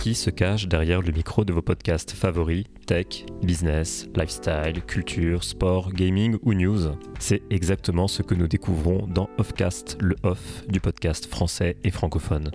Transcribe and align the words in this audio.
Qui 0.00 0.14
se 0.14 0.30
cache 0.30 0.66
derrière 0.66 1.02
le 1.02 1.12
micro 1.12 1.44
de 1.44 1.52
vos 1.52 1.60
podcasts 1.60 2.12
favoris 2.12 2.64
Tech, 2.86 3.26
business, 3.42 4.08
lifestyle, 4.16 4.80
culture, 4.86 5.44
sport, 5.44 5.92
gaming 5.92 6.38
ou 6.40 6.54
news 6.54 6.96
C'est 7.18 7.42
exactement 7.50 8.08
ce 8.08 8.22
que 8.22 8.34
nous 8.34 8.48
découvrons 8.48 9.06
dans 9.06 9.28
Offcast, 9.36 9.98
le 10.00 10.16
off 10.22 10.66
du 10.68 10.80
podcast 10.80 11.26
français 11.26 11.76
et 11.84 11.90
francophone. 11.90 12.50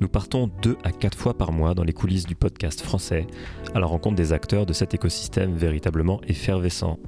Nous 0.00 0.08
partons 0.08 0.48
deux 0.62 0.76
à 0.84 0.92
quatre 0.92 1.18
fois 1.18 1.36
par 1.36 1.50
mois 1.50 1.74
dans 1.74 1.82
les 1.82 1.92
coulisses 1.92 2.26
du 2.26 2.36
podcast 2.36 2.82
français 2.82 3.26
à 3.74 3.80
la 3.80 3.86
rencontre 3.86 4.14
des 4.14 4.32
acteurs 4.32 4.64
de 4.64 4.72
cet 4.72 4.94
écosystème 4.94 5.56
véritablement 5.56 6.20
effervescent. 6.28 7.00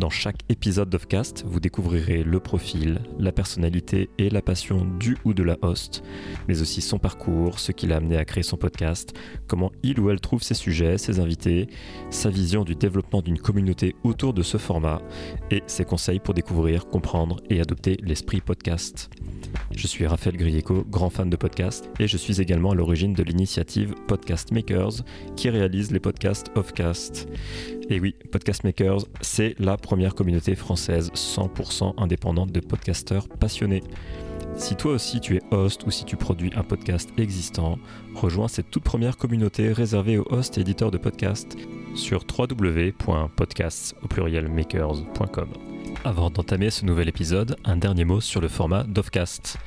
Dans 0.00 0.08
chaque 0.08 0.40
épisode 0.48 0.88
d'Offcast, 0.88 1.44
vous 1.46 1.60
découvrirez 1.60 2.22
le 2.22 2.40
profil, 2.40 3.02
la 3.18 3.32
personnalité 3.32 4.08
et 4.16 4.30
la 4.30 4.40
passion 4.40 4.86
du 4.98 5.18
ou 5.26 5.34
de 5.34 5.42
la 5.42 5.58
host, 5.60 6.02
mais 6.48 6.62
aussi 6.62 6.80
son 6.80 6.98
parcours, 6.98 7.58
ce 7.58 7.70
qui 7.70 7.86
l'a 7.86 7.96
amené 7.96 8.16
à 8.16 8.24
créer 8.24 8.42
son 8.42 8.56
podcast, 8.56 9.12
comment 9.46 9.70
il 9.82 10.00
ou 10.00 10.08
elle 10.08 10.18
trouve 10.18 10.42
ses 10.42 10.54
sujets, 10.54 10.96
ses 10.96 11.20
invités, 11.20 11.68
sa 12.08 12.30
vision 12.30 12.64
du 12.64 12.76
développement 12.76 13.20
d'une 13.20 13.38
communauté 13.38 13.94
autour 14.02 14.32
de 14.32 14.40
ce 14.40 14.56
format 14.56 15.02
et 15.50 15.62
ses 15.66 15.84
conseils 15.84 16.18
pour 16.18 16.32
découvrir, 16.32 16.86
comprendre 16.86 17.36
et 17.50 17.60
adopter 17.60 17.98
l'esprit 18.02 18.40
podcast. 18.40 19.10
Je 19.76 19.86
suis 19.86 20.06
Raphaël 20.06 20.38
Grieco, 20.38 20.82
grand 20.88 21.10
fan 21.10 21.28
de 21.28 21.36
podcast, 21.36 21.90
et 21.98 22.08
je 22.08 22.16
suis 22.16 22.40
également 22.40 22.70
à 22.70 22.74
l'origine 22.74 23.12
de 23.12 23.22
l'initiative 23.22 23.94
Podcast 24.08 24.50
Makers 24.50 25.04
qui 25.36 25.50
réalise 25.50 25.90
les 25.90 26.00
podcasts 26.00 26.50
Offcast. 26.54 27.28
Et 27.92 27.98
oui, 27.98 28.14
Podcast 28.30 28.62
Makers, 28.62 29.00
c'est 29.20 29.56
la 29.58 29.76
première 29.76 30.14
communauté 30.14 30.54
française 30.54 31.10
100% 31.12 31.94
indépendante 31.96 32.52
de 32.52 32.60
podcasteurs 32.60 33.28
passionnés. 33.28 33.82
Si 34.54 34.76
toi 34.76 34.92
aussi 34.92 35.20
tu 35.20 35.34
es 35.36 35.42
host 35.50 35.84
ou 35.86 35.90
si 35.90 36.04
tu 36.04 36.16
produis 36.16 36.52
un 36.54 36.62
podcast 36.62 37.10
existant, 37.18 37.80
rejoins 38.14 38.46
cette 38.46 38.70
toute 38.70 38.84
première 38.84 39.16
communauté 39.16 39.72
réservée 39.72 40.18
aux 40.18 40.26
hosts 40.32 40.58
et 40.58 40.60
éditeurs 40.60 40.92
de 40.92 40.98
podcasts 40.98 41.56
sur 41.96 42.24
www.podcasts. 42.38 43.96
Avant 46.04 46.30
d'entamer 46.30 46.70
ce 46.70 46.84
nouvel 46.84 47.08
épisode, 47.08 47.56
un 47.64 47.76
dernier 47.76 48.04
mot 48.04 48.20
sur 48.20 48.40
le 48.40 48.48
format 48.48 48.84
d'Offcast. 48.84 49.58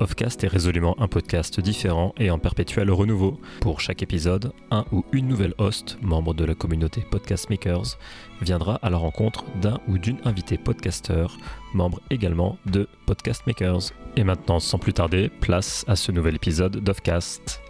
Offcast 0.00 0.42
est 0.42 0.48
résolument 0.48 0.98
un 0.98 1.06
podcast 1.06 1.60
différent 1.60 2.14
et 2.18 2.30
en 2.30 2.38
perpétuel 2.38 2.90
renouveau. 2.90 3.38
Pour 3.60 3.80
chaque 3.80 4.02
épisode, 4.02 4.52
un 4.70 4.84
ou 4.90 5.04
une 5.12 5.28
nouvelle 5.28 5.54
host, 5.58 5.98
membre 6.00 6.32
de 6.32 6.44
la 6.44 6.54
communauté 6.54 7.04
Podcast 7.10 7.50
Makers, 7.50 7.98
viendra 8.40 8.76
à 8.76 8.88
la 8.88 8.96
rencontre 8.96 9.44
d'un 9.60 9.80
ou 9.86 9.98
d'une 9.98 10.18
invitée 10.24 10.56
podcasteur, 10.56 11.36
membre 11.74 12.00
également 12.10 12.56
de 12.66 12.88
Podcast 13.06 13.42
Makers. 13.46 13.92
Et 14.16 14.24
maintenant, 14.24 14.60
sans 14.60 14.78
plus 14.78 14.94
tarder, 14.94 15.28
place 15.28 15.84
à 15.88 15.96
ce 15.96 16.10
nouvel 16.10 16.36
épisode 16.36 16.78
d'Offcast. 16.78 17.60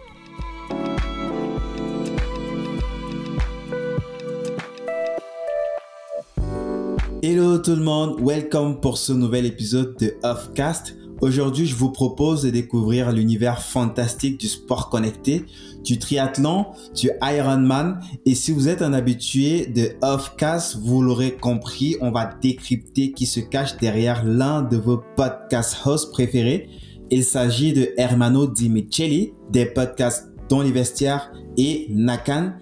Hello 7.25 7.57
tout 7.57 7.77
le 7.77 7.81
monde, 7.81 8.19
welcome 8.19 8.81
pour 8.81 8.97
ce 8.97 9.13
nouvel 9.13 9.45
épisode 9.45 9.95
de 9.97 10.13
Offcast. 10.23 10.97
Aujourd'hui, 11.21 11.65
je 11.65 11.73
vous 11.73 11.89
propose 11.89 12.43
de 12.43 12.49
découvrir 12.49 13.13
l'univers 13.13 13.61
fantastique 13.61 14.37
du 14.37 14.49
sport 14.49 14.89
connecté, 14.89 15.45
du 15.85 15.99
triathlon, 15.99 16.65
du 16.93 17.11
Ironman. 17.21 18.01
Et 18.25 18.35
si 18.35 18.51
vous 18.51 18.67
êtes 18.67 18.81
un 18.81 18.91
habitué 18.91 19.67
de 19.67 19.91
Offcast, 20.01 20.79
vous 20.83 21.01
l'aurez 21.01 21.37
compris, 21.37 21.95
on 22.01 22.11
va 22.11 22.25
décrypter 22.25 23.13
qui 23.13 23.25
se 23.25 23.39
cache 23.39 23.77
derrière 23.77 24.25
l'un 24.25 24.61
de 24.61 24.75
vos 24.75 25.01
podcast 25.15 25.77
hosts 25.85 26.11
préférés. 26.11 26.67
Il 27.09 27.23
s'agit 27.23 27.71
de 27.71 27.91
Hermano 27.95 28.47
Di 28.47 28.69
Micheli, 28.69 29.31
des 29.49 29.65
podcasts 29.65 30.29
Dans 30.49 30.61
les 30.61 30.73
vestiaires 30.73 31.31
et 31.55 31.87
Nakan. 31.89 32.55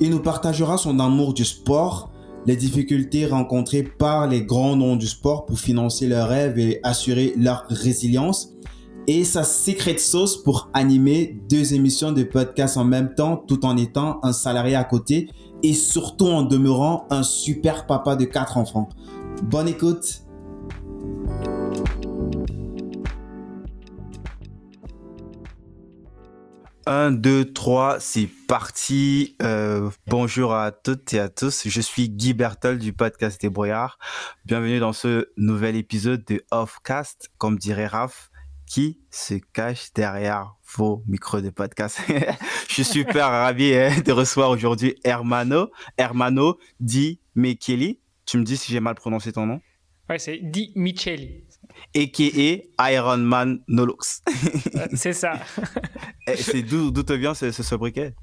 Il 0.00 0.08
nous 0.08 0.22
partagera 0.22 0.78
son 0.78 0.98
amour 0.98 1.34
du 1.34 1.44
sport, 1.44 2.10
les 2.46 2.56
difficultés 2.56 3.26
rencontrées 3.26 3.82
par 3.82 4.26
les 4.26 4.42
grands 4.42 4.76
noms 4.76 4.96
du 4.96 5.06
sport 5.06 5.46
pour 5.46 5.58
financer 5.58 6.06
leurs 6.06 6.28
rêves 6.28 6.58
et 6.58 6.80
assurer 6.82 7.34
leur 7.36 7.64
résilience 7.68 8.54
et 9.06 9.24
sa 9.24 9.42
secret 9.42 9.96
sauce 9.96 10.36
pour 10.42 10.70
animer 10.74 11.40
deux 11.48 11.72
émissions 11.72 12.12
de 12.12 12.22
podcast 12.24 12.76
en 12.76 12.84
même 12.84 13.14
temps 13.14 13.36
tout 13.36 13.64
en 13.64 13.76
étant 13.76 14.20
un 14.22 14.32
salarié 14.32 14.76
à 14.76 14.84
côté 14.84 15.30
et 15.62 15.72
surtout 15.72 16.26
en 16.26 16.42
demeurant 16.42 17.06
un 17.10 17.22
super 17.22 17.86
papa 17.86 18.16
de 18.16 18.26
quatre 18.26 18.58
enfants. 18.58 18.88
Bonne 19.42 19.68
écoute 19.68 20.27
1, 26.88 27.10
2, 27.10 27.52
3, 27.52 28.00
c'est 28.00 28.30
parti. 28.46 29.36
Euh, 29.42 29.90
bonjour 30.06 30.54
à 30.54 30.72
toutes 30.72 31.12
et 31.12 31.20
à 31.20 31.28
tous. 31.28 31.68
Je 31.68 31.80
suis 31.82 32.08
Guy 32.08 32.32
Bertol 32.32 32.78
du 32.78 32.94
podcast 32.94 33.38
des 33.42 33.50
Brouillards. 33.50 33.98
Bienvenue 34.46 34.78
dans 34.78 34.94
ce 34.94 35.28
nouvel 35.36 35.76
épisode 35.76 36.24
de 36.24 36.42
Offcast, 36.50 37.28
comme 37.36 37.58
dirait 37.58 37.86
Raph, 37.86 38.30
qui 38.66 39.02
se 39.10 39.34
cache 39.52 39.92
derrière 39.92 40.54
vos 40.76 41.02
micros 41.06 41.42
de 41.42 41.50
podcast. 41.50 42.00
Je 42.68 42.72
suis 42.72 42.84
super 42.84 43.26
ravi 43.28 43.74
hein, 43.74 43.90
de 44.02 44.12
recevoir 44.12 44.48
aujourd'hui 44.48 44.94
Hermano, 45.04 45.70
Hermano 45.98 46.56
Di 46.80 47.20
Micheli. 47.34 48.00
Tu 48.24 48.38
me 48.38 48.44
dis 48.44 48.56
si 48.56 48.72
j'ai 48.72 48.80
mal 48.80 48.94
prononcé 48.94 49.30
ton 49.32 49.44
nom 49.44 49.60
Ouais, 50.08 50.18
c'est 50.18 50.38
Di 50.38 50.72
Micheli 50.74 51.47
a.k.a. 51.94 52.90
Iron 52.90 53.18
Man 53.18 53.60
Nolux. 53.68 54.22
c'est 54.94 55.12
ça. 55.12 55.32
c'est 56.34 56.62
d'où, 56.62 56.90
te 56.90 57.12
vient 57.12 57.34
ce, 57.34 57.50
ce 57.50 57.62
sobriquet? 57.62 58.14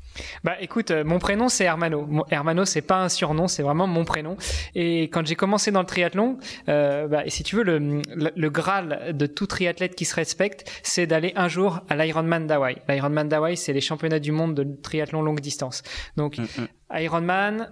Bah 0.43 0.53
écoute, 0.61 0.91
euh, 0.91 1.03
mon 1.03 1.19
prénom 1.19 1.49
c'est 1.49 1.65
Hermano. 1.65 2.07
Hermano 2.29 2.65
c'est 2.65 2.81
pas 2.81 3.03
un 3.03 3.09
surnom, 3.09 3.47
c'est 3.47 3.63
vraiment 3.63 3.87
mon 3.87 4.05
prénom. 4.05 4.37
Et 4.75 5.03
quand 5.03 5.25
j'ai 5.25 5.35
commencé 5.35 5.71
dans 5.71 5.81
le 5.81 5.85
triathlon, 5.85 6.37
euh, 6.69 7.07
bah, 7.07 7.23
si 7.27 7.43
tu 7.43 7.55
veux, 7.55 7.63
le, 7.63 8.01
le, 8.13 8.49
graal 8.49 9.15
de 9.15 9.25
tout 9.25 9.47
triathlète 9.47 9.95
qui 9.95 10.05
se 10.05 10.15
respecte, 10.15 10.69
c'est 10.83 11.07
d'aller 11.07 11.33
un 11.35 11.47
jour 11.47 11.81
à 11.89 11.95
l'Ironman 11.95 12.47
d'Hawaï. 12.47 12.77
L'Ironman 12.87 13.27
d'Hawaï, 13.27 13.57
c'est 13.57 13.73
les 13.73 13.81
championnats 13.81 14.19
du 14.19 14.31
monde 14.31 14.55
de 14.55 14.63
triathlon 14.81 15.21
longue 15.21 15.39
distance. 15.39 15.83
Donc, 16.15 16.37
mm, 16.37 16.43
mm. 16.43 16.99
Ironman, 17.01 17.69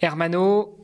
Hermano, 0.00 0.79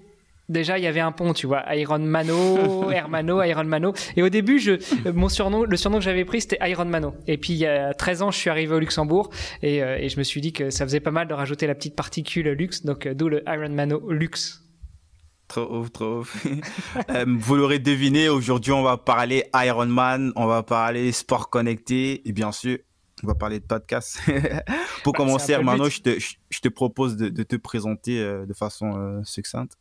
déjà 0.48 0.78
il 0.78 0.84
y 0.84 0.86
avait 0.86 1.00
un 1.00 1.12
pont, 1.12 1.32
tu 1.32 1.46
vois, 1.46 1.64
Iron 1.74 1.98
Mano, 1.98 2.90
Hermano, 2.90 3.42
Iron 3.42 3.64
Mano. 3.64 3.92
Et 4.16 4.22
au 4.22 4.28
début, 4.28 4.58
je, 4.58 4.72
mon 5.10 5.28
surnom, 5.28 5.64
le 5.64 5.76
surnom 5.76 5.98
que 5.98 6.04
j'avais 6.04 6.24
pris, 6.24 6.40
c'était 6.40 6.58
Iron 6.68 6.84
Mano. 6.84 7.14
Et 7.26 7.38
puis 7.38 7.52
il 7.52 7.58
y 7.58 7.66
a 7.66 7.94
13 7.94 8.22
ans, 8.22 8.30
je 8.30 8.38
suis 8.38 8.50
arrivé 8.50 8.74
au 8.74 8.78
Luxembourg 8.78 9.30
et, 9.62 9.82
euh, 9.82 9.98
et, 9.98 10.08
je 10.08 10.18
me 10.18 10.22
suis 10.22 10.40
dit 10.40 10.52
que 10.52 10.70
ça 10.70 10.84
faisait 10.84 11.00
pas 11.00 11.10
mal 11.10 11.28
de 11.28 11.34
rajouter 11.34 11.66
la 11.66 11.74
petite 11.74 11.96
particule 11.96 12.48
luxe, 12.50 12.84
donc 12.84 13.06
euh, 13.06 13.14
d'où 13.14 13.28
le 13.28 13.42
Iron 13.48 13.70
Mano 13.70 14.10
luxe. 14.10 14.62
Trop 15.48 15.78
ouf, 15.78 15.92
trop 15.92 16.18
ouf. 16.20 16.46
Euh, 17.10 17.24
vous 17.38 17.54
l'aurez 17.54 17.78
deviné, 17.78 18.28
aujourd'hui 18.28 18.72
on 18.72 18.82
va 18.82 18.96
parler 18.96 19.44
Iron 19.54 19.86
Man, 19.86 20.32
on 20.34 20.46
va 20.46 20.62
parler 20.62 21.12
sport 21.12 21.50
connecté 21.50 22.26
et 22.28 22.32
bien 22.32 22.52
sûr 22.52 22.78
on 23.22 23.28
va 23.28 23.34
parler 23.34 23.60
de 23.60 23.64
podcast. 23.64 24.18
Pour 25.04 25.12
bah, 25.12 25.18
commencer, 25.18 25.52
Hermano, 25.52 25.88
je 25.88 26.00
te, 26.00 26.18
je 26.18 26.60
te 26.60 26.68
propose 26.68 27.16
de, 27.16 27.28
de 27.28 27.42
te 27.44 27.56
présenter 27.56 28.18
de 28.20 28.52
façon 28.52 29.22
succincte. 29.24 29.72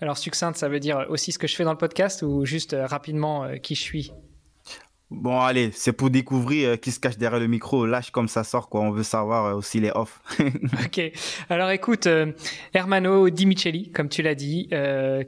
Alors 0.00 0.18
succincte, 0.18 0.56
ça 0.56 0.68
veut 0.68 0.80
dire 0.80 1.06
aussi 1.08 1.32
ce 1.32 1.38
que 1.38 1.46
je 1.46 1.54
fais 1.56 1.64
dans 1.64 1.72
le 1.72 1.78
podcast 1.78 2.22
ou 2.22 2.44
juste 2.44 2.74
euh, 2.74 2.86
rapidement 2.86 3.44
euh, 3.44 3.56
qui 3.56 3.74
je 3.74 3.82
suis? 3.82 4.12
Bon, 5.10 5.38
allez, 5.38 5.70
c'est 5.72 5.92
pour 5.92 6.10
découvrir 6.10 6.70
euh, 6.70 6.76
qui 6.76 6.90
se 6.90 6.98
cache 6.98 7.18
derrière 7.18 7.38
le 7.38 7.46
micro. 7.46 7.86
Lâche 7.86 8.10
comme 8.10 8.26
ça 8.26 8.42
sort, 8.42 8.68
quoi. 8.68 8.80
On 8.80 8.90
veut 8.90 9.02
savoir 9.02 9.56
aussi 9.56 9.78
les 9.78 9.90
off. 9.90 10.20
ok. 10.40 11.12
Alors 11.48 11.70
écoute, 11.70 12.08
Hermano 12.72 13.30
Di 13.30 13.46
Micheli, 13.46 13.92
comme 13.92 14.08
tu 14.08 14.22
l'as 14.22 14.34
dit, 14.34 14.68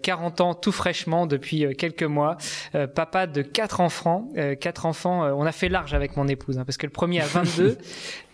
40 0.03 0.41
ans 0.41 0.55
tout 0.55 0.73
fraîchement 0.73 1.27
depuis 1.27 1.77
quelques 1.77 2.03
mois, 2.03 2.37
papa 2.95 3.27
de 3.27 3.43
quatre 3.43 3.81
enfants. 3.81 4.29
quatre 4.61 4.87
enfants, 4.87 5.23
on 5.37 5.45
a 5.45 5.53
fait 5.53 5.69
large 5.69 5.95
avec 5.95 6.17
mon 6.17 6.27
épouse, 6.27 6.59
hein, 6.59 6.65
parce 6.65 6.79
que 6.79 6.87
le 6.87 6.93
premier 6.93 7.21
a 7.21 7.27
22, 7.29 7.79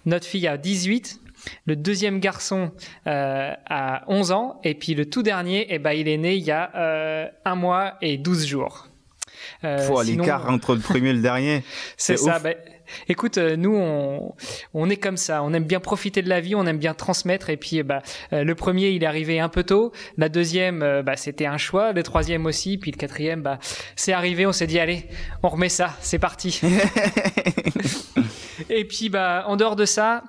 notre 0.06 0.26
fille 0.26 0.46
a 0.46 0.56
18, 0.56 1.20
le 1.66 1.76
deuxième 1.76 2.20
garçon 2.20 2.72
euh, 3.06 3.52
a 3.68 4.02
11 4.08 4.32
ans. 4.32 4.60
Et 4.64 4.74
puis 4.74 4.94
le 4.94 5.06
tout 5.06 5.22
dernier, 5.22 5.66
eh 5.70 5.78
ben, 5.78 5.92
il 5.92 6.08
est 6.08 6.18
né 6.18 6.34
il 6.34 6.44
y 6.44 6.50
a 6.50 6.70
euh, 6.74 7.26
un 7.44 7.54
mois 7.54 7.94
et 8.00 8.18
12 8.18 8.46
jours. 8.46 8.88
Euh, 9.64 10.02
l'écart 10.04 10.48
entre 10.48 10.74
le 10.74 10.80
premier 10.80 11.10
et 11.10 11.14
le 11.14 11.20
dernier. 11.20 11.64
C'est 11.96 12.16
ça. 12.16 12.38
Ben, 12.38 12.54
écoute, 13.08 13.38
euh, 13.38 13.56
nous, 13.56 13.74
on, 13.74 14.34
on 14.74 14.90
est 14.90 14.96
comme 14.96 15.16
ça. 15.16 15.42
On 15.42 15.52
aime 15.52 15.64
bien 15.64 15.80
profiter 15.80 16.22
de 16.22 16.28
la 16.28 16.40
vie, 16.40 16.54
on 16.54 16.66
aime 16.66 16.78
bien 16.78 16.94
transmettre. 16.94 17.50
Et 17.50 17.56
puis, 17.56 17.82
bah, 17.82 18.02
le 18.30 18.54
premier, 18.54 18.90
il 18.90 19.02
est 19.02 19.06
arrivé 19.06 19.40
un 19.40 19.48
peu 19.48 19.64
tôt. 19.64 19.92
La 20.16 20.28
deuxième, 20.28 21.02
bah, 21.02 21.16
c'était 21.16 21.46
un 21.46 21.58
choix. 21.58 21.92
Le 21.92 22.02
troisième 22.02 22.46
aussi. 22.46 22.78
Puis 22.78 22.92
le 22.92 22.96
quatrième, 22.96 23.42
bah, 23.42 23.58
c'est 23.96 24.12
arrivé. 24.12 24.46
On 24.46 24.52
s'est 24.52 24.66
dit, 24.66 24.78
allez, 24.78 25.06
on 25.42 25.48
remet 25.48 25.68
ça. 25.68 25.96
C'est 26.00 26.20
parti. 26.20 26.60
et 28.70 28.84
puis, 28.84 29.08
bah, 29.08 29.44
en 29.46 29.56
dehors 29.56 29.76
de 29.76 29.84
ça, 29.84 30.22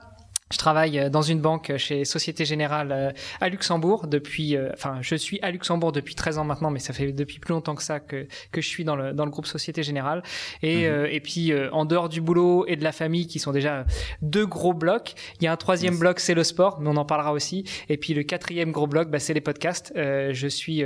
Je 0.54 0.58
travaille 0.60 1.00
euh, 1.00 1.10
dans 1.10 1.24
une 1.24 1.40
banque 1.40 1.74
chez 1.78 2.06
Société 2.06 2.46
Générale 2.46 2.92
euh, 2.92 3.12
à 3.42 3.50
Luxembourg 3.50 4.06
depuis, 4.06 4.56
euh, 4.56 4.70
enfin, 4.74 5.00
je 5.02 5.16
suis 5.16 5.40
à 5.42 5.50
Luxembourg 5.50 5.92
depuis 5.92 6.14
13 6.14 6.38
ans 6.38 6.44
maintenant, 6.44 6.70
mais 6.70 6.78
ça 6.78 6.94
fait 6.94 7.12
depuis 7.12 7.40
plus 7.40 7.54
longtemps 7.54 7.74
que 7.74 7.82
ça 7.82 8.00
que, 8.00 8.28
que 8.52 8.62
je 8.62 8.68
suis 8.68 8.84
dans 8.84 8.96
le, 8.96 9.14
dans 9.14 9.26
le 9.26 9.32
groupe 9.32 9.48
Société 9.48 9.82
Générale. 9.82 10.22
Et, 10.62 10.88
mhm. 10.88 11.08
et 11.10 11.20
puis, 11.22 11.52
en 11.72 11.86
dehors 11.86 12.08
du 12.08 12.22
boulot 12.22 12.66
et 12.68 12.76
de 12.76 12.84
la 12.84 12.92
famille, 12.92 13.26
qui 13.26 13.40
sont 13.40 13.52
déjà 13.52 13.86
deux 14.22 14.46
gros 14.46 14.74
blocs, 14.74 15.16
il 15.40 15.46
y 15.46 15.48
a 15.48 15.52
un 15.52 15.58
troisième 15.58 15.98
bloc, 15.98 16.20
c'est 16.20 16.36
le 16.36 16.44
sport, 16.44 16.80
mais 16.80 16.90
on 16.90 16.98
en 16.98 17.06
parlera 17.06 17.34
aussi. 17.34 17.64
Et 17.90 17.98
puis, 17.98 18.14
le 18.14 18.22
quatrième 18.22 18.72
gros 18.72 18.86
bloc, 18.86 19.10
bah, 19.10 19.20
c'est 19.20 19.34
les 19.34 19.42
podcasts. 19.42 19.92
je 19.96 20.48
suis 20.48 20.84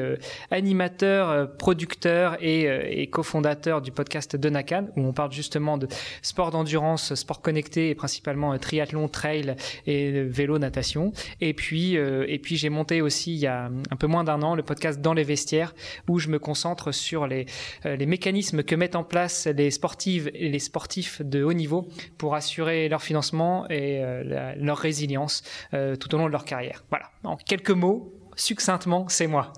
animateur, 0.50 1.56
producteur 1.58 2.38
et, 2.42 3.02
et 3.02 3.08
cofondateur 3.08 3.82
du 3.82 3.92
podcast 3.92 4.36
de 4.36 4.50
Nakan, 4.50 4.88
où 4.96 5.02
on 5.02 5.14
parle 5.14 5.34
justement 5.34 5.78
de 5.78 5.88
sport 6.22 6.52
d'endurance, 6.52 7.14
sport 7.16 7.42
connecté 7.42 7.90
et 7.90 7.96
principalement 7.96 8.58
triathlon, 8.58 9.10
trail 9.10 9.57
et 9.86 10.24
vélo, 10.24 10.60
natation. 10.60 11.12
Et 11.42 11.54
puis, 11.54 11.98
euh, 11.98 12.26
et 12.28 12.40
puis 12.40 12.58
j'ai 12.58 12.70
monté 12.70 13.02
aussi 13.02 13.34
il 13.34 13.40
y 13.40 13.48
a 13.48 13.70
un 13.92 13.96
peu 13.96 14.08
moins 14.08 14.24
d'un 14.24 14.42
an 14.42 14.56
le 14.56 14.64
podcast 14.64 15.02
Dans 15.02 15.14
les 15.14 15.24
vestiaires 15.24 15.74
où 16.08 16.20
je 16.20 16.30
me 16.30 16.40
concentre 16.40 16.92
sur 16.92 17.28
les, 17.28 17.46
euh, 17.86 17.96
les 17.96 18.06
mécanismes 18.06 18.64
que 18.64 18.76
mettent 18.76 18.96
en 18.96 19.04
place 19.04 19.48
les 19.48 19.72
sportives 19.72 20.30
et 20.34 20.50
les 20.50 20.60
sportifs 20.60 21.22
de 21.22 21.44
haut 21.44 21.54
niveau 21.54 21.88
pour 22.18 22.36
assurer 22.36 22.90
leur 22.90 23.02
financement 23.02 23.68
et 23.70 24.04
euh, 24.04 24.54
leur 24.58 24.78
résilience 24.78 25.44
tout 25.72 26.16
au 26.16 26.18
long 26.18 26.26
de 26.26 26.32
leur 26.32 26.46
carrière. 26.46 26.84
Voilà. 26.90 27.12
En 27.24 27.36
quelques 27.36 27.72
mots, 27.72 28.14
succinctement, 28.36 29.08
c'est 29.10 29.28
moi. 29.28 29.54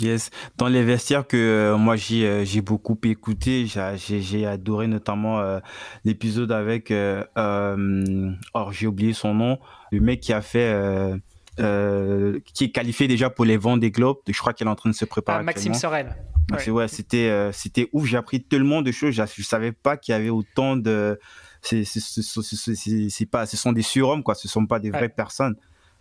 Yes, 0.00 0.30
dans 0.56 0.66
les 0.66 0.82
vestiaires 0.82 1.24
que 1.24 1.36
euh, 1.36 1.76
moi 1.76 1.94
j'ai 1.94 2.26
euh, 2.26 2.44
j'ai 2.44 2.60
beaucoup 2.60 2.98
écouté, 3.04 3.66
j'ai 3.66 4.20
j'ai 4.20 4.44
adoré 4.44 4.88
notamment 4.88 5.38
euh, 5.38 5.60
l'épisode 6.04 6.50
avec 6.50 6.92
or 7.36 8.72
j'ai 8.72 8.88
oublié 8.88 9.12
son 9.12 9.34
nom, 9.34 9.58
le 9.92 10.00
mec 10.00 10.20
qui 10.20 10.32
a 10.32 10.42
fait 10.42 10.74
qui 11.56 12.64
est 12.64 12.70
qualifié 12.70 13.06
déjà 13.06 13.30
pour 13.30 13.44
les 13.44 13.56
vents 13.56 13.76
des 13.76 13.92
globes, 13.92 14.18
je 14.26 14.38
crois 14.38 14.52
qu'il 14.52 14.66
est 14.66 14.70
en 14.70 14.74
train 14.74 14.90
de 14.90 14.96
se 14.96 15.04
préparer. 15.04 15.38
Ah, 15.40 15.42
Maxime 15.44 15.74
Sorel. 15.74 16.16
Ouais, 16.50 16.70
ouais 16.70 16.88
c'était 16.88 17.50
c'était 17.52 17.88
ouf, 17.92 18.06
j'ai 18.06 18.16
appris 18.16 18.42
tellement 18.42 18.82
de 18.82 18.90
choses, 18.90 19.14
je, 19.14 19.42
savais 19.42 19.70
pas 19.70 19.96
qu'il 19.96 20.10
y 20.10 20.16
avait 20.16 20.30
autant 20.30 20.76
de 20.76 21.20
c'est 21.62 21.84
c'est 21.84 23.26
pas 23.26 23.46
ce 23.46 23.56
sont 23.56 23.72
des 23.72 23.82
surhommes 23.82 24.24
quoi, 24.24 24.34
ce 24.34 24.48
sont 24.48 24.66
pas 24.66 24.80
des 24.80 24.90
vraies 24.90 25.08
personnes. 25.08 25.54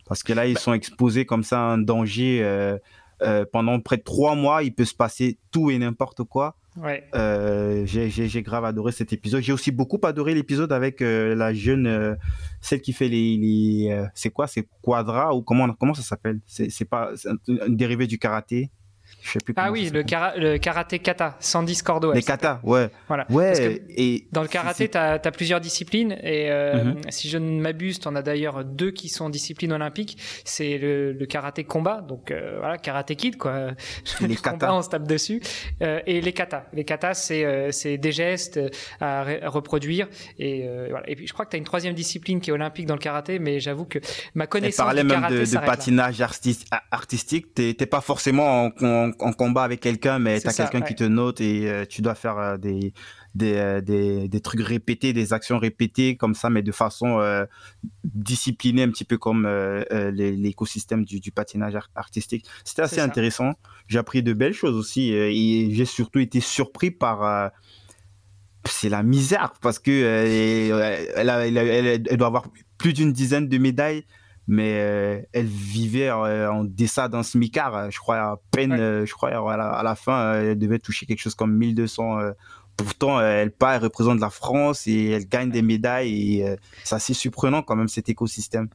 Parce 0.06 0.22
que 0.24 0.34
là 0.34 0.48
ils 0.48 0.56
bah 0.56 0.60
sont 0.60 0.74
exposés 0.74 1.26
comme 1.26 1.44
ça 1.44 1.60
à 1.60 1.64
un 1.64 1.78
danger 1.78 2.42
euh, 3.24 3.46
pendant 3.52 3.80
près 3.80 3.98
de 3.98 4.04
trois 4.04 4.36
mois, 4.36 4.64
il 4.64 4.74
peut 4.74 4.86
se 4.86 4.96
passer 4.96 5.38
tout 5.52 5.70
et 5.70 5.78
n'importe 5.78 6.24
quoi. 6.24 6.56
Ouais. 6.76 7.04
Euh, 7.14 7.86
j'ai 7.86 8.42
grave 8.42 8.66
adoré 8.66 8.92
cet 8.92 9.14
épisode. 9.14 9.44
J'ai 9.44 9.54
aussi 9.54 9.72
beaucoup 9.72 10.00
adoré 10.04 10.34
l'épisode 10.34 10.72
avec 10.72 11.02
euh, 11.02 11.36
la 11.36 11.54
jeune, 11.54 12.18
celle 12.62 12.82
qui 12.82 12.94
fait 12.94 13.10
les, 13.10 13.38
les 13.38 14.08
c'est 14.16 14.32
quoi, 14.32 14.48
c'est 14.48 14.68
Quadra 14.82 15.36
ou 15.36 15.42
comment 15.42 15.72
comment 15.74 15.94
ça 15.94 16.02
s'appelle? 16.02 16.40
C'est 16.48 16.86
pas 16.86 17.12
un, 17.26 17.70
dérivé 17.70 18.08
du 18.08 18.18
karaté 18.18 18.72
ah 19.56 19.72
oui, 19.72 19.90
le, 19.90 20.02
le, 20.02 20.58
karaté 20.58 21.00
kata, 21.00 21.36
Sandy 21.40 21.76
Scordo. 21.76 22.12
Les 22.14 22.22
kata, 22.22 22.60
ouais. 22.64 22.90
Voilà. 23.08 23.26
Ouais, 23.30 23.82
et 23.90 24.28
dans 24.32 24.42
le 24.42 24.48
karaté, 24.48 24.90
tu 24.90 24.98
as, 24.98 25.20
plusieurs 25.32 25.62
disciplines. 25.62 26.12
Et 26.24 26.52
euh, 26.52 26.84
mhm. 26.84 27.02
si 27.10 27.30
je 27.30 27.38
ne 27.38 27.62
m'abuse, 27.62 28.00
tu 28.00 28.08
en 28.08 28.16
as 28.16 28.22
d'ailleurs 28.22 28.64
deux 28.66 28.92
qui 28.92 29.10
sont 29.10 29.30
disciplines 29.30 29.72
olympiques. 29.72 30.18
C'est 30.46 30.78
le, 30.78 31.26
karaté 31.26 31.64
combat, 31.64 32.02
donc 32.02 32.32
euh, 32.32 32.58
voilà, 32.60 32.78
karaté 32.78 33.16
kid, 33.16 33.38
quoi. 33.38 33.72
Les 34.22 34.36
kata. 34.44 34.74
on 34.74 34.82
se 34.82 34.90
tape 34.90 35.08
dessus. 35.08 35.42
Euh, 35.82 36.02
et 36.06 36.22
les 36.22 36.34
kata. 36.34 36.66
Les 36.74 36.84
kata, 36.84 37.14
c'est 37.14 37.98
des 37.98 38.12
gestes 38.12 38.60
à, 39.00 39.24
reproduire. 39.46 40.08
Et, 40.38 40.68
voilà. 40.90 41.10
et 41.10 41.16
puis, 41.16 41.28
je 41.28 41.34
crois 41.34 41.46
que 41.46 41.52
tu 41.52 41.56
as 41.56 41.60
une 41.60 41.66
troisième 41.66 41.94
discipline 41.94 42.42
qui 42.42 42.50
est 42.50 42.54
olympique 42.54 42.86
dans 42.86 42.96
le 42.96 43.00
karaté, 43.00 43.40
mais 43.40 43.60
j'avoue 43.60 43.86
que 43.86 44.00
ma 44.36 44.48
connaissance. 44.48 44.80
Elle 44.80 44.86
parlait 44.86 45.04
même 45.04 45.30
de, 45.30 45.46
de 45.46 45.66
patinage 45.66 46.22
artistique. 46.92 47.54
T'es 47.54 47.86
pas 47.86 48.02
forcément 48.02 48.66
en 48.66 48.72
en, 48.84 49.13
combat 49.14 49.64
avec 49.64 49.80
quelqu'un, 49.80 50.20
mais 50.20 50.40
tu 50.40 50.48
as 50.48 50.54
quelqu'un 50.54 50.82
qui 50.82 50.96
te 50.96 51.04
note 51.04 51.42
et 51.42 51.70
euh, 51.70 51.86
tu 51.88 52.02
dois 52.02 52.16
faire 52.16 52.38
euh, 52.38 52.58
des, 52.58 52.94
euh, 53.42 53.82
des, 53.82 54.28
des, 54.28 54.42
trucs 54.42 54.62
répétés, 54.62 55.14
des 55.14 55.34
actions 55.34 55.58
répétées 55.58 56.16
comme 56.18 56.36
ça, 56.36 56.50
mais 56.50 56.62
de 56.62 56.72
façon 56.72 57.20
disciplinée, 58.04 58.84
un 58.84 58.90
petit 58.90 59.06
peu 59.06 59.18
comme 59.18 59.48
l'écosystème 60.12 61.06
du, 61.06 61.32
patinage 61.32 61.78
artistique. 61.96 62.46
C'était 62.64 62.82
assez 62.82 63.02
intéressant. 63.02 63.54
J'ai 63.88 64.00
appris 64.00 64.24
de 64.24 64.34
belles 64.34 64.54
choses 64.54 64.76
aussi 64.76 65.14
et 65.14 65.70
j'ai 65.74 65.86
surtout 65.86 66.20
été 66.20 66.40
surpris 66.40 66.92
par 66.92 67.52
c'est 68.66 68.90
la 68.90 69.04
misère 69.04 69.54
parce 69.62 69.80
que 69.80 69.92
elle, 71.18 72.06
elle, 72.10 72.18
doit 72.18 72.28
avoir 72.28 72.48
plus 72.78 72.94
d'une 72.94 73.12
dizaine 73.12 73.48
de 73.48 73.58
médailles 73.58 74.06
mais 74.48 74.74
euh, 74.76 75.22
elle 75.32 75.46
vivait 75.46 76.10
euh, 76.10 76.52
en 76.52 76.64
dessin 76.64 77.08
d'un 77.10 77.24
smicard, 77.24 77.76
euh, 77.76 77.90
je 77.90 78.00
crois 78.00 78.18
à 78.18 78.40
peine, 78.52 79.06
je 79.06 79.12
crois 79.14 79.30
à 79.30 79.84
la, 79.84 79.96
fin, 79.96 80.34
elle 80.34 80.58
devait 80.58 80.80
toucher 80.80 81.06
quelque 81.06 81.20
chose 81.20 81.36
comme 81.36 81.56
1200. 81.56 82.20
pourtant, 82.76 83.22
elle 83.22 83.52
part, 83.52 83.74
elle 83.74 83.84
représente 83.84 84.20
la 84.20 84.30
France 84.30 84.88
et 84.88 85.12
elle 85.12 85.28
gagne 85.28 85.50
des 85.50 85.62
médailles 85.62 86.40
et 86.40 86.56
c'est 86.84 86.96
assez 86.96 87.14
surprenant 87.14 87.62
quand 87.62 87.76
même 87.76 87.88
cet 87.88 88.10
écosystème. 88.10 88.68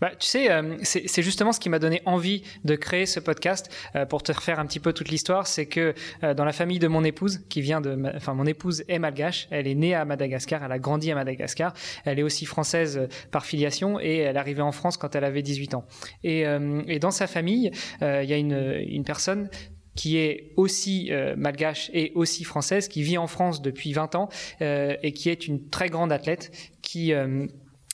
Bah, 0.00 0.10
tu 0.18 0.26
sais, 0.26 0.50
euh, 0.50 0.76
c'est 0.82 1.22
justement 1.22 1.52
ce 1.52 1.60
qui 1.60 1.68
m'a 1.68 1.78
donné 1.78 2.02
envie 2.04 2.42
de 2.64 2.76
créer 2.76 3.06
ce 3.06 3.20
podcast 3.20 3.70
euh, 3.94 4.06
pour 4.06 4.22
te 4.22 4.32
refaire 4.32 4.58
un 4.58 4.66
petit 4.66 4.80
peu 4.80 4.92
toute 4.92 5.08
l'histoire. 5.08 5.46
C'est 5.46 5.66
que 5.66 5.94
euh, 6.22 6.34
dans 6.34 6.44
la 6.44 6.52
famille 6.52 6.78
de 6.78 6.88
mon 6.88 7.04
épouse, 7.04 7.40
qui 7.48 7.60
vient 7.60 7.80
de, 7.80 7.96
enfin 8.14 8.34
mon 8.34 8.46
épouse 8.46 8.84
est 8.88 8.98
malgache, 8.98 9.48
elle 9.50 9.66
est 9.66 9.74
née 9.74 9.94
à 9.94 10.04
Madagascar, 10.04 10.62
elle 10.64 10.72
a 10.72 10.78
grandi 10.78 11.10
à 11.10 11.14
Madagascar, 11.14 11.74
elle 12.04 12.18
est 12.18 12.22
aussi 12.22 12.46
française 12.46 13.08
par 13.30 13.46
filiation 13.46 14.00
et 14.00 14.18
elle 14.18 14.36
est 14.36 14.38
arrivée 14.38 14.62
en 14.62 14.72
France 14.72 14.96
quand 14.96 15.14
elle 15.14 15.24
avait 15.24 15.42
18 15.42 15.74
ans. 15.74 15.84
Et, 16.24 16.44
et 16.86 16.98
dans 16.98 17.10
sa 17.10 17.26
famille, 17.26 17.70
il 18.00 18.24
y 18.24 18.32
a 18.32 18.36
une, 18.36 18.84
une 18.86 19.04
personne 19.04 19.48
qui 19.94 20.18
est 20.18 20.52
aussi 20.56 21.10
malgache 21.36 21.90
et 21.94 22.12
aussi 22.14 22.44
française, 22.44 22.88
qui 22.88 23.02
vit 23.02 23.18
en 23.18 23.26
France 23.26 23.62
depuis 23.62 23.92
20 23.92 24.14
ans 24.14 24.28
et 24.60 25.12
qui 25.12 25.30
est 25.30 25.46
une 25.46 25.68
très 25.68 25.88
grande 25.88 26.12
athlète 26.12 26.52
qui 26.86 27.12
euh, 27.12 27.46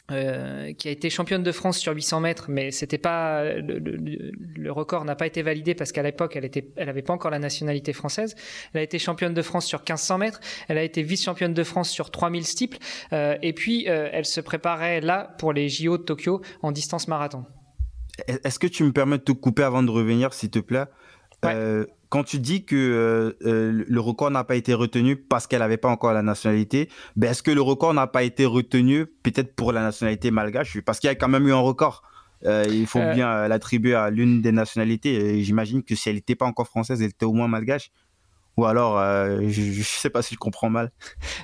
qui 0.09 0.89
a 0.89 0.91
été 0.91 1.09
championne 1.09 1.43
de 1.43 1.53
France 1.53 1.79
sur 1.79 1.95
800 1.95 2.21
mètres, 2.21 2.47
mais 2.49 2.71
c'était 2.71 2.99
pas 2.99 3.45
le, 3.45 4.71
record 4.71 5.05
n'a 5.05 5.17
pas 5.17 5.27
été 5.27 5.43
validé 5.43 5.75
parce 5.75 5.91
qu'à 5.91 6.03
l'époque 6.03 6.37
elle 6.37 6.45
était, 6.45 6.69
elle 6.77 6.89
avait 6.89 7.03
pas 7.03 7.15
encore 7.15 7.31
la 7.31 7.39
nationalité 7.39 7.93
française. 7.93 8.35
Elle 8.75 8.81
a 8.81 8.83
été 8.83 8.99
championne 8.99 9.33
de 9.33 9.43
France 9.43 9.67
sur 9.67 9.79
1500 9.79 10.19
mètres, 10.19 10.41
elle 10.69 10.77
a 10.77 10.83
été 10.83 11.03
vice-championne 11.03 11.55
de 11.55 11.65
France 11.65 11.89
sur 11.89 12.11
3000 12.11 12.45
steeples, 12.45 12.79
euh, 13.13 13.37
et 13.43 13.53
puis 13.53 13.89
euh, 13.89 14.09
elle 14.13 14.27
se 14.27 14.41
préparait 14.41 15.01
là 15.01 15.35
pour 15.39 15.53
les 15.53 15.69
JO 15.69 15.97
de 15.97 16.03
Tokyo 16.03 16.43
en 16.63 16.73
distance 16.73 17.09
marathon. 17.09 17.47
Est-ce 18.27 18.59
que 18.59 18.67
tu 18.67 18.85
me 18.85 18.93
permets 18.93 19.19
de 19.19 19.23
te 19.23 19.33
couper 19.33 19.63
avant 19.63 19.83
de 19.83 19.91
revenir, 19.91 20.35
s'il 20.35 20.51
te 20.51 20.59
plaît? 20.59 20.85
Quand 22.13 22.25
tu 22.25 22.39
dis 22.39 22.67
que 22.67 22.77
euh, 22.77 23.33
euh, 23.49 23.85
le 23.89 24.01
record 24.01 24.31
n'a 24.31 24.45
pas 24.45 24.55
été 24.55 24.75
retenu 24.75 25.17
parce 25.17 25.47
qu'elle 25.47 25.61
n'avait 25.61 25.79
pas 25.79 25.89
encore 25.89 26.13
la 26.13 26.21
nationalité, 26.21 26.91
ben 27.17 27.31
est-ce 27.31 27.43
que 27.43 27.51
le 27.51 27.63
record 27.63 27.95
n'a 27.95 28.07
pas 28.07 28.23
été 28.23 28.45
retenu 28.45 29.07
peut-être 29.07 29.57
pour 29.57 29.73
la 29.73 29.81
nationalité 29.81 30.31
malgache? 30.31 30.79
Parce 30.83 31.01
qu'il 31.01 31.09
y 31.09 31.11
a 31.11 31.15
quand 31.15 31.29
même 31.29 31.49
eu 31.49 31.55
un 31.55 31.61
record. 31.61 32.03
Euh, 32.45 32.67
il 32.69 32.87
faut 32.87 33.01
bien 33.15 33.49
l'attribuer 33.49 33.95
à 33.95 34.11
l'une 34.11 34.43
des 34.43 34.53
nationalités. 34.53 35.43
J'imagine 35.43 35.83
que 35.83 35.95
si 35.95 36.11
elle 36.11 36.17
n'était 36.17 36.35
pas 36.35 36.45
encore 36.45 36.67
française, 36.67 37.01
elle 37.01 37.09
était 37.09 37.25
au 37.25 37.33
moins 37.33 37.49
malgache. 37.49 37.91
Ou 38.59 38.67
alors, 38.67 38.99
euh, 38.99 39.41
je 39.49 39.79
ne 39.79 39.83
sais 39.83 40.11
pas 40.11 40.21
si 40.21 40.35
je 40.35 40.39
comprends 40.39 40.69
mal. 40.69 40.91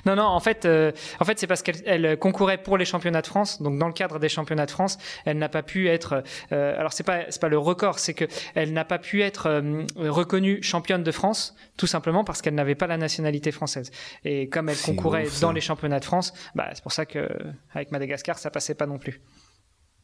Non, 0.05 0.15
non, 0.15 0.23
en 0.23 0.39
fait, 0.39 0.65
euh, 0.65 0.91
en 1.19 1.25
fait 1.25 1.39
c'est 1.39 1.47
parce 1.47 1.63
qu'elle 1.63 2.17
concourait 2.19 2.61
pour 2.61 2.77
les 2.77 2.85
championnats 2.85 3.21
de 3.21 3.27
France. 3.27 3.61
Donc, 3.61 3.77
dans 3.79 3.87
le 3.87 3.93
cadre 3.93 4.19
des 4.19 4.29
championnats 4.29 4.65
de 4.65 4.71
France, 4.71 4.97
elle 5.25 5.37
n'a 5.37 5.49
pas 5.49 5.63
pu 5.63 5.89
être. 5.89 6.23
Euh, 6.51 6.79
alors, 6.79 6.93
c'est 6.93 7.03
pas 7.03 7.23
pas 7.39 7.47
le 7.47 7.57
record, 7.57 7.99
c'est 7.99 8.13
que 8.13 8.25
elle 8.53 8.73
n'a 8.73 8.85
pas 8.85 8.99
pu 8.99 9.21
être 9.21 9.63
reconnue 9.95 10.61
championne 10.61 11.03
de 11.03 11.11
France, 11.11 11.55
tout 11.77 11.87
simplement 11.87 12.23
parce 12.23 12.41
qu'elle 12.41 12.55
n'avait 12.55 12.75
pas 12.75 12.87
la 12.87 12.97
nationalité 12.97 13.51
française. 13.51 13.91
Et 14.25 14.49
comme 14.49 14.69
elle 14.69 14.77
concourait 14.77 15.27
dans 15.41 15.51
les 15.51 15.61
championnats 15.61 15.99
de 15.99 16.05
France, 16.05 16.33
bah, 16.53 16.69
c'est 16.73 16.83
pour 16.83 16.91
ça 16.91 17.05
que 17.05 17.29
avec 17.73 17.91
Madagascar, 17.91 18.37
ça 18.37 18.51
passait 18.51 18.75
pas 18.75 18.85
non 18.85 18.97
plus. 18.97 19.21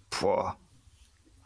Pouah. 0.10 0.58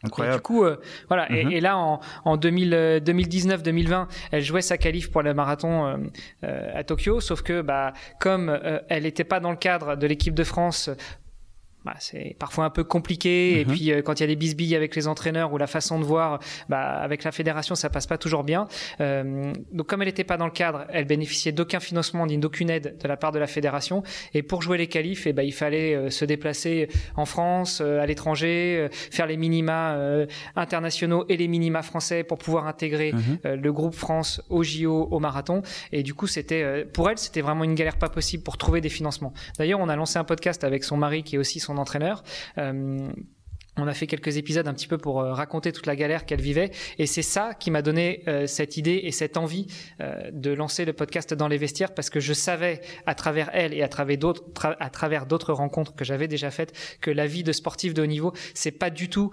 Incroyable. 0.02 0.34
Et 0.34 0.38
du 0.38 0.42
coup, 0.42 0.64
euh, 0.64 0.76
voilà. 1.08 1.30
et, 1.30 1.44
mhm. 1.44 1.58
là, 1.58 1.76
en, 1.76 2.00
en 2.24 2.36
2019-2020, 2.38 3.92
euh, 3.92 4.04
elle 4.30 4.42
jouait 4.42 4.62
sa 4.62 4.78
qualif 4.78 5.10
pour 5.10 5.22
le 5.22 5.34
marathon 5.34 6.10
euh, 6.42 6.70
à 6.74 6.84
Tokyo, 6.84 7.20
sauf 7.20 7.42
que, 7.42 7.60
bah, 7.60 7.92
comme 8.18 8.58
elle 8.88 9.02
n'était 9.02 9.24
pas 9.24 9.40
dans 9.40 9.50
le 9.50 9.56
cadre 9.56 9.96
de 9.96 10.06
l'équipe 10.06 10.34
de 10.34 10.44
France 10.44 10.90
bah, 11.84 11.94
c'est 11.98 12.36
parfois 12.38 12.66
un 12.66 12.70
peu 12.70 12.84
compliqué. 12.84 13.60
Et 13.60 13.64
mhm. 13.64 13.72
puis, 13.72 13.92
euh, 13.92 14.02
quand 14.02 14.20
il 14.20 14.22
y 14.22 14.24
a 14.24 14.26
des 14.26 14.36
bisbilles 14.36 14.76
avec 14.76 14.94
les 14.94 15.08
entraîneurs 15.08 15.52
ou 15.52 15.58
la 15.58 15.66
façon 15.66 15.98
de 15.98 16.04
voir, 16.04 16.40
bah, 16.68 16.82
avec 16.82 17.24
la 17.24 17.32
fédération, 17.32 17.74
ça 17.74 17.88
passe 17.88 18.06
pas 18.06 18.18
toujours 18.18 18.44
bien. 18.44 18.68
Euh, 19.00 19.52
donc, 19.72 19.86
comme 19.86 20.02
elle 20.02 20.08
n'était 20.08 20.24
pas 20.24 20.36
dans 20.36 20.44
le 20.44 20.50
cadre, 20.52 20.84
elle 20.90 21.06
bénéficiait 21.06 21.52
d'aucun 21.52 21.80
financement 21.80 22.26
ni 22.26 22.36
d'aucune 22.36 22.70
aide 22.70 22.96
de 23.02 23.08
la 23.08 23.16
part 23.16 23.32
de 23.32 23.38
la 23.38 23.46
fédération. 23.46 24.02
Et 24.34 24.42
pour 24.42 24.62
jouer 24.62 24.76
les 24.76 24.88
qualifs, 24.88 25.26
et 25.26 25.30
eh 25.30 25.32
ben, 25.32 25.42
il 25.42 25.52
fallait 25.52 25.94
euh, 25.94 26.10
se 26.10 26.24
déplacer 26.24 26.88
en 27.16 27.24
France, 27.24 27.80
à 27.80 28.04
l'étranger, 28.06 28.88
faire 28.90 29.26
les 29.26 29.36
minima 29.36 29.96
internationaux 30.56 31.24
et 31.28 31.36
les 31.36 31.48
minima 31.48 31.82
français 31.82 32.24
pour 32.24 32.38
pouvoir 32.38 32.66
intégrer 32.66 33.12
mhm. 33.12 33.54
le 33.54 33.72
groupe 33.72 33.94
France 33.94 34.42
au 34.48 34.62
JO, 34.62 35.08
au 35.10 35.18
marathon. 35.18 35.62
Et 35.92 36.02
du 36.02 36.14
coup, 36.14 36.26
c'était 36.26 36.84
pour 36.92 37.08
elle, 37.10 37.18
c'était 37.18 37.40
vraiment 37.40 37.64
une 37.64 37.74
galère 37.74 37.96
pas 37.96 38.08
possible 38.08 38.42
pour 38.42 38.58
trouver 38.58 38.80
des 38.80 38.88
financements. 38.88 39.32
D'ailleurs, 39.58 39.80
on 39.80 39.88
a 39.88 39.96
lancé 39.96 40.18
un 40.18 40.24
podcast 40.24 40.64
avec 40.64 40.84
son 40.84 40.96
mari 40.96 41.22
qui 41.22 41.36
est 41.36 41.38
aussi 41.38 41.60
son 41.60 41.69
son 41.70 41.78
entraîneur. 41.78 42.22
On 43.80 43.88
a 43.88 43.94
fait 43.94 44.06
quelques 44.06 44.36
épisodes 44.36 44.68
un 44.68 44.74
petit 44.74 44.86
peu 44.86 44.98
pour 44.98 45.20
euh, 45.20 45.32
raconter 45.32 45.72
toute 45.72 45.86
la 45.86 45.96
galère 45.96 46.26
qu'elle 46.26 46.40
vivait. 46.40 46.70
Et 46.98 47.06
c'est 47.06 47.22
ça 47.22 47.54
qui 47.58 47.70
m'a 47.70 47.80
donné 47.80 48.22
euh, 48.28 48.46
cette 48.46 48.76
idée 48.76 49.00
et 49.04 49.10
cette 49.10 49.36
envie 49.36 49.66
euh, 50.00 50.30
de 50.32 50.50
lancer 50.52 50.84
le 50.84 50.92
podcast 50.92 51.32
dans 51.32 51.48
les 51.48 51.56
vestiaires 51.56 51.94
parce 51.94 52.10
que 52.10 52.20
je 52.20 52.32
savais 52.32 52.82
à 53.06 53.14
travers 53.14 53.50
elle 53.54 53.72
et 53.72 53.82
à 53.82 53.88
travers 53.88 54.18
d'autres, 54.18 54.44
à 54.78 54.90
travers 54.90 55.24
d'autres 55.26 55.52
rencontres 55.52 55.94
que 55.94 56.04
j'avais 56.04 56.28
déjà 56.28 56.50
faites 56.50 56.72
que 57.00 57.10
la 57.10 57.26
vie 57.26 57.42
de 57.42 57.52
sportif 57.52 57.94
de 57.94 58.02
haut 58.02 58.06
niveau, 58.06 58.32
c'est 58.54 58.70
pas 58.70 58.90
du 58.90 59.08
tout 59.08 59.30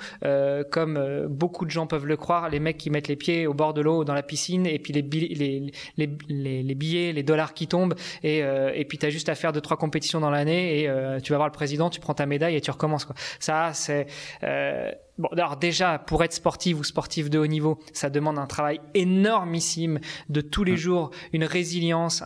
comme 0.72 1.28
beaucoup 1.30 1.66
de 1.66 1.72
gens 1.72 1.88
peuvent 1.88 2.06
le 2.06 2.18
croire. 2.18 2.50
Les 2.50 2.60
mecs 2.60 2.78
qui 2.78 2.90
mettent 2.90 3.08
les 3.08 3.16
pieds 3.16 3.48
au 3.48 3.54
bord 3.54 3.74
de 3.74 3.82
l'eau 3.82 4.04
dans 4.04 4.14
la 4.14 4.24
piscine 4.24 4.66
et 4.66 4.80
puis 4.80 4.94
les, 4.94 5.02
les, 5.02 5.72
les, 5.98 6.64
les, 6.64 6.76
billets, 6.76 7.14
les 7.14 7.24
dollars 7.24 7.54
qui 7.54 7.68
tombent 7.68 7.96
et, 8.24 8.40
et 8.40 8.86
puis 8.86 8.98
t'as 8.98 9.10
juste 9.10 9.30
à 9.30 9.36
faire 9.36 9.52
deux, 9.52 9.62
trois 9.62 9.78
compétitions 9.78 10.20
dans 10.20 10.30
l'année 10.30 10.82
et 10.82 11.22
tu 11.22 11.32
vas 11.32 11.38
voir 11.38 11.48
le 11.48 11.54
président, 11.54 11.90
tu 11.90 12.00
prends 12.00 12.14
ta 12.14 12.26
médaille 12.26 12.56
et 12.56 12.62
tu 12.62 12.72
recommences. 12.72 13.06
Quoi. 13.06 13.16
Ça, 13.40 13.72
c'est 13.74 14.08
euh, 14.44 14.92
bon, 15.18 15.28
alors 15.30 15.58
déjà, 15.58 16.00
pour 16.00 16.24
être 16.24 16.34
sportif 16.34 16.80
ou 16.80 16.84
sportif 16.84 17.30
de 17.30 17.40
haut 17.40 17.48
niveau, 17.48 17.80
ça 17.94 18.10
demande 18.10 18.38
un 18.38 18.46
travail 18.46 18.80
énormissime 18.94 20.00
de 20.30 20.42
tous 20.42 20.64
les 20.64 20.78
jours, 20.78 21.12
une 21.34 21.44
résilience, 21.44 22.24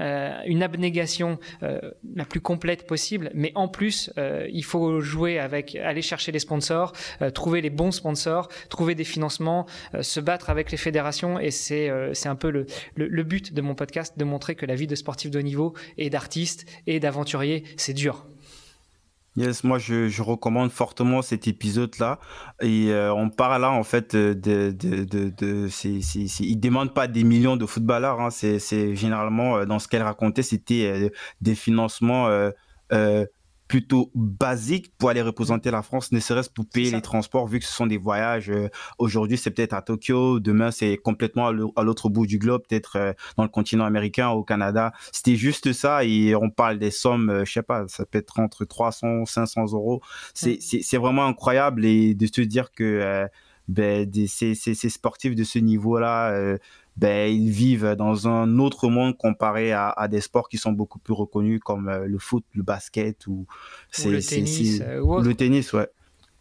euh, 0.00 0.40
une 0.46 0.62
abnégation 0.62 1.38
euh, 1.62 1.80
la 2.14 2.24
plus 2.24 2.40
complète 2.40 2.86
possible. 2.86 3.30
Mais 3.34 3.52
en 3.54 3.68
plus, 3.68 4.12
il 4.52 4.64
faut 4.64 5.00
jouer 5.00 5.38
avec, 5.38 5.74
aller 5.76 6.02
chercher 6.02 6.32
les 6.32 6.38
sponsors, 6.38 6.92
trouver 7.34 7.60
les 7.60 7.70
bons 7.70 7.92
sponsors, 7.92 8.48
trouver 8.68 8.94
des 8.94 9.04
financements, 9.04 9.66
se 10.00 10.20
battre 10.20 10.50
avec 10.50 10.70
les 10.70 10.76
fédérations. 10.76 11.38
Et 11.38 11.50
c'est 11.50 11.90
c'est 12.12 12.28
un 12.28 12.36
peu 12.36 12.50
le, 12.50 12.66
le, 12.94 13.08
le 13.08 13.22
but 13.22 13.52
de 13.52 13.60
mon 13.60 13.74
podcast, 13.74 14.18
de 14.18 14.24
montrer 14.24 14.54
que 14.54 14.66
la 14.66 14.74
vie 14.74 14.86
de 14.86 14.94
sportif 14.94 15.30
de 15.30 15.38
haut 15.38 15.42
niveau 15.42 15.74
et 15.98 16.10
d'artiste 16.10 16.66
et 16.86 17.00
d'aventurier, 17.00 17.64
c'est 17.76 17.94
dur. 17.94 18.26
Yes, 19.36 19.62
moi 19.62 19.78
je, 19.78 20.08
je, 20.08 20.22
recommande 20.22 20.70
fortement 20.70 21.22
cet 21.22 21.46
épisode-là. 21.46 22.18
Et 22.60 22.90
euh, 22.90 23.14
on 23.14 23.30
parle 23.30 23.62
là 23.62 23.70
en 23.70 23.84
fait 23.84 24.16
de, 24.16 24.34
de, 24.34 24.72
de, 24.72 25.28
de 25.30 25.68
c'est, 25.68 26.00
c'est, 26.00 26.26
il 26.40 26.56
demande 26.56 26.92
pas 26.94 27.06
des 27.06 27.22
millions 27.22 27.56
de 27.56 27.64
footballeurs. 27.64 28.20
Hein. 28.20 28.30
C'est, 28.30 28.96
généralement 28.96 29.58
euh, 29.58 29.66
dans 29.66 29.78
ce 29.78 29.86
qu'elle 29.86 30.02
racontait, 30.02 30.42
c'était 30.42 30.90
euh, 30.92 31.08
des 31.40 31.54
financements 31.54 32.28
plutôt 33.70 34.10
basique 34.16 34.92
pour 34.98 35.10
aller 35.10 35.22
représenter 35.22 35.70
la 35.70 35.82
France, 35.82 36.10
ne 36.10 36.18
serait-ce 36.18 36.50
pour 36.50 36.66
payer 36.66 36.90
les 36.90 37.00
transports, 37.00 37.46
vu 37.46 37.60
que 37.60 37.64
ce 37.64 37.72
sont 37.72 37.86
des 37.86 37.98
voyages. 37.98 38.50
Euh, 38.50 38.68
aujourd'hui, 38.98 39.38
c'est 39.38 39.52
peut-être 39.52 39.74
à 39.74 39.80
Tokyo, 39.80 40.40
demain, 40.40 40.72
c'est 40.72 40.96
complètement 40.96 41.46
à 41.76 41.82
l'autre 41.84 42.08
bout 42.08 42.26
du 42.26 42.38
globe, 42.38 42.62
peut-être 42.68 42.96
euh, 42.96 43.12
dans 43.36 43.44
le 43.44 43.48
continent 43.48 43.84
américain, 43.84 44.30
au 44.30 44.42
Canada. 44.42 44.92
C'était 45.12 45.36
juste 45.36 45.72
ça, 45.72 46.02
et 46.04 46.34
on 46.34 46.50
parle 46.50 46.80
des 46.80 46.90
sommes, 46.90 47.30
euh, 47.30 47.44
je 47.44 47.52
sais 47.52 47.62
pas, 47.62 47.84
ça 47.86 48.04
peut 48.04 48.18
être 48.18 48.40
entre 48.40 48.64
300, 48.64 49.24
500 49.26 49.66
euros. 49.72 50.02
C'est 50.34 50.96
vraiment 50.96 51.26
incroyable, 51.26 51.84
et 51.84 52.14
de 52.14 52.26
se 52.26 52.40
dire 52.40 52.72
que 52.72 53.28
ben, 53.68 54.10
ces, 54.26 54.56
ces, 54.56 54.74
ces, 54.74 54.88
sportifs 54.88 55.36
de 55.36 55.44
ce 55.44 55.60
niveau-là 55.60 56.58
ben, 57.00 57.32
ils 57.32 57.50
vivent 57.50 57.94
dans 57.96 58.28
un 58.28 58.58
autre 58.58 58.88
monde 58.88 59.16
comparé 59.16 59.72
à, 59.72 59.88
à, 59.88 60.06
des 60.06 60.20
sports 60.20 60.48
qui 60.48 60.58
sont 60.58 60.72
beaucoup 60.72 60.98
plus 60.98 61.14
reconnus 61.14 61.60
comme 61.64 61.88
euh, 61.88 62.06
le 62.06 62.18
foot, 62.18 62.44
le 62.54 62.62
basket 62.62 63.26
ou, 63.26 63.46
le 64.04 64.20
tennis. 64.20 64.80
Euh, 64.82 65.22
le 65.22 65.34
tennis, 65.34 65.72
ouais. 65.72 65.88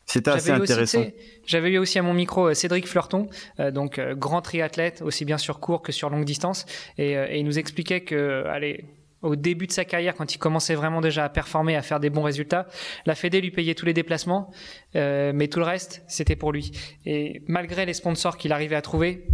C'était 0.05 0.31
assez 0.31 0.51
intéressant. 0.51 1.05
J'avais 1.45 1.71
eu 1.71 1.77
aussi 1.77 1.97
à 1.99 2.01
mon 2.01 2.13
micro 2.13 2.49
euh, 2.49 2.53
Cédric 2.53 2.87
Fleurton, 2.87 3.27
donc 3.73 3.99
grand 3.99 4.41
triathlète, 4.41 5.01
aussi 5.01 5.23
bien 5.23 5.37
sur 5.37 5.59
court 5.59 5.81
que 5.81 5.91
sur 5.91 6.09
longue 6.09 6.25
distance, 6.25 6.65
et, 6.97 7.11
et 7.13 7.37
il 7.37 7.45
nous 7.45 7.59
expliquait 7.59 8.01
que, 8.01 8.43
allez, 8.47 8.85
au 9.21 9.35
début 9.35 9.67
de 9.67 9.71
sa 9.71 9.85
carrière, 9.85 10.15
quand 10.15 10.33
il 10.33 10.37
commençait 10.37 10.75
vraiment 10.75 11.01
déjà 11.01 11.25
à 11.25 11.29
performer, 11.29 11.75
à 11.75 11.81
faire 11.81 11.99
des 11.99 12.09
bons 12.09 12.23
résultats, 12.23 12.67
la 13.05 13.15
Fédé 13.15 13.41
lui 13.41 13.51
payait 13.51 13.75
tous 13.75 13.85
les 13.85 13.93
déplacements, 13.93 14.51
euh, 14.95 15.31
mais 15.33 15.47
tout 15.47 15.59
le 15.59 15.65
reste, 15.65 16.03
c'était 16.07 16.35
pour 16.35 16.51
lui. 16.51 16.71
Et 17.05 17.41
malgré 17.47 17.85
les 17.85 17.93
sponsors 17.93 18.37
qu'il 18.37 18.51
arrivait 18.51 18.75
à 18.75 18.81
trouver, 18.81 19.27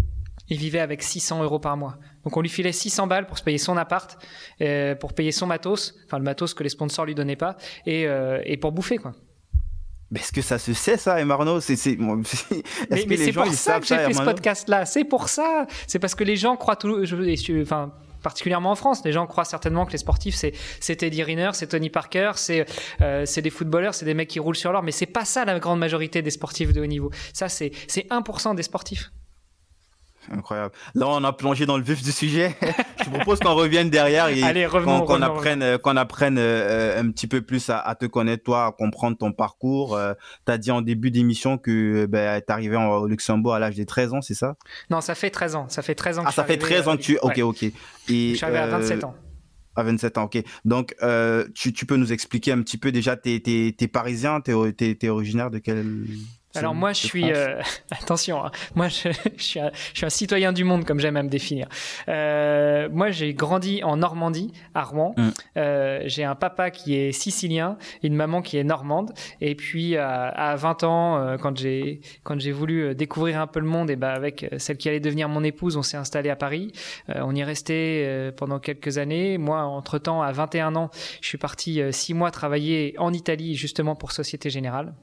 il 0.50 0.58
vivait 0.58 0.80
avec 0.80 1.02
600 1.02 1.44
euros 1.44 1.60
par 1.60 1.78
mois. 1.78 1.98
Donc 2.24 2.38
on 2.38 2.42
lui 2.42 2.50
filait 2.50 2.72
600 2.72 3.08
balles 3.08 3.28
pour 3.28 3.38
se 3.38 3.44
payer 3.44 3.58
son 3.58 3.78
appart, 3.78 4.18
euh, 4.62 4.96
pour 4.96 5.14
payer 5.14 5.32
son 5.32 5.48
matos, 5.48 5.96
enfin 6.06 6.18
le 6.18 6.24
matos 6.24 6.54
que 6.54 6.64
les 6.64 6.70
sponsors 6.70 7.06
lui 7.06 7.16
donnaient 7.16 7.36
pas, 7.36 7.58
et, 7.86 8.08
euh, 8.08 8.42
et 8.46 8.58
pour 8.58 8.72
bouffer 8.72 8.98
quoi. 8.98 9.14
Mais 10.12 10.20
est-ce 10.20 10.32
que 10.32 10.42
ça 10.42 10.60
se 10.60 10.74
sait 10.74 10.98
ça, 10.98 11.20
Emarno? 11.20 11.60
C'est 11.60 11.76
c'est 11.76 11.98
mais, 12.90 13.32
pour 13.34 13.48
ça 13.48 13.80
que 13.80 13.88
j'ai 13.88 13.98
fait 13.98 14.14
ce 14.14 14.22
podcast-là. 14.22 14.86
C'est 14.86 15.04
pour 15.04 15.30
ça. 15.30 15.66
C'est 15.88 15.98
parce 15.98 16.14
que 16.14 16.24
les 16.24 16.36
gens 16.36 16.56
croient 16.56 16.76
tout. 16.76 17.04
enfin, 17.62 17.92
particulièrement 18.22 18.72
en 18.72 18.76
France. 18.76 19.02
Les 19.04 19.12
gens 19.12 19.26
croient 19.26 19.46
certainement 19.46 19.86
que 19.86 19.92
les 19.94 19.98
sportifs, 19.98 20.36
c'est, 20.36 20.54
c'est 20.80 20.98
Teddy 20.98 21.24
Riner, 21.24 21.52
c'est 21.54 21.68
Tony 21.68 21.90
Parker, 21.90 22.34
c'est, 22.36 22.66
euh, 23.02 23.26
c'est 23.26 23.42
des 23.42 23.50
footballeurs, 23.50 23.96
c'est 23.96 24.06
des 24.06 24.14
mecs 24.14 24.30
qui 24.30 24.40
roulent 24.40 24.56
sur 24.56 24.72
l'or. 24.72 24.84
Mais 24.84 24.92
c'est 24.92 25.06
pas 25.08 25.26
ça 25.26 25.44
la 25.44 25.60
grande 25.60 25.80
majorité 25.80 26.22
des 26.22 26.32
sportifs 26.32 26.72
de 26.72 26.82
haut 26.82 26.86
niveau. 26.86 27.10
Ça, 27.34 27.50
c'est, 27.50 27.72
c'est 27.88 28.08
1% 28.10 28.56
des 28.56 28.64
sportifs. 28.64 29.12
Incroyable. 30.32 30.74
Là, 30.94 31.08
on 31.08 31.24
a 31.24 31.34
plongé 31.34 31.66
dans 31.66 31.78
le 31.78 31.84
vif 31.84 32.02
du 32.04 32.12
sujet. 32.12 32.56
Je 33.04 33.10
propose 33.10 33.40
qu'on 33.40 33.54
revienne 33.54 33.90
derrière 33.90 34.28
et 34.28 34.42
qu'on, 34.70 35.22
apprenne, 35.22 35.62
euh, 35.62 35.78
qu'on 35.78 35.98
apprenne 35.98 36.38
euh, 36.38 37.00
un 37.00 37.10
petit 37.12 37.28
peu 37.28 37.42
plus 37.42 37.70
à, 37.70 37.96
te 37.96 38.06
connaître, 38.06 38.44
toi, 38.44 38.66
à 38.66 38.72
comprendre 38.72 39.18
ton 39.18 39.32
parcours. 39.32 39.96
Euh, 39.96 40.14
tu 40.46 40.52
as 40.52 40.58
dit 40.58 40.72
en 40.72 40.82
début 40.82 41.12
d'émission 41.12 41.58
que 41.58 42.06
ben, 42.06 42.42
tu 42.46 42.52
arrivé 42.52 42.76
au 42.76 43.08
Luxembourg 43.08 43.54
à 43.54 43.60
l'âge 43.60 43.76
de 43.76 43.84
13 43.84 44.14
ans, 44.14 44.22
c'est 44.22 44.34
ça? 44.34 44.56
Non, 44.90 45.02
ça 45.02 45.16
fait 45.16 45.30
13 45.30 45.56
ans. 45.56 45.66
Ça 45.70 45.82
fait 45.82 45.96
13 45.96 46.20
ans 46.20 46.24
que 46.24 46.30
ah, 46.30 46.32
ça 46.32 46.44
fait 46.44 46.58
13 46.58 46.88
ans 46.88 46.98
que 46.98 47.02
tu. 47.02 47.18
Ok, 47.22 47.40
ok. 47.40 47.64
Et, 47.64 47.74
je 48.08 48.36
suis 48.36 48.44
arrivé 48.44 48.60
à 48.60 48.68
27 48.68 49.04
ans. 49.04 49.16
À 49.76 49.84
27 49.84 50.18
ans, 50.18 50.24
ok. 50.24 50.42
Donc, 50.64 50.96
tu, 51.54 51.74
tu, 51.74 51.86
peux 51.86 51.98
nous 51.98 52.14
expliquer 52.14 52.52
un 52.52 52.62
petit 52.62 52.78
peu 52.78 52.92
déjà, 52.92 53.16
tu 53.18 53.30
es, 53.30 53.88
parisien, 53.88 54.42
tu 54.42 54.52
es, 54.52 55.10
originaire 55.10 55.52
de 55.52 55.60
quel 55.60 55.86
alors 56.56 56.76
moi, 56.76 56.94
je 56.94 57.06
suis 57.06 57.32
euh, 57.32 57.62
attention. 57.92 58.46
Hein. 58.46 58.52
moi, 58.76 58.88
je, 58.88 59.10
suis 59.38 59.60
un, 59.60 59.72
je, 59.94 59.98
suis 59.98 60.06
un, 60.06 60.10
citoyen 60.10 60.54
du 60.54 60.64
monde, 60.64 60.86
comme 60.86 61.00
j'aime 61.00 61.18
à 61.18 61.24
me 61.24 61.30
définir. 61.30 61.68
Euh, 62.08 62.90
moi, 62.92 63.12
j'ai 63.12 63.34
grandi 63.34 63.84
en 63.84 63.98
Normandie, 63.98 64.54
à 64.74 64.84
Rouen. 64.84 65.14
Mm. 65.18 65.30
Euh, 65.58 66.02
j'ai 66.06 66.24
un 66.24 66.36
papa 66.36 66.72
qui 66.72 66.96
est 66.96 67.12
sicilien, 67.12 67.78
une 68.04 68.16
maman 68.16 68.42
qui 68.42 68.58
est 68.58 68.64
normande. 68.64 69.14
Et 69.42 69.56
puis 69.56 69.98
à, 69.98 70.28
à 70.28 70.56
20 70.56 70.84
ans, 70.84 71.18
euh, 71.18 71.38
quand 71.38 71.58
j'ai 71.58 72.02
quand 72.24 72.40
j'ai 72.40 72.52
voulu 72.52 72.84
euh, 72.84 72.94
découvrir 72.94 73.40
un 73.40 73.48
peu 73.48 73.60
le 73.60 73.68
monde, 73.68 73.90
et 73.90 73.96
ben 73.96 74.10
avec 74.10 74.46
celle 74.58 74.78
qui 74.78 74.90
allait 74.90 75.00
devenir 75.00 75.30
mon 75.30 75.44
épouse, 75.44 75.78
on 75.78 75.84
s'est 75.84 75.98
installé 75.98 76.30
à 76.30 76.36
Paris. 76.36 76.72
on 77.08 77.36
y 77.36 77.40
est 77.40 77.44
resté 77.44 78.32
pendant 78.38 78.60
quelques 78.60 78.98
années. 78.98 79.38
Moi, 79.38 79.62
entre 79.62 79.98
temps, 79.98 80.22
à 80.22 80.32
21 80.32 80.76
ans, 80.76 80.90
je 81.22 81.28
suis 81.28 81.38
parti 81.38 81.82
six 81.92 82.14
mois 82.14 82.32
travailler 82.32 82.96
en 82.98 83.14
Italie 83.14 83.56
justement 83.56 83.96
pour 83.96 84.12
Société 84.12 84.50
Générale. 84.50 84.94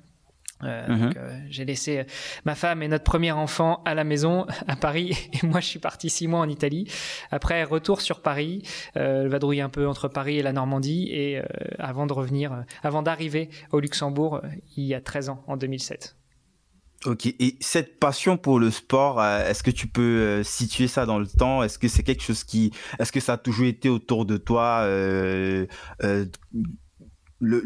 Euh, 0.64 0.88
mhm. 0.88 1.12
euh, 1.16 1.40
j'ai 1.48 1.64
laissé 1.64 1.98
euh, 1.98 2.04
ma 2.44 2.54
femme 2.54 2.82
et 2.82 2.88
notre 2.88 3.04
premier 3.04 3.32
enfant 3.32 3.82
à 3.84 3.94
la 3.94 4.04
maison 4.04 4.46
à 4.68 4.76
Paris 4.76 5.16
et 5.32 5.46
moi 5.46 5.60
je 5.60 5.66
suis 5.66 5.78
parti 5.78 6.10
six 6.10 6.28
mois 6.28 6.40
en 6.40 6.48
Italie. 6.48 6.90
Après 7.30 7.64
retour 7.64 8.00
sur 8.00 8.20
Paris, 8.20 8.62
vadrouiller 8.94 9.62
un 9.62 9.68
peu 9.68 9.86
entre 9.86 10.08
Paris 10.08 10.38
et 10.38 10.42
la 10.42 10.52
Normandie 10.52 11.08
et 11.10 11.40
avant 11.78 12.06
de 12.06 12.12
revenir, 12.12 12.64
avant 12.82 13.02
d'arriver 13.02 13.48
au 13.70 13.80
Luxembourg 13.80 14.40
il 14.76 14.84
y 14.84 14.94
a 14.94 15.00
13 15.00 15.30
ans 15.30 15.44
en 15.46 15.56
2007. 15.56 16.16
Ok, 17.04 17.26
et 17.26 17.56
cette 17.60 17.98
passion 17.98 18.36
pour 18.36 18.60
le 18.60 18.70
sport, 18.70 19.22
est-ce 19.24 19.62
que 19.62 19.72
tu 19.72 19.88
peux 19.88 20.42
situer 20.44 20.86
ça 20.86 21.04
dans 21.04 21.18
le 21.18 21.26
temps? 21.26 21.62
Est-ce 21.62 21.78
que 21.78 21.88
c'est 21.88 22.04
quelque 22.04 22.22
chose 22.22 22.44
qui, 22.44 22.72
est-ce 23.00 23.10
que 23.10 23.20
ça 23.20 23.34
a 23.34 23.38
toujours 23.38 23.66
été 23.66 23.88
autour 23.88 24.24
de 24.24 24.36
toi 24.36 24.86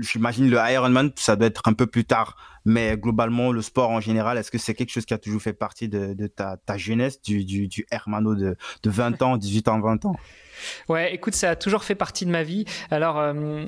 J'imagine 0.01 0.49
le 0.49 0.59
Ironman, 0.59 1.11
ça 1.17 1.37
doit 1.37 1.49
être 1.49 1.63
un 1.67 1.73
peu 1.73 1.87
plus 1.87 2.05
tard 2.05 2.37
mais 2.67 2.97
globalement, 2.97 3.53
le 3.53 3.63
sport 3.63 3.91
en 3.91 4.01
général, 4.01 4.37
est-ce 4.37 4.51
que 4.51 4.59
c'est 4.59 4.75
quelque 4.75 4.91
chose 4.91 5.07
qui 5.07 5.15
a 5.15 5.19
toujours 5.19 5.41
fait 5.41 5.53
partie 5.53 5.89
de, 5.89 6.27
ta, 6.27 6.59
jeunesse, 6.77 7.23
du, 7.23 7.45
du, 7.45 7.69
du 7.69 7.87
Hermano 7.93 8.35
de, 8.35 8.57
de 8.83 8.91
20 8.91 9.23
ans, 9.23 9.37
18 9.37 9.69
ans, 9.69 9.81
20 9.81 10.05
ans? 10.05 10.17
Ouais, 10.89 11.15
écoute, 11.15 11.35
ça 11.35 11.51
a 11.51 11.57
toujours 11.57 11.85
fait 11.85 11.95
partie 11.95 12.27
de 12.27 12.31
ma 12.31 12.43
vie. 12.43 12.65
Alors, 12.91 13.21
euh, 13.21 13.65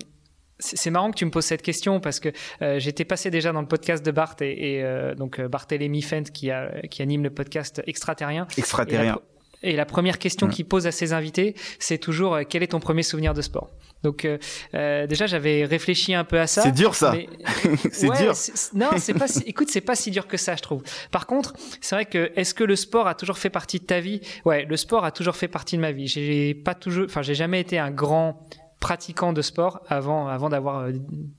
c'est 0.59 0.91
marrant 0.91 1.13
que 1.13 1.17
tu 1.17 1.25
me 1.25 1.31
poses 1.31 1.45
cette 1.45 1.63
question 1.63 2.01
parce 2.01 2.19
que 2.19 2.31
euh, 2.61 2.81
j'étais 2.81 3.05
passé 3.05 3.31
déjà 3.31 3.53
dans 3.53 3.61
le 3.61 3.69
podcast 3.69 4.05
de 4.05 4.11
Bart 4.11 4.35
et, 4.41 4.83
euh, 4.83 5.15
donc 5.15 5.41
Barthélémy 5.41 6.03
Fent 6.03 6.25
qui, 6.35 6.51
a, 6.51 6.83
qui 6.89 7.01
anime 7.01 7.23
le 7.23 7.31
podcast 7.31 7.81
Extraterrien. 7.87 8.49
Extraterrien. 8.57 9.21
Et 9.63 9.77
la 9.77 9.87
première 9.87 10.19
question 10.19 10.49
qu'il 10.49 10.67
pose 10.67 10.87
à 10.87 10.93
ses 10.93 11.13
invités, 11.13 11.55
c'est 11.79 11.99
toujours 11.99 12.39
quel 12.49 12.63
est 12.63 12.69
ton 12.69 12.81
premier 12.81 13.03
souvenir 13.03 13.35
de 13.35 13.43
sport? 13.43 13.71
Donc 14.03 14.25
euh, 14.25 14.39
euh, 14.75 15.07
déjà 15.07 15.27
j'avais 15.27 15.65
réfléchi 15.65 16.15
un 16.15 16.25
peu 16.25 16.39
à 16.39 16.47
ça. 16.47 16.63
C'est 16.63 16.73
dur 16.73 16.95
ça. 16.95 17.15
c'est 17.93 18.11
dur. 18.17 18.35
Non, 18.75 18.91
c'est 18.99 19.15
pas. 19.15 19.29
Si... 19.29 19.43
Écoute, 19.47 19.69
c'est 19.71 19.81
pas 19.81 19.97
si 19.97 20.11
dur 20.11 20.27
que 20.27 20.37
ça, 20.37 20.55
je 20.57 20.63
trouve. 20.63 20.83
Par 21.11 21.27
contre, 21.27 21.55
c'est 21.81 21.95
vrai 21.95 22.05
que 22.05 22.31
est-ce 22.37 22.55
que 22.55 22.65
le 22.65 22.77
sport 22.77 23.09
a 23.09 23.15
toujours 23.15 23.39
fait 23.39 23.51
partie 23.51 23.81
de 23.81 23.85
ta 23.85 24.01
vie? 24.01 24.21
Ouais, 24.45 24.65
le 24.65 24.77
sport 24.77 25.05
a 25.05 25.11
toujours 25.11 25.37
fait 25.37 25.49
partie 25.49 25.77
de 25.77 25.81
ma 25.81 25.93
vie. 25.93 26.07
J'ai 26.07 26.55
pas 26.55 26.75
toujours, 26.75 27.07
enfin, 27.07 27.23
j'ai 27.23 27.35
jamais 27.35 27.61
été 27.61 27.79
un 27.79 27.91
grand 27.91 28.41
pratiquant 28.81 29.33
de 29.33 29.43
sport 29.43 29.83
avant, 29.89 30.29
avant 30.29 30.49
d'avoir 30.49 30.91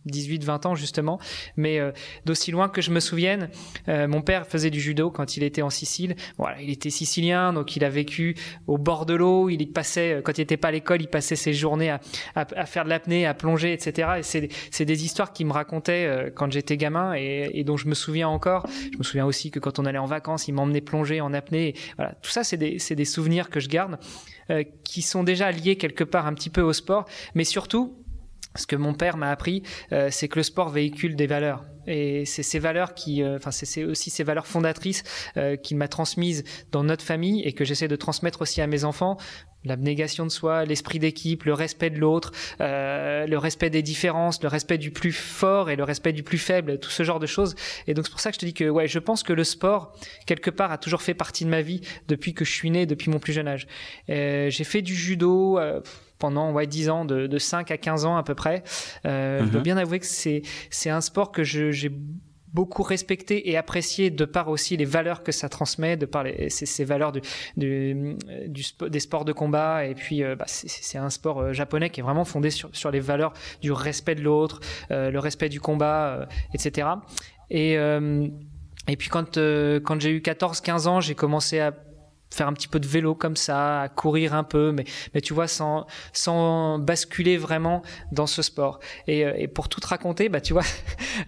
18-20 0.08 0.50
euh, 0.50 0.70
ans 0.70 0.76
justement. 0.76 1.20
Mais 1.56 1.80
euh, 1.80 1.92
d'aussi 2.26 2.52
loin 2.52 2.70
que 2.70 2.82
je 2.82 2.92
me 2.92 3.00
souvienne, 3.00 3.50
euh, 3.88 4.08
mon 4.08 4.22
père 4.22 4.48
faisait 4.48 4.70
du 4.70 4.80
judo 4.80 5.10
quand 5.10 5.38
il 5.38 5.44
était 5.44 5.62
en 5.62 5.70
Sicile. 5.70 6.16
Voilà, 6.38 6.62
il 6.62 6.70
était 6.70 6.90
sicilien, 6.90 7.54
donc 7.54 7.76
il 7.76 7.86
a 7.86 7.90
vécu 7.90 8.36
au 8.68 8.78
bord 8.78 9.06
de 9.06 9.14
l'eau. 9.14 9.50
Il 9.50 9.72
passait, 9.72 10.22
quand 10.24 10.38
il 10.38 10.42
n'était 10.42 10.58
pas 10.58 10.70
à 10.70 10.72
l'école, 10.72 11.02
il 11.02 11.08
passait 11.08 11.36
ses 11.36 11.54
journées 11.54 11.90
à, 11.92 12.00
à, 12.36 12.66
faire 12.66 12.84
de 12.84 12.90
l'apnée, 12.90 13.26
à 13.26 13.34
plonger, 13.34 13.72
etc. 13.72 14.10
Et 14.18 14.24
c'est, 14.24 14.86
des 14.86 15.06
histoires 15.06 15.32
qu'il 15.32 15.46
me 15.48 15.54
racontait 15.54 16.32
quand 16.36 16.52
j'étais 16.52 16.76
gamin 16.76 17.14
et, 17.16 17.52
et, 17.54 17.64
dont 17.64 17.78
je 17.78 17.88
me 17.88 17.94
souviens 17.94 18.28
encore. 18.28 18.66
Je 18.92 18.98
me 18.98 19.04
souviens 19.04 19.26
aussi 19.26 19.52
que 19.52 19.60
quand 19.60 19.80
on 19.80 19.86
allait 19.86 20.00
en 20.00 20.06
vacances, 20.06 20.48
il 20.48 20.54
m'emmenait 20.54 20.82
plonger 20.82 21.22
en 21.22 21.34
apnée. 21.34 21.76
voilà, 21.96 22.14
tout 22.22 22.32
ça, 22.32 22.44
c'est 22.44 22.58
des, 22.58 22.80
c'est 22.80 22.96
des 22.96 23.06
souvenirs 23.06 23.50
que 23.50 23.60
je 23.60 23.70
garde. 23.70 23.98
Euh, 24.52 24.64
qui 24.84 25.04
sont 25.04 25.24
déjà 25.24 25.52
liés 25.52 25.76
quelque 25.76 26.04
part 26.04 26.26
un 26.26 26.34
petit 26.34 26.50
peu 26.50 26.62
au 26.62 26.74
sport, 26.74 27.06
mais 27.36 27.44
surtout, 27.44 27.96
ce 28.56 28.66
que 28.66 28.76
mon 28.76 28.96
père 28.96 29.16
m'a 29.16 29.30
appris, 29.30 29.62
euh, 29.92 30.08
c'est 30.12 30.28
que 30.28 30.40
le 30.40 30.44
sport 30.44 30.70
véhicule 30.70 31.16
des 31.16 31.28
valeurs. 31.28 31.66
Et 31.86 32.26
c'est 32.26 32.42
ces 32.42 32.58
valeurs 32.58 32.96
qui, 32.96 33.22
euh, 33.22 33.36
enfin, 33.36 33.52
c'est 33.52 33.84
aussi 33.84 34.10
ces 34.10 34.24
valeurs 34.24 34.48
fondatrices 34.48 35.04
qu'il 35.62 35.78
m'a 35.78 35.88
transmises 35.88 36.44
dans 36.72 36.84
notre 36.84 37.04
famille 37.04 37.44
et 37.44 37.54
que 37.54 37.64
j'essaie 37.64 37.88
de 37.88 37.96
transmettre 37.96 38.42
aussi 38.42 38.60
à 38.60 38.66
mes 38.66 38.86
enfants 38.86 39.18
l'abnégation 39.66 40.26
de 40.26 40.32
soi, 40.32 40.66
l'esprit 40.66 41.00
d'équipe, 41.00 41.44
le 41.44 41.54
respect 41.54 41.90
de 41.90 42.00
l'autre, 42.00 42.32
euh, 42.62 43.26
le 43.28 43.38
respect 43.38 43.70
des 43.70 43.82
différences, 43.82 44.42
le 44.42 44.48
respect 44.48 44.78
du 44.78 44.92
plus 44.92 45.12
fort 45.12 45.70
et 45.70 45.76
le 45.76 45.84
respect 45.84 46.14
du 46.14 46.24
plus 46.24 46.38
faible, 46.38 46.80
tout 46.80 46.90
ce 46.90 47.04
genre 47.04 47.20
de 47.20 47.28
choses. 47.28 47.56
Et 47.88 47.94
donc 47.94 48.06
c'est 48.06 48.12
pour 48.12 48.22
ça 48.22 48.32
que 48.32 48.36
je 48.36 48.40
te 48.40 48.46
dis 48.46 48.54
que 48.54 48.70
ouais, 48.70 48.88
je 48.88 49.00
pense 49.00 49.24
que 49.24 49.34
le 49.34 49.44
sport 49.44 49.94
quelque 50.26 50.50
part 50.50 50.72
a 50.72 50.78
toujours 50.78 51.02
fait 51.02 51.14
partie 51.14 51.46
de 51.46 51.50
ma 51.50 51.62
vie 51.62 51.82
depuis 52.08 52.34
que 52.34 52.46
je 52.46 52.52
suis 52.52 52.72
né, 52.72 52.86
depuis 52.86 53.12
mon 53.12 53.20
plus 53.20 53.34
jeune 53.34 53.48
âge. 53.48 53.68
Euh, 54.10 54.50
j'ai 54.50 54.64
fait 54.64 54.82
du 54.82 54.96
judo. 54.96 55.60
Euh, 55.60 55.82
pendant 56.20 56.52
ouais, 56.52 56.68
10 56.68 56.90
ans, 56.90 57.06
de, 57.06 57.28
de 57.28 57.38
5 57.38 57.72
à 57.72 57.78
15 57.78 58.06
ans 58.06 58.18
à 58.18 58.24
peu 58.24 58.36
près. 58.36 58.64
Euh, 59.06 59.40
Je 59.40 59.46
dois 59.46 59.60
mhm. 59.60 59.64
bien 59.64 59.78
avouer 59.78 60.00
que 60.00 60.06
c'est, 60.06 60.42
c'est 60.70 60.90
un 60.90 61.00
sport 61.00 61.32
que 61.32 61.46
je, 61.46 61.72
j'ai 61.72 61.92
beaucoup 62.54 62.84
respecté 62.84 63.50
et 63.50 63.58
apprécié 63.58 64.10
de 64.10 64.26
par 64.26 64.50
aussi 64.50 64.78
les 64.78 64.86
valeurs 64.86 65.24
que 65.24 65.32
ça 65.32 65.50
transmet, 65.50 65.98
de 65.98 66.06
par 66.06 66.26
ces, 66.50 66.84
valeurs 66.86 67.12
des 67.58 69.00
sports 69.00 69.26
de 69.26 69.34
combat. 69.34 69.86
Et 69.86 69.96
puis, 69.96 70.24
euh, 70.24 70.36
bah, 70.36 70.46
c'est 70.48 70.98
un 70.98 71.10
sport 71.10 71.42
euh, 71.42 71.54
japonais 71.54 71.90
qui 71.90 72.00
est 72.00 72.04
vraiment 72.04 72.26
fondé 72.26 72.50
sur, 72.50 72.92
les 72.92 73.00
valeurs 73.00 73.34
du 73.62 73.72
respect 73.72 74.16
de 74.16 74.22
l'autre, 74.22 74.62
euh, 74.92 75.12
le 75.12 75.20
respect 75.20 75.50
du 75.50 75.60
combat, 75.60 76.28
etc. 76.54 76.88
Et, 77.52 77.74
et 77.74 78.96
puis, 78.98 79.10
quand, 79.10 79.38
quand 79.38 80.02
j'ai 80.02 80.12
eu 80.12 80.20
14-15 80.20 80.88
ans, 80.88 81.02
j'ai 81.02 81.16
commencé 81.16 81.60
à 81.60 81.74
faire 82.32 82.48
un 82.48 82.54
petit 82.54 82.68
peu 82.68 82.80
de 82.80 82.88
vélo 82.88 83.16
comme 83.16 83.36
ça, 83.36 83.82
à 83.82 83.90
courir 83.90 84.36
un 84.36 84.44
peu, 84.44 84.72
mais, 84.72 84.86
mais 85.14 85.22
tu 85.22 85.34
vois, 85.34 85.48
sans, 85.48 85.88
sans 86.14 86.78
basculer 86.78 87.38
vraiment 87.38 87.82
dans 88.12 88.28
ce 88.28 88.44
sport. 88.44 88.80
Et, 89.08 89.48
pour 89.48 89.68
tout 89.68 89.80
te 89.80 89.88
raconter, 89.88 90.30
bah, 90.30 90.42
tu 90.42 90.54
vois, 90.54 90.64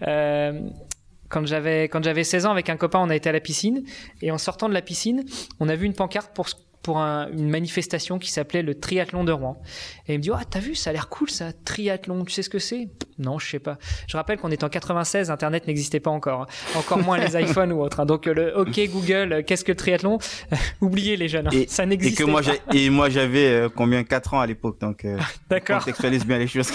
quand 1.32 1.46
j'avais 1.46 1.84
quand 1.84 2.04
j'avais 2.04 2.24
16 2.24 2.46
ans 2.46 2.52
avec 2.52 2.68
un 2.68 2.76
copain, 2.76 3.00
on 3.00 3.10
a 3.10 3.16
été 3.16 3.28
à 3.28 3.32
la 3.32 3.40
piscine. 3.40 3.84
Et 4.20 4.30
en 4.30 4.38
sortant 4.38 4.68
de 4.68 4.74
la 4.74 4.82
piscine, 4.82 5.24
on 5.58 5.68
a 5.68 5.74
vu 5.74 5.86
une 5.86 5.94
pancarte 5.94 6.32
pour 6.34 6.46
pour 6.82 6.98
une 6.98 7.48
manifestation 7.48 8.18
qui 8.18 8.30
s'appelait 8.30 8.62
le 8.62 8.78
triathlon 8.78 9.24
de 9.24 9.32
Rouen. 9.32 9.60
Et 10.08 10.14
il 10.14 10.18
me 10.18 10.22
dit, 10.22 10.30
oh, 10.30 10.36
t'as 10.50 10.58
vu, 10.58 10.74
ça 10.74 10.90
a 10.90 10.92
l'air 10.92 11.08
cool, 11.08 11.30
ça, 11.30 11.52
triathlon, 11.64 12.24
tu 12.24 12.32
sais 12.32 12.42
ce 12.42 12.50
que 12.50 12.58
c'est? 12.58 12.88
Non, 13.18 13.38
je 13.38 13.48
sais 13.48 13.58
pas. 13.60 13.78
Je 14.08 14.16
rappelle 14.16 14.38
qu'on 14.38 14.50
est 14.50 14.64
en 14.64 14.68
96, 14.68 15.30
Internet 15.30 15.66
n'existait 15.68 16.00
pas 16.00 16.10
encore. 16.10 16.42
Hein. 16.42 16.46
Encore 16.74 16.98
moins 16.98 17.18
les 17.18 17.36
iPhones 17.42 17.72
ou 17.72 17.80
autres. 17.80 18.00
Hein. 18.00 18.06
Donc 18.06 18.26
le 18.26 18.58
OK 18.58 18.80
Google, 18.88 19.32
euh, 19.32 19.42
qu'est-ce 19.46 19.64
que 19.64 19.72
triathlon? 19.72 20.18
Oubliez 20.80 21.16
les 21.16 21.28
jeunes, 21.28 21.46
hein. 21.46 21.64
ça 21.68 21.86
n'existait 21.86 22.24
pas. 22.24 22.40
et 22.74 22.90
moi 22.90 23.08
j'avais 23.08 23.48
euh, 23.48 23.68
combien? 23.68 24.02
4 24.02 24.34
ans 24.34 24.40
à 24.40 24.46
l'époque, 24.46 24.80
donc 24.80 25.04
euh, 25.04 25.18
D'accord. 25.48 25.78
contextualise 25.78 26.26
bien 26.26 26.38
les 26.38 26.48
choses. 26.48 26.72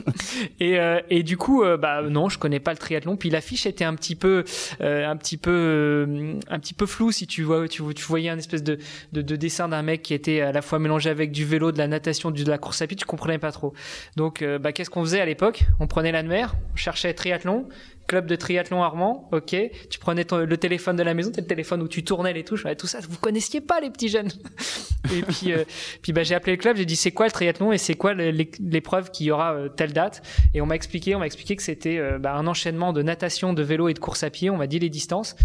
et, 0.60 0.78
et 1.10 1.22
du 1.22 1.36
coup, 1.36 1.62
bah 1.78 2.02
non, 2.02 2.28
je 2.28 2.38
connais 2.38 2.60
pas 2.60 2.72
le 2.72 2.78
triathlon. 2.78 3.16
Puis 3.16 3.30
l'affiche 3.30 3.66
était 3.66 3.84
un 3.84 3.94
petit 3.94 4.14
peu, 4.14 4.44
un 4.80 5.16
petit 5.16 5.36
peu, 5.36 6.38
un 6.48 6.58
petit 6.58 6.74
peu 6.74 6.86
floue 6.86 7.12
si 7.12 7.26
tu 7.26 7.42
vois, 7.42 7.68
tu, 7.68 7.82
tu 7.94 8.04
voyais 8.04 8.30
un 8.30 8.38
espèce 8.38 8.62
de, 8.62 8.78
de, 9.12 9.22
de 9.22 9.36
dessin 9.42 9.68
d'un 9.68 9.82
mec 9.82 10.02
qui 10.02 10.14
était 10.14 10.40
à 10.40 10.52
la 10.52 10.62
fois 10.62 10.78
mélangé 10.78 11.10
avec 11.10 11.32
du 11.32 11.44
vélo, 11.44 11.72
de 11.72 11.78
la 11.78 11.88
natation, 11.88 12.30
de 12.30 12.48
la 12.48 12.58
course 12.58 12.80
à 12.80 12.86
pied, 12.86 12.96
tu 12.96 13.04
comprenais 13.04 13.38
pas 13.38 13.52
trop. 13.52 13.74
Donc, 14.16 14.40
euh, 14.40 14.58
bah, 14.58 14.72
qu'est-ce 14.72 14.88
qu'on 14.88 15.02
faisait 15.02 15.20
à 15.20 15.26
l'époque? 15.26 15.64
On 15.80 15.86
prenait 15.86 16.12
la 16.12 16.22
mer, 16.22 16.54
on 16.72 16.76
cherchait 16.76 17.12
triathlon, 17.12 17.68
club 18.06 18.26
de 18.26 18.36
triathlon 18.36 18.82
Armand, 18.82 19.28
ok. 19.32 19.56
Tu 19.90 19.98
prenais 19.98 20.24
le 20.30 20.56
téléphone 20.56 20.96
de 20.96 21.02
la 21.02 21.14
maison, 21.14 21.30
c'est 21.34 21.40
le 21.40 21.46
téléphone 21.46 21.82
où 21.82 21.88
tu 21.88 22.04
tournais 22.04 22.32
les 22.32 22.44
touches, 22.44 22.66
tout 22.78 22.86
ça, 22.86 22.98
vous 23.08 23.18
connaissiez 23.18 23.60
pas 23.60 23.80
les 23.80 23.90
petits 23.90 24.08
jeunes. 24.08 24.30
et 25.12 25.22
puis, 25.22 25.52
euh, 25.52 25.64
bah, 26.08 26.22
j'ai 26.22 26.34
appelé 26.34 26.52
le 26.52 26.58
club, 26.58 26.76
j'ai 26.76 26.84
dit 26.84 26.96
c'est 26.96 27.10
quoi 27.10 27.26
le 27.26 27.32
triathlon 27.32 27.72
et 27.72 27.78
c'est 27.78 27.94
quoi 27.94 28.14
l'épreuve 28.14 29.10
qui 29.10 29.30
aura 29.30 29.54
euh, 29.54 29.68
telle 29.68 29.92
date? 29.92 30.22
Et 30.54 30.60
on 30.60 30.66
m'a 30.66 30.74
expliqué, 30.74 31.14
on 31.14 31.18
m'a 31.18 31.26
expliqué 31.26 31.56
que 31.56 31.62
c'était 31.62 31.98
euh, 31.98 32.18
bah, 32.18 32.34
un 32.34 32.46
enchaînement 32.46 32.92
de 32.92 33.02
natation, 33.02 33.52
de 33.52 33.62
vélo 33.62 33.88
et 33.88 33.94
de 33.94 33.98
course 33.98 34.22
à 34.22 34.30
pied. 34.30 34.50
On 34.50 34.56
m'a 34.56 34.66
dit 34.66 34.78
les 34.78 34.90
distances. 34.90 35.36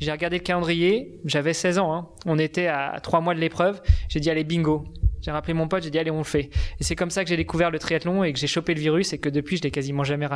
J'ai 0.00 0.10
regardé 0.10 0.38
le 0.38 0.42
calendrier, 0.42 1.20
j'avais 1.24 1.52
16 1.52 1.78
ans, 1.78 1.94
hein. 1.94 2.08
on 2.26 2.38
était 2.38 2.66
à 2.66 2.98
3 3.02 3.20
mois 3.20 3.34
de 3.34 3.40
l'épreuve. 3.40 3.80
J'ai 4.08 4.20
dit 4.20 4.30
allez 4.30 4.44
bingo. 4.44 4.84
J'ai 5.22 5.30
rappelé 5.30 5.54
mon 5.54 5.68
pote, 5.68 5.82
j'ai 5.82 5.90
dit 5.90 5.98
allez 5.98 6.10
on 6.10 6.18
le 6.18 6.24
fait. 6.24 6.50
Et 6.80 6.84
c'est 6.84 6.96
comme 6.96 7.10
ça 7.10 7.24
que 7.24 7.30
j'ai 7.30 7.36
découvert 7.36 7.70
le 7.70 7.78
triathlon 7.78 8.24
et 8.24 8.32
que 8.32 8.38
j'ai 8.38 8.46
chopé 8.46 8.74
le 8.74 8.80
virus 8.80 9.12
et 9.12 9.18
que 9.18 9.28
depuis 9.28 9.56
je 9.56 9.62
l'ai 9.62 9.70
quasiment 9.70 10.04
jamais 10.04 10.28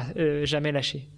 jamais 0.44 0.72
lâché. 0.72 1.09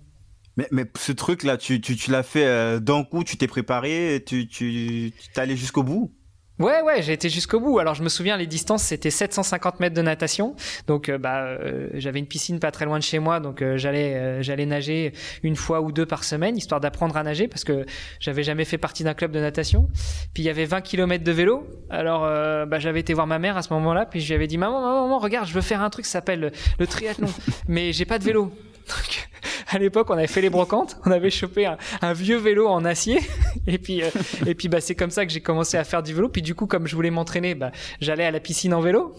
Mais, 0.56 0.68
ce 0.96 1.12
truc-là, 1.12 1.56
tu, 1.56 1.80
tu, 1.80 1.96
tu 1.96 2.10
l'as 2.10 2.22
fait 2.22 2.46
euh, 2.46 2.80
d'un 2.80 3.04
coup, 3.04 3.24
tu 3.24 3.36
t'es 3.36 3.46
préparé, 3.46 4.22
tu, 4.26 4.46
tu, 4.48 5.12
tu 5.18 5.28
t'es 5.32 5.40
allé 5.40 5.56
jusqu'au 5.56 5.82
bout? 5.82 6.12
Ouais, 6.60 6.82
ouais, 6.82 7.00
j'ai 7.00 7.14
été 7.14 7.30
jusqu'au 7.30 7.58
bout. 7.58 7.78
Alors, 7.78 7.94
je 7.94 8.02
me 8.02 8.10
souviens, 8.10 8.36
les 8.36 8.46
distances, 8.46 8.82
c'était 8.82 9.08
750 9.08 9.80
mètres 9.80 9.96
de 9.96 10.02
natation. 10.02 10.54
Donc, 10.86 11.08
euh, 11.08 11.16
bah, 11.16 11.44
euh, 11.44 11.88
j'avais 11.94 12.18
une 12.18 12.26
piscine 12.26 12.60
pas 12.60 12.70
très 12.70 12.84
loin 12.84 12.98
de 12.98 13.02
chez 13.02 13.18
moi, 13.18 13.40
donc 13.40 13.64
j'allais, 13.76 14.42
j'allais 14.42 14.66
nager 14.66 15.14
une 15.42 15.56
fois 15.56 15.80
ou 15.80 15.90
deux 15.90 16.04
par 16.04 16.22
semaine, 16.22 16.58
histoire 16.58 16.78
d'apprendre 16.78 17.16
à 17.16 17.22
nager, 17.22 17.48
parce 17.48 17.64
que 17.64 17.86
j'avais 18.20 18.42
jamais 18.42 18.66
fait 18.66 18.76
partie 18.76 19.04
d'un 19.04 19.14
club 19.14 19.32
de 19.32 19.40
natation. 19.40 19.88
Puis 20.34 20.42
il 20.42 20.46
y 20.46 20.50
avait 20.50 20.66
20 20.66 20.82
km 20.82 21.24
de 21.24 21.32
vélo. 21.32 21.66
Alors, 21.88 22.22
bah, 22.66 22.78
j'avais 22.78 23.00
été 23.00 23.14
voir 23.14 23.26
ma 23.26 23.38
mère 23.38 23.56
à 23.56 23.62
ce 23.62 23.72
moment-là, 23.72 24.04
puis 24.04 24.20
je 24.20 24.28
lui 24.28 24.34
avais 24.34 24.46
dit, 24.46 24.58
maman, 24.58 24.82
maman, 24.82 25.04
maman, 25.04 25.18
regarde, 25.18 25.48
je 25.48 25.54
veux 25.54 25.62
faire 25.62 25.80
un 25.80 25.88
truc 25.88 26.04
qui 26.04 26.10
s'appelle 26.10 26.40
le, 26.40 26.50
le 26.78 26.86
triathlon, 26.86 27.28
mais 27.68 27.94
j'ai 27.94 28.04
pas 28.04 28.18
de 28.18 28.24
vélo. 28.24 28.52
Donc, 28.90 29.28
à 29.72 29.78
l'époque, 29.78 30.10
on 30.10 30.14
avait 30.14 30.26
fait 30.26 30.40
les 30.40 30.50
brocantes, 30.50 30.96
on 31.06 31.12
avait 31.12 31.30
chopé 31.30 31.70
un, 32.02 32.12
vieux 32.12 32.36
vélo 32.36 32.66
en 32.66 32.84
acier, 32.84 33.20
et 33.66 33.78
puis, 33.78 34.02
euh, 34.02 34.10
et 34.46 34.54
puis 34.54 34.68
bah, 34.68 34.80
c'est 34.80 34.96
comme 34.96 35.10
ça 35.10 35.24
que 35.24 35.32
j'ai 35.32 35.40
commencé 35.40 35.76
à 35.76 35.84
faire 35.84 36.02
du 36.02 36.12
vélo. 36.12 36.28
Puis 36.28 36.42
du 36.42 36.49
coup, 36.54 36.66
comme 36.66 36.86
je 36.86 36.94
voulais 36.94 37.10
m'entraîner, 37.10 37.54
bah, 37.54 37.72
j'allais 38.00 38.24
à 38.24 38.30
la 38.30 38.40
piscine 38.40 38.74
en 38.74 38.80
vélo. 38.80 39.14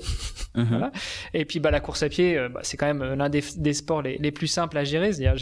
Voilà. 0.53 0.91
Et 1.33 1.45
puis 1.45 1.59
bah, 1.59 1.71
la 1.71 1.79
course 1.79 2.03
à 2.03 2.09
pied, 2.09 2.37
euh, 2.37 2.49
bah, 2.49 2.59
c'est 2.63 2.75
quand 2.75 2.85
même 2.85 3.13
l'un 3.13 3.29
des, 3.29 3.43
des, 3.55 3.73
sports 3.73 4.01
les, 4.01 4.17
les, 4.17 4.31
plus 4.31 4.47
simples 4.47 4.77
à 4.77 4.83
gérer. 4.83 5.13
C'est-à-dire, 5.13 5.37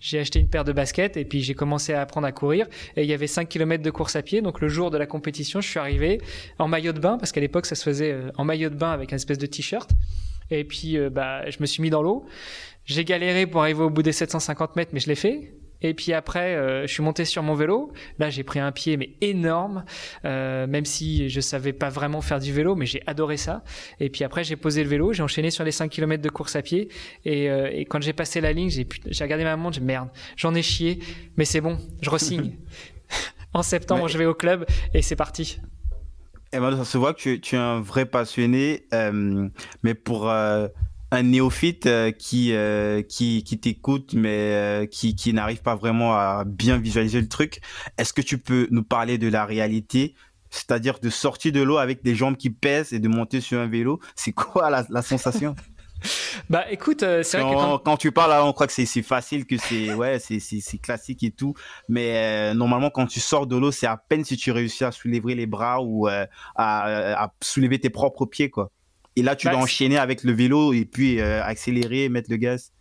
j'ai, 0.00 0.18
acheté 0.18 0.38
une 0.38 0.48
paire 0.48 0.64
de 0.64 0.72
baskets 0.72 1.16
et 1.16 1.24
puis 1.24 1.42
j'ai 1.42 1.54
commencé 1.54 1.94
à 1.94 2.02
apprendre 2.02 2.26
à 2.26 2.32
courir. 2.32 2.66
Et 2.96 3.02
il 3.02 3.08
y 3.08 3.14
avait 3.14 3.26
5 3.26 3.48
km 3.48 3.82
de 3.82 3.90
course 3.90 4.16
à 4.16 4.22
pied. 4.22 4.42
Donc 4.42 4.60
le 4.60 4.68
jour 4.68 4.90
de 4.90 4.98
la 4.98 5.06
compétition, 5.06 5.60
je 5.60 5.68
suis 5.68 5.78
arrivé 5.78 6.20
en 6.58 6.68
maillot 6.68 6.92
de 6.92 7.00
bain, 7.00 7.18
parce 7.18 7.32
qu'à 7.32 7.40
l'époque, 7.40 7.66
ça 7.66 7.74
se 7.74 7.82
faisait 7.82 8.12
euh, 8.12 8.30
en 8.36 8.44
maillot 8.44 8.68
de 8.68 8.74
bain 8.76 8.90
avec 8.90 9.12
un 9.12 9.16
espèce 9.16 9.38
de 9.38 9.46
t-shirt. 9.46 9.90
Et 10.50 10.64
puis, 10.64 10.96
bah, 11.10 11.50
je 11.50 11.56
me 11.60 11.66
suis 11.66 11.82
mis 11.82 11.90
dans 11.90 12.02
l'eau. 12.02 12.24
J'ai 12.84 13.04
galéré 13.04 13.48
pour 13.48 13.62
arriver 13.62 13.82
au 13.82 13.90
bout 13.90 14.02
des 14.02 14.12
750 14.12 14.76
mètres, 14.76 14.92
mais 14.94 15.00
je 15.00 15.08
l'ai 15.08 15.16
fait. 15.16 15.52
Et 15.82 15.94
puis 15.94 16.12
après, 16.12 16.54
euh, 16.54 16.86
je 16.86 16.92
suis 16.92 17.02
monté 17.02 17.24
sur 17.24 17.42
mon 17.42 17.54
vélo. 17.54 17.92
Là, 18.18 18.30
j'ai 18.30 18.42
pris 18.42 18.58
un 18.58 18.72
pied 18.72 18.96
mais 18.96 19.10
énorme, 19.20 19.84
euh, 20.24 20.66
même 20.66 20.84
si 20.84 21.28
je 21.28 21.40
savais 21.40 21.72
pas 21.72 21.88
vraiment 21.88 22.20
faire 22.20 22.40
du 22.40 22.52
vélo, 22.52 22.74
mais 22.74 22.86
j'ai 22.86 23.02
adoré 23.06 23.36
ça. 23.36 23.62
Et 24.00 24.10
puis 24.10 24.24
après, 24.24 24.44
j'ai 24.44 24.56
posé 24.56 24.82
le 24.82 24.88
vélo, 24.88 25.12
j'ai 25.12 25.22
enchaîné 25.22 25.50
sur 25.50 25.64
les 25.64 25.72
5 25.72 25.90
km 25.90 26.22
de 26.22 26.28
course 26.28 26.56
à 26.56 26.62
pied. 26.62 26.88
Et, 27.24 27.50
euh, 27.50 27.70
et 27.72 27.84
quand 27.84 28.00
j'ai 28.00 28.12
passé 28.12 28.40
la 28.40 28.52
ligne, 28.52 28.70
j'ai, 28.70 28.86
regardé 29.24 29.44
ma 29.44 29.56
montre, 29.56 29.76
j'ai 29.76 29.80
merde, 29.82 30.08
j'en 30.36 30.54
ai 30.54 30.62
chié, 30.62 30.98
mais 31.36 31.44
c'est 31.44 31.60
bon, 31.60 31.78
je 32.00 32.10
resigne. 32.10 32.56
en 33.52 33.62
septembre, 33.62 34.08
je 34.08 34.18
vais 34.18 34.26
au 34.26 34.34
club 34.34 34.66
et 34.94 35.02
c'est 35.02 35.16
parti. 35.16 35.58
Et 36.52 36.58
eh 36.58 36.60
ben, 36.60 36.76
ça 36.76 36.84
se 36.84 36.96
voit 36.96 37.12
que 37.12 37.20
tu, 37.20 37.40
tu 37.40 37.56
es 37.56 37.58
un 37.58 37.80
vrai 37.80 38.06
passionné, 38.06 38.86
mais 39.82 39.94
pour 39.94 40.30
un 41.10 41.22
néophyte 41.22 41.86
euh, 41.86 42.10
qui, 42.10 42.52
euh, 42.52 43.02
qui, 43.02 43.44
qui 43.44 43.58
t'écoute 43.58 44.12
mais 44.14 44.52
euh, 44.52 44.86
qui, 44.86 45.14
qui 45.14 45.32
n'arrive 45.32 45.62
pas 45.62 45.76
vraiment 45.76 46.14
à 46.14 46.44
bien 46.46 46.78
visualiser 46.78 47.20
le 47.20 47.28
truc, 47.28 47.60
est-ce 47.98 48.12
que 48.12 48.22
tu 48.22 48.38
peux 48.38 48.68
nous 48.70 48.82
parler 48.82 49.18
de 49.18 49.28
la 49.28 49.44
réalité 49.44 50.14
c'est-à-dire 50.50 51.00
de 51.00 51.10
sortir 51.10 51.52
de 51.52 51.60
l'eau 51.60 51.76
avec 51.76 52.02
des 52.02 52.14
jambes 52.14 52.36
qui 52.36 52.50
pèsent 52.50 52.92
et 52.92 52.98
de 52.98 53.08
monter 53.08 53.40
sur 53.40 53.60
un 53.60 53.66
vélo, 53.66 54.00
c'est 54.14 54.32
quoi 54.32 54.70
la, 54.70 54.86
la 54.88 55.02
sensation? 55.02 55.54
Bah 56.50 56.70
écoute, 56.70 57.00
c'est 57.00 57.40
vrai 57.40 57.54
que 57.54 57.82
quand... 57.82 57.96
tu 57.96 58.12
parles, 58.12 58.30
on 58.46 58.52
croit 58.52 58.66
que 58.66 58.72
c'est 58.72 59.02
facile, 59.02 59.46
que 59.46 59.56
c'est 59.56 59.94
ouais, 59.94 60.18
c'est 60.20 60.78
classique 60.78 61.22
et 61.22 61.30
tout, 61.30 61.54
mais 61.88 62.52
normalement 62.54 62.90
quand 62.90 63.06
tu 63.06 63.18
sors 63.18 63.46
de 63.46 63.56
l'eau, 63.56 63.72
c'est 63.72 63.86
à 63.86 63.96
peine 63.96 64.22
si 64.22 64.36
tu 64.36 64.52
réussis 64.52 64.84
à 64.84 64.92
soulever 64.92 65.34
les 65.34 65.46
bras 65.46 65.80
ou 65.82 66.06
à, 66.06 66.28
à, 66.54 67.32
soulever 67.40 67.80
tes 67.80 67.88
propres 67.88 68.26
pieds 68.26 68.50
quoi. 68.50 68.70
Et 69.16 69.22
là, 69.22 69.34
tu 69.34 69.46
bah, 69.46 69.56
enchaîner 69.56 69.96
avec 69.96 70.22
le 70.22 70.32
vélo 70.32 70.72
et 70.72 70.84
puis 70.84 71.20
euh, 71.20 71.42
accélérer, 71.42 72.08
mettre 72.08 72.30
le 72.30 72.36
gaz. 72.36 72.72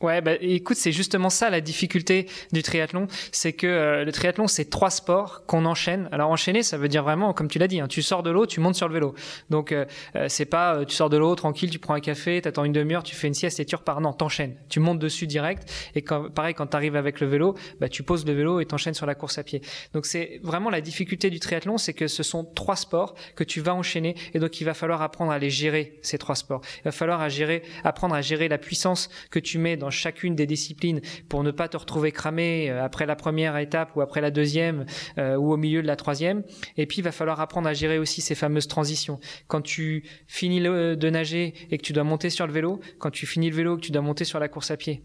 Ouais, 0.00 0.22
bah 0.22 0.32
écoute, 0.40 0.78
c'est 0.78 0.92
justement 0.92 1.28
ça 1.28 1.50
la 1.50 1.60
difficulté 1.60 2.26
du 2.52 2.62
triathlon, 2.62 3.06
c'est 3.32 3.52
que 3.52 3.66
euh, 3.66 4.02
le 4.02 4.12
triathlon 4.12 4.46
c'est 4.46 4.70
trois 4.70 4.88
sports 4.88 5.44
qu'on 5.44 5.66
enchaîne. 5.66 6.08
Alors 6.10 6.30
enchaîner, 6.30 6.62
ça 6.62 6.78
veut 6.78 6.88
dire 6.88 7.02
vraiment, 7.02 7.34
comme 7.34 7.48
tu 7.48 7.58
l'as 7.58 7.68
dit, 7.68 7.80
hein, 7.80 7.86
tu 7.86 8.00
sors 8.00 8.22
de 8.22 8.30
l'eau, 8.30 8.46
tu 8.46 8.60
montes 8.60 8.76
sur 8.76 8.88
le 8.88 8.94
vélo. 8.94 9.14
Donc 9.50 9.72
euh, 9.72 9.84
euh, 10.16 10.24
c'est 10.30 10.46
pas 10.46 10.86
tu 10.86 10.94
sors 10.94 11.10
de 11.10 11.18
l'eau 11.18 11.34
tranquille, 11.34 11.68
tu 11.68 11.78
prends 11.78 11.92
un 11.92 12.00
café, 12.00 12.40
t'attends 12.40 12.64
une 12.64 12.72
demi-heure, 12.72 13.02
tu 13.02 13.14
fais 13.14 13.26
une 13.26 13.34
sieste 13.34 13.60
et 13.60 13.66
tu 13.66 13.76
repars. 13.76 14.00
Non, 14.00 14.14
t'enchaînes. 14.14 14.56
Tu 14.70 14.80
montes 14.80 14.98
dessus 14.98 15.26
direct 15.26 15.70
et 15.94 16.00
quand, 16.00 16.30
pareil 16.30 16.54
quand 16.54 16.68
t'arrives 16.68 16.96
avec 16.96 17.20
le 17.20 17.26
vélo, 17.26 17.54
bah 17.78 17.90
tu 17.90 18.02
poses 18.02 18.24
le 18.24 18.32
vélo 18.32 18.60
et 18.60 18.64
t'enchaînes 18.64 18.94
sur 18.94 19.04
la 19.04 19.14
course 19.14 19.36
à 19.36 19.42
pied. 19.42 19.60
Donc 19.92 20.06
c'est 20.06 20.40
vraiment 20.42 20.70
la 20.70 20.80
difficulté 20.80 21.28
du 21.28 21.40
triathlon, 21.40 21.76
c'est 21.76 21.92
que 21.92 22.08
ce 22.08 22.22
sont 22.22 22.44
trois 22.44 22.76
sports 22.76 23.14
que 23.36 23.44
tu 23.44 23.60
vas 23.60 23.74
enchaîner 23.74 24.14
et 24.32 24.38
donc 24.38 24.62
il 24.62 24.64
va 24.64 24.72
falloir 24.72 25.02
apprendre 25.02 25.30
à 25.30 25.38
les 25.38 25.50
gérer 25.50 25.98
ces 26.00 26.16
trois 26.16 26.36
sports. 26.36 26.62
Il 26.78 26.84
va 26.84 26.92
falloir 26.92 27.20
à 27.20 27.28
gérer, 27.28 27.62
apprendre 27.84 28.14
à 28.14 28.22
gérer 28.22 28.48
la 28.48 28.56
puissance 28.56 29.10
que 29.30 29.38
tu 29.38 29.58
mets 29.58 29.76
dans 29.76 29.89
chacune 29.90 30.34
des 30.34 30.46
disciplines 30.46 31.00
pour 31.28 31.42
ne 31.42 31.50
pas 31.50 31.68
te 31.68 31.76
retrouver 31.76 32.12
cramé 32.12 32.70
euh, 32.70 32.84
après 32.84 33.06
la 33.06 33.16
première 33.16 33.56
étape 33.56 33.94
ou 33.96 34.00
après 34.00 34.20
la 34.20 34.30
deuxième 34.30 34.86
euh, 35.18 35.36
ou 35.36 35.52
au 35.52 35.56
milieu 35.56 35.82
de 35.82 35.86
la 35.86 35.96
troisième. 35.96 36.42
Et 36.76 36.86
puis 36.86 36.98
il 36.98 37.04
va 37.04 37.12
falloir 37.12 37.40
apprendre 37.40 37.68
à 37.68 37.74
gérer 37.74 37.98
aussi 37.98 38.20
ces 38.20 38.34
fameuses 38.34 38.68
transitions. 38.68 39.20
Quand 39.48 39.62
tu 39.62 40.04
finis 40.26 40.60
de 40.60 41.10
nager 41.10 41.54
et 41.70 41.78
que 41.78 41.82
tu 41.82 41.92
dois 41.92 42.04
monter 42.04 42.30
sur 42.30 42.46
le 42.46 42.52
vélo, 42.52 42.80
quand 42.98 43.10
tu 43.10 43.26
finis 43.26 43.50
le 43.50 43.56
vélo 43.56 43.76
et 43.76 43.80
que 43.80 43.86
tu 43.86 43.92
dois 43.92 44.02
monter 44.02 44.24
sur 44.24 44.38
la 44.38 44.48
course 44.48 44.70
à 44.70 44.76
pied. 44.76 45.02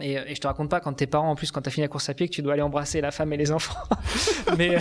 Et, 0.00 0.12
et, 0.14 0.34
je 0.34 0.40
te 0.40 0.46
raconte 0.46 0.70
pas 0.70 0.80
quand 0.80 0.92
tes 0.92 1.06
parents, 1.06 1.30
en 1.30 1.34
plus, 1.34 1.50
quand 1.50 1.62
tu 1.62 1.68
as 1.68 1.72
fini 1.72 1.84
la 1.84 1.88
course 1.88 2.08
à 2.08 2.14
pied, 2.14 2.28
que 2.28 2.34
tu 2.34 2.42
dois 2.42 2.54
aller 2.54 2.62
embrasser 2.62 3.00
la 3.00 3.10
femme 3.10 3.32
et 3.32 3.36
les 3.36 3.52
enfants. 3.52 3.78
mais 4.58 4.76
euh, 4.76 4.80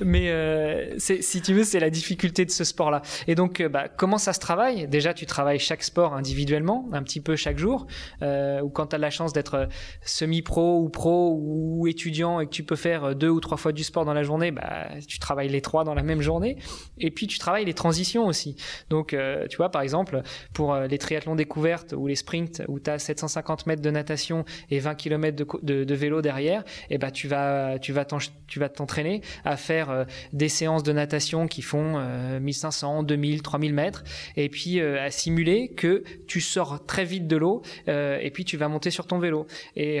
mais 0.00 0.30
euh, 0.30 0.94
si 0.98 1.42
tu 1.42 1.54
veux, 1.54 1.64
c'est 1.64 1.80
la 1.80 1.90
difficulté 1.90 2.44
de 2.44 2.50
ce 2.50 2.64
sport-là. 2.64 3.02
Et 3.26 3.34
donc, 3.34 3.60
euh, 3.60 3.68
bah, 3.68 3.88
comment 3.88 4.18
ça 4.18 4.32
se 4.32 4.40
travaille? 4.40 4.88
Déjà, 4.88 5.14
tu 5.14 5.26
travailles 5.26 5.58
chaque 5.58 5.82
sport 5.82 6.14
individuellement, 6.14 6.88
un 6.92 7.02
petit 7.02 7.20
peu 7.20 7.36
chaque 7.36 7.58
jour. 7.58 7.86
Euh, 8.22 8.60
ou 8.60 8.68
quand 8.68 8.88
tu 8.88 8.96
as 8.96 8.98
la 8.98 9.10
chance 9.10 9.32
d'être 9.32 9.68
semi-pro 10.02 10.80
ou 10.80 10.88
pro 10.88 11.36
ou 11.40 11.86
étudiant 11.86 12.40
et 12.40 12.46
que 12.46 12.50
tu 12.50 12.62
peux 12.62 12.76
faire 12.76 13.14
deux 13.14 13.28
ou 13.28 13.40
trois 13.40 13.56
fois 13.56 13.72
du 13.72 13.84
sport 13.84 14.04
dans 14.04 14.14
la 14.14 14.22
journée, 14.22 14.50
bah, 14.50 14.88
tu 15.06 15.18
travailles 15.18 15.48
les 15.48 15.60
trois 15.60 15.84
dans 15.84 15.94
la 15.94 16.02
même 16.02 16.20
journée. 16.20 16.56
Et 16.98 17.10
puis, 17.10 17.26
tu 17.26 17.38
travailles 17.38 17.64
les 17.64 17.74
transitions 17.74 18.26
aussi. 18.26 18.56
Donc, 18.88 19.16
tu 19.48 19.56
vois, 19.56 19.70
par 19.70 19.82
exemple, 19.82 20.22
pour 20.52 20.74
les 20.74 20.98
triathlons 20.98 21.34
découvertes 21.34 21.94
ou 21.96 22.06
les 22.06 22.16
sprints 22.16 22.62
où 22.68 22.78
tu 22.80 22.90
as 22.90 22.98
750 22.98 23.66
mètres 23.66 23.82
de 23.82 23.90
natation 23.90 24.44
et 24.70 24.78
20 24.78 24.94
km 24.94 25.60
de, 25.62 25.94
vélo 25.94 26.22
derrière, 26.22 26.62
et 26.88 26.94
eh 26.94 26.98
ben 26.98 27.10
tu 27.10 27.28
vas 27.28 27.78
tu 27.78 27.92
vas 27.92 28.06
tu 28.46 28.58
vas 28.58 28.68
t'entraîner 28.68 29.22
à 29.44 29.56
faire 29.56 29.90
euh, 29.90 30.04
des 30.32 30.48
séances 30.48 30.82
de 30.82 30.92
natation 30.92 31.46
qui 31.46 31.62
font 31.62 32.00
1500, 32.40 33.02
2000, 33.02 33.42
3000 33.42 33.74
mètres, 33.74 34.04
et 34.36 34.48
puis 34.48 34.80
euh, 34.80 35.02
à 35.02 35.10
simuler 35.10 35.68
que 35.68 36.02
tu 36.26 36.40
sors 36.40 36.84
très 36.84 37.04
vite 37.04 37.26
de 37.26 37.36
l'eau, 37.36 37.62
euh, 37.88 38.18
et 38.20 38.30
puis 38.30 38.44
tu 38.44 38.56
vas 38.56 38.68
monter 38.68 38.90
sur 38.90 39.06
ton 39.06 39.18
vélo. 39.18 39.46
Et 39.76 40.00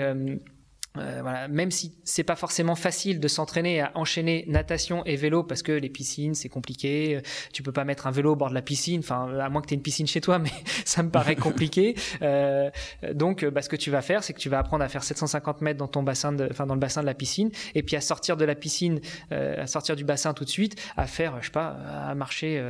euh, 0.98 1.20
voilà, 1.22 1.46
même 1.46 1.70
si 1.70 1.92
c'est 2.02 2.24
pas 2.24 2.34
forcément 2.34 2.74
facile 2.74 3.20
de 3.20 3.28
s'entraîner 3.28 3.80
à 3.80 3.92
enchaîner 3.94 4.44
natation 4.48 5.04
et 5.04 5.14
vélo 5.14 5.44
parce 5.44 5.62
que 5.62 5.70
les 5.70 5.88
piscines 5.88 6.34
c'est 6.34 6.48
compliqué, 6.48 7.16
euh, 7.16 7.20
tu 7.52 7.62
peux 7.62 7.70
pas 7.70 7.84
mettre 7.84 8.08
un 8.08 8.10
vélo 8.10 8.32
au 8.32 8.36
bord 8.36 8.50
de 8.50 8.54
la 8.54 8.62
piscine, 8.62 8.98
enfin 8.98 9.32
à 9.38 9.48
moins 9.48 9.62
que 9.62 9.68
tu 9.68 9.74
aies 9.74 9.76
une 9.76 9.84
piscine 9.84 10.08
chez 10.08 10.20
toi, 10.20 10.38
mais 10.40 10.50
ça 10.84 11.04
me 11.04 11.10
paraît 11.10 11.36
compliqué. 11.36 11.94
Euh, 12.22 12.70
donc, 13.14 13.44
bah, 13.44 13.62
ce 13.62 13.68
que 13.68 13.76
tu 13.76 13.92
vas 13.92 14.02
faire, 14.02 14.24
c'est 14.24 14.32
que 14.32 14.40
tu 14.40 14.48
vas 14.48 14.58
apprendre 14.58 14.82
à 14.82 14.88
faire 14.88 15.04
750 15.04 15.60
mètres 15.60 15.78
dans 15.78 15.86
ton 15.86 16.02
bassin, 16.02 16.32
de, 16.32 16.48
enfin 16.50 16.66
dans 16.66 16.74
le 16.74 16.80
bassin 16.80 17.02
de 17.02 17.06
la 17.06 17.14
piscine, 17.14 17.50
et 17.76 17.84
puis 17.84 17.94
à 17.94 18.00
sortir 18.00 18.36
de 18.36 18.44
la 18.44 18.56
piscine, 18.56 19.00
à 19.30 19.66
sortir 19.66 19.94
du 19.94 20.04
bassin 20.04 20.34
tout 20.34 20.44
de 20.44 20.50
suite, 20.50 20.76
à 20.96 21.06
faire, 21.06 21.40
je 21.40 21.46
sais 21.46 21.52
pas, 21.52 21.76
à 22.08 22.14
marcher 22.14 22.62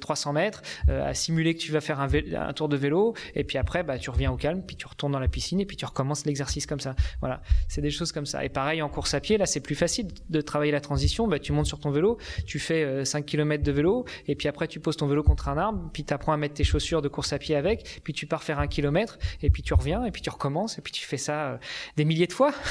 300 0.00 0.32
mètres, 0.32 0.62
à 0.88 1.12
simuler 1.14 1.54
que 1.54 1.60
tu 1.60 1.72
vas 1.72 1.80
faire 1.80 2.00
un, 2.00 2.08
un, 2.36 2.52
tour 2.52 2.68
de 2.68 2.76
vélo, 2.76 3.14
et 3.34 3.44
puis 3.44 3.58
après, 3.58 3.82
bah, 3.82 3.98
tu 3.98 4.10
reviens 4.10 4.30
au 4.30 4.36
calme, 4.36 4.62
puis 4.64 4.76
tu 4.76 4.86
retournes 4.86 5.12
dans 5.12 5.18
la 5.18 5.28
piscine, 5.28 5.60
et 5.60 5.66
puis 5.66 5.76
tu 5.76 5.84
recommences 5.84 6.24
l'exercice 6.26 6.66
comme 6.66 6.80
ça. 6.80 6.94
Voilà 7.20 7.40
c'est 7.68 7.80
des 7.80 7.90
choses 7.90 8.12
comme 8.12 8.26
ça. 8.26 8.44
Et 8.44 8.48
pareil, 8.48 8.82
en 8.82 8.88
course 8.88 9.14
à 9.14 9.20
pied, 9.20 9.38
là, 9.38 9.46
c'est 9.46 9.60
plus 9.60 9.74
facile 9.74 10.08
de 10.28 10.40
travailler 10.40 10.72
la 10.72 10.80
transition. 10.80 11.28
Bah, 11.28 11.38
tu 11.38 11.52
montes 11.52 11.66
sur 11.66 11.80
ton 11.80 11.90
vélo, 11.90 12.18
tu 12.46 12.58
fais 12.58 13.04
5 13.04 13.18
euh, 13.18 13.22
km 13.22 13.62
de 13.62 13.72
vélo, 13.72 14.04
et 14.26 14.34
puis 14.34 14.48
après, 14.48 14.68
tu 14.68 14.80
poses 14.80 14.96
ton 14.96 15.06
vélo 15.06 15.22
contre 15.22 15.48
un 15.48 15.58
arbre, 15.58 15.90
puis 15.92 16.04
tu 16.04 16.14
apprends 16.14 16.32
à 16.32 16.36
mettre 16.36 16.54
tes 16.54 16.64
chaussures 16.64 17.02
de 17.02 17.08
course 17.08 17.32
à 17.32 17.38
pied 17.38 17.56
avec, 17.56 18.00
puis 18.04 18.12
tu 18.12 18.26
pars 18.26 18.42
faire 18.42 18.58
un 18.58 18.66
kilomètre, 18.66 19.18
et 19.42 19.50
puis 19.50 19.62
tu 19.62 19.74
reviens, 19.74 20.04
et 20.04 20.10
puis 20.10 20.22
tu 20.22 20.30
recommences, 20.30 20.78
et 20.78 20.82
puis 20.82 20.92
tu 20.92 21.06
fais 21.06 21.16
ça 21.16 21.52
euh, 21.52 21.58
des 21.96 22.04
milliers 22.04 22.26
de 22.26 22.32
fois. 22.32 22.52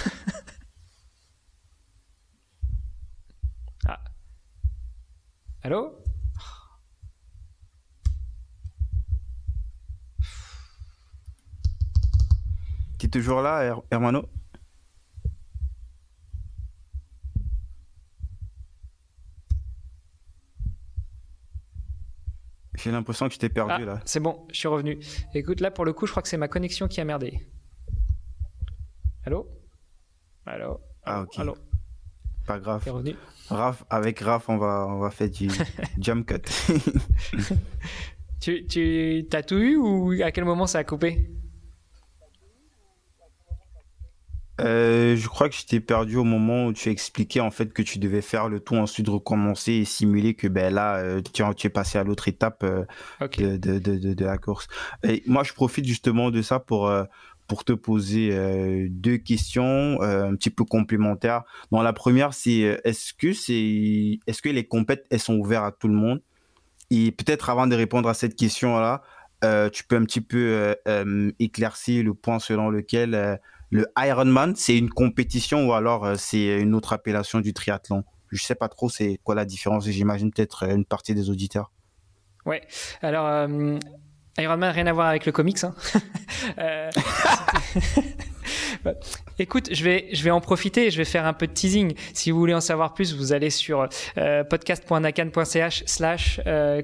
ah. 3.87 3.99
Allô? 5.63 5.99
Tu 12.99 13.07
es 13.07 13.09
toujours 13.09 13.41
là, 13.41 13.81
Hermano? 13.91 14.29
J'ai 22.83 22.91
l'impression 22.91 23.27
que 23.29 23.33
tu 23.33 23.39
t'es 23.39 23.47
perdu 23.47 23.71
ah, 23.83 23.85
là. 23.85 23.99
C'est 24.03 24.19
bon, 24.19 24.45
je 24.51 24.57
suis 24.57 24.67
revenu. 24.67 24.99
Écoute, 25.33 25.61
là 25.61 25.71
pour 25.71 25.85
le 25.85 25.93
coup, 25.93 26.05
je 26.05 26.11
crois 26.11 26.21
que 26.21 26.27
c'est 26.27 26.35
ma 26.37 26.49
connexion 26.49 26.89
qui 26.89 26.99
a 26.99 27.05
merdé. 27.05 27.39
Allô? 29.25 29.47
Allô? 30.45 30.81
Ah 31.05 31.21
ok. 31.21 31.39
Allô? 31.39 31.55
Pas 32.45 32.59
grave. 32.59 32.83
revenu? 32.85 33.15
Raph, 33.49 33.85
avec 33.89 34.19
Raph, 34.19 34.49
on 34.49 34.57
va, 34.57 34.85
on 34.89 34.99
va 34.99 35.11
faire 35.11 35.29
du 35.29 35.47
jump 35.97 36.27
cut. 36.27 36.41
tu, 38.41 38.67
tu 38.67 39.25
as 39.31 39.43
tout 39.43 39.59
eu 39.59 39.77
ou 39.77 40.11
à 40.21 40.31
quel 40.31 40.43
moment 40.43 40.67
ça 40.67 40.79
a 40.79 40.83
coupé? 40.83 41.29
Euh, 44.61 45.15
je 45.15 45.27
crois 45.27 45.49
que 45.49 45.55
je 45.55 45.65
t'ai 45.65 45.79
perdu 45.79 46.15
au 46.15 46.23
moment 46.23 46.67
où 46.67 46.73
tu 46.73 46.89
expliquais 46.89 47.39
en 47.39 47.49
fait 47.49 47.73
que 47.73 47.81
tu 47.81 47.97
devais 47.97 48.21
faire 48.21 48.49
le 48.49 48.59
tout, 48.59 48.75
ensuite 48.75 49.09
recommencer 49.09 49.73
et 49.73 49.85
simuler 49.85 50.35
que 50.35 50.47
ben 50.47 50.71
là 50.71 50.97
euh, 50.97 51.21
tu, 51.21 51.43
tu, 51.55 51.67
es 51.67 51.69
passé 51.71 51.97
à 51.97 52.03
l'autre 52.03 52.27
étape 52.27 52.63
euh, 52.63 52.85
de, 53.35 53.57
de, 53.57 53.79
de, 53.79 54.13
de, 54.13 54.25
la 54.25 54.37
course. 54.37 54.67
Et 55.01 55.23
moi 55.25 55.43
je 55.43 55.53
profite 55.53 55.85
justement 55.85 56.29
de 56.29 56.43
ça 56.43 56.59
pour 56.59 56.91
pour 57.47 57.65
te 57.65 57.73
poser 57.73 58.87
deux 58.89 59.17
questions 59.17 59.99
un 60.01 60.35
petit 60.35 60.51
peu 60.51 60.63
complémentaires. 60.63 61.43
Dans 61.71 61.81
la 61.81 61.91
première, 61.91 62.33
c'est 62.33 62.79
est-ce 62.83 63.13
que 63.13 63.33
c'est 63.33 64.19
est-ce 64.27 64.41
que 64.41 64.49
les 64.49 64.65
compètes 64.65 65.05
elles 65.09 65.19
sont 65.19 65.35
ouvertes 65.35 65.65
à 65.65 65.71
tout 65.71 65.87
le 65.87 65.95
monde? 65.95 66.21
Et 66.91 67.11
peut-être 67.11 67.49
avant 67.49 67.65
de 67.65 67.75
répondre 67.75 68.07
à 68.07 68.13
cette 68.13 68.35
question 68.35 68.79
là, 68.79 69.01
tu 69.71 69.83
peux 69.83 69.95
un 69.95 70.05
petit 70.05 70.21
peu 70.21 70.75
éclaircir 71.39 72.03
le 72.03 72.13
point 72.13 72.37
selon 72.37 72.69
lequel 72.69 73.39
le 73.73 73.87
Ironman, 73.97 74.55
c'est 74.55 74.77
une 74.77 74.91
compétition 74.91 75.67
ou 75.67 75.73
alors 75.73 76.05
euh, 76.05 76.15
c'est 76.15 76.61
une 76.61 76.75
autre 76.75 76.93
appellation 76.93 77.39
du 77.39 77.53
triathlon 77.53 78.03
Je 78.31 78.43
sais 78.43 78.53
pas 78.53 78.69
trop 78.69 78.87
c'est 78.87 79.19
quoi 79.23 79.33
la 79.33 79.45
différence. 79.45 79.85
J'imagine 79.89 80.31
peut-être 80.31 80.65
euh, 80.67 80.75
une 80.75 80.85
partie 80.85 81.15
des 81.15 81.31
auditeurs. 81.31 81.71
Ouais. 82.45 82.61
Alors 83.01 83.25
euh, 83.25 83.79
Ironman 84.37 84.71
rien 84.71 84.85
à 84.85 84.93
voir 84.93 85.07
avec 85.07 85.25
le 85.25 85.31
comics. 85.31 85.63
Hein. 85.63 85.73
Bah, 86.55 86.89
écoute, 89.39 89.69
je 89.71 89.83
vais, 89.83 90.07
je 90.11 90.23
vais 90.23 90.31
en 90.31 90.41
profiter, 90.41 90.91
je 90.91 90.97
vais 90.97 91.05
faire 91.05 91.25
un 91.25 91.33
peu 91.33 91.47
de 91.47 91.53
teasing. 91.53 91.93
Si 92.13 92.31
vous 92.31 92.39
voulez 92.39 92.53
en 92.53 92.61
savoir 92.61 92.93
plus, 92.93 93.15
vous 93.15 93.33
allez 93.33 93.49
sur 93.49 93.87
euh, 94.17 94.43
podcast.nakan.ch 94.43 95.83
slash 95.85 96.39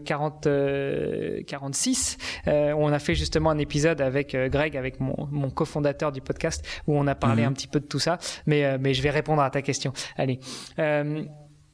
40, 0.06 0.48
euh, 0.48 1.42
46. 1.48 2.18
Euh, 2.48 2.74
où 2.74 2.80
on 2.80 2.92
a 2.92 3.00
fait 3.00 3.16
justement 3.16 3.50
un 3.50 3.58
épisode 3.58 4.02
avec 4.02 4.36
Greg, 4.36 4.78
avec 4.78 5.00
mon, 5.00 5.28
mon 5.32 5.50
cofondateur 5.50 6.12
du 6.12 6.22
podcast, 6.22 6.66
où 6.88 6.98
on 6.98 7.08
a 7.08 7.16
parlé 7.16 7.44
mhm. 7.44 7.50
un 7.50 7.54
petit 7.54 7.68
peu 7.68 7.80
de 7.80 7.86
tout 7.86 8.00
ça. 8.00 8.18
Mais, 8.46 8.78
mais 8.78 8.94
je 8.94 9.02
vais 9.02 9.10
répondre 9.10 9.42
à 9.42 9.50
ta 9.50 9.62
question. 9.62 9.94
Allez. 10.18 10.40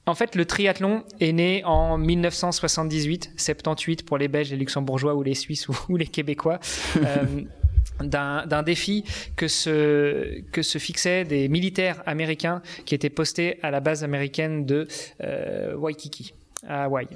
En 0.08 0.13
fait, 0.13 0.36
le 0.36 0.45
triathlon 0.45 1.04
est 1.19 1.32
né 1.32 1.63
en 1.65 1.97
1978, 1.97 3.34
78 3.38 4.06
pour 4.06 4.19
les 4.19 4.28
Belges, 4.28 4.51
les 4.51 4.58
Luxembourgeois 4.58 5.15
ou 5.15 5.23
les 5.23 5.34
Suisses 5.34 5.67
ou, 5.67 5.97
les 5.97 6.08
Québécois. 6.08 6.60
d'un 8.01 8.63
défi 8.63 9.03
que 9.36 9.47
se, 9.47 10.41
que 10.51 10.62
se 10.62 10.77
fixaient 10.77 11.23
des 11.23 11.47
militaires 11.47 12.01
américains 12.05 12.62
qui 12.86 12.95
étaient 12.95 13.10
postés 13.10 13.60
à 13.63 13.71
la 13.71 13.79
base 13.79 14.03
américaine 14.03 14.65
de 14.65 14.88
euh, 15.23 15.75
Waikiki, 15.75 16.34
à 16.67 16.84
Hawaï. 16.84 17.08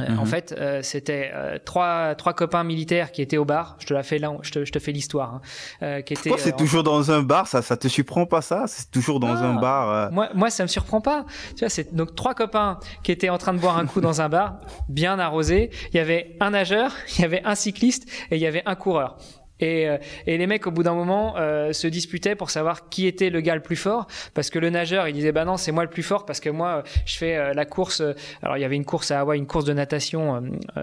Euh, 0.00 0.08
en 0.16 0.22
mhm. 0.22 0.26
fait, 0.26 0.54
euh, 0.58 0.82
c'était 0.82 1.32
trois, 1.64 2.16
trois 2.16 2.32
copains 2.32 2.64
militaires 2.64 3.12
qui 3.12 3.22
étaient 3.22 3.36
au 3.36 3.44
bar. 3.44 3.76
Je 3.78 3.86
te 3.86 3.94
la 3.94 4.02
fais 4.02 4.18
là, 4.18 4.32
je 4.42 4.50
te, 4.50 4.64
je 4.64 4.72
te 4.72 4.80
fais 4.80 4.90
l'histoire. 4.90 5.40
Hein. 5.80 6.02
qui 6.02 6.14
étaient, 6.14 6.32
c'est 6.36 6.56
toujours 6.56 6.82
dans 6.82 7.12
un 7.12 7.22
bar 7.22 7.46
Ça, 7.46 7.62
ça 7.62 7.76
te 7.76 7.86
surprend 7.86 8.26
pas 8.26 8.42
ça? 8.42 8.64
C'est 8.66 8.90
toujours 8.90 9.20
dans 9.20 9.36
un 9.36 9.54
bar. 9.54 10.10
Moi, 10.10 10.30
moi, 10.34 10.50
ça 10.50 10.64
me 10.64 10.68
surprend 10.68 11.00
pas. 11.00 11.26
Tu 11.50 11.60
vois, 11.60 11.68
c'est 11.68 11.94
donc 11.94 12.16
trois 12.16 12.34
copains 12.34 12.80
qui 13.04 13.12
étaient 13.12 13.28
en 13.28 13.38
train 13.38 13.54
de 13.54 13.60
boire 13.60 13.78
un 13.78 13.86
coup 13.86 14.00
dans 14.00 14.20
un 14.20 14.28
bar, 14.28 14.58
bien 14.88 15.20
arrosé. 15.20 15.70
Il 15.92 15.96
y 15.96 16.00
avait 16.00 16.36
un 16.40 16.50
nageur, 16.50 16.92
il 17.16 17.22
y 17.22 17.24
avait 17.24 17.44
un 17.44 17.54
cycliste 17.54 18.10
et 18.32 18.36
il 18.36 18.42
y 18.42 18.46
avait 18.46 18.64
un 18.66 18.74
coureur. 18.74 19.16
Et, 19.60 19.88
euh, 19.88 19.98
et, 20.26 20.36
les 20.36 20.46
mecs, 20.46 20.66
au 20.66 20.70
bout 20.70 20.82
d'un 20.82 20.94
moment, 20.94 21.34
euh, 21.36 21.72
se 21.72 21.86
disputaient 21.86 22.34
pour 22.34 22.50
savoir 22.50 22.88
qui 22.88 23.06
était 23.06 23.30
le 23.30 23.40
gars 23.40 23.54
le 23.54 23.62
plus 23.62 23.76
fort. 23.76 24.06
Parce 24.34 24.50
que 24.50 24.58
le 24.58 24.70
nageur, 24.70 25.08
il 25.08 25.12
disait, 25.12 25.32
bah 25.32 25.44
non, 25.44 25.56
c'est 25.56 25.72
moi 25.72 25.84
le 25.84 25.90
plus 25.90 26.02
fort 26.02 26.26
parce 26.26 26.40
que 26.40 26.50
moi, 26.50 26.82
je 27.06 27.16
fais 27.16 27.36
euh, 27.36 27.52
la 27.54 27.64
course. 27.64 28.02
alors, 28.42 28.56
il 28.56 28.60
y 28.60 28.64
avait 28.64 28.76
une 28.76 28.84
course 28.84 29.10
à 29.10 29.20
Hawaï, 29.20 29.38
une 29.38 29.46
course 29.46 29.64
de 29.64 29.72
natation 29.72 30.42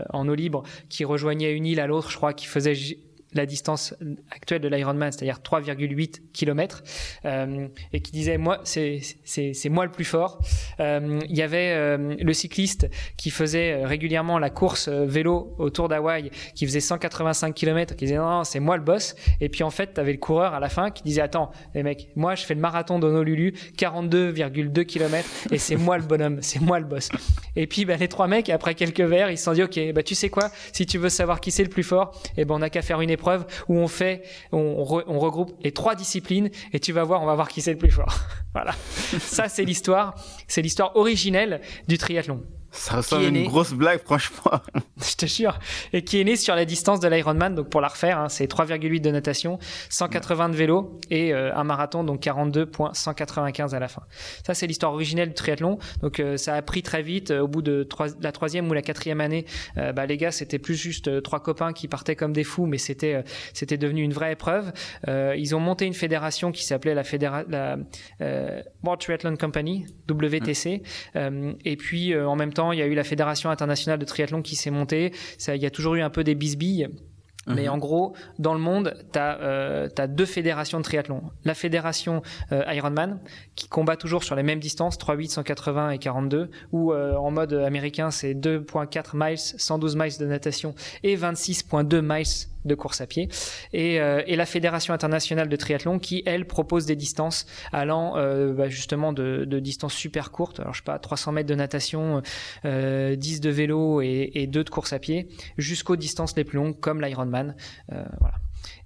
en 0.10 0.28
eau 0.28 0.36
libre 0.36 0.64
qui 0.90 1.06
rejoignait 1.06 1.52
une 1.54 1.66
île 1.66 1.80
à 1.80 1.88
l'autre, 1.88 2.10
je 2.10 2.18
crois, 2.18 2.34
qui 2.34 2.46
faisait 2.46 2.74
la 3.34 3.46
distance 3.46 3.96
actuelle 4.30 4.62
de 4.62 4.68
l'Ironman, 4.68 5.12
c'est-à-dire 5.12 5.40
3,8 5.40 6.22
km, 6.34 6.84
euh, 7.26 7.68
et 7.94 8.02
qui 8.02 8.12
disait 8.12 8.38
moi 8.38 8.60
c'est 8.64 9.02
c'est 9.24 9.70
moi 9.70 9.86
le 9.86 9.92
plus 9.92 10.06
fort. 10.06 10.40
Euh, 10.80 11.20
il 11.30 11.36
y 11.36 11.42
avait 11.42 11.72
euh, 11.72 12.16
le 12.20 12.34
cycliste 12.34 12.90
qui 13.18 13.30
faisait 13.30 13.86
régulièrement 13.86 14.40
la 14.40 14.50
course 14.50 14.90
vélo 14.90 15.56
autour 15.58 15.88
d'Hawaï, 15.88 16.32
qui 16.56 16.66
faisait 16.66 16.80
185 16.80 17.54
km, 17.54 17.96
qui 17.96 18.06
disait 18.06 18.18
non, 18.18 18.44
c'est 18.44 18.60
moi 18.60 18.78
le 18.78 18.84
boss. 18.84 19.16
Et 19.40 19.50
puis 19.50 19.64
en 19.64 19.70
fait, 19.70 19.94
tu 19.94 20.02
avais 20.02 20.12
le 20.12 20.18
coureur 20.18 20.54
à 20.54 20.60
la 20.60 20.70
fin 20.70 20.92
qui 20.92 21.04
disait 21.04 21.22
attends 21.22 21.52
les 21.74 21.84
mecs, 21.84 22.10
moi 22.16 22.36
je 22.36 22.44
fais 22.44 22.54
le 22.54 22.62
marathon 22.62 23.00
d'Honolulu, 23.00 23.54
42,2 23.78 24.86
km, 24.86 25.28
et 25.52 25.58
c'est 25.58 25.78
moi 25.78 25.98
le 25.98 26.04
bonhomme, 26.04 26.38
c'est 26.42 26.62
moi 26.62 26.80
le 26.80 26.86
boss. 26.86 27.10
Et 27.56 27.68
puis 27.68 27.86
bah, 27.86 27.96
les 27.96 28.08
trois 28.08 28.28
mecs 28.28 28.50
après 28.50 28.76
quelques 28.76 29.02
verres, 29.02 29.32
ils 29.32 29.38
se 29.38 29.46
sont 29.46 29.54
dit 29.54 29.64
ok 29.64 29.94
bah 29.94 30.04
tu 30.04 30.16
sais 30.16 30.30
quoi, 30.30 30.50
si 30.74 30.86
tu 30.86 30.98
veux 30.98 31.10
savoir 31.10 31.40
qui 31.40 31.52
c'est 31.52 31.64
le 31.64 31.70
plus 31.70 31.84
fort, 31.84 32.20
eh 32.38 32.46
ben 32.46 32.56
on 32.56 32.62
a 32.62 32.70
qu'à 32.70 32.82
faire 32.82 33.00
une 33.02 33.10
épreuve 33.10 33.21
où 33.68 33.78
on 33.78 33.88
fait, 33.88 34.24
on, 34.52 34.84
regroupe 34.84 35.56
les 35.64 35.72
trois 35.72 35.96
disciplines 35.96 36.50
et 36.74 36.80
tu 36.80 36.94
vas 36.94 37.04
voir, 37.04 37.22
on 37.22 37.26
va 37.26 37.36
voir 37.36 37.50
qui 37.50 37.62
c'est 37.62 37.72
le 37.72 37.78
plus 37.78 37.92
fort. 37.92 38.14
voilà. 38.54 38.74
Ça, 39.20 39.50
c'est 39.50 39.64
l'histoire, 39.64 40.16
c'est 40.48 40.62
l'histoire 40.62 40.96
originelle 40.96 41.62
du 41.88 41.98
triathlon. 41.98 42.44
Ça 42.72 42.98
ressemble 42.98 43.26
à 43.26 43.28
une 43.28 43.44
grosse 43.44 43.74
blague, 43.74 44.02
franchement. 44.04 44.52
Je 44.98 45.16
te 45.16 45.26
jure. 45.26 45.60
Et 45.92 46.04
qui 46.04 46.22
est 46.22 46.24
né 46.24 46.38
sur 46.38 46.56
la 46.56 46.64
distance 46.64 47.02
de 47.02 47.08
l'Ironman. 47.10 47.54
Donc, 47.54 47.70
pour 47.70 47.82
la 47.82 47.90
refaire, 47.90 48.18
hein, 48.18 48.30
c'est 48.30 48.50
3,8 48.50 49.02
de 49.02 49.12
natation, 49.12 49.60
180 49.90 50.50
de 50.50 50.56
vélo 50.56 51.00
et 51.10 51.34
euh, 51.34 51.54
un 51.54 51.66
marathon, 51.66 52.06
donc 52.06 52.22
42,195 52.22 53.76
à 53.76 53.80
la 53.80 53.90
fin. 53.90 54.04
Ça, 54.46 54.54
c'est 54.54 54.68
l'histoire 54.68 54.94
originelle 54.94 55.30
du 55.30 55.36
triathlon. 55.36 55.80
Donc, 56.02 56.20
euh, 56.20 56.38
ça 56.38 56.56
a 56.56 56.62
pris 56.62 56.82
très 56.82 57.02
vite. 57.02 57.32
au 57.32 57.48
bout 57.48 57.62
de 57.62 57.88
la 58.22 58.32
troisième 58.32 58.70
ou 58.70 58.74
la 58.74 58.82
quatrième 58.82 59.20
année, 59.20 59.46
euh, 59.78 59.92
bah, 59.92 60.06
les 60.06 60.16
gars, 60.16 60.32
c'était 60.32 60.60
plus 60.60 60.76
juste 60.76 61.22
trois 61.24 61.42
copains 61.42 61.74
qui 61.74 61.90
partaient 61.90 62.16
comme 62.16 62.32
des 62.32 62.46
fous, 62.46 62.68
mais 62.68 62.78
c'était 62.78 63.24
c'était 63.54 63.78
devenu 63.78 64.02
une 64.02 64.14
vraie 64.14 64.32
épreuve. 64.32 64.72
ils 65.08 65.56
ont 65.56 65.60
monté 65.60 65.86
une 65.86 65.94
fédération 65.94 66.52
qui 66.52 66.64
s'appelait 66.64 66.94
la, 66.94 67.04
fédéra 67.04 67.44
la 67.50 67.78
World 68.84 69.02
Triathlon 69.02 69.36
Company, 69.36 69.86
WTC. 70.10 70.82
et 71.66 71.76
puis, 71.76 72.18
en 72.18 72.36
même 72.36 72.54
temps, 72.54 72.61
il 72.72 72.80
y 72.80 72.82
a 72.82 72.86
eu 72.86 72.94
la 72.94 73.04
Fédération 73.04 73.50
internationale 73.50 74.00
de 74.00 74.06
triathlon 74.06 74.42
qui 74.42 74.56
s'est 74.56 74.72
montée. 74.72 75.14
Ça, 75.38 75.56
il 75.56 75.62
y 75.62 75.66
a 75.66 75.72
toujours 75.72 75.96
eu 75.96 76.02
un 76.02 76.10
peu 76.10 76.24
des 76.24 76.36
bisbilles. 76.36 76.90
Mais 77.48 77.64
mhm. 77.64 77.74
en 77.74 77.78
gros, 77.80 78.16
dans 78.38 78.54
le 78.54 78.60
monde, 78.60 78.96
tu 79.12 79.18
as, 79.18 79.40
euh, 79.42 79.90
deux 80.08 80.26
fédérations 80.26 80.78
de 80.78 80.84
triathlon. 80.84 81.24
La 81.44 81.56
fédération 81.56 82.22
euh, 82.52 82.64
Ironman, 82.72 83.20
qui 83.56 83.68
combat 83.68 83.96
toujours 83.96 84.24
sur 84.24 84.36
les 84.36 84.44
mêmes 84.44 84.60
distances, 84.60 84.98
3,8, 84.98 85.30
180 85.30 85.90
et 85.90 85.98
42, 85.98 86.52
ou 86.72 86.94
euh, 86.94 87.16
en 87.16 87.32
mode 87.32 87.54
américain, 87.54 88.12
c'est 88.12 88.36
2,4 88.36 89.12
miles, 89.16 89.40
112 89.40 89.96
miles 89.96 90.18
de 90.20 90.26
natation 90.28 90.76
et 91.02 91.16
26,2 91.18 92.02
miles 92.02 92.51
de 92.66 92.76
course 92.76 93.02
à 93.02 93.08
pied, 93.08 93.30
et, 93.74 94.00
euh, 94.00 94.22
et, 94.28 94.36
la 94.36 94.46
Fédération 94.46 94.94
internationale 94.94 95.50
de 95.50 95.56
triathlon 95.56 96.00
qui, 96.00 96.24
elle, 96.26 96.46
propose 96.46 96.86
des 96.86 96.96
distances 96.96 97.46
allant 97.72 98.18
euh, 98.18 98.54
bah, 98.54 98.70
justement 98.70 99.14
de, 99.14 99.46
de, 99.46 99.60
distances 99.60 99.94
super 99.94 100.32
courtes, 100.32 100.60
alors 100.60 100.74
je 100.74 100.80
sais 100.80 100.86
pas, 100.86 101.00
300 101.00 101.32
mètres 101.32 101.50
de 101.50 101.56
natation, 101.56 102.22
euh, 102.66 103.16
10 103.16 103.42
de 103.42 103.50
vélo 103.50 104.02
et, 104.02 104.32
et 104.34 104.48
2 104.48 104.64
de 104.64 104.70
course 104.70 104.94
à 104.94 105.00
pied, 105.00 105.30
jusqu'aux 105.58 105.96
distances 105.96 106.36
les 106.36 106.44
plus 106.44 106.58
longues 106.58 106.80
comme 106.80 107.02
l'Ironman. 107.02 107.56
Euh, 107.92 108.04
voilà. 108.20 108.36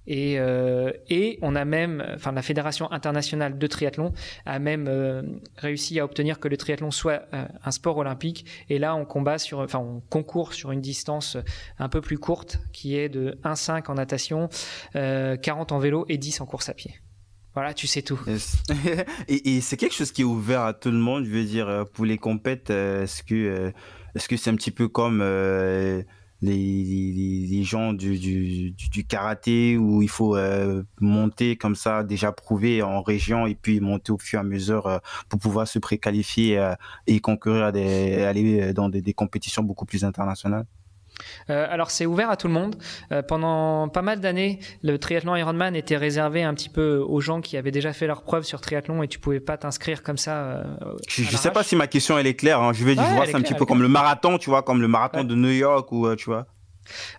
Et, 0.07 0.39
euh, 0.39 0.91
et, 1.09 1.39
on 1.41 1.55
a 1.55 1.65
même, 1.65 2.05
enfin 2.15 2.31
la 2.31 2.41
Fédération 2.41 2.91
internationale 2.91 3.57
de 3.57 3.67
triathlon 3.67 4.13
a 4.45 4.59
même 4.59 4.87
euh, 4.87 5.23
réussi 5.57 5.99
à 5.99 6.05
obtenir 6.05 6.39
que 6.39 6.47
le 6.47 6.57
triathlon 6.57 6.91
soit 6.91 7.23
euh, 7.33 7.45
un 7.63 7.71
sport 7.71 7.97
olympique. 7.97 8.45
Et 8.69 8.79
là, 8.79 8.95
on 8.95 9.05
combat 9.05 9.37
sur, 9.37 9.59
enfin 9.59 9.79
on 9.79 10.01
concourt 10.09 10.53
sur 10.53 10.71
une 10.71 10.81
distance 10.81 11.37
un 11.79 11.89
peu 11.89 12.01
plus 12.01 12.17
courte, 12.17 12.59
qui 12.71 12.97
est 12.97 13.09
de 13.09 13.37
1,5 13.43 13.89
en 13.89 13.95
natation, 13.95 14.49
40 14.93 15.71
en 15.71 15.79
vélo 15.79 16.05
et 16.09 16.17
10 16.17 16.41
en 16.41 16.45
course 16.45 16.69
à 16.69 16.73
pied. 16.73 16.95
Voilà, 17.53 17.73
tu 17.73 17.87
sais 17.87 18.01
tout. 18.01 18.19
et, 19.27 19.55
et 19.55 19.61
c'est 19.61 19.77
quelque 19.77 19.95
chose 19.95 20.11
qui 20.11 20.21
est 20.21 20.25
ouvert 20.25 20.61
à 20.61 20.73
tout 20.73 20.91
le 20.91 20.97
monde. 20.97 21.25
Je 21.25 21.31
veux 21.31 21.45
dire, 21.45 21.85
pour 21.93 22.05
les 22.05 22.17
compètes, 22.17 22.69
est-ce 22.69 23.23
que 23.23 23.71
est-ce 24.13 24.27
que 24.27 24.37
c'est 24.37 24.49
un 24.49 24.55
petit 24.55 24.71
peu 24.71 24.87
comme 24.87 25.21
les, 26.45 27.63
gens 27.63 27.93
du, 27.93 28.19
du, 28.19 28.71
du, 28.71 29.05
karaté 29.05 29.77
où 29.77 30.01
il 30.01 30.09
faut 30.09 30.35
euh, 30.35 30.83
monter 30.99 31.55
comme 31.55 31.75
ça, 31.75 32.03
déjà 32.03 32.31
prouvé 32.31 32.81
en 32.83 33.01
région 33.01 33.47
et 33.47 33.55
puis 33.55 33.79
monter 33.79 34.11
au 34.11 34.17
fur 34.17 34.39
et 34.39 34.41
à 34.41 34.43
mesure 34.43 34.87
euh, 34.87 34.99
pour 35.29 35.39
pouvoir 35.39 35.67
se 35.67 35.79
préqualifier 35.79 36.57
euh, 36.59 36.73
et 37.07 37.19
concourir 37.19 37.65
à 37.65 37.71
des, 37.71 38.23
aller 38.23 38.73
dans 38.73 38.89
des 38.89 39.13
compétitions 39.13 39.63
beaucoup 39.63 39.85
plus 39.85 40.03
internationales 40.03 40.65
euh, 41.49 41.65
alors 41.69 41.91
c'est 41.91 42.05
ouvert 42.05 42.29
à 42.29 42.37
tout 42.37 42.47
le 42.47 42.53
monde. 42.53 42.75
Euh, 43.11 43.21
pendant 43.21 43.89
pas 43.89 44.01
mal 44.01 44.19
d'années, 44.19 44.59
le 44.81 44.97
triathlon 44.97 45.35
Ironman 45.35 45.75
était 45.75 45.97
réservé 45.97 46.43
un 46.43 46.53
petit 46.53 46.69
peu 46.69 46.97
aux 46.97 47.21
gens 47.21 47.41
qui 47.41 47.57
avaient 47.57 47.71
déjà 47.71 47.93
fait 47.93 48.07
leur 48.07 48.23
preuve 48.23 48.43
sur 48.43 48.61
triathlon 48.61 49.03
et 49.03 49.07
tu 49.07 49.19
pouvais 49.19 49.39
pas 49.39 49.57
t'inscrire 49.57 50.03
comme 50.03 50.17
ça. 50.17 50.37
Euh, 50.37 50.63
je, 51.07 51.23
ne 51.23 51.37
sais 51.37 51.51
pas 51.51 51.63
si 51.63 51.75
ma 51.75 51.87
question 51.87 52.17
elle 52.17 52.27
est 52.27 52.35
claire. 52.35 52.61
Hein. 52.61 52.73
Je 52.73 52.83
vais 52.83 52.95
dire, 52.95 53.03
voir 53.03 53.25
c'est 53.25 53.35
un 53.35 53.41
petit 53.41 53.53
peu 53.53 53.65
comme 53.65 53.81
le 53.81 53.87
marathon, 53.87 54.37
tu 54.37 54.49
vois, 54.49 54.63
comme 54.63 54.81
le 54.81 54.87
marathon 54.87 55.23
de 55.23 55.35
New 55.35 55.51
York 55.51 55.91
ou 55.91 56.13
tu 56.15 56.25
vois. 56.25 56.47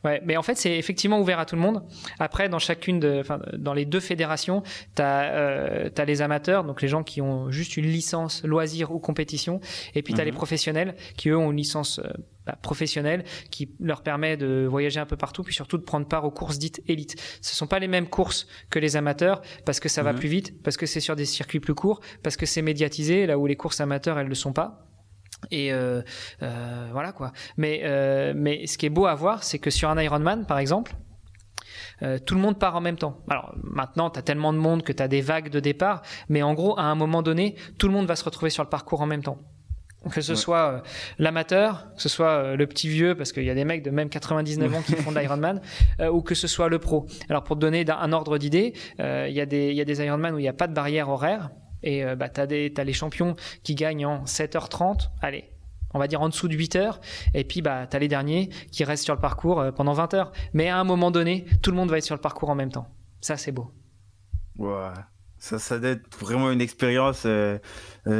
Ouais, 0.04 0.22
mais 0.24 0.36
en 0.36 0.42
fait, 0.42 0.56
c'est 0.56 0.76
effectivement 0.78 1.20
ouvert 1.20 1.38
à 1.38 1.46
tout 1.46 1.56
le 1.56 1.62
monde. 1.62 1.82
Après, 2.20 2.48
dans 2.48 2.60
chacune 2.60 3.00
de, 3.00 3.18
enfin, 3.20 3.40
dans 3.56 3.74
les 3.74 3.84
deux 3.84 4.00
fédérations, 4.00 4.62
tu 4.94 5.02
as, 5.02 5.32
euh, 5.34 5.88
les 6.06 6.22
amateurs, 6.22 6.62
donc 6.62 6.82
les 6.82 6.88
gens 6.88 7.02
qui 7.02 7.20
ont 7.20 7.50
juste 7.50 7.76
une 7.76 7.86
licence 7.86 8.44
loisir 8.44 8.92
ou 8.92 9.00
compétition, 9.00 9.60
et 9.96 10.02
puis 10.02 10.14
tu 10.14 10.20
as 10.20 10.24
les 10.24 10.30
mhm. 10.30 10.36
professionnels 10.36 10.94
qui 11.16 11.30
eux 11.30 11.36
ont 11.36 11.50
une 11.50 11.56
licence 11.56 12.00
bah, 12.46 12.56
professionnelle 12.60 13.24
qui 13.50 13.74
leur 13.80 14.02
permet 14.02 14.36
de 14.36 14.66
voyager 14.68 15.00
un 15.00 15.06
peu 15.06 15.16
partout, 15.16 15.42
puis 15.42 15.54
surtout 15.54 15.78
de 15.78 15.82
prendre 15.82 16.06
part 16.06 16.24
aux 16.24 16.30
courses 16.30 16.58
dites 16.58 16.82
élites. 16.86 17.16
Ce 17.40 17.54
sont 17.54 17.66
pas 17.66 17.78
les 17.78 17.88
mêmes 17.88 18.08
courses 18.08 18.46
que 18.70 18.78
les 18.78 18.96
amateurs 18.96 19.42
parce 19.64 19.80
que 19.80 19.88
ça 19.88 20.02
va 20.02 20.12
mhm. 20.12 20.18
plus 20.18 20.28
vite, 20.28 20.62
parce 20.62 20.76
que 20.76 20.86
c'est 20.86 21.00
sur 21.00 21.16
des 21.16 21.24
circuits 21.24 21.60
plus 21.60 21.74
courts, 21.74 22.00
parce 22.22 22.36
que 22.36 22.46
c'est 22.46 22.62
médiatisé 22.62 23.26
là 23.26 23.38
où 23.38 23.46
les 23.46 23.56
courses 23.56 23.80
amateurs 23.80 24.18
elles 24.18 24.28
le 24.28 24.34
sont 24.34 24.52
pas. 24.52 24.86
Et 25.50 25.72
euh, 25.72 26.02
euh, 26.42 26.88
voilà 26.92 27.12
quoi. 27.12 27.32
Mais, 27.56 27.80
euh, 27.84 28.32
mais 28.34 28.66
ce 28.66 28.78
qui 28.78 28.86
est 28.86 28.90
beau 28.90 29.06
à 29.06 29.14
voir, 29.14 29.42
c'est 29.44 29.58
que 29.58 29.70
sur 29.70 29.90
un 29.90 30.00
Ironman, 30.00 30.46
par 30.46 30.58
exemple, 30.58 30.94
tout 32.26 32.34
le 32.34 32.40
monde 32.40 32.58
part 32.58 32.76
en 32.76 32.80
même 32.80 32.96
temps. 32.96 33.22
Alors 33.28 33.54
maintenant, 33.62 34.10
tu 34.10 34.18
as 34.18 34.22
tellement 34.22 34.52
de 34.52 34.58
monde 34.58 34.82
que 34.82 34.92
tu 34.92 35.02
as 35.02 35.08
des 35.08 35.22
vagues 35.22 35.48
de 35.48 35.60
départ, 35.60 36.02
mais 36.28 36.42
en 36.42 36.52
gros, 36.52 36.78
à 36.78 36.82
un 36.82 36.94
moment 36.94 37.22
donné, 37.22 37.56
tout 37.78 37.86
le 37.86 37.94
monde 37.94 38.06
va 38.06 38.16
se 38.16 38.24
retrouver 38.24 38.50
sur 38.50 38.62
le 38.62 38.68
parcours 38.68 39.00
en 39.00 39.06
même 39.06 39.22
temps. 39.22 39.38
Que 40.10 40.20
ce 40.20 40.36
soit 40.36 40.82
l'amateur, 41.18 41.88
que 41.96 42.02
ce 42.02 42.08
soit 42.08 42.54
le 42.54 42.66
petit 42.68 42.88
vieux, 42.88 43.16
parce 43.16 43.32
qu'il 43.32 43.42
y 43.42 43.50
a 43.50 43.54
des 43.54 43.64
mecs 43.64 43.82
de 43.82 43.90
même 43.90 44.08
99 44.08 44.74
ans 44.74 44.82
qui 44.82 44.94
font 44.94 45.10
de 45.10 45.18
l'Ironman, 45.18 45.60
ou 46.12 46.22
que 46.22 46.36
ce 46.36 46.46
soit 46.46 46.68
le 46.68 46.78
pro. 46.78 47.06
Alors 47.28 47.42
pour 47.42 47.56
te 47.56 47.60
donner 47.60 47.84
un 47.90 48.12
ordre 48.12 48.38
d'idée, 48.38 48.74
il 49.00 49.32
y, 49.32 49.40
a 49.40 49.46
des, 49.46 49.72
y 49.72 49.80
a 49.80 49.84
des 49.84 50.04
Ironman 50.04 50.32
où 50.32 50.38
il 50.38 50.42
n'y 50.42 50.48
a 50.48 50.52
pas 50.52 50.68
de 50.68 50.74
barrière 50.74 51.08
horaire, 51.08 51.50
et 51.86 52.04
euh, 52.04 52.16
bah, 52.16 52.28
tu 52.28 52.40
as, 52.40 52.44
as, 52.44 52.84
les 52.84 52.92
champions 52.92 53.36
qui 53.62 53.74
gagnent 53.74 54.06
en 54.06 54.24
7h30, 54.24 55.10
allez, 55.22 55.52
on 55.94 55.98
va 55.98 56.08
dire 56.08 56.20
en 56.20 56.28
dessous 56.28 56.48
de 56.48 56.54
8 56.54 56.76
heures, 56.76 57.00
et 57.32 57.44
puis 57.44 57.62
bah, 57.62 57.86
tu 57.86 57.96
as 57.96 58.00
les 58.00 58.08
derniers 58.08 58.50
qui 58.72 58.84
restent 58.84 59.04
sur 59.04 59.14
le 59.14 59.20
parcours 59.20 59.60
euh, 59.60 59.72
pendant 59.72 59.92
20 59.92 60.14
heures. 60.14 60.32
Mais 60.52 60.68
à 60.68 60.78
un 60.78 60.84
moment 60.84 61.10
donné, 61.10 61.46
tout 61.62 61.70
le 61.70 61.76
monde 61.76 61.90
va 61.90 61.98
être 61.98 62.04
sur 62.04 62.14
le 62.14 62.20
parcours 62.20 62.50
en 62.50 62.54
même 62.54 62.70
temps. 62.70 62.88
Ça, 63.20 63.36
c'est 63.36 63.52
beau. 63.52 63.72
Ouais. 64.58 64.90
Ça, 65.46 65.60
ça 65.60 65.78
doit 65.78 65.90
être 65.90 66.18
vraiment 66.18 66.50
une 66.50 66.60
expérience. 66.60 67.22
Euh, 67.24 67.58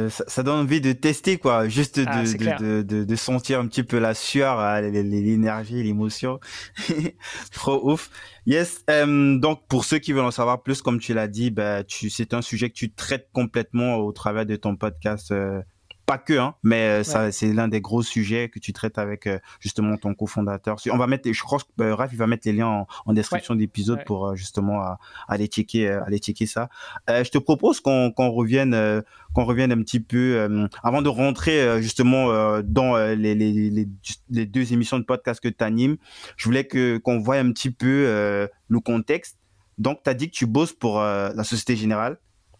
ça, 0.09 0.43
donne 0.43 0.59
envie 0.59 0.79
de 0.79 0.93
tester, 0.93 1.37
quoi. 1.37 1.67
Juste 1.67 1.99
ah, 2.07 2.23
de, 2.23 2.81
de, 2.83 3.03
de, 3.03 3.15
sentir 3.17 3.59
un 3.59 3.67
petit 3.67 3.83
peu 3.83 3.99
la 3.99 4.13
sueur, 4.13 4.81
l'énergie, 4.81 5.83
l'émotion. 5.83 6.39
Trop 7.51 7.91
ouf. 7.91 8.09
Yes. 8.45 8.85
Euh, 8.89 9.37
donc, 9.37 9.67
pour 9.67 9.83
ceux 9.83 9.99
qui 9.99 10.13
veulent 10.13 10.23
en 10.23 10.31
savoir 10.31 10.63
plus, 10.63 10.81
comme 10.81 10.99
tu 10.99 11.13
l'as 11.13 11.27
dit, 11.27 11.51
bah, 11.51 11.83
c'est 11.87 12.33
un 12.33 12.41
sujet 12.41 12.69
que 12.69 12.75
tu 12.75 12.93
traites 12.93 13.27
complètement 13.33 13.97
au 13.97 14.13
travers 14.13 14.45
de 14.45 14.55
ton 14.55 14.77
podcast 14.77 15.31
euh, 15.33 15.61
pas 16.07 16.17
que, 16.17 16.33
hein, 16.33 16.55
mais 16.63 16.87
euh, 16.87 17.03
ça, 17.03 17.33
c'est 17.33 17.51
l'un 17.51 17.67
des 17.67 17.81
gros 17.81 18.01
sujets 18.01 18.47
que 18.47 18.59
tu 18.59 18.71
traites 18.71 18.97
avec 18.97 19.27
euh, 19.27 19.39
justement 19.59 19.97
ton 19.97 20.15
cofondateur. 20.15 20.77
On 20.89 20.97
va 20.97 21.05
mettre, 21.05 21.29
je 21.29 21.43
crois 21.43 21.59
que 21.59 21.83
euh, 21.83 21.93
Raph, 21.93 22.13
il 22.13 22.17
va 22.17 22.27
mettre 22.27 22.47
les 22.47 22.53
liens 22.53 22.85
en, 23.05 23.13
description 23.13 23.55
d'épisode 23.55 24.05
pour 24.05 24.33
justement 24.35 24.97
aller 25.27 25.47
checker, 25.47 25.87
aller 25.89 26.19
checker 26.19 26.45
ça. 26.45 26.69
je 27.09 27.29
te 27.29 27.37
propose 27.37 27.81
qu'on 27.81 28.13
revienne, 28.15 29.03
qu'on 29.33 29.43
revienne 29.43 29.71
un 29.71 29.81
petit 29.81 29.99
peu 29.99 30.69
avant 30.83 31.01
de 31.01 31.09
rentrer 31.09 31.81
justement 31.81 32.61
dans 32.61 32.95
les, 32.95 33.33
les, 33.35 33.87
les, 34.29 34.45
deux 34.45 34.71
émissions 34.71 34.99
de 34.99 35.03
podcast 35.03 35.41
que 35.41 35.49
tu 35.49 35.63
animes. 35.63 35.97
Je 36.37 36.45
voulais 36.45 36.65
que 36.65 36.97
qu'on 36.99 37.19
voie 37.19 37.37
un 37.37 37.51
petit 37.51 37.71
peu 37.71 38.47
le 38.67 38.79
contexte. 38.79 39.37
Donc, 39.79 40.03
tu 40.03 40.09
as 40.09 40.13
dit 40.13 40.29
que 40.29 40.35
tu 40.35 40.45
bosses 40.45 40.73
pour 40.73 40.99
la 41.01 41.43
Société 41.43 41.75
Générale. 41.75 42.17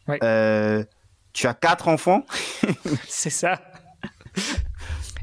Ouais 0.07 0.17
tu 1.37 1.45
as 1.45 1.53
quatre 1.53 1.87
enfants. 1.87 2.25
c'est 3.07 3.29
ça. 3.29 3.61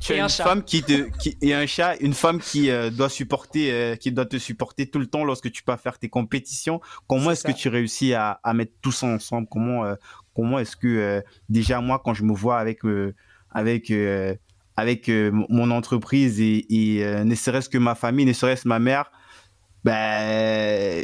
tu 0.01 0.13
as 0.13 0.23
une 0.23 0.29
femme 0.29 0.63
qui 0.63 0.81
te, 0.85 1.11
qui, 1.19 1.37
et 1.43 1.55
un 1.55 1.67
chat, 1.67 1.97
une 1.97 2.15
femme 2.15 2.39
qui 2.39 2.71
euh, 2.71 2.89
doit 2.91 3.09
supporter, 3.09 3.73
euh, 3.73 3.97
qui 3.97 4.13
doit 4.13 4.25
te 4.25 4.39
supporter 4.39 4.89
tout 4.89 5.01
le 5.01 5.07
temps 5.07 5.25
lorsque 5.25 5.51
tu 5.51 5.65
peux 5.65 5.75
faire 5.77 5.99
tes 5.99 6.09
compétitions. 6.09 6.81
Comment 7.09 7.33
est-ce 7.33 7.43
que 7.43 7.51
tu 7.51 7.69
réussis 7.69 8.15
à, 8.15 8.39
à, 8.45 8.55
mettre 8.55 8.75
tout 8.81 8.93
ça 8.93 9.09
ensemble? 9.09 9.49
Comment, 9.51 9.85
euh, 9.85 9.97
comment 10.37 10.61
est-ce 10.61 10.77
que 10.77 11.21
déjà 11.49 11.81
moi, 11.81 12.01
quand 12.05 12.15
je 12.15 12.23
me 12.23 12.33
vois 12.33 12.59
avec 12.61 12.83
avec 13.51 13.93
avec 14.77 15.09
mon 15.09 15.73
entreprise 15.73 16.41
et, 16.41 16.65
et 16.71 17.25
ne 17.25 17.35
serait-ce 17.35 17.69
que 17.69 17.79
ma 17.79 17.97
famille, 17.97 18.25
ne 18.25 18.33
serait-ce 18.33 18.69
ma 18.69 18.79
mère, 18.79 19.11
Ben, 19.83 21.03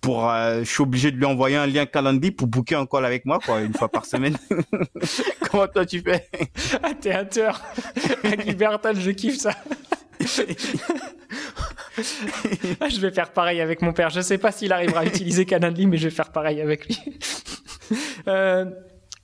pour, 0.00 0.30
je 0.30 0.64
suis 0.64 0.82
obligé 0.82 1.10
de 1.10 1.16
lui 1.16 1.24
envoyer 1.26 1.56
un 1.56 1.66
lien 1.66 1.86
calendrier 1.86 2.32
pour 2.32 2.46
booker 2.46 2.76
un 2.76 2.86
call 2.86 3.04
avec 3.04 3.26
moi, 3.26 3.38
quoi, 3.44 3.60
une 3.60 3.74
fois 3.74 3.88
par 3.88 4.06
semaine. 4.06 4.36
Comment 5.50 5.66
toi 5.68 5.84
tu 5.84 6.00
fais? 6.00 6.28
Ah, 6.82 6.92
t'es 6.98 7.12
un 7.12 7.24
tueur. 7.24 7.60
je 8.24 9.10
kiffe 9.10 9.38
ça. 9.38 9.52
Ah, 12.80 12.88
je 12.88 13.00
vais 13.00 13.10
faire 13.10 13.32
pareil 13.32 13.60
avec 13.60 13.82
mon 13.82 13.92
père. 13.92 14.10
Je 14.10 14.20
sais 14.20 14.38
pas 14.38 14.52
s'il 14.52 14.72
arrivera 14.72 15.00
à 15.00 15.04
utiliser 15.04 15.44
Calendly, 15.44 15.86
mais 15.86 15.98
je 15.98 16.08
vais 16.08 16.14
faire 16.14 16.30
pareil 16.30 16.60
avec 16.60 16.86
lui. 16.86 16.98
Euh, 18.28 18.66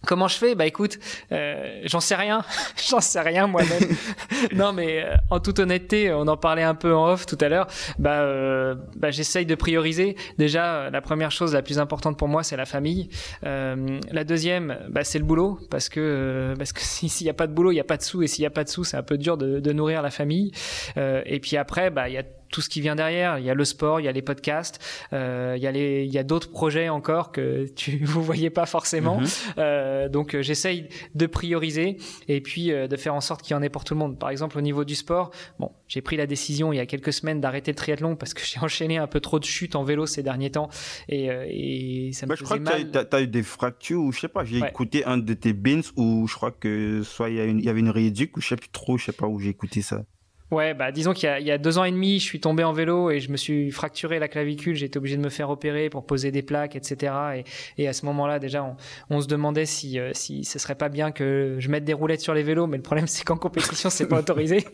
Comment 0.06 0.28
je 0.28 0.38
fais? 0.38 0.54
Bah 0.54 0.66
écoute, 0.66 0.98
euh, 1.32 1.80
j'en 1.84 1.98
sais 1.98 2.14
rien, 2.14 2.44
j'en 2.88 3.00
sais 3.00 3.20
rien 3.20 3.48
moi-même. 3.48 3.96
non 4.54 4.72
mais 4.72 5.02
euh, 5.02 5.14
en 5.30 5.40
toute 5.40 5.58
honnêteté, 5.58 6.12
on 6.12 6.28
en 6.28 6.36
parlait 6.36 6.62
un 6.62 6.76
peu 6.76 6.94
en 6.94 7.08
off 7.08 7.26
tout 7.26 7.36
à 7.40 7.48
l'heure. 7.48 7.66
Bah, 7.98 8.20
euh, 8.20 8.76
bah 8.94 9.10
j'essaye 9.10 9.46
de 9.46 9.54
prioriser. 9.56 10.16
Déjà, 10.38 10.90
la 10.90 11.00
première 11.00 11.32
chose 11.32 11.52
la 11.52 11.62
plus 11.62 11.80
importante 11.80 12.16
pour 12.16 12.28
moi, 12.28 12.44
c'est 12.44 12.56
la 12.56 12.66
famille. 12.66 13.08
La 13.42 14.24
deuxième, 14.24 14.78
bah 14.88 15.02
c'est 15.02 15.18
le 15.18 15.24
boulot, 15.24 15.58
parce 15.70 15.88
que 15.88 16.54
parce 16.56 16.72
que 16.72 16.80
s'il 16.82 17.24
n'y 17.24 17.30
a 17.30 17.34
pas 17.34 17.48
de 17.48 17.52
boulot, 17.52 17.72
il 17.72 17.76
y 17.76 17.80
a 17.80 17.84
pas 17.84 17.96
de 17.96 18.02
sous, 18.02 18.22
et 18.22 18.28
s'il 18.28 18.42
n'y 18.42 18.46
a 18.46 18.50
pas 18.50 18.64
de 18.64 18.68
sous, 18.68 18.84
c'est 18.84 18.96
un 18.96 19.02
peu 19.02 19.18
dur 19.18 19.36
de, 19.36 19.58
de 19.58 19.72
nourrir 19.72 20.02
la 20.02 20.10
famille. 20.10 20.52
et 20.96 21.40
puis 21.40 21.56
après, 21.56 21.90
bah 21.90 22.08
il 22.08 22.14
y 22.14 22.18
a 22.18 22.22
tout 22.50 22.61
ce 22.61 22.68
qui 22.68 22.80
vient 22.80 22.96
derrière. 22.96 23.38
Il 23.38 23.44
y 23.44 23.50
a 23.50 23.54
le 23.54 23.64
sport, 23.64 24.00
il 24.00 24.04
y 24.04 24.09
a 24.09 24.12
les 24.12 24.22
podcasts, 24.22 24.80
euh, 25.12 25.54
il 25.56 25.62
y 25.62 25.66
a 25.66 25.72
les, 25.72 26.04
il 26.04 26.12
y 26.12 26.18
a 26.18 26.22
d'autres 26.22 26.50
projets 26.50 26.88
encore 26.88 27.32
que 27.32 27.66
tu 27.76 28.04
vous 28.04 28.22
voyez 28.22 28.50
pas 28.50 28.66
forcément. 28.66 29.20
Mhm. 29.20 29.26
Euh, 29.59 30.09
donc 30.09 30.35
euh, 30.35 30.42
j'essaye 30.42 30.88
de 31.14 31.26
prioriser 31.26 31.96
et 32.28 32.40
puis 32.40 32.72
euh, 32.72 32.88
de 32.88 32.96
faire 32.96 33.14
en 33.14 33.20
sorte 33.20 33.42
qu'il 33.42 33.52
y 33.52 33.59
en 33.59 33.62
ait 33.62 33.68
pour 33.68 33.85
tout 33.85 33.94
le 33.94 34.00
monde. 34.00 34.18
Par 34.18 34.30
exemple 34.30 34.59
au 34.59 34.61
niveau 34.61 34.85
du 34.85 34.94
sport, 34.94 35.30
bon, 35.59 35.72
j'ai 35.88 36.00
pris 36.00 36.16
la 36.16 36.26
décision 36.26 36.72
il 36.72 36.76
y 36.76 36.80
a 36.80 36.87
quelques 36.87 37.12
semaines 37.12 37.40
d'arrêter 37.40 37.70
le 37.70 37.76
triathlon 37.76 38.16
parce 38.16 38.35
que 38.35 38.42
j'ai 38.44 38.61
enchaîné 38.61 38.98
un 38.98 39.06
peu 39.06 39.20
trop 39.20 39.38
de 39.38 39.44
chutes 39.44 39.76
en 39.76 39.85
vélo 39.85 40.06
ces 40.06 40.22
derniers 40.22 40.50
temps 40.50 40.68
et, 41.09 41.30
euh, 41.30 41.46
et 41.48 42.11
ça 42.12 42.26
me 42.26 42.30
bah, 42.30 42.37
faisait 42.37 42.44
je 42.44 42.44
crois 42.44 42.59
mal. 42.59 42.90
que 42.90 42.98
tu 43.04 43.16
as, 43.16 43.20
eu 43.20 43.26
des 43.26 43.42
fractures 43.42 44.00
ou 44.00 44.12
je 44.12 44.20
sais 44.20 44.28
pas. 44.28 44.44
J'ai 44.44 44.59
écouté 44.59 45.04
un 45.04 45.18
de 45.18 45.35
tes 45.35 45.52
bins 45.52 45.80
où 45.96 46.26
je 46.26 46.35
crois 46.35 46.50
que 46.50 47.02
soit 47.02 47.30
il 47.30 47.37
y, 47.37 47.50
il 47.50 47.64
y 47.64 47.68
avait 47.68 47.80
une 47.80 47.90
rééduque 47.90 48.37
ou 48.37 48.40
je 48.40 48.48
sais 48.48 48.56
plus 48.56 48.68
trop, 48.68 48.98
je 48.98 49.06
sais 49.06 49.12
pas 49.12 49.26
où 49.26 49.38
j'ai 49.38 49.50
écouté 49.50 49.82
ça. 49.82 50.04
Ouais, 50.52 50.74
bah 50.74 50.92
disons 50.92 51.12
qu'il 51.12 51.28
y, 51.40 51.44
y, 51.44 51.50
a 51.50 51.59
deux 51.59 51.76
ans 51.76 51.85
et 51.85 51.90
demi, 51.90 52.20
je 52.20 52.24
suis 52.24 52.38
tombé 52.38 52.62
en 52.62 52.72
vélo 52.72 53.11
et 53.11 53.18
je 53.18 53.32
me 53.32 53.37
suis 53.37 53.72
fracturé 53.72 54.20
la 54.20 54.28
clavicule. 54.28 54.76
J'ai 54.76 54.87
été 54.87 54.96
obligé 54.96 55.16
de 55.16 55.22
me 55.22 55.28
faire 55.28 55.50
opérer 55.50 55.90
pour 55.90 56.06
poser 56.06 56.30
des 56.30 56.42
plaques, 56.42 56.76
etc. 56.76 57.12
Et, 57.37 57.82
et 57.82 57.88
à 57.88 57.92
ce 57.92 58.06
moment-là, 58.06 58.38
déjà, 58.38 58.62
on, 58.62 58.76
on, 59.11 59.20
se 59.20 59.26
demandait 59.26 59.66
si 59.66 59.98
euh, 59.98 60.12
si 60.14 60.44
ce 60.44 60.61
serait 60.61 60.76
pas 60.76 60.88
bien 60.88 61.11
que 61.11 61.56
je 61.59 61.68
mette 61.68 61.85
des 61.85 61.92
roulettes 61.92 62.20
sur 62.20 62.32
les 62.32 62.44
vélos. 62.44 62.68
Mais 62.68 62.76
le 62.76 62.82
problème, 62.85 63.09
c'est 63.09 63.24
qu'en 63.24 63.37
compétition, 63.37 63.90
c'est 63.90 64.06
pas 64.06 64.20
autorisé. 64.20 64.64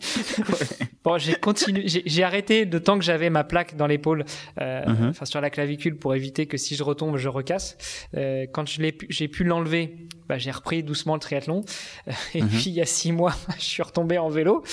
bon, 1.03 1.17
j'ai 1.17 1.33
continué, 1.33 1.85
j'ai 1.87 2.23
arrêté 2.23 2.67
de 2.67 2.77
temps 2.77 2.99
que 2.99 3.03
j'avais 3.03 3.31
ma 3.31 3.43
plaque 3.43 3.75
dans 3.75 3.87
l'épaule, 3.87 4.25
euh, 4.61 4.85
mm-hmm. 4.85 5.09
enfin 5.09 5.25
sur 5.25 5.41
la 5.41 5.49
clavicule, 5.49 5.97
pour 5.97 6.13
éviter 6.13 6.45
que 6.45 6.57
si 6.57 6.75
je 6.75 6.83
retombe, 6.83 7.17
je 7.17 7.29
recasse. 7.29 7.77
Euh, 8.15 8.45
quand 8.51 8.67
je 8.67 8.79
l'ai, 8.79 8.95
j'ai 9.09 9.27
pu 9.27 9.43
l'enlever. 9.43 10.07
Bah, 10.29 10.37
j'ai 10.37 10.51
repris 10.51 10.83
doucement 10.83 11.15
le 11.15 11.19
triathlon. 11.19 11.61
Et 12.35 12.41
mm-hmm. 12.41 12.47
puis 12.47 12.63
il 12.67 12.73
y 12.73 12.81
a 12.81 12.85
six 12.85 13.11
mois, 13.11 13.33
je 13.57 13.63
suis 13.63 13.81
retombé 13.81 14.19
en 14.19 14.29
vélo. 14.29 14.63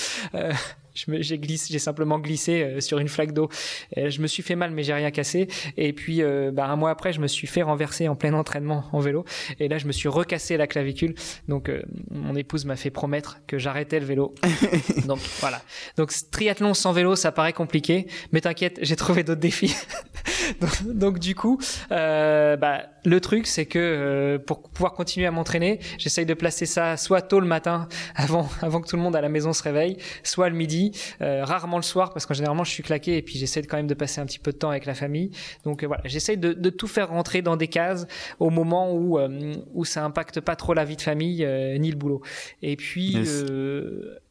Euh, 1.09 1.17
j'ai 1.19 1.37
glissé, 1.37 1.71
j'ai 1.71 1.79
simplement 1.79 2.19
glissé 2.19 2.63
euh, 2.63 2.81
sur 2.81 2.99
une 2.99 3.07
flaque 3.07 3.33
d'eau. 3.33 3.49
Je 3.95 4.21
me 4.21 4.27
suis 4.27 4.43
fait 4.43 4.55
mal, 4.55 4.71
mais 4.71 4.83
j'ai 4.83 4.93
rien 4.93 5.11
cassé. 5.11 5.47
Et 5.77 5.93
puis, 5.93 6.21
euh, 6.21 6.51
bah, 6.51 6.67
un 6.67 6.75
mois 6.75 6.89
après, 6.89 7.13
je 7.13 7.19
me 7.19 7.27
suis 7.27 7.47
fait 7.47 7.61
renverser 7.61 8.07
en 8.07 8.15
plein 8.15 8.33
entraînement 8.33 8.85
en 8.91 8.99
vélo. 8.99 9.25
Et 9.59 9.67
là, 9.67 9.77
je 9.77 9.87
me 9.87 9.91
suis 9.91 10.09
recassé 10.09 10.57
la 10.57 10.67
clavicule. 10.67 11.15
Donc, 11.47 11.69
euh, 11.69 11.81
mon 12.09 12.35
épouse 12.35 12.65
m'a 12.65 12.75
fait 12.75 12.89
promettre 12.89 13.39
que 13.47 13.57
j'arrêtais 13.57 13.99
le 13.99 14.05
vélo. 14.05 14.35
Donc, 15.05 15.19
voilà. 15.39 15.61
Donc, 15.97 16.11
triathlon 16.31 16.73
sans 16.73 16.91
vélo, 16.91 17.15
ça 17.15 17.31
paraît 17.31 17.53
compliqué. 17.53 18.07
Mais 18.31 18.41
t'inquiète, 18.41 18.79
j'ai 18.81 18.95
trouvé 18.95 19.23
d'autres 19.23 19.41
défis. 19.41 19.75
donc, 20.61 20.83
donc, 20.83 21.19
du 21.19 21.35
coup, 21.35 21.59
bah, 21.89 22.83
le 23.03 23.19
truc, 23.19 23.47
c'est 23.47 23.65
que 23.65 24.37
pour 24.45 24.61
pouvoir 24.63 24.93
continuer 24.93 25.27
à 25.27 25.31
m'entraîner, 25.31 25.79
j'essaye 25.97 26.25
de 26.25 26.33
placer 26.33 26.65
ça 26.65 26.97
soit 26.97 27.21
tôt 27.21 27.39
le 27.39 27.47
matin, 27.47 27.87
avant, 28.15 28.49
avant 28.61 28.81
que 28.81 28.87
tout 28.87 28.95
le 28.95 29.01
monde 29.01 29.15
à 29.15 29.21
la 29.21 29.29
maison 29.29 29.53
se 29.53 29.63
réveille, 29.63 29.97
soit 30.23 30.49
le 30.49 30.55
midi 30.55 30.90
euh, 31.21 31.43
rarement 31.43 31.77
le 31.77 31.83
soir 31.83 32.13
parce 32.13 32.25
que 32.25 32.33
généralement 32.33 32.63
je 32.63 32.71
suis 32.71 32.83
claqué 32.83 33.17
et 33.17 33.21
puis 33.21 33.37
j'essaie 33.37 33.61
quand 33.63 33.77
même 33.77 33.87
de 33.87 33.93
passer 33.93 34.21
un 34.21 34.25
petit 34.25 34.39
peu 34.39 34.51
de 34.51 34.57
temps 34.57 34.69
avec 34.69 34.85
la 34.85 34.93
famille. 34.93 35.31
Donc 35.63 35.83
euh, 35.83 35.87
voilà, 35.87 36.03
j'essaie 36.05 36.37
de, 36.37 36.53
de, 36.53 36.69
tout 36.69 36.87
faire 36.87 37.09
rentrer 37.09 37.41
dans 37.41 37.57
des 37.57 37.67
cases 37.67 38.07
au 38.39 38.49
moment 38.49 38.93
où 38.93 39.19
euh, 39.19 39.53
où 39.73 39.85
ça 39.85 40.03
impacte 40.03 40.39
pas 40.39 40.55
trop 40.55 40.73
la 40.73 40.85
vie 40.85 40.95
de 40.95 41.01
famille 41.01 41.47
ni 41.79 41.91
le 41.91 41.97
boulot. 41.97 42.21
Et 42.61 42.75
puis 42.75 43.17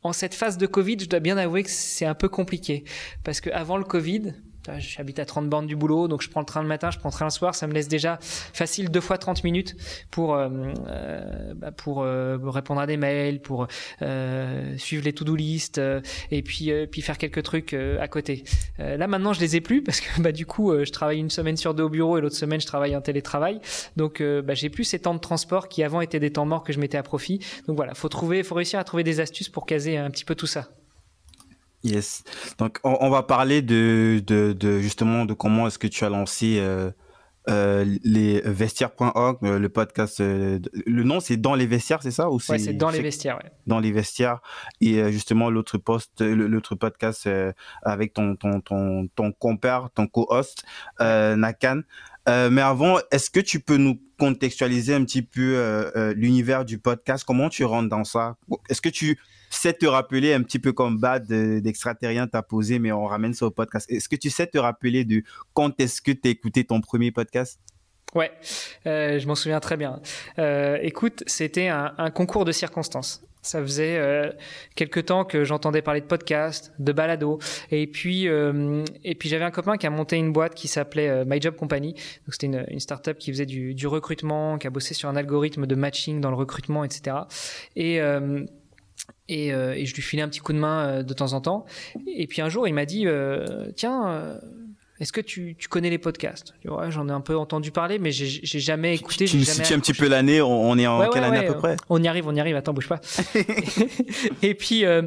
en 0.03 0.12
cette 0.12 0.35
phase 0.35 0.57
de 0.59 0.66
Covid, 0.66 0.96
je 1.01 1.09
dois 1.09 1.20
bien 1.20 1.37
avouer 1.37 1.62
que 1.62 1.70
c'est 1.70 2.07
un 2.07 2.14
peu 2.14 2.29
compliqué 2.29 2.85
parce 3.25 3.40
que 3.40 3.51
avant 3.51 3.77
le 3.77 3.85
Covid, 3.85 4.35
J'habite 4.78 5.18
à 5.18 5.24
30 5.24 5.48
bornes 5.48 5.66
du 5.66 5.76
boulot, 5.76 6.09
donc 6.09 6.22
je 6.22 6.30
prends 6.30 6.40
le 6.40 6.46
train 6.46 6.62
le 6.62 6.68
matin, 6.68 6.90
je 6.90 6.98
prends 6.98 7.09
le 7.09 7.14
train 7.14 7.26
le 7.26 7.30
soir. 7.30 7.54
Ça 7.54 7.66
me 7.66 7.72
laisse 7.72 7.88
déjà 7.88 8.18
facile 8.20 8.90
deux 8.90 9.00
fois 9.00 9.18
30 9.18 9.44
minutes 9.44 9.76
pour 10.11 10.35
euh, 10.35 10.48
euh 10.88 11.54
bah 11.54 11.72
pour 11.72 12.02
euh, 12.02 12.38
répondre 12.44 12.80
à 12.80 12.87
des 12.87 12.96
mails, 12.96 13.40
pour 13.40 13.66
euh, 14.02 14.76
suivre 14.78 15.04
les 15.04 15.12
to-do 15.12 15.35
list 15.35 15.80
et 16.30 16.42
puis 16.42 16.70
puis 16.90 17.02
faire 17.02 17.18
quelques 17.18 17.42
trucs 17.42 17.74
à 17.74 18.09
côté. 18.09 18.44
là 18.78 19.06
maintenant, 19.06 19.33
je 19.33 19.40
les 19.40 19.56
ai 19.56 19.61
plus 19.61 19.83
parce 19.83 20.00
que 20.00 20.20
bah 20.20 20.33
du 20.33 20.46
coup, 20.46 20.72
je 20.72 20.90
travaille 20.90 21.18
une 21.18 21.30
semaine 21.30 21.56
sur 21.56 21.74
deux 21.74 21.85
au 21.85 21.88
bureau 21.88 22.18
et 22.18 22.20
l'autre 22.20 22.37
semaine, 22.37 22.61
je 22.61 22.66
travaille 22.66 22.96
en 22.96 23.00
télétravail. 23.00 23.61
Donc 23.96 24.22
bah, 24.22 24.54
j'ai 24.54 24.70
plus 24.70 24.85
ces 24.85 24.98
temps 24.98 25.14
de 25.14 25.20
transport 25.20 25.68
qui 25.68 25.83
avant 25.83 26.00
étaient 26.00 26.20
des 26.20 26.33
temps 26.33 26.46
morts 26.46 26.64
que 26.64 26.72
je 26.72 26.80
mettais 26.80 26.98
à 26.98 27.02
profit. 27.02 27.40
Donc 27.66 27.76
voilà, 27.76 27.94
faut 27.94 28.09
trouver, 28.09 28.42
faut 28.42 28.54
réussir 28.54 28.78
à 28.78 28.85
trouver 28.85 29.04
des 29.04 29.20
astuces 29.20 29.48
pour 29.48 29.66
caser 29.66 29.96
un 29.96 30.11
petit 30.11 30.24
peu 30.24 30.35
tout 30.35 30.46
ça. 30.46 30.68
Yes. 31.82 32.24
Donc, 32.58 32.78
on, 32.84 33.08
va 33.08 33.22
parler 33.22 33.62
de, 33.62 34.22
de, 34.26 34.52
de, 34.52 34.80
justement 34.80 35.24
de 35.24 35.32
comment 35.32 35.66
est-ce 35.66 35.78
que 35.78 35.86
tu 35.86 36.04
as 36.04 36.10
lancé 36.10 36.58
euh, 36.58 36.90
euh, 37.48 37.86
les 38.04 38.42
vestiaires.org, 38.42 39.38
euh, 39.44 39.58
le 39.58 39.68
podcast. 39.70 40.20
Euh, 40.20 40.58
le 40.86 41.02
nom, 41.04 41.20
c'est 41.20 41.38
dans 41.38 41.54
les 41.54 41.66
vestiaires, 41.66 42.02
c'est 42.02 42.10
ça 42.10 42.30
ou 42.30 42.38
c'est, 42.38 42.58
c'est 42.58 42.74
dans 42.74 42.90
les 42.90 43.00
vestiaires. 43.00 43.38
Ouais. 43.42 43.50
Dans 43.66 43.80
les 43.80 43.92
vestiaires. 43.92 44.40
Et 44.82 44.98
euh, 44.98 45.10
justement, 45.10 45.48
l'autre 45.48 45.78
poste, 45.78 46.20
l'autre 46.20 46.74
podcast 46.74 47.28
avec 47.82 48.12
ton, 48.12 48.36
ton, 48.36 48.60
ton, 48.60 49.08
ton 49.08 49.32
compère, 49.32 49.88
ton 49.94 50.06
co-host, 50.06 50.64
Nakan. 51.00 51.80
mais 52.26 52.62
avant, 52.62 52.98
est-ce 53.10 53.30
que 53.30 53.40
tu 53.40 53.60
peux 53.60 53.78
nous 53.78 54.00
contextualiser 54.18 54.94
un 54.94 55.04
petit 55.04 55.22
peu 55.22 55.90
l'univers 56.14 56.64
du 56.66 56.78
podcast? 56.78 57.24
Comment 57.26 57.48
tu 57.48 57.64
rentres 57.64 57.88
dans 57.88 58.04
ça? 58.04 58.36
Est-ce 58.68 58.82
que 58.82 58.90
tu 58.90 59.18
sais 59.56 59.72
te 59.72 59.86
rappeler 59.86 60.32
un 60.32 60.42
petit 60.42 60.58
peu 60.58 60.72
comme 60.72 60.98
Bad 60.98 61.26
d'extraterrien 61.26 62.26
t'as 62.26 62.42
posé, 62.42 62.78
mais 62.78 62.92
on 62.92 63.06
ramène 63.06 63.34
ça 63.34 63.46
au 63.46 63.50
podcast. 63.50 63.90
Est-ce 63.90 64.08
que 64.08 64.16
tu 64.16 64.30
sais 64.30 64.46
te 64.46 64.58
rappeler 64.58 65.04
de 65.04 65.22
quand 65.52 65.80
est-ce 65.80 66.00
que 66.00 66.12
tu 66.12 66.28
as 66.28 66.30
écouté 66.30 66.64
ton 66.64 66.80
premier 66.80 67.10
podcast? 67.10 67.60
Ouais, 68.14 68.32
euh, 68.86 69.18
je 69.18 69.26
m'en 69.26 69.34
souviens 69.34 69.60
très 69.60 69.76
bien. 69.76 70.00
Euh, 70.38 70.78
écoute, 70.82 71.22
c'était 71.26 71.68
un, 71.68 72.10
concours 72.10 72.44
de 72.44 72.52
circonstances. 72.52 73.22
Ça 73.42 73.62
faisait 73.62 73.96
euh, 73.96 74.30
quelques 74.74 75.06
temps 75.06 75.24
que 75.24 75.44
j'entendais 75.44 75.80
parler 75.80 76.02
de 76.02 76.06
podcast, 76.06 76.72
de 76.78 76.92
balado, 76.92 77.38
et 77.70 77.86
puis 77.86 78.28
euh, 78.28 78.84
puis 79.18 79.30
j'avais 79.30 79.44
un 79.44 79.50
copain 79.50 79.78
qui 79.78 79.86
a 79.86 79.90
monté 79.90 80.16
une 80.16 80.30
boîte 80.30 80.54
qui 80.54 80.68
s'appelait 80.68 81.08
euh, 81.08 81.24
My 81.26 81.40
Job 81.40 81.56
Company. 81.56 81.94
C'était 82.28 82.48
une, 82.48 82.80
startup 82.80 83.16
qui 83.16 83.30
faisait 83.30 83.46
du, 83.46 83.74
du, 83.74 83.86
recrutement, 83.86 84.58
qui 84.58 84.66
a 84.66 84.70
bossé 84.70 84.92
sur 84.92 85.08
un 85.08 85.16
algorithme 85.16 85.66
de 85.66 85.74
matching 85.74 86.20
dans 86.20 86.28
le 86.28 86.36
recrutement, 86.36 86.84
etc. 86.84 87.16
Et 87.76 88.00
euh, 88.00 88.44
et, 89.29 89.53
euh, 89.53 89.75
et, 89.75 89.87
je 89.87 89.94
lui 89.94 90.03
filais 90.03 90.23
un 90.23 90.29
petit 90.29 90.40
coup 90.40 90.53
de 90.53 90.59
main 90.59 90.87
euh, 90.87 91.03
de 91.03 91.14
temps 91.14 91.33
en 91.33 91.40
temps. 91.40 91.64
Et 92.07 92.27
puis 92.27 92.42
un 92.42 92.49
jour, 92.49 92.66
il 92.66 92.75
m'a 92.75 92.85
dit 92.85 93.07
euh, 93.07 93.70
Tiens, 93.77 94.40
est-ce 95.00 95.12
que 95.12 95.20
tu, 95.20 95.56
tu, 95.58 95.68
connais 95.68 95.90
les 95.90 95.98
podcasts? 95.98 96.54
Ouais, 96.64 96.90
J'en 96.90 97.08
ai 97.08 97.12
un 97.12 97.20
peu 97.20 97.36
entendu 97.36 97.70
parler, 97.70 97.98
mais 97.98 98.10
j'ai 98.12 98.60
jamais 98.60 98.94
écouté. 98.94 99.24
Tu 99.24 99.38
me 99.38 99.44
situes 99.44 99.74
un 99.74 99.80
petit 99.80 99.94
peu 99.94 100.08
l'année, 100.08 100.42
on, 100.42 100.76
est 100.78 100.86
en 100.86 101.08
quelle 101.08 101.24
année 101.24 101.38
à 101.38 101.42
peu 101.44 101.56
près? 101.56 101.76
On 101.88 102.02
y 102.02 102.08
arrive, 102.08 102.26
on 102.28 102.34
y 102.34 102.40
arrive, 102.40 102.56
attends, 102.56 102.74
bouge 102.74 102.88
pas. 102.88 103.00
et 104.42 104.54
puis, 104.54 104.84
euh, 104.84 105.02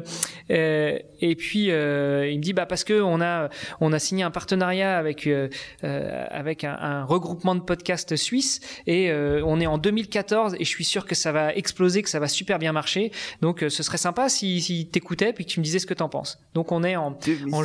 euh, 0.50 0.98
et 1.20 1.36
puis 1.36 1.70
euh, 1.70 2.28
il 2.28 2.38
me 2.38 2.42
dit 2.42 2.52
bah, 2.52 2.66
parce 2.66 2.84
que 2.84 3.00
on 3.00 3.20
a, 3.20 3.48
on 3.80 3.92
a 3.92 3.98
signé 3.98 4.22
un 4.22 4.30
partenariat 4.30 4.98
avec, 4.98 5.26
euh, 5.26 5.48
avec 5.82 6.64
un, 6.64 6.74
un, 6.74 7.04
regroupement 7.04 7.54
de 7.54 7.60
podcasts 7.60 8.16
suisses 8.16 8.60
et 8.86 9.12
on 9.12 9.60
est 9.60 9.66
en 9.66 9.78
2014 9.78 10.56
et 10.58 10.64
je 10.64 10.68
suis 10.68 10.84
sûr 10.84 11.06
que 11.06 11.14
ça 11.14 11.32
va 11.32 11.54
exploser, 11.54 12.02
que 12.02 12.10
ça 12.10 12.18
va 12.18 12.28
super 12.28 12.58
bien 12.58 12.72
marcher. 12.72 13.12
Donc 13.40 13.64
ce 13.68 13.82
serait 13.82 13.98
sympa 13.98 14.28
si, 14.28 14.60
si 14.60 14.86
t'écoutais 14.86 15.32
puis 15.32 15.44
que 15.44 15.50
tu 15.50 15.60
me 15.60 15.64
disais 15.64 15.78
ce 15.78 15.86
que 15.86 15.94
t'en 15.94 16.08
penses. 16.08 16.38
Donc 16.54 16.72
on 16.72 16.82
est 16.82 16.96
en, 16.96 17.16
en 17.52 17.62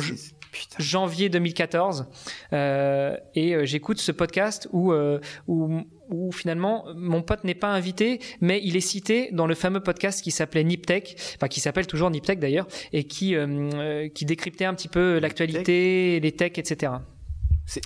janvier 0.78 1.28
2014 1.28 2.06
euh, 2.52 3.16
et 3.34 3.54
euh, 3.54 3.64
j'écoute 3.64 3.98
ce 3.98 4.12
podcast 4.12 4.68
où, 4.72 4.92
euh, 4.92 5.20
où, 5.46 5.82
où 6.08 6.32
finalement 6.32 6.86
mon 6.94 7.22
pote 7.22 7.44
n'est 7.44 7.54
pas 7.54 7.68
invité 7.68 8.20
mais 8.40 8.60
il 8.62 8.76
est 8.76 8.80
cité 8.80 9.30
dans 9.32 9.46
le 9.46 9.54
fameux 9.54 9.80
podcast 9.80 10.22
qui 10.22 10.30
s'appelait 10.30 10.64
Niptech 10.64 11.16
enfin 11.36 11.48
qui 11.48 11.60
s'appelle 11.60 11.86
toujours 11.86 12.10
Niptech 12.10 12.38
d'ailleurs 12.38 12.66
et 12.92 13.04
qui 13.04 13.34
euh, 13.34 14.08
qui 14.08 14.24
décryptait 14.24 14.64
un 14.64 14.74
petit 14.74 14.88
peu 14.88 15.18
l'actualité 15.18 16.20
les 16.20 16.32
techs 16.32 16.58
etc 16.58 16.92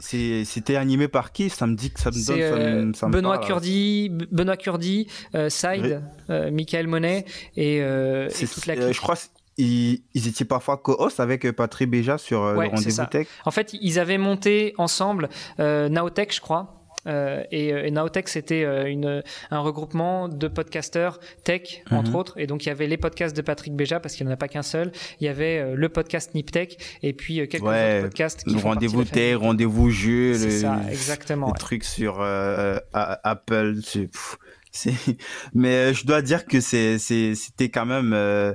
c'était 0.00 0.77
animé 0.77 1.09
par 1.09 1.33
qui? 1.33 1.50
Ça 1.50 1.66
me 1.66 1.74
dit 1.74 1.90
que 1.90 2.00
ça 2.00 2.11
me 2.11 2.27
donne. 2.27 2.40
Euh, 2.40 2.92
ça 2.94 3.09
Benoît 3.09 3.38
Curdi, 3.38 4.09
Benoît 4.09 4.57
Curdi, 4.57 5.07
euh, 5.35 5.50
Side, 5.50 6.03
euh, 6.31 6.50
Michael 6.50 6.87
Monet 6.87 7.24
et, 7.57 7.79
et 7.79 8.46
toute 8.46 8.66
la. 8.66 8.92
je 8.92 9.00
crois 9.00 9.16
ils, 9.57 10.03
étaient 10.14 10.45
parfois 10.45 10.77
co-host 10.79 11.21
avec 11.21 11.51
Patrick 11.53 11.90
Béja 11.90 12.19
sur 12.19 12.53
le 12.53 12.69
rendez-vous 12.69 13.07
tech. 13.07 13.27
En 13.45 13.51
fait, 13.51 13.75
ils 13.81 13.99
avaient 13.99 14.19
monté 14.19 14.75
ensemble 14.79 15.29
Naotech, 15.59 16.35
je 16.35 16.40
crois. 16.40 16.81
Euh, 17.07 17.42
et, 17.50 17.69
et 17.69 17.90
Naotech, 17.90 18.29
c'était 18.29 18.65
euh, 18.65 19.23
un 19.50 19.59
regroupement 19.59 20.29
de 20.29 20.48
podcasteurs 20.48 21.21
tech, 21.44 21.83
entre 21.90 22.11
mhm. 22.11 22.17
autres. 22.17 22.38
Et 22.38 22.46
donc, 22.46 22.65
il 22.65 22.69
y 22.69 22.73
avait 22.73 22.87
les 22.87 22.96
podcasts 22.96 23.37
de 23.37 23.42
Patrick 23.42 23.75
Béja, 23.75 24.00
parce 24.00 24.15
qu'il 24.15 24.27
n'y 24.27 24.33
en 24.33 24.35
a 24.35 24.38
pas 24.38 24.48
qu'un 24.48 24.63
seul. 24.63 24.92
Il 25.21 25.25
y 25.25 25.29
avait 25.29 25.59
euh, 25.59 25.75
le 25.75 25.88
podcast 25.88 26.35
Niptech, 26.35 26.79
et 27.02 27.13
puis 27.13 27.46
quelques 27.48 27.65
autres 27.65 28.02
podcasts 28.02 28.44
qui 28.44 28.59
Rendez-vous 28.59 29.05
tech, 29.05 29.37
rendez-vous 29.37 29.90
jeu, 29.90 30.33
le, 30.33 30.50
ça, 30.50 30.81
exactement, 30.90 31.48
le 31.48 31.59
truc 31.59 31.85
sur 31.85 32.21
Apple. 32.92 33.77
Mais 35.55 35.94
je 35.94 36.07
dois 36.07 36.23
dire 36.23 36.46
que 36.46 36.61
c'était 36.61 37.69
quand 37.69 37.87
même... 37.87 38.55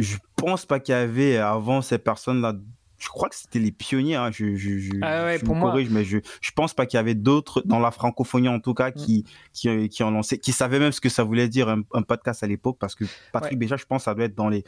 je 0.00 0.16
pense 0.36 0.66
pas 0.66 0.80
qu'il 0.80 0.94
y 0.94 0.98
avait 0.98 1.36
avant 1.36 1.82
ces 1.82 1.98
personnes-là 1.98 2.54
je 3.00 3.08
crois 3.08 3.28
que 3.28 3.34
c'était 3.34 3.58
les 3.58 3.72
pionniers. 3.72 4.14
Hein. 4.14 4.30
Je, 4.30 4.54
je, 4.54 4.78
je, 4.78 4.90
ah 5.02 5.24
ouais, 5.24 5.38
pour 5.38 5.56
moi. 5.56 5.74
mais 5.90 6.04
je, 6.04 6.18
je 6.40 6.50
pense 6.52 6.74
pas 6.74 6.86
qu'il 6.86 6.98
y 6.98 7.00
avait 7.00 7.14
d'autres 7.14 7.62
dans 7.64 7.80
la 7.80 7.90
francophonie 7.90 8.48
en 8.48 8.60
tout 8.60 8.74
cas 8.74 8.90
qui, 8.90 9.24
mm. 9.24 9.52
qui, 9.52 9.88
qui 9.88 10.02
ont 10.02 10.10
lancé, 10.10 10.38
qui 10.38 10.52
savaient 10.52 10.78
même 10.78 10.92
ce 10.92 11.00
que 11.00 11.08
ça 11.08 11.24
voulait 11.24 11.48
dire 11.48 11.68
un, 11.68 12.02
podcast 12.02 12.44
à 12.44 12.46
l'époque 12.46 12.76
parce 12.78 12.94
que 12.94 13.04
Patrick 13.32 13.58
Béja, 13.58 13.76
je 13.76 13.86
pense, 13.86 14.04
ça 14.04 14.14
doit 14.14 14.26
être 14.26 14.34
dans 14.34 14.48
les 14.48 14.64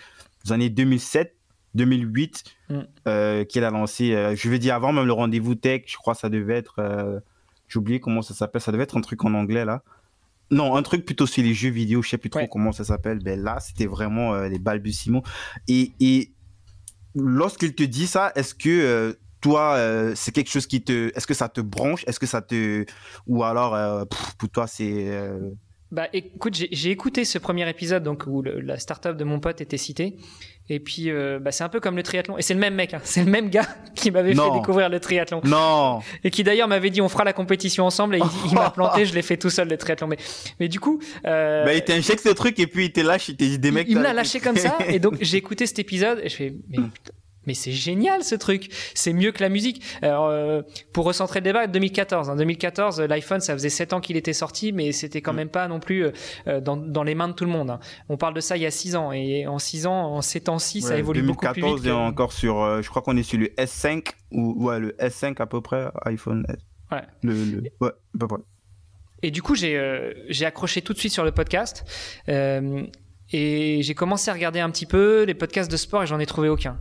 années 0.51 0.71
2007. 0.71 1.37
2008 1.75 2.45
mm. 2.69 2.81
euh, 3.09 3.45
qu'il 3.45 3.65
a 3.65 3.71
lancé 3.71 4.13
euh, 4.13 4.37
je 4.37 4.51
vais 4.51 4.59
dire 4.59 4.75
avant 4.75 4.93
même 4.93 5.07
le 5.07 5.13
rendez-vous 5.15 5.55
tech 5.55 5.85
je 5.87 5.97
crois 5.97 6.13
que 6.13 6.21
ça 6.21 6.29
devait 6.29 6.59
être 6.59 6.75
euh, 6.81 7.19
j'ai 7.67 7.79
oublié 7.79 7.99
comment 7.99 8.21
ça 8.21 8.35
s'appelle 8.35 8.61
ça 8.61 8.73
devait 8.73 8.83
être 8.83 8.99
un 8.99 9.01
truc 9.01 9.25
en 9.25 9.33
anglais 9.33 9.65
là 9.65 9.83
non, 10.53 10.77
un 10.77 10.83
truc 10.83 11.05
plutôt 11.05 11.27
sur 11.27 11.43
les 11.43 11.55
jeux 11.55 11.71
vidéo, 11.71 12.03
je 12.03 12.11
sais 12.11 12.19
plus 12.19 12.31
trop 12.31 12.47
comment 12.47 12.71
ça 12.71 12.85
s'appelle. 12.85 13.19
Ben 13.19 13.43
là, 13.43 13.59
c'était 13.59 13.87
vraiment 13.87 14.37
les 14.43 14.61
balbutiements. 14.61 15.25
Et, 15.67 15.93
et 15.99 16.33
lorsqu'il 17.15 17.75
te 17.75 17.83
dit 17.83 18.07
ça, 18.07 18.33
est-ce 18.35 18.55
que 18.55 18.69
euh, 18.69 19.13
toi, 19.41 19.75
euh, 19.75 20.13
c'est 20.15 20.33
quelque 20.33 20.51
chose 20.51 20.67
qui 20.67 20.83
te, 20.83 21.11
est-ce 21.17 21.27
que 21.27 21.35
ça 21.35 21.49
te 21.49 21.61
branche, 21.61 22.05
est-ce 22.07 22.21
que 22.21 22.27
ça 22.27 22.43
te, 22.43 22.85
ou 23.27 23.43
alors 23.45 23.75
euh, 23.75 24.05
pour 24.39 24.49
toi 24.51 24.67
c'est 24.67 25.11
bah 25.91 26.09
écoute, 26.15 26.55
j'ai 26.55 26.91
écouté 26.91 27.27
ce 27.27 27.37
premier 27.37 27.69
épisode 27.69 28.03
donc 28.03 28.25
où 28.27 28.41
le, 28.41 28.61
la 28.61 28.79
startup 28.79 29.15
de 29.15 29.25
mon 29.25 29.41
pote 29.41 29.61
était 29.61 29.77
citée. 29.77 30.17
Et 30.69 30.81
puis 30.81 31.11
bah, 31.41 31.53
c'est 31.53 31.65
un 31.65 31.69
peu 31.69 31.81
comme 31.81 31.97
le 31.97 32.03
triathlon. 32.03 32.39
Et 32.39 32.43
c'est 32.43 32.55
le 32.55 32.61
même 32.61 32.75
mec, 32.75 32.95
hein. 32.95 33.01
c'est 33.05 33.25
le 33.25 33.31
même 33.31 33.51
gars 33.51 33.67
qui 33.95 34.11
m'avait 34.11 34.35
fait 34.35 34.51
découvrir 34.53 34.89
le 34.89 35.01
triathlon. 35.01 35.41
Non. 35.45 36.01
Et 36.25 36.31
qui 36.31 36.45
d'ailleurs 36.45 36.69
m'avait 36.69 36.91
dit 36.91 37.01
on 37.01 37.09
fera 37.09 37.25
la 37.25 37.33
compétition 37.33 37.85
ensemble. 37.85 38.17
Et 38.17 38.21
il, 38.47 38.55
m'a 38.55 38.71
planté, 38.71 39.05
je 39.05 39.15
l'ai 39.15 39.23
fait 39.23 39.37
tout 39.37 39.51
seul 39.51 39.69
le 39.69 39.77
triathlon. 39.77 40.09
Mais, 40.09 40.19
mais 40.61 40.69
du 40.69 40.81
coup. 40.81 41.01
Euh... 41.27 41.65
Bah, 41.65 41.75
il 41.75 41.83
t'injecte 41.83 42.23
ce 42.23 42.33
truc 42.33 42.59
et 42.59 42.67
puis 42.67 42.87
il 42.87 42.93
te 42.93 43.01
lâche, 43.01 43.29
il 43.29 43.37
te 43.37 43.45
dit 43.45 43.59
des 43.59 43.71
mecs. 43.71 43.87
Il, 43.89 43.93
il 43.93 43.99
me 43.99 44.03
l'a 44.03 44.13
lâché 44.13 44.41
comme 44.41 44.57
ça. 44.57 44.79
Et 44.89 44.99
donc 44.99 45.17
j'ai 45.21 45.37
écouté 45.37 45.67
cet 45.67 45.79
épisode 45.79 46.21
et 46.23 46.29
je 46.29 46.37
fais 46.37 46.55
mais 46.71 46.79
hmm. 46.79 46.91
putain, 46.91 47.13
mais 47.47 47.55
c'est 47.55 47.73
génial 47.73 48.23
ce 48.23 48.35
truc, 48.35 48.69
c'est 48.95 49.13
mieux 49.13 49.33
que 49.33 49.43
la 49.43 49.49
musique. 49.49 49.83
Alors, 50.03 50.27
euh, 50.27 50.63
pour 50.93 51.05
recentrer 51.05 51.41
le 51.41 51.45
débat, 51.45 51.67
2014. 51.67 52.31
En 52.31 52.37
2014, 52.37 53.01
l'iPhone, 53.01 53.41
ça 53.41 53.55
faisait 53.55 53.69
7 53.69 53.93
ans 53.93 54.01
qu'il 54.01 54.17
était 54.17 54.33
sorti, 54.33 54.73
mais 54.73 54.93
c'était 54.93 55.21
quand 55.21 55.33
mm. 55.33 55.37
même 55.37 55.49
pas 55.49 55.69
non 55.69 55.81
plus 55.81 56.07
euh, 56.47 56.61
dans, 56.61 56.77
dans, 56.77 57.03
les 57.03 57.15
mains 57.15 57.29
de 57.29 57.35
tout 57.35 57.45
le 57.45 57.51
monde. 57.51 57.71
Hein. 57.71 57.81
On 58.09 58.17
parle 58.17 58.35
de 58.35 58.41
ça 58.41 58.57
il 58.57 58.63
y 58.63 58.67
a 58.67 58.71
6 58.71 58.97
ans, 58.97 59.13
et 59.13 59.47
en 59.47 59.59
6 59.59 59.87
ans, 59.87 60.15
en 60.15 60.23
7 60.23 60.49
ans-ci, 60.49 60.83
ça 60.83 60.97
évolue 60.97 61.23
beaucoup 61.23 61.47
plus 61.47 61.63
vite. 61.63 61.83
2014, 61.83 62.09
encore 62.09 62.33
sur, 62.33 62.63
euh, 62.63 62.83
je 62.83 62.89
crois 62.89 63.03
qu'on 63.03 63.17
est 63.17 63.23
sur 63.23 63.39
le 63.39 63.47
S5, 63.47 64.07
ou 64.31 64.67
ouais, 64.67 64.79
le 64.79 64.93
S5 65.01 65.41
à 65.41 65.47
peu 65.47 65.61
près, 65.61 65.89
iPhone 66.05 66.45
S. 66.49 66.57
Ouais. 66.91 67.03
Le, 67.23 67.33
le, 67.33 67.63
ouais, 67.81 67.91
à 68.15 68.19
peu 68.19 68.29
près. 68.29 68.39
Et 69.25 69.31
du 69.31 69.41
coup, 69.41 69.55
j'ai 69.55 70.13
j'ai 70.29 70.47
accroché 70.47 70.83
tout 70.83 70.93
de 70.93 70.99
suite 70.99 71.13
sur 71.13 71.25
le 71.25 71.31
podcast. 71.31 71.85
et 72.29 73.81
j'ai 73.81 73.95
commencé 73.95 74.31
à 74.31 74.35
regarder 74.35 74.61
un 74.61 74.69
petit 74.71 74.85
peu 74.85 75.23
les 75.23 75.35
podcasts 75.35 75.71
de 75.71 75.77
sport 75.77 76.03
et 76.03 76.07
j'en 76.07 76.19
ai 76.19 76.27
trouvé 76.27 76.49
aucun. 76.49 76.81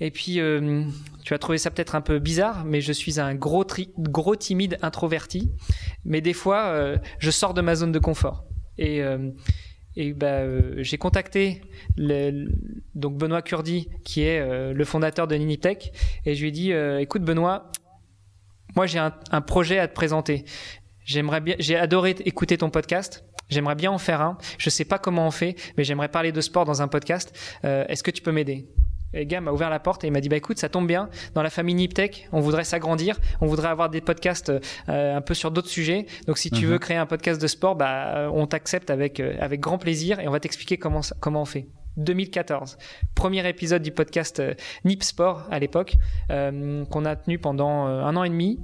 Et 0.00 0.10
puis, 0.10 0.40
euh, 0.40 0.84
tu 1.24 1.32
vas 1.32 1.38
trouver 1.38 1.58
ça 1.58 1.70
peut-être 1.70 1.94
un 1.94 2.00
peu 2.00 2.18
bizarre, 2.18 2.64
mais 2.64 2.80
je 2.80 2.92
suis 2.92 3.18
un 3.18 3.34
gros, 3.34 3.64
gros 3.98 4.36
timide 4.36 4.78
introverti. 4.82 5.50
Mais 6.04 6.20
des 6.20 6.34
fois, 6.34 6.66
euh, 6.66 6.98
je 7.18 7.30
sors 7.30 7.54
de 7.54 7.62
ma 7.62 7.74
zone 7.74 7.92
de 7.92 7.98
confort. 7.98 8.44
Et, 8.78 9.02
euh, 9.02 9.30
bah, 10.16 10.42
j'ai 10.82 10.98
contacté 10.98 11.62
donc 12.94 13.16
Benoît 13.16 13.40
Curdi, 13.40 13.88
qui 14.04 14.22
est 14.22 14.74
le 14.74 14.84
fondateur 14.84 15.26
de 15.26 15.34
Ninitech, 15.34 15.90
et 16.26 16.34
je 16.34 16.42
lui 16.42 16.48
ai 16.48 16.52
dit, 16.52 16.72
écoute 17.00 17.22
Benoît, 17.22 17.72
moi 18.74 18.84
j'ai 18.84 18.98
un, 18.98 19.40
projet 19.40 19.78
à 19.78 19.88
te 19.88 19.94
présenter. 19.94 20.44
J'aimerais 21.06 21.40
bien, 21.40 21.56
j'ai 21.58 21.76
adoré 21.76 22.14
écouter 22.26 22.58
ton 22.58 22.68
podcast. 22.68 23.24
J'aimerais 23.48 23.74
bien 23.74 23.90
en 23.90 23.96
faire 23.96 24.20
un. 24.20 24.36
Je 24.58 24.68
sais 24.68 24.84
pas 24.84 24.98
comment 24.98 25.28
on 25.28 25.30
fait, 25.30 25.56
mais 25.78 25.84
j'aimerais 25.84 26.08
parler 26.08 26.30
de 26.30 26.42
sport 26.42 26.66
dans 26.66 26.82
un 26.82 26.88
podcast. 26.88 27.34
Est-ce 27.62 28.02
que 28.02 28.10
tu 28.10 28.20
peux 28.20 28.32
m'aider? 28.32 28.68
Et 29.16 29.20
le 29.20 29.24
gars 29.24 29.40
m'a 29.40 29.50
ouvert 29.50 29.70
la 29.70 29.80
porte 29.80 30.04
et 30.04 30.08
il 30.08 30.12
m'a 30.12 30.20
dit 30.20 30.28
bah 30.28 30.36
écoute 30.36 30.58
ça 30.58 30.68
tombe 30.68 30.86
bien. 30.86 31.08
Dans 31.34 31.42
la 31.42 31.50
famille 31.50 31.74
Niptech 31.74 32.28
on 32.32 32.40
voudrait 32.40 32.64
s'agrandir. 32.64 33.18
On 33.40 33.46
voudrait 33.46 33.68
avoir 33.68 33.88
des 33.90 34.00
podcasts 34.00 34.50
euh, 34.88 35.16
un 35.16 35.20
peu 35.20 35.34
sur 35.34 35.50
d'autres 35.50 35.68
sujets. 35.68 36.06
Donc 36.26 36.38
si 36.38 36.50
tu 36.50 36.64
mhm. 36.66 36.72
veux 36.72 36.78
créer 36.78 36.96
un 36.96 37.06
podcast 37.06 37.40
de 37.40 37.46
sport 37.46 37.74
bah 37.76 38.16
euh, 38.16 38.30
on 38.32 38.46
t'accepte 38.46 38.90
avec 38.90 39.20
euh, 39.20 39.36
avec 39.40 39.60
grand 39.60 39.78
plaisir 39.78 40.20
et 40.20 40.28
on 40.28 40.30
va 40.30 40.40
t'expliquer 40.40 40.76
comment 40.76 41.00
comment 41.20 41.42
on 41.42 41.46
fait. 41.46 41.66
2014 41.96 42.76
premier 43.14 43.48
épisode 43.48 43.80
du 43.80 43.90
podcast 43.90 44.42
Nip 44.84 45.02
Sport 45.02 45.46
à 45.50 45.58
l'époque 45.58 45.96
qu'on 46.28 47.04
a 47.06 47.16
tenu 47.16 47.38
pendant 47.38 47.86
un 47.86 48.14
an 48.16 48.22
et 48.22 48.28
demi. 48.28 48.60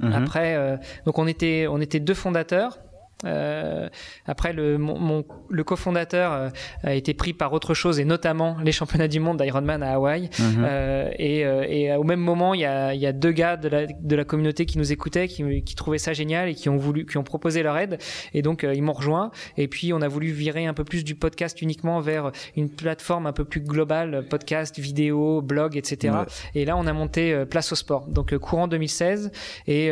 Mhm. 0.00 0.12
après 0.14 0.80
donc 1.04 1.18
on 1.18 1.26
était 1.26 1.66
on 1.68 1.82
était 1.82 2.00
deux 2.00 2.14
fondateurs 2.14 2.78
euh, 3.24 3.88
après, 4.26 4.52
le, 4.52 4.78
mon, 4.78 5.24
le 5.48 5.64
cofondateur 5.64 6.32
euh, 6.32 6.48
a 6.82 6.94
été 6.94 7.14
pris 7.14 7.32
par 7.32 7.52
autre 7.52 7.74
chose 7.74 8.00
et 8.00 8.04
notamment 8.04 8.56
les 8.62 8.72
championnats 8.72 9.08
du 9.08 9.20
monde 9.20 9.40
d'Ironman 9.40 9.82
à 9.82 9.94
Hawaï. 9.94 10.30
Mhm. 10.38 10.64
Euh, 10.64 11.10
et, 11.18 11.44
euh, 11.44 11.64
et, 11.68 11.94
au 11.94 12.04
même 12.04 12.20
moment, 12.20 12.54
il 12.54 12.60
y 12.60 12.64
a, 12.64 12.94
y 12.94 13.06
a 13.06 13.12
deux 13.12 13.32
gars 13.32 13.56
de 13.56 13.68
la, 13.68 13.86
de 13.86 14.16
la, 14.16 14.24
communauté 14.24 14.66
qui 14.66 14.78
nous 14.78 14.92
écoutaient, 14.92 15.28
qui, 15.28 15.62
qui, 15.62 15.74
trouvaient 15.74 15.98
ça 15.98 16.12
génial 16.12 16.48
et 16.48 16.54
qui 16.54 16.68
ont 16.68 16.76
voulu, 16.76 17.06
qui 17.06 17.18
ont 17.18 17.22
proposé 17.22 17.62
leur 17.62 17.76
aide. 17.76 17.98
Et 18.34 18.42
donc, 18.42 18.62
ils 18.62 18.82
m'ont 18.82 18.92
rejoint. 18.92 19.30
Et 19.56 19.68
puis, 19.68 19.92
on 19.92 20.00
a 20.00 20.08
voulu 20.08 20.30
virer 20.30 20.66
un 20.66 20.74
peu 20.74 20.84
plus 20.84 21.04
du 21.04 21.14
podcast 21.14 21.60
uniquement 21.62 22.00
vers 22.00 22.32
une 22.56 22.70
plateforme 22.70 23.26
un 23.26 23.32
peu 23.32 23.44
plus 23.44 23.60
globale, 23.60 24.26
podcast, 24.28 24.78
vidéo, 24.78 25.42
blog, 25.42 25.76
etc. 25.76 26.14
Et 26.54 26.64
là, 26.64 26.76
on 26.76 26.86
a 26.86 26.92
monté 26.92 27.44
Place 27.50 27.72
au 27.72 27.76
Sport. 27.76 28.06
Donc, 28.08 28.36
courant 28.38 28.68
2016 28.68 29.30
et 29.66 29.90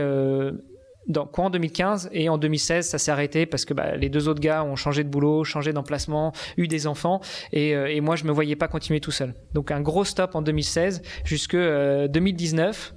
dans, 1.10 1.26
quoi 1.26 1.46
en 1.46 1.50
2015 1.50 2.10
et 2.12 2.28
en 2.28 2.38
2016 2.38 2.88
ça 2.88 2.98
s'est 2.98 3.10
arrêté 3.10 3.46
parce 3.46 3.64
que 3.64 3.74
bah, 3.74 3.96
les 3.96 4.08
deux 4.08 4.28
autres 4.28 4.40
gars 4.40 4.64
ont 4.64 4.76
changé 4.76 5.04
de 5.04 5.08
boulot, 5.08 5.44
changé 5.44 5.72
d'emplacement, 5.72 6.32
eu 6.56 6.68
des 6.68 6.86
enfants 6.86 7.20
et, 7.52 7.74
euh, 7.74 8.00
moi 8.00 8.16
je 8.16 8.24
me 8.24 8.32
voyais 8.32 8.56
pas 8.56 8.68
continuer 8.68 9.00
tout 9.00 9.10
seul. 9.10 9.34
Donc 9.52 9.70
un 9.70 9.80
gros 9.80 10.04
stop 10.04 10.34
en 10.34 10.42
2016 10.42 11.02
jusque 11.24 11.56
2019 11.56 12.94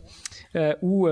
euh, 0.55 0.59
euh, 0.59 0.75
où 0.81 1.07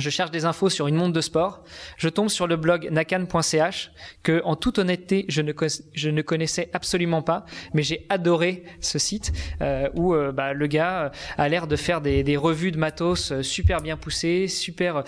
je 0.00 0.10
cherche 0.10 0.30
des 0.30 0.44
infos 0.44 0.68
sur 0.68 0.86
une 0.86 0.96
montre 0.96 1.12
de 1.12 1.20
sport. 1.20 1.62
Je 1.96 2.08
tombe 2.08 2.28
sur 2.28 2.46
le 2.46 2.56
blog 2.56 2.88
nakan.ch 2.90 3.92
que, 4.22 4.42
en 4.44 4.56
toute 4.56 4.78
honnêteté, 4.78 5.26
je 5.28 5.42
ne, 5.42 5.52
je 5.92 6.20
connaissais 6.22 6.70
absolument 6.72 7.22
pas, 7.22 7.44
mais 7.74 7.82
j'ai 7.82 8.06
adoré 8.08 8.64
ce 8.80 8.98
site 8.98 9.32
euh, 9.60 9.88
où 9.94 10.14
euh, 10.14 10.32
bah, 10.32 10.52
le 10.52 10.66
gars 10.66 11.04
euh, 11.04 11.08
a 11.38 11.48
l'air 11.48 11.66
de 11.66 11.76
faire 11.76 12.00
des, 12.00 12.22
des, 12.22 12.36
revues 12.36 12.72
de 12.72 12.78
matos 12.78 13.40
super 13.42 13.80
bien 13.80 13.96
poussées, 13.96 14.48
super, 14.48 15.04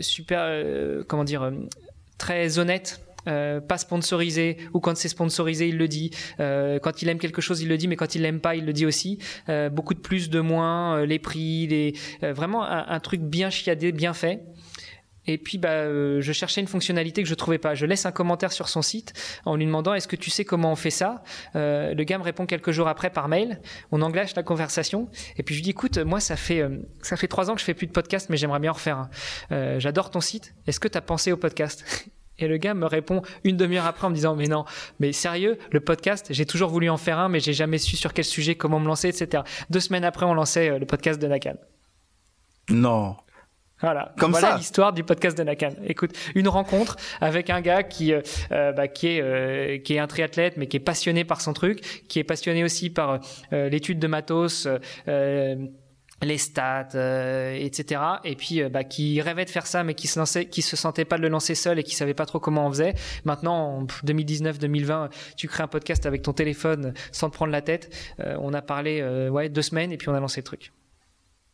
super, 0.00 1.04
comment 1.06 1.24
dire, 1.24 1.52
très 2.16 2.58
honnêtes 2.58 3.00
euh, 3.26 3.60
pas 3.60 3.78
sponsorisé 3.78 4.56
ou 4.72 4.80
quand 4.80 4.96
c'est 4.96 5.08
sponsorisé 5.08 5.68
il 5.68 5.76
le 5.76 5.88
dit. 5.88 6.10
Euh, 6.38 6.78
quand 6.78 7.02
il 7.02 7.08
aime 7.08 7.18
quelque 7.18 7.40
chose 7.40 7.60
il 7.60 7.68
le 7.68 7.76
dit 7.76 7.88
mais 7.88 7.96
quand 7.96 8.14
il 8.14 8.22
l'aime 8.22 8.40
pas 8.40 8.54
il 8.54 8.64
le 8.64 8.72
dit 8.72 8.86
aussi. 8.86 9.18
Euh, 9.48 9.68
beaucoup 9.68 9.94
de 9.94 10.00
plus 10.00 10.30
de 10.30 10.40
moins 10.40 10.98
euh, 10.98 11.06
les 11.06 11.18
prix 11.18 11.66
les 11.66 11.94
vraiment 12.22 12.64
un, 12.64 13.00
truc 13.00 13.20
bien 13.20 13.50
chiadé 13.50 13.92
bien 13.92 14.14
fait. 14.14 14.42
Et 15.26 15.38
puis 15.38 15.58
bah 15.58 15.84
je 15.86 16.32
cherchais 16.32 16.60
une 16.60 16.66
fonctionnalité 16.66 17.22
que 17.22 17.28
je 17.28 17.34
trouvais 17.34 17.58
pas. 17.58 17.74
Je 17.74 17.86
laisse 17.86 18.06
un 18.06 18.12
commentaire 18.12 18.52
sur 18.52 18.68
son 18.68 18.82
site 18.82 19.12
en 19.44 19.56
lui 19.56 19.66
demandant 19.66 19.94
est-ce 19.94 20.08
que 20.08 20.16
tu 20.16 20.30
sais 20.30 20.44
comment 20.44 20.72
on 20.72 20.76
fait 20.76 20.90
ça? 20.90 21.22
Le 21.54 22.02
gars 22.02 22.18
me 22.18 22.24
répond 22.24 22.46
quelques 22.46 22.70
jours 22.72 22.88
après 22.88 23.10
par 23.10 23.28
mail. 23.28 23.60
On 23.92 24.02
engage 24.02 24.34
la 24.34 24.42
conversation. 24.42 25.08
Et 25.36 25.42
puis 25.42 25.54
je 25.54 25.60
lui 25.60 25.64
dis 25.64 25.70
écoute 25.70 25.98
moi 25.98 26.20
ça 26.20 26.36
fait 26.36 26.64
ça 27.02 27.16
fait 27.16 27.28
trois 27.28 27.50
ans 27.50 27.54
que 27.54 27.60
je 27.60 27.66
fais 27.66 27.74
plus 27.74 27.86
de 27.86 27.92
podcast 27.92 28.28
mais 28.30 28.36
j'aimerais 28.36 28.60
bien 28.60 28.70
en 28.70 28.74
refaire 28.74 29.08
un. 29.50 29.78
J'adore 29.78 30.10
ton 30.10 30.20
site. 30.20 30.54
Est-ce 30.66 30.80
que 30.80 30.88
tu 30.88 30.98
as 30.98 31.02
pensé 31.02 31.32
au 31.32 31.36
podcast? 31.36 31.84
Et 32.40 32.48
le 32.48 32.56
gars 32.56 32.74
me 32.74 32.86
répond 32.86 33.22
une 33.44 33.56
demi-heure 33.56 33.86
après 33.86 34.06
en 34.06 34.10
me 34.10 34.14
disant 34.14 34.34
mais 34.34 34.46
non, 34.46 34.64
mais 34.98 35.12
sérieux, 35.12 35.58
le 35.70 35.80
podcast, 35.80 36.26
j'ai 36.30 36.46
toujours 36.46 36.70
voulu 36.70 36.90
en 36.90 36.96
faire 36.96 37.18
un, 37.18 37.28
mais 37.28 37.40
j'ai 37.40 37.52
jamais 37.52 37.78
su 37.78 37.96
sur 37.96 38.12
quel 38.12 38.24
sujet, 38.24 38.54
comment 38.54 38.80
me 38.80 38.86
lancer, 38.86 39.08
etc. 39.08 39.42
Deux 39.70 39.80
semaines 39.80 40.04
après, 40.04 40.26
on 40.26 40.34
lançait 40.34 40.70
euh, 40.70 40.78
le 40.78 40.86
podcast 40.86 41.20
de 41.20 41.26
Nakan. 41.26 41.54
Non. 42.68 43.16
Voilà, 43.80 44.12
comme 44.18 44.32
voilà 44.32 44.56
l'histoire 44.56 44.92
du 44.92 45.04
podcast 45.04 45.36
de 45.38 45.42
Nakan. 45.42 45.70
Écoute, 45.86 46.12
une 46.34 46.48
rencontre 46.48 46.96
avec 47.20 47.48
un 47.48 47.62
gars 47.62 47.82
qui 47.82 48.12
euh, 48.12 48.20
euh 48.52 48.72
bah, 48.72 48.88
qui 48.88 49.08
est 49.08 49.22
euh, 49.22 49.78
qui 49.78 49.94
est 49.94 49.98
un 49.98 50.06
triathlète 50.06 50.58
mais 50.58 50.66
qui 50.66 50.76
est 50.76 50.80
passionné 50.80 51.24
par 51.24 51.40
son 51.40 51.54
truc, 51.54 52.04
qui 52.06 52.18
est 52.18 52.24
passionné 52.24 52.62
aussi 52.62 52.90
par 52.90 53.20
euh, 53.52 53.70
l'étude 53.70 53.98
de 53.98 54.06
matos 54.06 54.68
les 56.22 56.38
stats, 56.38 56.88
euh, 56.94 57.56
etc. 57.58 58.00
Et 58.24 58.36
puis 58.36 58.62
bah, 58.68 58.84
qui 58.84 59.20
rêvait 59.20 59.44
de 59.44 59.50
faire 59.50 59.66
ça, 59.66 59.84
mais 59.84 59.94
qui 59.94 60.06
se 60.06 60.18
lançait, 60.18 60.46
qui 60.46 60.62
se 60.62 60.76
sentait 60.76 61.04
pas 61.04 61.16
de 61.16 61.22
le 61.22 61.28
lancer 61.28 61.54
seul 61.54 61.78
et 61.78 61.82
qui 61.82 61.94
savait 61.94 62.14
pas 62.14 62.26
trop 62.26 62.40
comment 62.40 62.66
on 62.66 62.70
faisait. 62.70 62.94
Maintenant, 63.24 63.78
en 63.78 63.84
2019-2020, 63.84 65.10
tu 65.36 65.48
crées 65.48 65.62
un 65.62 65.68
podcast 65.68 66.06
avec 66.06 66.22
ton 66.22 66.32
téléphone 66.32 66.94
sans 67.12 67.30
te 67.30 67.34
prendre 67.34 67.52
la 67.52 67.62
tête. 67.62 67.94
on 68.18 68.52
a 68.54 68.62
parlé 68.62 69.02
ouais 69.30 69.48
deux 69.48 69.62
semaines 69.62 69.92
et 69.92 69.96
puis 69.96 70.08
on 70.08 70.14
a 70.14 70.20
lancé 70.20 70.40
le 70.40 70.44
truc. 70.44 70.72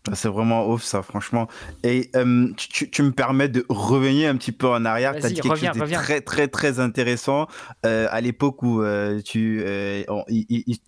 Ah, 0.08 0.14
c'est 0.14 0.28
vraiment 0.28 0.68
ouf 0.68 0.82
ça, 0.82 1.02
franchement. 1.02 1.48
Et 1.82 2.10
euh, 2.14 2.52
tu, 2.56 3.02
me 3.02 3.10
permets 3.10 3.48
de 3.48 3.64
revenir 3.68 4.30
un 4.30 4.36
petit 4.36 4.52
peu 4.52 4.68
en 4.68 4.84
arrière. 4.84 5.16
Tu 5.16 5.26
as 5.26 5.30
dit 5.30 5.40
quelque 5.40 5.56
chose 5.56 5.68
de 5.68 5.94
très, 5.94 6.20
très, 6.20 6.48
très 6.48 6.78
intéressant. 6.80 7.48
Euh, 7.84 8.06
à 8.10 8.20
l'époque 8.20 8.62
où 8.62 8.82
euh, 8.82 9.20
tu. 9.22 9.60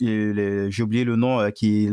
J'ai 0.00 0.82
oublié 0.82 1.04
le 1.04 1.16
nom, 1.16 1.50
qui 1.50 1.90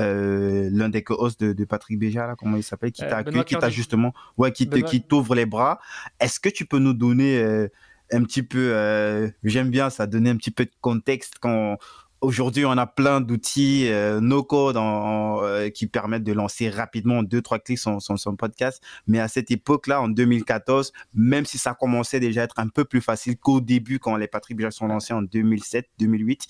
est 0.00 0.70
l'un 0.70 0.88
des 0.88 1.02
co-hosts 1.02 1.42
de, 1.42 1.64
Patrick 1.64 1.98
Béja, 1.98 2.26
là, 2.26 2.36
comment 2.36 2.56
il 2.56 2.62
s'appelle, 2.62 2.92
qui 2.92 3.02
t'a 3.02 3.18
accueilli, 3.18 3.44
qui 3.44 3.56
t'a 3.56 3.70
justement. 3.70 4.14
Ouais, 4.36 4.52
qui 4.52 4.68
t'ouvre 5.02 5.34
les 5.34 5.46
bras. 5.46 5.80
Est-ce 6.18 6.40
que 6.40 6.48
tu 6.48 6.66
peux 6.66 6.78
nous 6.78 6.94
donner 6.94 7.68
un 8.12 8.22
petit 8.24 8.42
peu. 8.42 9.32
J'aime 9.44 9.70
bien 9.70 9.90
ça, 9.90 10.06
donner 10.06 10.30
un 10.30 10.36
petit 10.36 10.50
peu 10.50 10.64
de 10.64 10.72
contexte 10.80 11.34
quand 11.40 11.76
Aujourd'hui, 12.20 12.66
on 12.66 12.72
a 12.72 12.86
plein 12.86 13.22
d'outils 13.22 13.88
euh, 13.88 14.20
no-code 14.20 14.76
euh, 14.76 15.70
qui 15.70 15.86
permettent 15.86 16.22
de 16.22 16.34
lancer 16.34 16.68
rapidement 16.68 17.18
en 17.18 17.22
deux, 17.22 17.40
trois 17.40 17.58
clics 17.58 17.78
son, 17.78 17.98
podcast. 18.36 18.82
Mais 19.06 19.20
à 19.20 19.28
cette 19.28 19.50
époque-là, 19.50 20.02
en 20.02 20.08
2014, 20.08 20.92
même 21.14 21.46
si 21.46 21.56
ça 21.56 21.72
commençait 21.72 22.20
déjà 22.20 22.42
à 22.42 22.44
être 22.44 22.58
un 22.58 22.68
peu 22.68 22.84
plus 22.84 23.00
facile 23.00 23.38
qu'au 23.38 23.62
début, 23.62 23.98
quand 23.98 24.16
les 24.16 24.28
Patrick 24.28 24.58
Béja 24.58 24.70
sont 24.70 24.86
lancés 24.86 25.14
en 25.14 25.22
2007, 25.22 25.88
2008, 25.98 26.46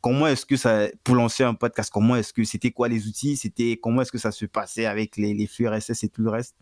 comment 0.00 0.28
est-ce 0.28 0.46
que 0.46 0.56
ça, 0.56 0.86
pour 1.02 1.16
lancer 1.16 1.42
un 1.42 1.54
podcast, 1.54 1.90
comment 1.92 2.14
est-ce 2.14 2.32
que 2.32 2.44
c'était 2.44 2.70
quoi 2.70 2.86
les 2.86 3.08
outils, 3.08 3.36
c'était 3.36 3.76
comment 3.82 4.02
est-ce 4.02 4.12
que 4.12 4.18
ça 4.18 4.30
se 4.30 4.46
passait 4.46 4.86
avec 4.86 5.16
les, 5.16 5.34
les 5.34 5.48
flux 5.48 5.66
RSS 5.66 6.04
et 6.04 6.08
tout 6.10 6.22
le 6.22 6.30
reste? 6.30 6.54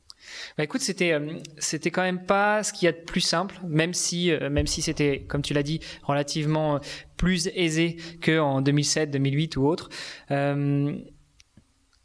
Bah 0.57 0.65
écoute, 0.65 0.81
c'était 0.81 1.13
euh, 1.13 1.39
c'était 1.59 1.91
quand 1.91 2.03
même 2.03 2.25
pas 2.25 2.63
ce 2.63 2.73
qu'il 2.73 2.87
y 2.87 2.89
a 2.89 2.93
de 2.93 3.01
plus 3.05 3.21
simple, 3.21 3.57
même 3.67 3.95
si 3.95 4.31
euh, 4.31 4.51
même 4.51 4.67
si 4.67 4.83
c'était 4.83 5.21
comme 5.29 5.43
tu 5.43 5.55
l'as 5.55 5.63
dit 5.63 5.81
relativement 6.03 6.77
euh, 6.77 6.79
plus 7.17 7.49
aisé 7.55 7.97
que 8.21 8.39
en 8.39 8.61
2007, 8.61 9.11
2008 9.11 9.57
ou 9.57 9.67
autre. 9.67 9.91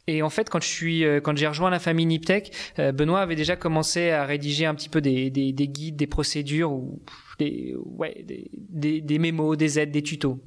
Et 0.08 0.20
en 0.20 0.30
fait, 0.30 0.50
quand 0.50 0.60
je 0.60 0.68
suis, 0.68 1.04
quand 1.22 1.36
j'ai 1.36 1.46
rejoint 1.46 1.70
la 1.70 1.78
famille 1.78 2.06
Niptech, 2.06 2.52
Benoît 2.76 3.20
avait 3.20 3.36
déjà 3.36 3.54
commencé 3.54 4.10
à 4.10 4.24
rédiger 4.24 4.66
un 4.66 4.74
petit 4.74 4.88
peu 4.88 5.00
des, 5.00 5.30
des, 5.30 5.52
des 5.52 5.68
guides, 5.68 5.94
des 5.94 6.08
procédures 6.08 6.72
ou 6.72 7.00
des, 7.38 7.76
ouais, 7.76 8.26
des, 8.26 9.18
mémos, 9.20 9.56
des 9.56 9.78
aides, 9.78 9.92
des 9.92 10.02
tutos. 10.02 10.42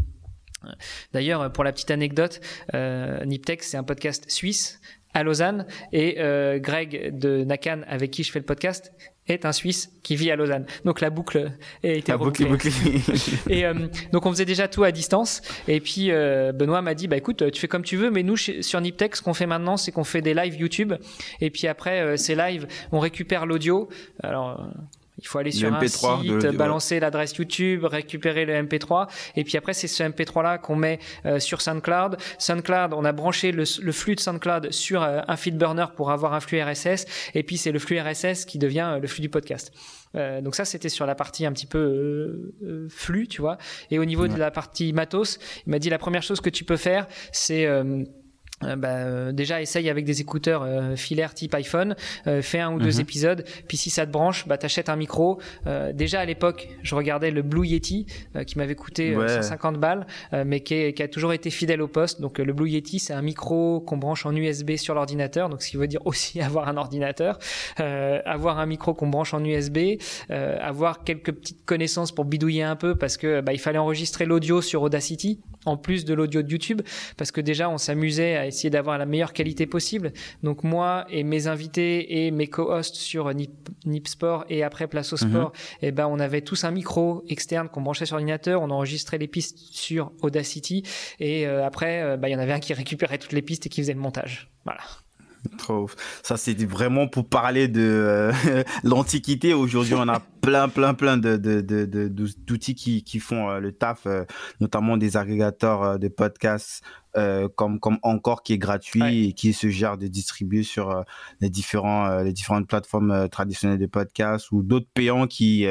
D'ailleurs, 1.14 1.52
pour 1.52 1.64
la 1.64 1.72
petite 1.72 1.92
anecdote, 1.92 2.42
euh, 2.74 3.24
Niptech, 3.26 3.64
c'est 3.64 3.78
un 3.78 3.84
podcast 3.84 4.30
suisse 4.30 4.82
à 5.16 5.24
Lausanne 5.24 5.66
et 5.92 6.18
euh, 6.20 6.60
Greg 6.60 7.18
de 7.18 7.44
Nakan 7.44 7.82
avec 7.88 8.12
qui 8.12 8.24
je 8.24 8.32
fais 8.32 8.40
le 8.40 8.46
podcast 8.46 8.92
est 9.28 9.46
un 9.46 9.54
Suisse 9.54 9.90
qui 10.04 10.16
vit 10.16 10.30
à 10.30 10.36
Lausanne. 10.36 10.68
Donc 10.84 11.02
la 11.02 11.10
boucle 11.10 11.52
a 11.84 11.88
été 11.88 12.14
bouclée. 12.14 12.48
et 13.50 13.66
euh, 13.66 13.88
donc 14.12 14.28
on 14.28 14.32
faisait 14.32 14.46
déjà 14.46 14.68
tout 14.68 14.84
à 14.84 14.92
distance. 14.92 15.42
Et 15.68 15.80
puis 15.80 16.12
euh, 16.12 16.52
Benoît 16.52 16.84
m'a 16.84 16.94
dit 16.94 17.08
bah 17.08 17.18
écoute, 17.18 17.50
tu 17.52 17.60
fais 17.60 17.68
comme 17.68 17.84
tu 17.84 17.96
veux, 17.96 18.12
mais 18.12 18.22
nous 18.22 18.38
sur 18.38 18.82
Niptech, 18.82 19.16
ce 19.16 19.22
qu'on 19.24 19.34
fait 19.34 19.48
maintenant, 19.48 19.78
c'est 19.78 19.92
qu'on 19.92 20.04
fait 20.04 20.22
des 20.22 20.36
lives 20.36 20.60
YouTube. 20.60 20.94
Et 21.42 21.50
puis 21.50 21.68
après 21.68 22.18
ces 22.18 22.36
lives, 22.36 22.68
on 22.92 23.00
récupère 23.00 23.46
l'audio. 23.46 23.90
Alors 24.22 24.62
il 25.18 25.28
faut 25.28 25.40
aller 25.40 25.52
sur 25.52 25.74
un 25.74 25.88
site, 25.88 26.48
balancer 26.56 27.00
l'adresse 27.00 27.36
YouTube, 27.36 27.86
récupérer 27.86 28.46
le 28.46 28.54
MP3, 28.54 29.08
et 29.36 29.44
puis 29.44 29.58
après 29.58 29.74
c'est 29.74 29.88
ce 29.88 30.04
MP3 30.04 30.44
là 30.44 30.58
qu'on 30.58 30.76
met 30.76 31.00
euh, 31.26 31.40
sur 31.40 31.62
SoundCloud. 31.62 32.18
SoundCloud, 32.38 32.94
on 32.94 33.06
a 33.06 33.12
branché 33.12 33.52
le, 33.52 33.66
flux 33.66 34.16
de 34.16 34.20
SoundCloud 34.20 34.72
sur 34.72 35.04
euh, 35.04 35.22
un 35.28 35.36
feed 35.36 35.58
burner 35.58 35.86
pour 35.96 36.12
avoir 36.12 36.34
un 36.34 36.40
flux 36.40 36.62
RSS, 36.62 37.06
et 37.34 37.44
puis 37.44 37.58
c'est 37.58 37.72
le 37.72 37.80
flux 37.80 38.00
RSS 38.00 38.46
qui 38.46 38.58
devient 38.58 38.90
euh, 38.96 39.00
le 39.00 39.08
flux 39.08 39.22
du 39.22 39.30
podcast. 39.30 39.72
donc 40.42 40.56
ça 40.56 40.66
c'était 40.66 40.90
sur 40.90 41.06
la 41.06 41.16
partie 41.16 41.46
un 41.46 41.52
petit 41.52 41.66
peu 41.66 42.54
flux, 42.90 43.28
tu 43.28 43.42
vois. 43.42 43.58
Et 43.92 44.00
au 44.00 44.06
niveau 44.06 44.28
de 44.28 44.38
la 44.38 44.52
partie 44.52 44.94
matos, 44.94 45.40
il 45.66 45.72
m'a 45.72 45.80
dit 45.80 45.90
la 45.90 45.98
première 45.98 46.24
chose 46.24 46.42
que 46.42 46.50
tu 46.50 46.64
peux 46.64 46.78
faire, 46.78 47.08
c'est 47.32 47.68
euh, 48.64 48.78
bah, 48.78 48.90
euh, 48.90 49.32
déjà 49.34 49.62
essaye 49.62 49.90
avec 49.90 50.06
des 50.06 50.22
écouteurs 50.22 50.64
euh, 50.64 50.96
filaires 50.96 51.34
type 51.34 51.54
iPhone, 51.56 51.96
fais 52.42 52.60
un 52.60 52.74
ou 52.74 52.80
deux 52.80 52.96
mhm. 52.96 53.02
épisodes, 53.02 53.46
puis 53.68 53.76
si 53.76 53.90
ça 53.90 54.06
te 54.06 54.12
branche, 54.12 54.48
bah 54.48 54.58
t'achètes 54.58 54.90
un 54.90 54.96
micro. 54.96 55.40
déjà 55.94 56.22
à 56.22 56.26
l'époque, 56.26 56.70
je 56.82 56.96
regardais 56.96 57.32
le 57.32 57.42
Blue 57.42 57.68
Yeti 57.68 58.06
qui 58.48 58.58
m'avait 58.58 58.76
coûté 58.76 59.16
150 59.16 59.78
balles, 59.78 60.08
mais 60.46 60.62
qui, 60.62 60.94
qui, 60.94 61.04
a 61.04 61.08
toujours 61.08 61.34
été 61.34 61.50
fidèle 61.50 61.82
au 61.82 61.88
poste. 61.88 62.22
Donc 62.22 62.40
le 62.40 62.54
Blue 62.54 62.70
Yeti, 62.70 63.00
c'est 63.00 63.14
un 63.14 63.22
micro 63.22 63.82
qu'on 63.82 63.98
branche 63.98 64.26
en 64.26 64.36
USB 64.36 64.76
sur 64.76 64.94
l'ordinateur, 64.96 65.50
donc 65.50 65.62
ce 65.62 65.70
qui 65.70 65.78
veut 65.78 65.88
dire 65.88 66.06
aussi 66.06 66.42
avoir 66.50 66.68
un 66.68 66.78
ordinateur, 66.78 67.40
avoir 67.78 68.60
un 68.60 68.66
micro 68.66 68.94
qu'on 68.94 69.08
branche 69.08 69.34
en 69.34 69.44
USB, 69.44 69.98
avoir 70.30 71.04
quelques 71.04 71.34
petites 71.34 71.66
connaissances 71.66 72.14
pour 72.14 72.26
bidouiller 72.26 72.64
un 72.64 72.76
peu 72.76 72.96
parce 72.96 73.18
que 73.18 73.42
bah, 73.42 73.54
il 73.54 73.60
fallait 73.60 73.80
enregistrer 73.80 74.26
l'audio 74.26 74.62
sur 74.62 74.82
Audacity 74.82 75.40
en 75.66 75.78
plus 75.78 76.06
de 76.06 76.14
l'audio 76.14 76.42
de 76.42 76.50
YouTube, 76.50 76.82
parce 77.18 77.32
que 77.32 77.42
déjà 77.42 77.70
on 77.70 77.78
s'amusait 77.78 78.36
à 78.36 78.45
essayer 78.48 78.70
d'avoir 78.70 78.98
la 78.98 79.06
meilleure 79.06 79.34
qualité 79.34 79.66
possible. 79.66 80.14
Donc 80.44 80.64
moi 80.64 81.06
et 81.10 81.24
mes 81.24 81.48
invités 81.48 82.26
et 82.26 82.32
mes 82.32 82.48
co-hosts 82.48 82.96
sur 82.96 83.34
Nip, 83.34 84.08
Sport 84.08 84.46
et 84.50 84.64
après 84.64 84.88
Place 84.88 85.14
au 85.14 85.18
Sport, 85.18 85.50
mhm. 85.50 85.78
et 85.82 85.88
eh 85.88 85.92
ben 85.92 86.08
on 86.08 86.20
avait 86.20 86.42
tous 86.42 86.64
un 86.64 86.72
micro 86.72 87.24
externe 87.28 87.70
qu'on 87.70 87.82
branchait 87.82 88.06
sur 88.06 88.16
l'ordinateur, 88.16 88.62
on 88.62 88.70
enregistrait 88.70 89.18
les 89.18 89.28
pistes 89.28 89.58
sur 89.58 90.12
Audacity 90.22 90.84
et 91.20 91.48
euh, 91.48 91.66
après 91.66 92.02
euh, 92.02 92.18
bah, 92.18 92.30
il 92.30 92.34
y 92.34 92.36
en 92.36 92.40
avait 92.40 92.54
un 92.54 92.60
qui 92.60 92.74
récupérait 92.74 93.18
toutes 93.18 93.34
les 93.34 93.42
pistes 93.42 93.66
et 93.66 93.70
qui 93.70 93.82
faisait 93.82 93.94
le 93.94 94.00
montage. 94.00 94.50
Voilà. 94.66 94.82
Trop 95.58 95.90
Ça, 96.24 96.38
c'est 96.38 96.56
vraiment 96.66 97.08
pour 97.08 97.28
parler 97.28 97.68
de 97.68 97.82
euh, 97.82 98.64
l'Antiquité. 98.84 99.54
Aujourd'hui, 99.54 99.94
on 99.96 100.08
a 100.08 100.20
plein, 100.42 100.70
plein, 100.70 100.94
plein 100.94 101.18
de, 101.18 101.38
d'outils 101.38 102.76
qui, 102.76 103.04
qui 103.04 103.20
font 103.20 103.50
euh, 103.50 103.60
le 103.60 103.72
taf, 103.72 104.06
euh, 104.06 104.26
notamment 104.60 104.98
des 104.98 105.18
agrégateurs 105.18 106.00
de 106.00 106.08
podcasts 106.08 106.84
comme, 107.56 107.80
comme 107.80 107.98
Encore 108.02 108.44
qui 108.44 108.54
est 108.54 108.58
gratuit 108.58 109.28
et 109.28 109.34
qui 109.34 109.54
se 109.54 109.70
gère 109.70 109.98
de 109.98 110.08
distribuer 110.08 110.64
sur 110.64 111.04
les, 111.42 111.50
différents, 111.50 112.22
les 112.22 112.34
différentes 112.34 112.68
plateformes 112.68 113.30
traditionnelles 113.30 113.80
de 113.80 113.86
podcasts 113.86 114.52
ou 114.52 114.64
d'autres 114.64 114.90
payants 114.94 115.28
qui, 115.28 115.66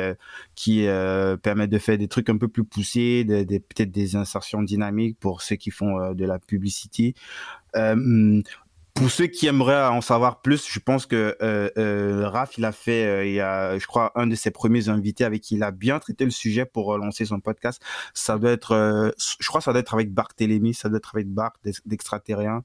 qui 0.55 0.86
permettent 1.42 1.70
de 1.70 1.78
faire 1.78 1.99
des 1.99 2.09
trucs 2.09 2.30
un 2.30 2.38
peu 2.38 2.49
plus 2.49 2.64
poussés, 2.64 3.24
peut-être 3.26 3.90
des 3.90 4.16
insertions 4.16 4.62
dynamiques 4.62 5.18
pour 5.18 5.42
ceux 5.42 5.57
qui 5.57 5.70
font 5.70 6.14
de 6.14 6.24
la 6.24 6.38
publicité 6.38 7.14
pour 8.95 9.11
ceux 9.11 9.26
qui 9.26 9.49
aimeraient 9.49 9.88
en 9.88 10.01
savoir 10.01 10.40
plus, 10.40 10.68
je 10.70 10.78
pense 10.78 11.07
que 11.07 11.36
euh, 11.42 11.68
euh, 11.76 12.28
Raph, 12.28 12.57
il 12.59 12.64
a 12.64 12.70
fait, 12.70 13.05
euh, 13.05 13.26
il 13.26 13.34
y 13.34 13.40
a, 13.40 13.76
je 13.76 13.86
crois, 13.88 14.12
un 14.14 14.28
de 14.28 14.36
ses 14.36 14.53
premiers 14.53 14.88
invités 14.88 15.24
avec 15.24 15.42
qui 15.42 15.57
il 15.57 15.64
a 15.64 15.72
bien 15.72 15.99
traité 15.99 16.24
le 16.24 16.30
sujet 16.30 16.64
pour 16.64 16.97
lancer 16.97 17.24
son 17.24 17.40
podcast. 17.40 17.82
Ça 18.14 18.38
doit 18.38 18.53
être, 18.53 19.12
je 19.18 19.49
crois, 19.49 19.61
ça 19.61 19.72
doit 19.72 19.80
être 19.80 19.95
avec 19.95 20.12
Barthélémy, 20.12 20.74
ça 20.74 20.88
doit 20.88 20.99
être 20.99 21.12
avec 21.16 21.28
Bart 21.28 21.55
d'extraterrien. 21.84 22.62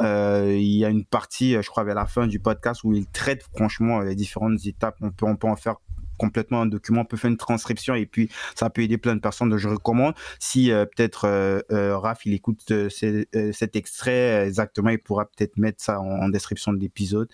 il 0.00 0.76
y 0.76 0.84
a 0.84 0.90
une 0.90 1.06
partie, 1.06 1.54
je 1.54 1.68
crois, 1.70 1.84
vers 1.84 1.94
la 1.94 2.06
fin 2.06 2.26
du 2.26 2.40
podcast 2.40 2.84
où 2.84 2.92
il 2.92 3.06
traite 3.06 3.42
franchement 3.56 4.00
les 4.00 4.14
différentes 4.14 4.66
étapes. 4.66 4.96
On 5.00 5.12
peut, 5.12 5.24
on 5.24 5.36
peut 5.36 5.48
en 5.48 5.56
faire 5.56 5.76
complètement 6.18 6.62
un 6.62 6.66
document, 6.66 7.02
on 7.02 7.04
peut 7.04 7.16
faire 7.16 7.30
une 7.30 7.36
transcription 7.36 7.94
et 7.94 8.06
puis 8.06 8.28
ça 8.54 8.70
peut 8.70 8.82
aider 8.82 8.98
plein 8.98 9.14
de 9.14 9.20
personnes. 9.20 9.50
Donc 9.50 9.58
je 9.58 9.68
recommande 9.68 10.14
si 10.38 10.70
euh, 10.70 10.84
peut-être 10.84 11.26
euh, 11.26 11.60
euh, 11.72 11.98
Raph 11.98 12.26
il 12.26 12.34
écoute 12.34 12.72
cet 12.90 13.76
extrait 13.76 14.46
exactement, 14.46 14.90
il 14.90 14.98
pourra 14.98 15.26
peut-être 15.26 15.56
mettre 15.56 15.82
ça 15.82 16.00
en, 16.00 16.28
description 16.28 16.72
de 16.72 16.78
l'épisode. 16.78 17.28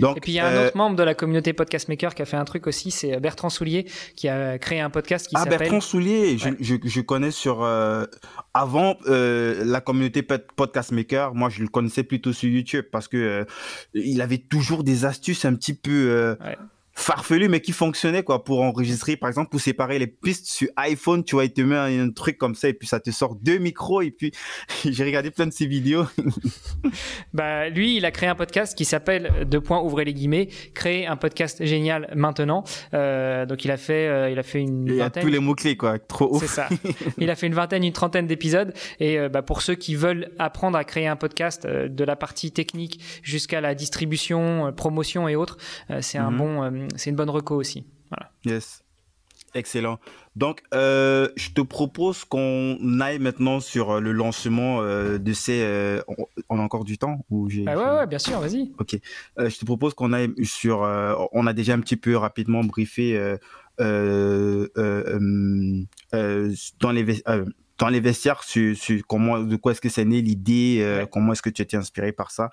Donc, 0.00 0.16
et 0.16 0.20
puis 0.20 0.32
il 0.32 0.34
y 0.34 0.40
a 0.40 0.48
un 0.48 0.66
autre 0.66 0.76
membre 0.76 0.96
de 0.96 1.02
la 1.04 1.14
communauté 1.14 1.52
Podcast 1.52 1.88
Maker 1.88 2.14
qui 2.14 2.20
a 2.20 2.24
fait 2.24 2.36
un 2.36 2.44
truc 2.44 2.66
aussi, 2.66 2.90
c'est 2.90 3.20
Bertrand 3.20 3.50
Soulier 3.50 3.86
qui 4.16 4.28
a 4.28 4.58
créé 4.58 4.80
un 4.80 4.90
podcast 4.90 5.28
qui 5.28 5.36
ah, 5.36 5.44
s'appelle. 5.44 5.60
Bertrand 5.60 5.80
Soulier, 5.80 6.36
je, 6.36 6.48
je, 6.58 6.74
je, 6.82 7.00
connais 7.00 7.30
sur 7.30 7.62
avant 8.52 8.96
la 9.06 9.80
communauté 9.80 10.22
Podcast 10.22 10.90
Maker, 10.90 11.34
moi 11.34 11.50
je 11.50 11.62
le 11.62 11.68
connaissais 11.68 12.02
plutôt 12.02 12.32
sur 12.32 12.48
YouTube 12.48 12.86
parce 12.90 13.06
que 13.06 13.46
il 13.94 14.20
avait 14.20 14.38
toujours 14.38 14.82
des 14.82 15.04
astuces 15.04 15.44
un 15.44 15.54
petit 15.54 15.74
peu 15.74 16.36
farfelu 16.96 17.48
mais 17.48 17.60
qui 17.60 17.72
fonctionnait 17.72 18.22
quoi 18.22 18.42
pour 18.42 18.62
enregistrer 18.62 19.16
par 19.16 19.28
exemple 19.28 19.50
pour 19.50 19.60
séparer 19.60 19.98
les 19.98 20.06
pistes 20.06 20.46
sur 20.46 20.68
iPhone 20.76 21.22
tu 21.24 21.34
vois 21.34 21.44
il 21.44 21.52
te 21.52 21.60
met 21.60 21.76
un, 21.76 22.10
truc 22.10 22.38
comme 22.38 22.54
ça 22.54 22.68
et 22.68 22.72
puis 22.72 22.88
ça 22.88 23.00
te 23.00 23.10
sort 23.10 23.36
deux 23.36 23.58
micros 23.58 24.00
et 24.00 24.10
puis 24.10 24.32
j'ai 24.84 25.04
regardé 25.04 25.30
plein 25.30 25.46
de 25.46 25.52
ses 25.52 25.66
vidéos. 25.66 26.04
Bah 27.34 27.68
lui 27.68 27.96
il 27.96 28.04
a 28.04 28.10
créé 28.10 28.28
un 28.28 28.34
podcast 28.34 28.76
qui 28.76 28.84
s'appelle 28.84 29.46
deux 29.46 29.60
points 29.60 29.80
ouvrez 29.80 30.04
les 30.04 30.14
guillemets 30.14 30.48
créer 30.74 31.06
un 31.06 31.16
podcast 31.16 31.64
génial 31.64 32.10
maintenant. 32.14 32.64
Euh, 32.94 33.44
donc 33.44 33.64
il 33.64 33.70
a 33.70 33.76
fait 33.76 34.08
euh, 34.08 34.30
il 34.30 34.38
a 34.38 34.42
fait 34.42 34.60
une 34.60 34.86
il 34.86 34.98
vingtaine 34.98 35.22
a 35.22 35.26
tous 35.26 35.32
les 35.32 35.38
mots 35.38 35.54
clés 35.54 35.76
quoi 35.76 35.98
trop 35.98 36.34
ouf. 36.34 36.40
C'est 36.40 36.48
ça. 36.48 36.68
Il 37.18 37.30
a 37.30 37.34
fait 37.34 37.46
une 37.46 37.54
vingtaine 37.54 37.84
une 37.84 37.92
trentaine 37.92 38.26
d'épisodes 38.26 38.72
et 39.00 39.18
euh, 39.18 39.28
bah, 39.28 39.42
pour 39.42 39.62
ceux 39.62 39.74
qui 39.74 39.94
veulent 39.94 40.30
apprendre 40.38 40.78
à 40.78 40.84
créer 40.84 41.06
un 41.06 41.16
podcast 41.16 41.64
euh, 41.64 41.88
de 41.88 42.04
la 42.04 42.16
partie 42.16 42.52
technique 42.52 43.00
jusqu'à 43.22 43.60
la 43.60 43.74
distribution 43.74 44.72
promotion 44.72 45.28
et 45.28 45.36
autres 45.36 45.58
c'est 46.00 46.18
un 46.18 46.30
mhm. 46.30 46.36
bon 46.36 46.85
c'est 46.96 47.10
une 47.10 47.16
bonne 47.16 47.30
reco 47.30 47.56
aussi. 47.56 47.86
Voilà. 48.10 48.30
Yes. 48.44 48.82
Excellent. 49.56 49.98
Donc, 50.34 50.62
euh, 50.74 51.28
je 51.36 51.50
te 51.50 51.62
propose 51.62 52.24
qu'on 52.24 53.00
aille 53.00 53.18
maintenant 53.18 53.60
sur 53.60 53.90
euh, 53.90 54.00
le 54.00 54.12
lancement 54.12 54.82
euh, 54.82 55.18
de 55.18 55.32
ces. 55.32 56.00
on 56.48 56.58
a 56.58 56.62
encore 56.62 56.84
du 56.84 56.98
temps 56.98 57.24
ou 57.30 57.48
j'ai. 57.48 57.64
Ah 57.66 57.76
ouais, 57.76 58.00
ouais, 58.00 58.06
bien 58.06 58.18
sûr, 58.18 58.38
vas-y. 58.38 58.72
Ok. 58.78 58.98
je 59.38 59.56
te 59.58 59.64
propose 59.64 59.94
qu'on 59.94 60.12
aille 60.12 60.32
sur. 60.44 60.80
on 61.32 61.46
a 61.46 61.52
déjà 61.54 61.72
un 61.74 61.80
petit 61.80 61.96
peu 61.96 62.16
rapidement 62.16 62.62
briefé 62.64 63.36
dans 63.78 63.88
les. 66.92 67.22
dans 67.78 67.88
les 67.88 68.00
vestiaires, 68.00 68.42
sur, 68.42 68.76
comment, 69.06 69.40
de 69.40 69.56
quoi 69.56 69.72
est-ce 69.72 69.80
que 69.80 69.88
c'est 69.88 70.04
né 70.04 70.20
l'idée, 70.20 71.06
comment 71.10 71.32
est-ce 71.32 71.42
que 71.42 71.50
tu 71.50 71.62
as 71.62 71.64
été 71.64 71.78
inspiré 71.78 72.12
par 72.12 72.30
ça. 72.30 72.50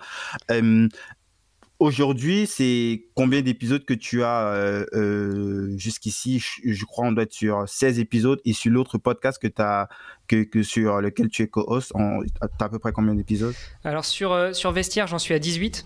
Aujourd'hui, 1.80 2.46
c'est 2.46 3.06
combien 3.14 3.42
d'épisodes 3.42 3.84
que 3.84 3.94
tu 3.94 4.22
as 4.22 4.46
euh, 4.46 4.86
euh, 4.94 5.76
jusqu'ici? 5.76 6.38
Je, 6.64 6.84
crois 6.84 7.06
on 7.06 7.12
doit 7.12 7.24
être 7.24 7.32
sur 7.32 7.68
16 7.68 7.98
épisodes 7.98 8.40
et 8.44 8.52
sur 8.52 8.70
l'autre 8.70 8.96
podcast 8.96 9.42
que, 9.42 9.48
as, 9.60 9.88
que, 10.28 10.44
que, 10.44 10.62
sur 10.62 11.00
lequel 11.00 11.28
tu 11.28 11.42
es 11.42 11.48
co-host, 11.48 11.92
tu 11.96 12.30
as 12.40 12.64
à 12.64 12.68
peu 12.68 12.78
près 12.78 12.92
combien 12.92 13.14
d'épisodes? 13.14 13.54
Alors 13.82 14.04
sur, 14.04 14.32
euh, 14.32 14.52
sur 14.52 14.70
Vestiaire, 14.70 15.08
j'en 15.08 15.18
suis 15.18 15.34
à 15.34 15.40
18. 15.40 15.84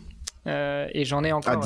Euh, 0.49 0.88
et 0.92 1.05
j'en 1.05 1.22
ai 1.24 1.32
encore, 1.32 1.62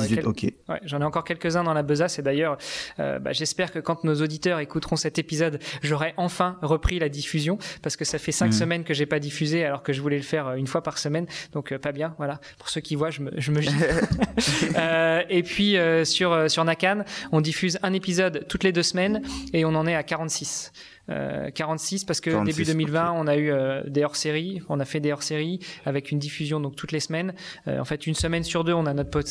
ah, 0.67 0.79
j'en 0.83 1.01
ai 1.01 1.03
encore 1.03 1.23
quelques-uns 1.23 1.63
dans 1.63 1.73
la 1.73 1.83
besace. 1.83 2.19
Et 2.19 2.21
d'ailleurs, 2.21 2.57
euh, 2.99 3.19
bah, 3.19 3.31
j'espère 3.31 3.71
que 3.71 3.79
quand 3.79 4.03
nos 4.03 4.21
auditeurs 4.21 4.59
écouteront 4.59 4.95
cet 4.95 5.17
épisode, 5.17 5.59
j'aurai 5.81 6.13
enfin 6.17 6.57
repris 6.61 6.99
la 6.99 7.09
diffusion 7.09 7.57
parce 7.81 7.95
que 7.95 8.05
ça 8.05 8.19
fait 8.19 8.31
cinq 8.31 8.47
mhm. 8.47 8.51
semaines 8.51 8.83
que 8.83 8.93
j'ai 8.93 9.05
pas 9.05 9.19
diffusé 9.19 9.65
alors 9.65 9.83
que 9.83 9.93
je 9.93 10.01
voulais 10.01 10.17
le 10.17 10.23
faire 10.23 10.53
une 10.53 10.67
fois 10.67 10.83
par 10.83 10.97
semaine. 10.97 11.25
Donc 11.53 11.75
pas 11.77 11.91
bien, 11.91 12.13
voilà. 12.17 12.39
Pour 12.59 12.69
ceux 12.69 12.81
qui 12.81 12.95
voient, 12.95 13.09
je 13.09 13.21
me, 13.21 13.31
je 13.37 13.51
me 13.51 13.61
et 15.29 15.43
puis 15.43 15.77
sur 16.05 16.49
sur 16.49 16.65
Nakan, 16.65 17.03
on 17.31 17.41
diffuse 17.41 17.79
un 17.83 17.93
épisode 17.93 18.45
toutes 18.47 18.63
les 18.63 18.71
deux 18.71 18.83
semaines 18.83 19.21
et 19.53 19.65
on 19.65 19.75
en 19.75 19.87
est 19.87 19.95
à 19.95 20.03
46. 20.03 20.71
46 21.07 22.03
euh, 22.03 22.05
parce 22.07 22.21
que 22.21 22.45
début 22.45 22.63
2020 22.63 23.11
on 23.11 23.27
a 23.27 23.35
eu 23.35 23.51
euh, 23.51 23.83
des 23.87 24.03
hors-séries, 24.03 24.61
on 24.69 24.79
a 24.79 24.85
fait 24.85 24.99
des 24.99 25.11
hors-séries 25.11 25.59
avec 25.85 26.11
une 26.11 26.19
diffusion 26.19 26.59
donc 26.59 26.75
toutes 26.75 26.91
les 26.91 26.99
semaines. 26.99 27.33
Euh, 27.67 27.79
en 27.79 27.85
fait 27.85 28.07
une 28.07 28.15
semaine 28.15 28.43
sur 28.43 28.63
deux 28.63 28.73
on 28.73 28.85
a 28.85 28.93
notre, 28.93 29.21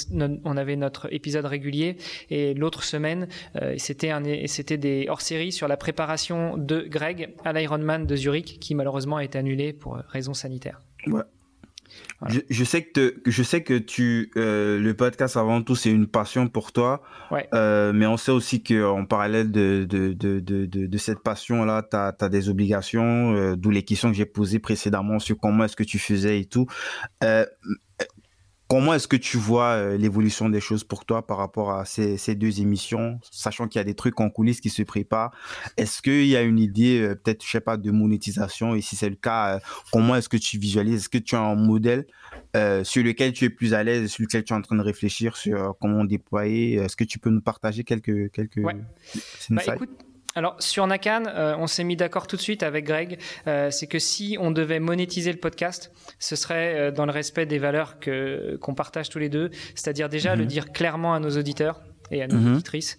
on 0.44 0.56
avait 0.56 0.76
notre 0.76 1.12
épisode 1.12 1.46
régulier 1.46 1.96
et 2.30 2.54
l'autre 2.54 2.84
semaine 2.84 3.28
c'était 3.78 4.10
un 4.10 4.22
c'était 4.46 4.76
des 4.76 5.06
hors-séries 5.08 5.52
sur 5.52 5.68
la 5.68 5.76
préparation 5.76 6.56
de 6.56 6.80
Greg 6.88 7.34
à 7.44 7.52
l'Ironman 7.52 8.06
de 8.06 8.16
Zurich 8.16 8.58
qui 8.60 8.74
malheureusement 8.74 9.16
a 9.16 9.24
été 9.24 9.38
annulé 9.38 9.72
pour 9.72 9.96
raisons 10.08 10.34
sanitaires. 10.34 10.82
Ouais. 11.06 11.22
Je, 12.28 12.64
sais 12.64 12.84
que 12.84 13.20
je 13.26 13.42
sais 13.42 13.62
que 13.62 13.76
tu 13.78 14.30
euh, 14.36 14.78
le 14.78 14.94
podcast 14.94 15.36
avant 15.36 15.60
tout 15.60 15.74
c'est 15.74 15.90
une 15.90 16.06
passion 16.06 16.46
pour 16.46 16.70
toi, 16.70 17.02
euh, 17.52 17.92
mais 17.92 18.06
on 18.06 18.16
sait 18.16 18.30
aussi 18.30 18.62
que 18.62 18.84
en 18.84 19.04
parallèle 19.04 19.50
de 19.50 19.84
de, 19.88 20.12
de, 20.12 20.38
de, 20.40 20.66
de 20.66 20.98
cette 20.98 21.20
passion 21.20 21.64
là, 21.64 21.82
tu 21.82 21.96
as, 21.96 22.28
des 22.28 22.48
obligations, 22.48 23.34
euh, 23.34 23.56
d'où 23.56 23.70
les 23.70 23.82
questions 23.82 24.08
que 24.10 24.16
j'ai 24.16 24.26
posées 24.26 24.60
précédemment 24.60 25.18
sur 25.18 25.36
comment 25.36 25.64
est-ce 25.64 25.76
que 25.76 25.82
tu 25.82 25.98
faisais 25.98 26.40
et 26.40 26.44
tout. 26.44 26.66
Comment 28.72 28.94
est-ce 28.94 29.06
que 29.06 29.16
tu 29.16 29.36
vois 29.36 29.72
euh, 29.72 29.98
l'évolution 29.98 30.48
des 30.48 30.60
choses 30.60 30.82
pour 30.82 31.04
toi 31.04 31.26
par 31.26 31.36
rapport 31.36 31.72
à 31.72 31.84
ces, 31.84 32.34
deux 32.34 32.62
émissions, 32.62 33.20
sachant 33.30 33.68
qu'il 33.68 33.78
y 33.78 33.82
a 33.82 33.84
des 33.84 33.92
trucs 33.92 34.18
en 34.18 34.30
coulisses 34.30 34.62
qui 34.62 34.70
se 34.70 34.82
préparent? 34.82 35.30
Est-ce 35.76 36.00
qu'il 36.00 36.24
y 36.24 36.36
a 36.36 36.40
une 36.40 36.58
idée, 36.58 37.02
euh, 37.02 37.14
peut-être, 37.14 37.44
je 37.44 37.50
sais 37.50 37.60
pas, 37.60 37.76
de 37.76 37.90
monétisation? 37.90 38.74
Et 38.74 38.80
si 38.80 38.96
c'est 38.96 39.10
le 39.10 39.16
cas, 39.16 39.56
euh, 39.56 39.60
comment 39.92 40.16
est-ce 40.16 40.30
que 40.30 40.38
tu 40.38 40.56
visualises? 40.56 41.02
Est-ce 41.02 41.10
que 41.10 41.18
tu 41.18 41.34
as 41.34 41.40
un 41.40 41.54
modèle 41.54 42.06
sur 42.82 43.04
lequel 43.04 43.34
tu 43.34 43.44
es 43.44 43.50
plus 43.50 43.74
à 43.74 43.84
l'aise, 43.84 44.10
sur 44.10 44.22
lequel 44.22 44.42
tu 44.42 44.54
es 44.54 44.56
en 44.56 44.62
train 44.62 44.76
de 44.76 44.82
réfléchir 44.82 45.36
sur 45.36 45.76
comment 45.78 46.04
déployer? 46.06 46.76
Est-ce 46.76 46.96
que 46.96 47.04
tu 47.04 47.18
peux 47.18 47.28
nous 47.28 47.42
partager 47.42 47.84
quelques 47.84 48.32
quelques 48.32 48.56
ouais. 48.56 48.76
Bah, 49.50 49.62
écoute, 49.66 49.90
alors 50.34 50.56
sur 50.60 50.86
Nakan, 50.86 51.24
euh, 51.26 51.54
on 51.58 51.66
s'est 51.66 51.84
mis 51.84 51.96
d'accord 51.96 52.26
tout 52.26 52.36
de 52.36 52.40
suite 52.40 52.62
avec 52.62 52.84
Greg. 52.84 53.18
Euh, 53.46 53.70
c'est 53.70 53.86
que 53.86 53.98
si 53.98 54.36
on 54.40 54.50
devait 54.50 54.80
monétiser 54.80 55.32
le 55.32 55.38
podcast, 55.38 55.92
ce 56.18 56.36
serait 56.36 56.74
euh, 56.74 56.90
dans 56.90 57.06
le 57.06 57.12
respect 57.12 57.46
des 57.46 57.58
valeurs 57.58 57.98
que 57.98 58.56
qu'on 58.60 58.74
partage 58.74 59.08
tous 59.08 59.18
les 59.18 59.28
deux, 59.28 59.50
c'est-à-dire 59.74 60.08
déjà 60.08 60.34
le 60.34 60.42
mhm. 60.42 60.48
dire 60.48 60.72
clairement 60.72 61.14
à 61.14 61.20
nos 61.20 61.36
auditeurs 61.36 61.82
et 62.10 62.22
à 62.22 62.26
nos 62.26 62.36
mhm. 62.36 62.54
auditrices. 62.54 62.96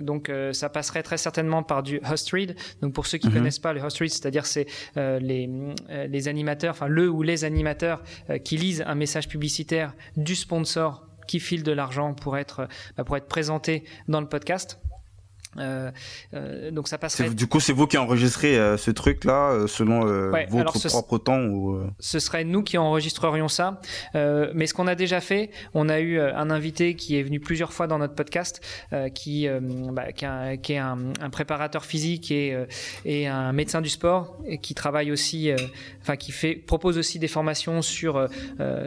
donc 0.00 0.30
ça 0.52 0.68
passerait 0.68 1.02
très 1.02 1.18
certainement 1.18 1.62
par 1.62 1.82
du 1.82 2.00
host 2.10 2.30
read. 2.30 2.56
Donc 2.80 2.92
pour 2.92 3.06
ceux 3.06 3.18
qui 3.18 3.26
ne 3.26 3.32
mhm. 3.32 3.38
connaissent 3.38 3.58
pas 3.58 3.72
le 3.72 3.80
host 3.80 3.98
read, 3.98 4.10
c'est-à-dire 4.10 4.46
c'est 4.46 4.66
les, 4.96 5.48
les 6.08 6.28
animateurs, 6.28 6.72
enfin 6.72 6.88
le 6.88 7.08
ou 7.08 7.22
les 7.22 7.44
animateurs 7.44 8.02
qui 8.44 8.56
lisent 8.56 8.84
un 8.86 8.94
message 8.94 9.28
publicitaire 9.28 9.94
du 10.16 10.34
sponsor 10.34 11.06
qui 11.26 11.40
file 11.40 11.64
de 11.64 11.72
l'argent 11.72 12.14
pour 12.14 12.38
être 12.38 12.68
bah, 12.96 13.04
pour 13.04 13.16
être 13.16 13.26
présenté 13.26 13.84
dans 14.06 14.20
le 14.20 14.28
podcast. 14.28 14.78
Euh, 15.58 15.90
euh, 16.34 16.70
donc 16.70 16.88
ça 16.88 16.98
passerait. 16.98 17.30
Du 17.30 17.46
coup, 17.46 17.60
c'est 17.60 17.72
vous 17.72 17.86
qui 17.86 17.98
enregistrez 17.98 18.58
euh, 18.58 18.76
ce 18.76 18.90
truc-là 18.90 19.66
selon 19.66 20.00
votre 20.48 20.88
propre 20.88 21.18
temps 21.18 21.44
ou 21.44 21.80
Ce 21.98 22.18
serait 22.18 22.44
nous 22.44 22.62
qui 22.62 22.78
enregistrerions 22.78 23.48
ça. 23.48 23.80
mais 24.14 24.66
ce 24.66 24.74
qu'on 24.74 24.86
a 24.86 24.94
déjà 24.94 25.20
fait, 25.20 25.50
on 25.74 25.88
a 25.88 26.00
eu 26.00 26.20
un 26.20 26.50
invité 26.50 26.94
qui 26.94 27.16
est 27.18 27.22
venu 27.22 27.40
plusieurs 27.40 27.72
fois 27.72 27.86
dans 27.86 27.98
notre 27.98 28.14
podcast, 28.14 28.60
qui, 29.14 29.48
bah, 29.92 30.12
qui, 30.12 30.72
est 30.72 30.78
un, 30.78 31.30
préparateur 31.30 31.84
physique 31.84 32.30
et, 32.30 32.56
et, 33.04 33.26
un 33.26 33.52
médecin 33.52 33.80
du 33.80 33.88
sport, 33.88 34.36
et 34.46 34.58
qui 34.58 34.74
travaille 34.74 35.10
aussi, 35.12 35.50
enfin 36.02 36.16
qui 36.16 36.32
fait, 36.32 36.54
propose 36.54 36.98
aussi 36.98 37.18
des 37.18 37.28
formations 37.28 37.82
sur 37.82 38.28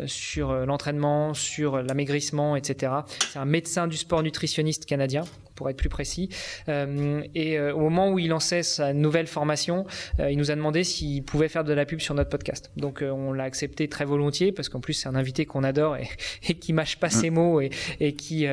sur 0.05 0.53
l'entraînement, 0.65 1.33
sur 1.33 1.81
l'amaigrissement, 1.81 2.55
etc. 2.55 2.93
C'est 3.31 3.39
un 3.39 3.45
médecin 3.45 3.87
du 3.87 3.97
sport 3.97 4.23
nutritionniste 4.23 4.85
canadien 4.85 5.23
pour 5.59 5.69
être 5.69 5.75
plus 5.75 5.89
précis. 5.89 6.29
Euh, 6.69 7.21
et 7.35 7.59
euh, 7.59 7.75
au 7.75 7.81
moment 7.81 8.09
où 8.11 8.17
il 8.17 8.29
lançait 8.29 8.63
sa 8.63 8.93
nouvelle 8.93 9.27
formation, 9.27 9.85
euh, 10.21 10.31
il 10.31 10.37
nous 10.37 10.51
a 10.51 10.55
demandé 10.55 10.85
s'il 10.85 11.21
pouvait 11.21 11.49
faire 11.49 11.65
de 11.65 11.73
la 11.73 11.85
pub 11.85 11.99
sur 11.99 12.15
notre 12.15 12.29
podcast. 12.29 12.71
Donc 12.77 13.03
on 13.03 13.33
l'a 13.33 13.43
accepté 13.43 13.89
très 13.89 14.05
volontiers 14.05 14.53
parce 14.53 14.69
qu'en 14.69 14.79
plus 14.79 14.93
c'est 14.93 15.09
un 15.09 15.15
invité 15.15 15.45
qu'on 15.45 15.65
adore 15.65 15.97
et, 15.97 16.07
et, 16.47 16.53
qui 16.53 16.71
mâche 16.71 16.95
pas 16.95 17.09
ses 17.09 17.29
mots 17.29 17.59
et, 17.59 17.71
et 17.99 18.13
qui 18.13 18.47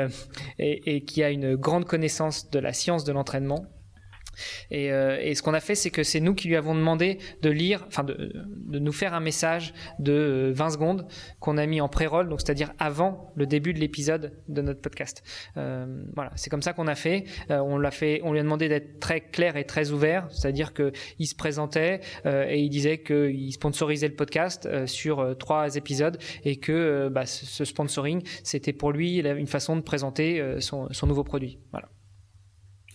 et, 0.58 1.00
qui 1.02 1.22
a 1.22 1.30
une 1.30 1.54
grande 1.54 1.84
connaissance 1.84 2.50
de 2.50 2.58
la 2.58 2.72
science 2.72 3.04
de 3.04 3.12
l'entraînement 3.12 3.66
et, 4.70 4.92
euh, 4.92 5.18
et 5.20 5.34
ce 5.34 5.42
qu'on 5.42 5.54
a 5.54 5.60
fait, 5.60 5.74
c'est 5.74 5.90
que 5.90 6.02
c'est 6.02 6.20
nous 6.20 6.34
qui 6.34 6.48
lui 6.48 6.56
avons 6.56 6.74
demandé 6.74 7.18
de 7.42 7.50
lire, 7.50 7.84
enfin 7.88 8.04
de, 8.04 8.32
nous 8.66 8.92
faire 8.92 9.14
un 9.14 9.20
message 9.20 9.74
de 9.98 10.52
20 10.54 10.70
secondes 10.70 11.06
qu'on 11.40 11.56
a 11.56 11.66
mis 11.66 11.80
en 11.80 11.88
pré-roll, 11.88 12.28
donc 12.28 12.40
c'est-à-dire 12.40 12.72
avant 12.78 13.32
le 13.36 13.46
début 13.46 13.72
de 13.72 13.78
l'épisode 13.78 14.32
de 14.48 14.62
notre 14.62 14.80
podcast. 14.80 15.22
Euh, 15.56 16.04
voilà, 16.14 16.30
c'est 16.36 16.50
comme 16.50 16.62
ça 16.62 16.72
qu'on 16.72 16.86
a 16.86 16.94
fait. 16.94 17.24
Euh, 17.50 17.58
on 17.58 17.78
l'a 17.78 17.90
fait, 17.90 18.20
on 18.24 18.32
lui 18.32 18.40
a 18.40 18.42
demandé 18.42 18.68
d'être 18.68 19.00
très 19.00 19.20
clair 19.20 19.56
et 19.56 19.64
très 19.64 19.90
ouvert, 19.90 20.26
c'est-à-dire 20.30 20.72
que 20.72 20.92
il 21.18 21.26
se 21.26 21.34
présentait 21.34 22.00
euh, 22.26 22.46
et 22.48 22.60
il 22.60 22.70
disait 22.70 22.98
qu'il 22.98 23.52
sponsorisait 23.52 24.08
le 24.08 24.14
podcast 24.14 24.66
euh, 24.66 24.86
sur 24.86 25.36
trois 25.38 25.76
épisodes 25.76 26.18
et 26.44 26.56
que 26.56 27.08
bah, 27.08 27.26
ce 27.26 27.64
sponsoring, 27.64 28.22
c'était 28.42 28.72
pour 28.72 28.92
lui 28.92 29.18
une 29.18 29.46
façon 29.46 29.76
de 29.76 29.80
présenter 29.80 30.42
son, 30.60 30.88
son 30.92 31.06
nouveau 31.06 31.24
produit. 31.24 31.58
Voilà. 31.72 31.88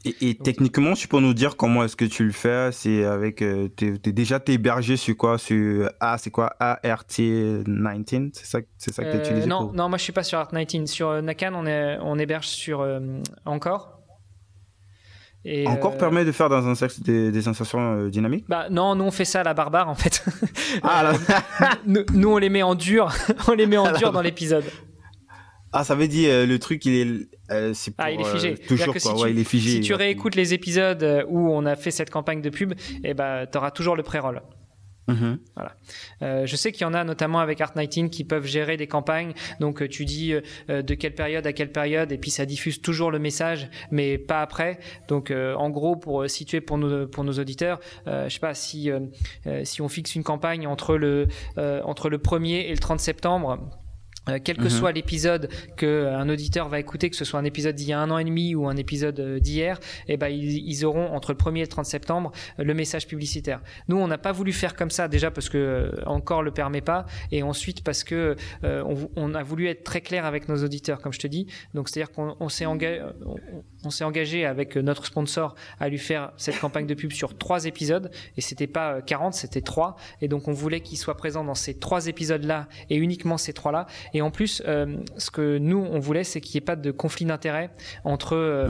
Et, 0.03 0.35
techniquement, 0.35 0.93
tu 0.93 1.07
peux 1.07 1.19
nous 1.19 1.33
dire 1.33 1.55
comment 1.55 1.83
est-ce 1.83 1.95
que 1.95 2.05
tu 2.05 2.23
le 2.23 2.31
fais? 2.31 2.71
C'est 2.71 3.03
avec, 3.03 3.41
euh, 3.43 3.67
t'es, 3.67 3.97
déjà 4.11 4.39
t'es 4.39 4.53
hébergé 4.53 4.97
sur 4.97 5.15
quoi? 5.15 5.37
Sur 5.37 5.91
A, 5.99 6.17
c'est 6.17 6.31
quoi? 6.31 6.55
ART19 6.59 8.31
C'est 8.33 8.45
ça, 8.45 8.59
c'est 8.77 8.93
ça 8.93 9.03
que 9.03 9.11
tu 9.11 9.17
euh, 9.17 9.19
utilises 9.19 9.47
Non, 9.47 9.71
non, 9.73 9.89
moi 9.89 9.99
je 9.99 10.03
suis 10.03 10.13
pas 10.13 10.23
sur 10.23 10.39
ART19. 10.39 10.87
Sur 10.87 11.09
euh, 11.09 11.21
Nakan, 11.21 11.53
on 11.53 11.67
est, 11.67 11.99
on 12.01 12.17
héberge 12.17 12.47
sur 12.47 12.87
Encore. 13.45 13.99
Et 15.43 15.67
Encore 15.67 15.97
permet 15.97 16.23
de 16.25 16.31
faire 16.31 16.49
dans 16.49 16.67
un 16.67 16.75
sexe 16.75 16.99
des, 16.99 17.31
des 17.31 17.47
insertions 17.47 18.07
dynamiques? 18.07 18.45
Bah 18.47 18.67
non, 18.69 18.95
nous 18.95 19.05
on 19.05 19.11
fait 19.11 19.25
ça 19.25 19.41
à 19.41 19.43
la 19.43 19.53
barbare 19.53 19.89
en 19.89 19.95
fait. 19.95 20.23
Ah, 20.83 21.13
nous, 21.85 22.03
nous, 22.13 22.29
on 22.29 22.37
les 22.37 22.49
met 22.49 22.61
en 22.63 22.75
dur, 22.75 23.11
on 23.47 23.53
les 23.53 23.65
met 23.65 23.77
en 23.77 23.91
dur 23.97 24.11
dans 24.11 24.21
l'épisode. 24.21 24.65
Ah, 25.74 25.84
ça 25.84 25.95
veut 25.95 26.07
dire 26.07 26.30
euh, 26.32 26.45
le 26.45 26.59
truc, 26.59 26.86
il 26.86 26.93
est, 26.95 27.51
euh, 27.51 27.74
ah, 27.97 28.11
il 28.11 28.19
est 28.19 28.26
figé. 28.26 28.53
Euh, 28.53 28.67
toujours 28.67 28.93
quoi. 28.93 28.99
Si 28.99 29.22
ouais, 29.22 29.32
il 29.32 29.39
est 29.39 29.45
figé. 29.45 29.72
Si 29.72 29.82
tu 29.82 29.93
réécoutes 29.93 30.36
les 30.36 30.53
épisodes 30.53 31.26
où 31.30 31.49
on 31.49 31.65
a 31.65 31.76
fait 31.76 31.91
cette 31.91 32.09
campagne 32.09 32.41
de 32.41 32.49
pub, 32.49 32.74
eh 33.03 33.13
ben, 33.13 33.45
tu 33.49 33.57
auras 33.57 33.72
toujours 33.72 33.95
le 33.95 34.03
pré-roll. 34.03 34.41
Mm-hmm. 35.07 35.38
Voilà. 35.55 36.45
je 36.45 36.55
sais 36.55 36.72
qu'il 36.72 36.84
y 36.84 36.86
en 36.86 36.93
a 36.93 37.03
notamment 37.03 37.39
avec 37.39 37.59
Art19 37.59 38.09
qui 38.09 38.24
peuvent 38.24 38.45
gérer 38.45 38.78
des 38.78 38.86
campagnes. 38.86 39.34
Donc 39.59 39.88
tu 39.89 40.05
dis 40.05 40.34
de 40.69 40.93
quelle 40.93 41.15
période 41.15 41.45
à 41.47 41.53
quelle 41.53 41.72
période 41.72 42.11
et 42.11 42.17
puis 42.17 42.30
ça 42.30 42.45
diffuse 42.45 42.82
toujours 42.82 43.09
le 43.09 43.17
message, 43.17 43.67
mais 43.89 44.19
pas 44.19 44.41
après. 44.41 44.80
Donc 45.07 45.32
en 45.32 45.69
gros 45.72 45.95
pour 45.95 46.30
situer 46.30 46.61
pour 46.61 46.78
nos 46.78 47.07
pour 47.07 47.24
nos 47.24 47.34
auditeurs, 47.34 47.80
je 48.05 48.30
sais 48.30 48.39
pas 48.39 48.53
si 48.53 48.91
si 49.63 49.82
on 49.82 49.89
fixe 49.89 50.15
une 50.15 50.24
campagne 50.24 50.67
entre 50.67 50.95
le 50.95 51.28
entre 51.57 52.09
le 52.09 52.19
1er 52.19 52.67
et 52.67 52.72
le 52.72 52.78
30 52.78 52.99
septembre 52.99 53.80
euh, 54.30 54.39
quel 54.43 54.57
que 54.57 54.63
Mhm. 54.63 54.69
soit 54.69 54.91
l'épisode 54.91 55.49
qu'un 55.78 56.30
auditeur 56.30 56.69
va 56.69 56.80
écouter, 56.80 57.09
que 57.09 57.15
ce 57.15 57.26
soit 57.26 57.39
un 57.39 57.43
épisode 57.45 57.76
d'il 57.76 57.88
y 57.88 57.93
a 57.93 57.99
un 57.99 58.11
an 58.11 58.17
et 58.17 58.24
demi 58.24 58.53
ou 58.55 58.67
un 58.67 58.76
épisode 58.78 59.19
euh, 59.19 59.39
d'hier, 59.39 59.80
eh 60.07 60.17
ben, 60.17 60.28
ils, 60.28 60.67
ils 60.67 60.86
auront 60.86 61.07
entre 61.13 61.32
le 61.32 61.38
1er 61.38 61.59
et 61.59 61.61
le 61.61 61.67
30 61.67 61.86
septembre 61.86 62.32
euh, 62.59 62.63
le 62.63 62.74
message 62.74 63.07
publicitaire. 63.07 63.61
Nous, 63.88 63.97
on 63.97 64.07
n'a 64.07 64.17
pas 64.17 64.32
voulu 64.32 64.53
faire 64.53 64.76
comme 64.76 64.91
ça, 64.91 65.07
déjà 65.07 65.32
parce 65.32 65.49
que 65.49 65.57
euh, 65.57 65.91
encore 66.05 66.43
le 66.43 66.51
permet 66.51 66.82
pas, 66.82 67.05
et 67.32 67.41
ensuite 67.43 67.84
parce 67.84 68.03
que 68.03 68.36
euh, 68.63 68.84
on, 69.15 69.34
a 69.34 69.43
voulu 69.43 69.67
être 69.67 69.84
très 69.84 70.01
clair 70.01 70.26
avec 70.26 70.49
nos 70.49 70.63
auditeurs, 70.63 71.01
comme 71.01 71.13
je 71.13 71.19
te 71.19 71.28
dis. 71.28 71.47
Donc, 71.74 71.89
c'est-à-dire 71.89 72.11
qu'on 72.11 72.36
on 72.39 72.49
s'est 72.49 72.65
engagé, 72.65 73.01
on, 73.26 73.36
on 73.84 73.89
s'est 73.89 74.03
engagé 74.03 74.45
avec 74.45 74.76
notre 74.76 75.05
sponsor 75.05 75.55
à 75.80 75.89
lui 75.89 75.97
faire 75.97 76.32
cette 76.38 76.59
campagne 76.59 76.86
de 76.86 76.93
pub 76.93 77.11
sur 77.11 77.38
trois 77.38 77.65
épisodes, 77.65 78.11
et 78.38 78.41
c'était 78.41 78.67
pas 78.67 78.95
euh, 78.97 79.01
40, 79.01 79.34
c'était 79.34 79.61
trois, 79.61 79.95
et 80.22 80.28
donc 80.28 80.47
on 80.47 80.53
voulait 80.53 80.82
qu'il 80.82 80.97
soit 80.97 81.15
présent 81.17 81.43
dans 81.43 81.55
ces 81.55 81.74
trois 81.80 82.07
épisodes-là 82.07 82.67
et 82.89 82.97
uniquement 82.97 83.38
ces 83.38 83.53
trois-là. 83.53 83.88
Et 84.14 84.22
en 84.22 84.32
plus, 84.32 84.62
euh, 84.68 84.97
ce 85.18 85.32
que 85.32 85.57
nous 85.57 85.78
on 85.78 85.99
voulait, 85.99 86.24
c'est 86.24 86.41
qu'il 86.41 86.53
n'y 86.55 86.64
ait 86.64 86.66
pas 86.66 86.76
de 86.76 86.91
conflit 86.91 87.26
d'intérêt 87.26 87.72
entre 88.03 88.36
euh, 88.36 88.70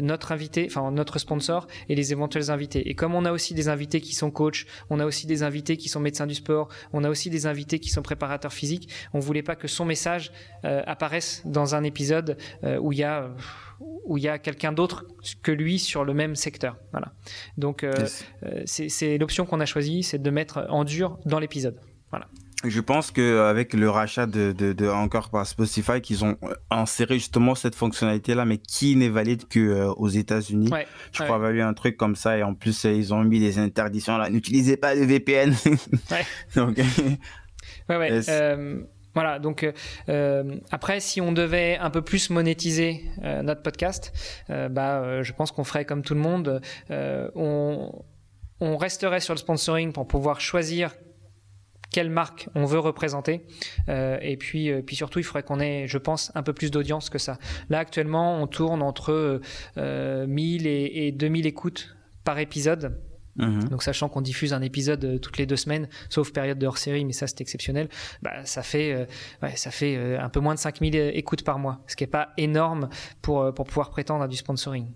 notre 0.00 0.32
invité, 0.32 0.66
enfin 0.68 0.90
notre 0.90 1.18
sponsor 1.18 1.66
et 1.88 1.94
les 1.94 2.12
éventuels 2.12 2.50
invités. 2.50 2.88
Et 2.88 2.94
comme 2.94 3.14
on 3.14 3.24
a 3.24 3.32
aussi 3.32 3.54
des 3.54 3.68
invités 3.68 4.00
qui 4.00 4.14
sont 4.14 4.30
coachs, 4.30 4.66
on 4.90 5.00
a 5.00 5.06
aussi 5.06 5.26
des 5.26 5.42
invités 5.42 5.76
qui 5.76 5.88
sont 5.88 6.00
médecins 6.00 6.26
du 6.26 6.34
sport, 6.34 6.68
on 6.92 7.04
a 7.04 7.08
aussi 7.08 7.30
des 7.30 7.46
invités 7.46 7.78
qui 7.78 7.90
sont 7.90 8.02
préparateurs 8.02 8.52
physiques, 8.52 8.88
on 9.12 9.20
voulait 9.20 9.42
pas 9.42 9.56
que 9.56 9.68
son 9.68 9.84
message 9.84 10.32
euh, 10.64 10.82
apparaisse 10.86 11.42
dans 11.44 11.74
un 11.74 11.84
épisode 11.84 12.36
euh, 12.64 12.78
où 12.78 12.92
il 12.92 12.98
y 12.98 13.04
a 13.04 13.30
où 14.04 14.16
il 14.18 14.24
y 14.24 14.28
a 14.28 14.38
quelqu'un 14.38 14.72
d'autre 14.72 15.04
que 15.42 15.50
lui 15.50 15.78
sur 15.78 16.04
le 16.04 16.14
même 16.14 16.36
secteur. 16.36 16.76
Voilà. 16.92 17.12
Donc 17.58 17.82
euh, 17.82 17.92
Yes. 17.98 18.24
c'est 18.66 18.88
c'est 18.88 19.18
l'option 19.18 19.46
qu'on 19.46 19.60
a 19.60 19.66
choisie, 19.66 20.02
c'est 20.02 20.22
de 20.22 20.30
mettre 20.30 20.66
en 20.68 20.84
dur 20.84 21.18
dans 21.26 21.38
l'épisode. 21.38 21.78
Je 22.64 22.80
pense 22.80 23.10
que 23.10 23.40
avec 23.42 23.74
le 23.74 23.90
rachat 23.90 24.26
de, 24.26 24.52
de, 24.52 24.72
de 24.72 24.88
encore 24.88 25.30
par 25.30 25.46
Spotify, 25.46 26.00
qu'ils 26.00 26.24
ont 26.24 26.36
euh, 26.42 26.54
inséré 26.70 27.14
justement 27.14 27.54
cette 27.54 27.74
fonctionnalité-là, 27.74 28.44
mais 28.44 28.58
qui 28.58 28.96
n'est 28.96 29.08
valide 29.08 29.46
que 29.48 29.60
euh, 29.60 29.92
aux 29.92 30.08
États-Unis. 30.08 30.70
Ouais, 30.70 30.86
Je 31.12 31.20
ouais. 31.20 31.26
crois 31.26 31.38
qu'il 31.38 31.56
y 31.56 31.60
a 31.60 31.64
eu 31.64 31.68
un 31.68 31.74
truc 31.74 31.96
comme 31.96 32.16
ça 32.16 32.36
et 32.38 32.42
en 32.42 32.54
plus 32.54 32.84
euh, 32.84 32.92
ils 32.92 33.12
ont 33.12 33.22
mis 33.24 33.40
des 33.40 33.58
interdictions 33.58 34.16
là. 34.16 34.30
N'utilisez 34.30 34.76
pas 34.76 34.94
de 34.96 35.04
VPN. 35.04 35.54
Ouais. 36.10 36.26
Donc 36.54 36.78
Ouais, 37.88 37.96
ouais. 37.96 38.20
Euh, 38.28 38.80
voilà, 39.14 39.38
donc 39.38 39.62
euh, 39.62 39.72
euh, 40.08 40.56
après, 40.70 41.00
si 41.00 41.20
on 41.20 41.32
devait 41.32 41.76
un 41.78 41.90
peu 41.90 42.02
plus 42.02 42.30
monétiser 42.30 43.04
euh, 43.22 43.42
notre 43.42 43.62
podcast, 43.62 44.12
euh, 44.50 44.68
bah, 44.68 45.00
euh, 45.02 45.22
je 45.22 45.32
pense 45.32 45.52
qu'on 45.52 45.64
ferait 45.64 45.84
comme 45.84 46.02
tout 46.02 46.14
le 46.14 46.20
monde. 46.20 46.60
Euh, 46.90 47.30
on, 47.34 47.92
on 48.60 48.76
resterait 48.76 49.20
sur 49.20 49.34
le 49.34 49.38
sponsoring 49.38 49.92
pour 49.92 50.06
pouvoir 50.08 50.40
choisir 50.40 50.94
quelle 51.94 52.10
marque 52.10 52.48
on 52.56 52.64
veut 52.64 52.80
représenter. 52.80 53.46
Euh, 53.88 54.18
et 54.20 54.36
puis, 54.36 54.68
euh, 54.68 54.82
puis 54.82 54.96
surtout, 54.96 55.20
il 55.20 55.22
faudrait 55.22 55.44
qu'on 55.44 55.60
ait, 55.60 55.86
je 55.86 55.98
pense, 55.98 56.32
un 56.34 56.42
peu 56.42 56.52
plus 56.52 56.72
d'audience 56.72 57.08
que 57.08 57.18
ça. 57.18 57.38
Là, 57.70 57.78
actuellement, 57.78 58.42
on 58.42 58.48
tourne 58.48 58.82
entre 58.82 59.40
euh, 59.78 60.26
1000 60.26 60.66
et, 60.66 61.06
et 61.06 61.12
2000 61.12 61.46
écoutes 61.46 61.94
par 62.24 62.40
épisode. 62.40 63.00
Mhm. 63.36 63.68
Donc 63.68 63.84
sachant 63.84 64.08
qu'on 64.08 64.22
diffuse 64.22 64.52
un 64.52 64.62
épisode 64.62 65.04
euh, 65.04 65.18
toutes 65.18 65.38
les 65.38 65.46
deux 65.46 65.56
semaines, 65.56 65.88
sauf 66.08 66.32
période 66.32 66.58
de 66.58 66.66
hors-série, 66.66 67.04
mais 67.04 67.12
ça 67.12 67.28
c'est 67.28 67.40
exceptionnel, 67.40 67.88
bah, 68.22 68.44
ça 68.44 68.62
fait, 68.62 68.92
euh, 68.92 69.06
ouais, 69.42 69.54
ça 69.54 69.70
fait 69.70 69.96
euh, 69.96 70.20
un 70.20 70.28
peu 70.28 70.40
moins 70.40 70.54
de 70.54 70.58
5000 70.58 70.96
écoutes 70.96 71.44
par 71.44 71.60
mois, 71.60 71.80
ce 71.86 71.94
qui 71.96 72.04
est 72.04 72.08
pas 72.08 72.30
énorme 72.36 72.88
pour, 73.22 73.42
euh, 73.42 73.52
pour 73.52 73.66
pouvoir 73.66 73.90
prétendre 73.90 74.24
à 74.24 74.28
du 74.28 74.36
sponsoring 74.36 74.86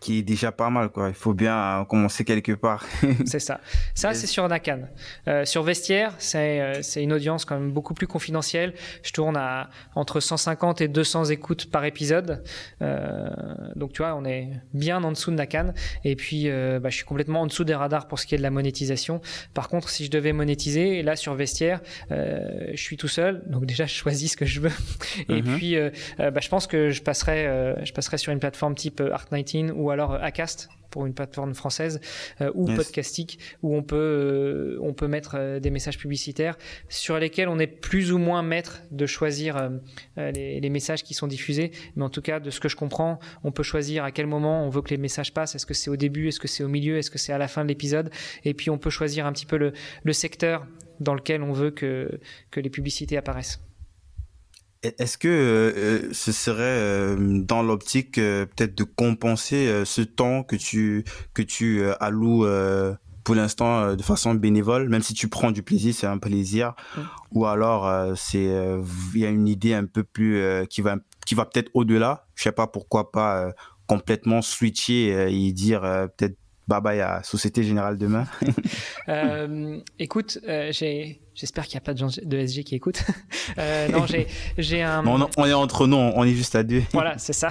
qui 0.00 0.18
est 0.18 0.22
déjà 0.22 0.52
pas 0.52 0.70
mal 0.70 0.90
quoi. 0.90 1.08
Il 1.08 1.14
faut 1.14 1.32
bien 1.34 1.86
commencer 1.88 2.24
quelque 2.24 2.52
part. 2.52 2.84
c'est 3.24 3.38
ça. 3.40 3.60
Ça 3.94 4.12
c'est 4.12 4.26
sur 4.26 4.46
Nakan. 4.46 4.80
Euh, 5.28 5.44
sur 5.44 5.62
Vestiaire, 5.62 6.14
c'est 6.18 6.60
euh, 6.60 6.80
une 6.96 7.12
audience 7.12 7.44
quand 7.44 7.58
même 7.58 7.72
beaucoup 7.72 7.94
plus 7.94 8.06
confidentielle. 8.06 8.74
Je 9.02 9.12
tourne 9.12 9.36
à 9.36 9.70
entre 9.94 10.20
150 10.20 10.82
et 10.82 10.88
200 10.88 11.26
écoutes 11.26 11.70
par 11.70 11.84
épisode. 11.84 12.44
Euh, 12.82 13.30
donc 13.74 13.92
tu 13.92 14.02
vois, 14.02 14.14
on 14.14 14.24
est 14.24 14.50
bien 14.74 15.02
en 15.02 15.12
dessous 15.12 15.30
de 15.30 15.36
Nakan. 15.36 15.72
Et 16.04 16.16
puis 16.16 16.48
euh, 16.48 16.78
bah, 16.78 16.90
je 16.90 16.96
suis 16.96 17.04
complètement 17.04 17.40
en 17.40 17.46
dessous 17.46 17.64
des 17.64 17.74
radars 17.74 18.08
pour 18.08 18.18
ce 18.18 18.26
qui 18.26 18.34
est 18.34 18.38
de 18.38 18.42
la 18.42 18.50
monétisation. 18.50 19.20
Par 19.54 19.68
contre, 19.68 19.88
si 19.88 20.04
je 20.04 20.10
devais 20.10 20.32
monétiser, 20.32 21.02
là 21.02 21.16
sur 21.16 21.34
Vestiaire, 21.34 21.80
euh, 22.10 22.68
je 22.72 22.82
suis 22.82 22.98
tout 22.98 23.08
seul. 23.08 23.42
Donc 23.46 23.64
déjà, 23.64 23.86
je 23.86 23.94
choisis 23.94 24.32
ce 24.32 24.36
que 24.36 24.44
je 24.44 24.60
veux. 24.60 24.72
et 25.28 25.40
mm 25.40 25.46
-hmm. 25.46 25.56
puis 25.56 25.76
euh, 25.76 25.90
bah, 26.18 26.40
je 26.40 26.48
pense 26.48 26.66
que 26.66 26.90
je 26.90 27.02
passerais 27.02 27.42
je 27.84 27.92
passerai 27.92 28.18
sur 28.18 28.32
une 28.32 28.38
plateforme 28.38 28.74
type 28.74 29.00
Art19 29.00 29.61
LinkedIn 29.62 29.78
ou 29.78 29.90
alors 29.90 30.12
euh, 30.12 30.18
Acast 30.20 30.68
pour 30.90 31.06
une 31.06 31.14
plateforme 31.14 31.54
française 31.54 32.00
euh, 32.42 32.50
ou 32.54 32.68
yes. 32.68 32.76
podcastique 32.76 33.38
où 33.62 33.74
on 33.74 33.82
peut 33.82 33.96
euh, 33.96 34.78
on 34.82 34.92
peut 34.92 35.08
mettre 35.08 35.58
des 35.58 35.70
messages 35.70 35.96
publicitaires 35.96 36.58
sur 36.90 37.18
lesquels 37.18 37.48
on 37.48 37.58
est 37.58 37.66
plus 37.66 38.12
ou 38.12 38.18
moins 38.18 38.42
maître 38.42 38.82
de 38.90 39.06
choisir 39.06 39.70
les, 40.18 40.68
messages 40.68 41.02
qui 41.02 41.14
sont 41.14 41.26
diffusés. 41.26 41.72
Mais 41.96 42.04
en 42.04 42.10
tout 42.10 42.20
cas 42.20 42.40
de 42.40 42.50
ce 42.50 42.60
que 42.60 42.68
je 42.68 42.76
comprends 42.76 43.18
on 43.42 43.52
peut 43.52 43.62
choisir 43.62 44.04
à 44.04 44.10
quel 44.10 44.26
moment 44.26 44.66
on 44.66 44.68
veut 44.68 44.82
que 44.82 44.90
les 44.90 44.98
messages 44.98 45.32
passent. 45.32 45.54
Est-ce 45.54 45.66
que 45.66 45.74
c'est 45.74 45.88
au 45.88 45.96
début? 45.96 46.28
Est-ce 46.28 46.40
que 46.40 46.48
c'est 46.48 46.62
au 46.62 46.68
milieu? 46.68 46.98
Est-ce 46.98 47.10
que 47.10 47.18
c'est 47.18 47.32
à 47.32 47.38
la 47.38 47.48
fin 47.48 47.62
de 47.62 47.68
l'épisode? 47.68 48.10
Et 48.44 48.52
puis 48.52 48.68
on 48.68 48.76
peut 48.76 48.90
choisir 48.90 49.24
un 49.24 49.32
petit 49.32 49.46
peu 49.46 49.56
le, 49.56 49.72
le 50.02 50.12
secteur 50.12 50.66
dans 51.00 51.14
lequel 51.14 51.42
on 51.42 51.52
veut 51.52 51.70
que, 51.70 52.20
que 52.50 52.60
les 52.60 52.70
publicités 52.70 53.16
apparaissent. 53.16 53.60
Est-ce 54.82 55.16
que 55.16 55.28
euh, 55.28 55.72
euh, 55.76 56.08
ce 56.12 56.32
serait 56.32 56.62
euh, 56.62 57.16
dans 57.40 57.62
l'optique 57.62 58.18
euh, 58.18 58.46
peut-être 58.46 58.76
de 58.76 58.82
compenser 58.82 59.68
euh, 59.68 59.84
ce 59.84 60.02
temps 60.02 60.42
que 60.42 60.56
tu 60.56 61.04
que 61.34 61.42
tu 61.42 61.82
euh, 61.82 61.94
alloues 62.00 62.46
euh, 62.46 62.92
pour 63.22 63.36
l'instant 63.36 63.80
euh, 63.80 63.96
de 63.96 64.02
façon 64.02 64.34
bénévole, 64.34 64.88
même 64.88 65.02
si 65.02 65.14
tu 65.14 65.28
prends 65.28 65.52
du 65.52 65.62
plaisir, 65.62 65.94
c'est 65.94 66.08
un 66.08 66.18
plaisir, 66.18 66.74
ou 67.30 67.46
alors 67.46 67.86
euh, 67.86 68.14
c'est 68.16 68.48
euh, 68.48 68.82
il 69.14 69.20
y 69.20 69.26
a 69.26 69.30
une 69.30 69.46
idée 69.46 69.74
un 69.74 69.86
peu 69.86 70.02
plus 70.02 70.38
euh, 70.38 70.64
qui 70.64 70.82
va 70.82 70.96
qui 71.26 71.36
va 71.36 71.44
peut-être 71.44 71.70
au-delà. 71.74 72.26
Je 72.34 72.42
sais 72.42 72.52
pas 72.52 72.66
pourquoi 72.66 73.12
pas 73.12 73.44
euh, 73.44 73.52
complètement 73.86 74.42
switcher 74.42 75.14
euh, 75.14 75.28
et 75.30 75.52
dire 75.52 75.84
euh, 75.84 76.08
peut-être 76.08 76.36
bye 76.72 76.80
bye 76.80 77.00
à 77.00 77.22
Société 77.22 77.62
Générale 77.62 77.98
demain. 77.98 78.24
Euh, 79.08 79.80
écoute, 79.98 80.38
euh, 80.48 80.68
j'ai, 80.70 81.20
j'espère 81.34 81.64
qu'il 81.66 81.74
n'y 81.74 81.78
a 81.78 81.84
pas 81.84 81.92
de 81.92 81.98
gens 81.98 82.06
de 82.22 82.38
SG 82.46 82.62
qui 82.62 82.76
écoutent. 82.76 83.02
Euh, 83.58 83.88
non, 83.88 84.06
j'ai, 84.56 84.82
un. 84.82 85.04
on, 85.04 85.28
on 85.36 85.44
est 85.44 85.52
entre 85.52 85.86
nous, 85.88 85.96
on 85.96 86.22
est 86.24 86.32
juste 86.32 86.54
à 86.54 86.62
deux. 86.62 86.82
Voilà, 86.92 87.18
c'est 87.18 87.32
ça. 87.34 87.48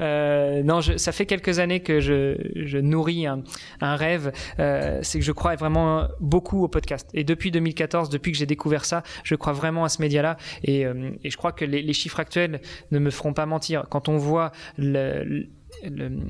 Euh, 0.00 0.62
non, 0.64 0.80
je, 0.80 0.96
ça 0.96 1.12
fait 1.12 1.24
quelques 1.24 1.60
années 1.60 1.80
que 1.80 2.00
je, 2.00 2.36
je 2.56 2.76
nourris 2.78 3.26
un, 3.26 3.42
un 3.80 3.94
rêve. 3.96 4.32
Euh, 4.58 4.98
c'est 5.02 5.20
que 5.20 5.24
je 5.24 5.32
crois 5.32 5.54
vraiment 5.54 6.08
beaucoup 6.20 6.64
au 6.64 6.68
podcast. 6.68 7.08
Et 7.14 7.22
depuis 7.24 7.52
2014, 7.52 8.10
depuis 8.10 8.32
que 8.32 8.38
j'ai 8.38 8.44
découvert 8.46 8.84
ça, 8.84 9.02
je 9.22 9.34
crois 9.36 9.52
vraiment 9.52 9.84
à 9.84 9.88
ce 9.88 10.02
média-là. 10.02 10.36
Et, 10.64 10.80
et 10.82 11.30
je 11.30 11.36
crois 11.36 11.52
que 11.52 11.64
les, 11.64 11.80
les 11.82 11.92
chiffres 11.94 12.18
actuels 12.20 12.60
ne 12.90 12.98
me 12.98 13.10
feront 13.10 13.32
pas 13.32 13.46
mentir. 13.46 13.86
Quand 13.88 14.08
on 14.08 14.16
voit 14.18 14.50
le, 14.76 15.46
le- 15.84 16.20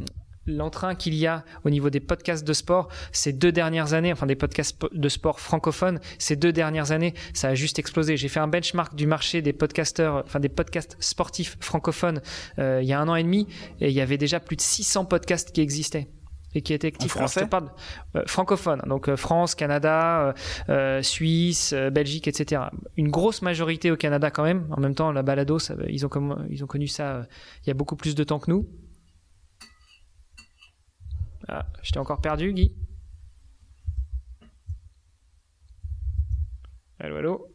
l'entrain 0.50 0.94
qu'il 0.94 1.14
y 1.14 1.26
a 1.26 1.44
au 1.64 1.70
niveau 1.70 1.90
des 1.90 2.00
podcasts 2.00 2.46
de 2.46 2.52
sport 2.52 2.88
ces 3.12 3.32
deux 3.32 3.52
dernières 3.52 3.94
années, 3.94 4.12
enfin 4.12 4.26
des 4.26 4.36
podcasts 4.36 4.78
po- 4.78 4.88
de 4.92 5.08
sport 5.08 5.40
francophones, 5.40 6.00
ces 6.18 6.36
deux 6.36 6.52
dernières 6.52 6.92
années, 6.92 7.14
ça 7.34 7.48
a 7.48 7.54
juste 7.54 7.78
explosé. 7.78 8.16
J'ai 8.16 8.28
fait 8.28 8.40
un 8.40 8.48
benchmark 8.48 8.94
du 8.94 9.06
marché 9.06 9.42
des 9.42 9.52
podcasteurs, 9.52 10.22
enfin 10.26 10.40
des 10.40 10.48
podcasts 10.48 10.96
sportifs 11.00 11.56
francophones 11.60 12.20
euh, 12.58 12.80
il 12.82 12.88
y 12.88 12.92
a 12.92 13.00
un 13.00 13.08
an 13.08 13.14
et 13.16 13.22
demi, 13.22 13.46
et 13.80 13.88
il 13.88 13.94
y 13.94 14.00
avait 14.00 14.18
déjà 14.18 14.40
plus 14.40 14.56
de 14.56 14.60
600 14.62 15.04
podcasts 15.06 15.52
qui 15.52 15.60
existaient 15.60 16.08
et 16.52 16.62
qui 16.62 16.72
étaient 16.74 16.88
actifs. 16.88 17.16
Alors, 17.16 17.28
je 17.28 17.34
te 17.34 17.38
français? 17.38 17.48
parle 17.48 17.70
euh, 18.16 18.22
francophone, 18.26 18.82
donc 18.88 19.08
euh, 19.08 19.16
France, 19.16 19.54
Canada, 19.54 20.20
euh, 20.20 20.32
euh, 20.68 21.02
Suisse, 21.02 21.72
euh, 21.72 21.90
Belgique, 21.90 22.26
etc. 22.26 22.62
Une 22.96 23.08
grosse 23.08 23.40
majorité 23.42 23.92
au 23.92 23.96
Canada 23.96 24.32
quand 24.32 24.42
même. 24.42 24.66
En 24.76 24.80
même 24.80 24.96
temps, 24.96 25.12
la 25.12 25.22
balado, 25.22 25.60
ça- 25.60 25.76
ils, 25.88 26.04
ont 26.04 26.08
comme, 26.08 26.44
ils 26.50 26.64
ont 26.64 26.66
connu 26.66 26.88
ça 26.88 27.04
euh, 27.18 27.22
il 27.64 27.68
y 27.68 27.70
a 27.70 27.74
beaucoup 27.74 27.94
plus 27.94 28.16
de 28.16 28.24
temps 28.24 28.40
que 28.40 28.50
nous. 28.50 28.68
Ah, 31.52 31.66
je 31.82 31.90
t'ai 31.90 31.98
encore 31.98 32.20
perdu, 32.20 32.52
Guy. 32.52 32.72
Allô, 37.00 37.16
allô. 37.16 37.49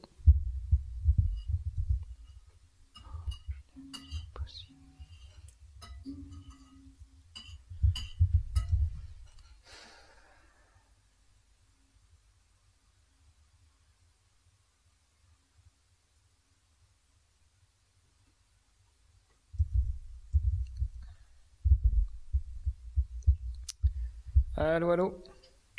Allô, 24.58 24.92
allô. 24.92 25.24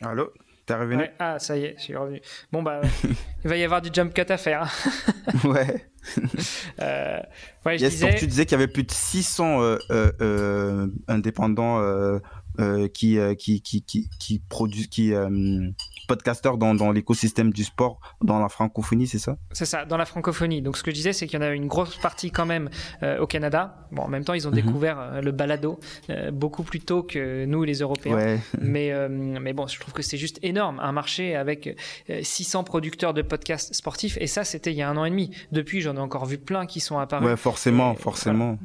Allô, 0.02 0.32
t'es 0.66 0.74
revenu? 0.74 1.02
Ouais, 1.02 1.12
Ah, 1.18 1.38
ça 1.38 1.56
y 1.56 1.64
est, 1.64 1.74
je 1.78 1.82
suis 1.84 1.96
revenu. 1.96 2.20
Bon, 2.52 2.62
bah, 2.62 2.80
il 3.44 3.48
va 3.48 3.56
y 3.56 3.64
avoir 3.64 3.80
du 3.80 3.88
jump 3.92 4.12
cut 4.12 4.30
à 4.30 4.36
faire. 4.36 4.62
hein. 4.64 4.68
Ouais. 5.44 5.84
euh, 6.80 7.18
ouais, 7.64 7.78
je 7.78 7.86
disais... 7.86 8.14
tu 8.14 8.26
disais 8.26 8.44
qu'il 8.46 8.52
y 8.52 8.62
avait 8.62 8.72
plus 8.72 8.84
de 8.84 8.90
600 8.92 9.60
euh, 9.62 9.78
euh, 10.20 10.86
indépendants 11.08 11.80
qui, 12.92 13.18
qui, 13.38 13.60
qui, 13.60 13.82
qui, 13.82 14.10
qui 14.18 14.38
produisent, 14.38 14.88
qui, 14.88 15.12
podcasteurs 16.06 16.56
dans, 16.56 16.74
dans 16.74 16.92
l'écosystème 16.92 17.52
du 17.52 17.64
sport 17.64 18.00
dans 18.22 18.38
la 18.38 18.48
francophonie, 18.48 19.06
c'est 19.06 19.18
ça? 19.18 19.36
C'est 19.52 19.66
ça, 19.66 19.84
dans 19.84 19.96
la 19.96 20.06
francophonie. 20.06 20.62
Donc 20.62 20.76
ce 20.76 20.82
que 20.82 20.90
je 20.90 20.96
disais, 20.96 21.12
c'est 21.12 21.26
qu'il 21.26 21.40
y 21.40 21.42
en 21.42 21.46
a 21.46 21.50
une 21.50 21.66
grosse 21.66 21.96
partie 21.96 22.30
quand 22.30 22.46
même 22.46 22.70
euh, 23.02 23.20
au 23.20 23.26
Canada. 23.26 23.86
Bon, 23.92 24.02
en 24.02 24.08
même 24.08 24.24
temps, 24.24 24.34
ils 24.34 24.46
ont 24.46 24.50
mhm. 24.50 24.56
découvert 24.56 24.98
euh, 24.98 25.20
le 25.20 25.32
balado 25.32 25.78
euh, 26.10 26.30
beaucoup 26.30 26.62
plus 26.62 26.80
tôt 26.80 27.02
que 27.02 27.44
nous, 27.44 27.64
les 27.64 27.80
Européens. 27.80 28.38
Mais, 28.60 28.92
mais 29.08 29.52
bon, 29.52 29.66
je 29.66 29.78
trouve 29.78 29.92
que 29.92 30.02
c'est 30.02 30.16
juste 30.16 30.38
énorme. 30.42 30.80
Un 30.80 30.92
marché 30.92 31.34
avec 31.34 31.76
600 32.22 32.64
producteurs 32.64 33.14
de 33.14 33.22
podcasts 33.22 33.74
sportifs. 33.74 34.16
Et 34.20 34.26
ça, 34.26 34.44
c'était 34.44 34.72
il 34.72 34.76
y 34.76 34.82
a 34.82 34.88
un 34.88 34.96
an 34.96 35.04
et 35.04 35.10
demi. 35.10 35.30
Depuis, 35.52 35.80
j'en 35.80 35.96
ai 35.96 36.00
encore 36.00 36.26
vu 36.26 36.38
plein 36.38 36.66
qui 36.66 36.80
sont 36.80 36.98
apparus. 36.98 37.26
Ouais, 37.26 37.36
forcément, 37.36 37.94
forcément. 37.94 38.58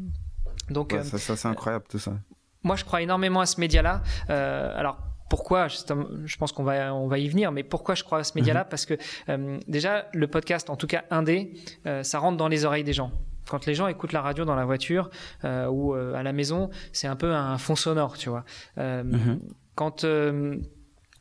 Donc, 0.70 0.96
ça, 1.04 1.18
ça 1.18 1.36
c'est 1.36 1.48
incroyable 1.48 1.86
tout 1.90 2.00
ça. 2.00 2.14
Moi, 2.64 2.76
je 2.76 2.86
crois 2.86 3.02
énormément 3.02 3.42
à 3.42 3.46
ce 3.46 3.60
média-là. 3.60 4.02
alors, 4.28 4.98
pourquoi? 5.32 5.70
Je 5.70 6.38
pense 6.38 6.52
qu'on 6.52 6.66
va 6.66 6.94
on 6.94 7.08
va 7.08 7.18
y 7.18 7.30
venir, 7.30 7.54
mais 7.54 7.64
pourquoi 7.64 7.96
je 7.96 8.04
crois 8.04 8.20
à 8.20 8.24
ce 8.26 8.34
média-là? 8.36 8.64
Mhm. 8.64 8.70
Parce 8.70 8.86
que 8.86 8.96
euh, 9.30 9.58
déjà 9.66 10.10
le 10.14 10.28
podcast, 10.28 10.70
en 10.70 10.76
tout 10.76 10.88
cas 10.88 11.06
indé, 11.10 11.54
euh, 11.86 12.04
ça 12.04 12.20
rentre 12.20 12.36
dans 12.36 12.50
les 12.50 12.66
oreilles 12.66 12.84
des 12.84 12.92
gens. 12.92 13.14
Quand 13.50 13.66
les 13.66 13.74
gens 13.74 13.88
écoutent 13.88 14.12
la 14.12 14.22
radio 14.22 14.44
dans 14.44 14.56
la 14.56 14.66
voiture 14.66 15.10
euh, 15.46 15.68
ou 15.68 15.94
à 15.94 16.22
la 16.22 16.34
maison, 16.34 16.70
c'est 16.92 17.08
un 17.08 17.16
peu 17.16 17.32
un 17.32 17.58
fond 17.58 17.78
sonore, 17.78 18.18
tu 18.18 18.28
vois. 18.28 18.44
Mhm. 18.76 19.40
Quand 19.76 20.06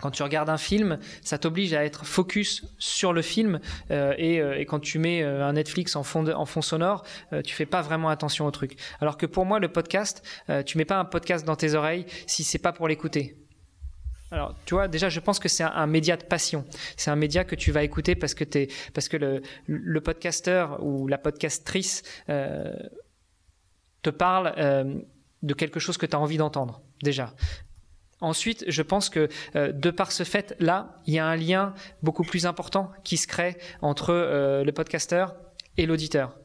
quand 0.01 0.11
tu 0.11 0.23
regardes 0.23 0.49
un 0.49 0.59
film, 0.59 0.99
ça 1.23 1.39
t'oblige 1.39 1.75
à 1.75 1.85
être 1.85 2.05
focus 2.05 2.65
sur 2.79 3.13
le 3.13 3.23
film 3.23 3.61
et, 3.91 4.37
et, 4.37 4.67
quand 4.67 4.81
tu 4.81 4.99
mets 4.99 5.23
un 5.23 5.53
Netflix 5.53 5.97
en 5.97 6.03
fond, 6.03 6.25
sonore, 6.63 7.05
tu 7.45 7.55
fais 7.55 7.67
pas 7.67 7.83
vraiment 7.83 8.09
attention 8.09 8.47
au 8.47 8.51
truc. 8.51 8.77
Alors 9.01 9.17
que 9.17 9.27
pour 9.27 9.45
moi, 9.45 9.59
le 9.59 9.69
podcast, 9.69 10.23
tu 10.67 10.79
mets 10.79 10.85
pas 10.85 10.99
un 10.99 11.05
podcast 11.05 11.45
dans 11.45 11.57
tes 11.57 11.75
oreilles 11.75 12.07
si 12.27 12.45
c'est 12.45 12.59
pas 12.59 12.73
pour 12.73 12.89
l'écouter. 12.89 13.37
Alors, 14.33 14.55
tu 14.65 14.75
vois, 14.75 14.87
déjà, 14.87 15.09
je 15.09 15.19
pense 15.19 15.39
que 15.39 15.49
c'est 15.49 15.65
un, 15.65 15.87
média 15.87 16.17
de 16.17 16.23
passion. 16.23 16.65
C'est 16.97 17.11
un 17.11 17.17
média 17.17 17.45
que 17.45 17.57
tu 17.57 17.73
vas 17.73 17.83
écouter 17.83 18.15
parce 18.15 18.35
que, 18.35 18.45
es, 18.57 18.69
parce 18.95 19.09
que 19.09 19.17
le, 19.17 19.43
le 19.67 20.01
podcasteur 20.01 20.85
ou 20.85 21.09
la 21.09 21.19
podcastrice 21.19 22.03
euh, 22.29 22.73
te 24.03 24.11
parle 24.11 24.55
euh, 24.57 25.01
de 25.43 25.55
quelque 25.55 25.81
chose 25.81 25.99
que 25.99 26.07
tu 26.07 26.15
as 26.15 26.21
envie 26.21 26.37
d'entendre, 26.37 26.81
déjà. 27.03 27.35
Ensuite, 28.21 28.65
je 28.69 28.83
pense 28.83 29.09
que 29.09 29.29
euh, 29.57 29.73
de 29.73 29.91
par 29.91 30.13
ce 30.13 30.25
fait-là, 30.25 30.97
il 31.07 31.15
y 31.15 31.19
a 31.19 31.27
un 31.27 31.37
lien 31.37 31.75
beaucoup 32.03 32.25
plus 32.25 32.47
important 32.47 32.91
qui 33.05 33.17
se 33.17 33.27
crée 33.27 33.57
entre 33.83 34.63
le 34.65 34.71
podcasteur 34.73 35.35
et 35.77 35.87
l'auditeur 35.87 36.37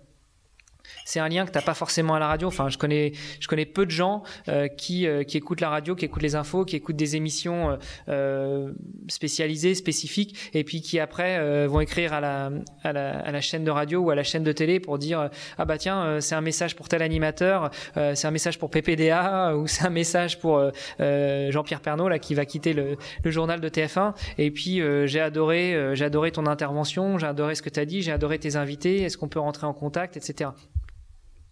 c'est 1.06 1.20
un 1.20 1.30
lien 1.30 1.46
que 1.46 1.52
tu 1.52 1.58
n'as 1.58 1.64
pas 1.64 1.76
forcément 1.76 2.16
à 2.16 2.20
la 2.20 2.28
radio. 2.28 2.48
Enfin, 2.50 2.68
je 2.68 2.78
connais, 2.78 3.14
je 3.40 3.48
connais 3.48 3.66
peu 3.66 3.86
de 3.86 3.92
gens 3.92 4.24
euh, 4.50 4.68
qui, 4.68 5.08
euh, 5.08 5.24
qui 5.24 5.38
écoutent 5.38 5.62
la 5.62 5.70
radio, 5.70 5.96
qui 5.96 6.04
écoutent 6.04 6.24
les 6.24 6.36
infos, 6.36 6.66
qui 6.66 6.76
écoutent 6.76 6.96
des 6.96 7.16
émissions 7.16 7.78
euh, 8.10 8.74
spécialisées, 9.08 9.76
spécifiques, 9.76 10.52
et 10.54 10.64
puis 10.64 10.82
qui 10.82 11.00
après 11.00 11.68
vont 11.68 11.80
écrire 11.80 12.14
à 12.14 12.20
la, 12.20 12.50
à, 12.84 12.92
la, 12.92 13.20
à 13.20 13.32
la, 13.32 13.42
chaîne 13.42 13.64
de 13.64 13.72
radio 13.72 14.00
ou 14.02 14.10
à 14.10 14.16
la 14.16 14.24
chaîne 14.24 14.44
de 14.44 14.52
télé 14.52 14.80
pour 14.80 14.98
dire 14.98 15.30
ah 15.60 15.66
bah 15.66 15.78
tiens, 15.78 16.20
c'est 16.20 16.34
un 16.34 16.42
message 16.42 16.76
pour 16.76 16.90
tel 16.90 17.04
animateur, 17.04 17.70
c'est 17.94 18.26
un 18.26 18.32
message 18.32 18.58
pour 18.58 18.72
PPDA 18.72 19.56
ou 19.58 19.68
c'est 19.68 19.86
un 19.86 19.92
message 19.92 20.40
pour 20.40 20.72
Jean-Pierre 21.00 21.82
Pernaud 21.82 22.10
là 22.10 22.18
qui 22.18 22.34
va 22.34 22.46
quitter 22.46 22.74
le, 22.74 22.98
le 23.24 23.32
journal 23.32 23.62
de 23.62 23.70
TF1. 23.70 24.14
Et 24.40 24.50
puis 24.50 24.82
j'ai 25.06 25.22
adoré, 25.22 25.92
j'ai 25.94 26.06
adoré 26.06 26.32
ton 26.32 26.48
intervention, 26.48 27.20
j'ai 27.20 27.28
adoré 27.28 27.54
ce 27.54 27.62
que 27.62 27.70
tu 27.70 27.80
as 27.80 27.86
dit, 27.86 28.02
j'ai 28.02 28.12
adoré 28.12 28.40
tes 28.40 28.56
invités. 28.56 29.04
Est-ce 29.04 29.18
qu'on 29.18 29.30
peut 29.30 29.40
rentrer 29.40 29.68
en 29.68 29.74
contact, 29.74 30.18
etc. 30.18 30.50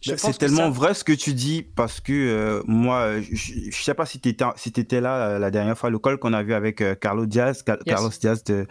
Bah, 0.07 0.15
c'est 0.17 0.37
tellement 0.37 0.69
vrai 0.69 0.93
ce 0.93 1.03
que 1.03 1.13
tu 1.13 1.33
dis 1.33 1.61
parce 1.61 2.01
que 2.01 2.11
euh, 2.11 2.63
moi, 2.67 3.21
je, 3.21 3.67
ne 3.67 3.71
sais 3.71 3.93
pas 3.93 4.05
si 4.05 4.19
tu 4.19 4.29
étais, 4.29 4.45
si 4.57 4.69
étais 4.69 4.99
là 4.99 5.27
euh, 5.29 5.39
la 5.39 5.49
dernière 5.49 5.77
fois, 5.77 5.89
le 5.89 5.99
call 5.99 6.17
qu'on 6.17 6.33
a 6.33 6.43
vu 6.43 6.53
avec 6.53 6.81
euh, 6.81 6.95
Carlos 6.95 7.25
Diaz, 7.25 7.63
Carlos 7.63 8.09
Diaz 8.19 8.43
de, 8.43 8.67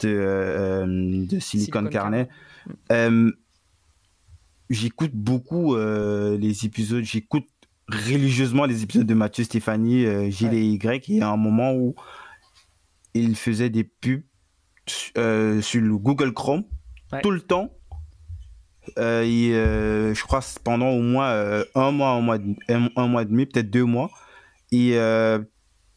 de, 0.00 1.26
de 1.26 1.38
Silicon, 1.38 1.86
Carnet. 1.86 2.28
j'écoute 4.68 5.12
beaucoup 5.14 5.76
les 5.76 6.66
épisodes, 6.66 7.04
j'écoute 7.04 7.46
religieusement 7.88 8.64
les 8.64 8.82
épisodes 8.82 9.06
de 9.06 9.14
Mathieu 9.14 9.44
Stéphanie, 9.44 10.30
Gilles 10.30 10.54
et 10.54 10.64
Y. 10.64 11.10
Et 11.10 11.22
à 11.22 11.28
un 11.28 11.36
moment 11.36 11.72
où 11.74 11.94
il 13.14 13.36
faisait 13.36 13.70
des 13.70 13.84
pubs 13.84 14.22
sur 14.86 15.80
le 15.80 15.96
Google 15.96 16.34
Chrome 16.34 16.64
tout 17.22 17.30
le 17.30 17.40
temps 17.40 17.70
euh, 18.98 19.22
et, 19.22 19.54
euh, 19.54 20.14
je 20.14 20.22
crois 20.22 20.40
pendant 20.62 20.90
au 20.90 21.00
moins 21.00 21.30
euh, 21.30 21.64
un 21.74 21.90
mois, 21.90 22.10
un 22.10 22.20
mois, 22.20 22.38
un, 22.68 23.06
mois 23.06 23.22
et 23.22 23.24
demi, 23.24 23.46
peut-être 23.46 23.70
deux 23.70 23.84
mois. 23.84 24.10
Et 24.72 24.98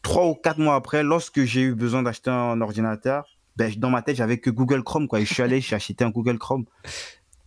trois 0.02 0.26
ou 0.26 0.34
quatre 0.34 0.58
mois 0.58 0.76
après, 0.76 1.02
lorsque 1.02 1.44
j'ai 1.44 1.62
eu 1.62 1.74
besoin 1.74 2.02
d'acheter 2.02 2.30
un 2.30 2.60
ordinateur, 2.60 3.26
ben, 3.56 3.72
dans 3.76 3.90
ma 3.90 4.02
tête, 4.02 4.16
j'avais 4.16 4.38
que 4.38 4.50
Google 4.50 4.84
Chrome. 4.84 5.08
Quoi. 5.08 5.20
Et 5.20 5.24
je 5.24 5.34
suis 5.34 5.42
allé, 5.42 5.60
j'ai 5.62 5.76
acheté 5.76 6.04
un 6.04 6.10
Google 6.10 6.38
Chrome. 6.38 6.64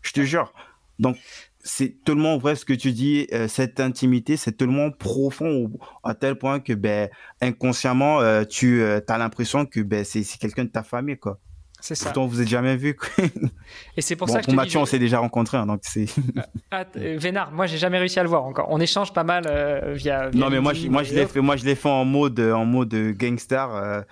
Je 0.02 0.12
te 0.12 0.22
jure. 0.22 0.54
Donc, 1.00 1.18
c'est 1.64 2.04
tellement 2.04 2.38
vrai 2.38 2.56
ce 2.56 2.66
que 2.66 2.74
tu 2.74 2.92
dis, 2.92 3.28
cette 3.48 3.80
intimité, 3.80 4.36
c'est 4.36 4.52
tellement 4.54 4.92
profond 4.92 5.72
à 6.04 6.16
tel 6.16 6.36
point 6.36 6.60
que 6.60 6.74
ben, 6.74 7.10
inconsciemment, 7.39 8.20
tu 8.46 8.84
as 8.84 9.18
l'impression 9.18 9.66
que 9.66 9.80
ben, 9.80 10.04
c'est 10.04 10.24
quelqu'un 10.39 10.66
de 10.66 10.70
ta 10.70 10.84
famille. 10.84 11.18
Quoi. 11.18 11.39
C'est 11.82 11.95
ça. 11.95 12.05
Pourtant, 12.05 12.27
vous 12.27 12.41
êtes 12.41 12.47
jamais 12.47 12.77
vu. 12.77 12.95
Et 13.97 14.01
c'est 14.01 14.15
pour 14.15 14.29
ça 14.29 14.39
que 14.39 14.45
pour 14.45 14.53
Mathieu, 14.53 14.79
on 14.79 14.86
s'est 14.86 14.99
déjà 14.99 15.19
rencontré, 15.19 15.57
hein, 15.57 15.65
donc 15.65 15.82
c'est. 15.82 16.05
ah, 16.71 16.86
euh, 16.95 17.17
Vénard, 17.19 17.51
moi, 17.51 17.65
j'ai 17.65 17.77
jamais 17.77 17.97
réussi 17.97 18.19
à 18.19 18.23
le 18.23 18.29
voir 18.29 18.45
encore. 18.45 18.67
On 18.69 18.79
échange 18.79 19.11
pas 19.13 19.23
mal 19.23 19.45
euh, 19.47 19.93
via, 19.95 20.29
Non, 20.34 20.49
mais 20.49 20.61
moi, 20.61 20.73
je, 20.73 20.88
moi, 20.88 21.03
je 21.03 21.13
l'ai 21.13 21.25
fait, 21.25 21.41
moi, 21.41 21.55
je 21.57 21.65
l'ai 21.65 21.75
fait 21.75 21.89
en 21.89 22.05
mode, 22.05 22.39
en 22.39 22.65
mode 22.65 22.93
gangster. 23.17 24.03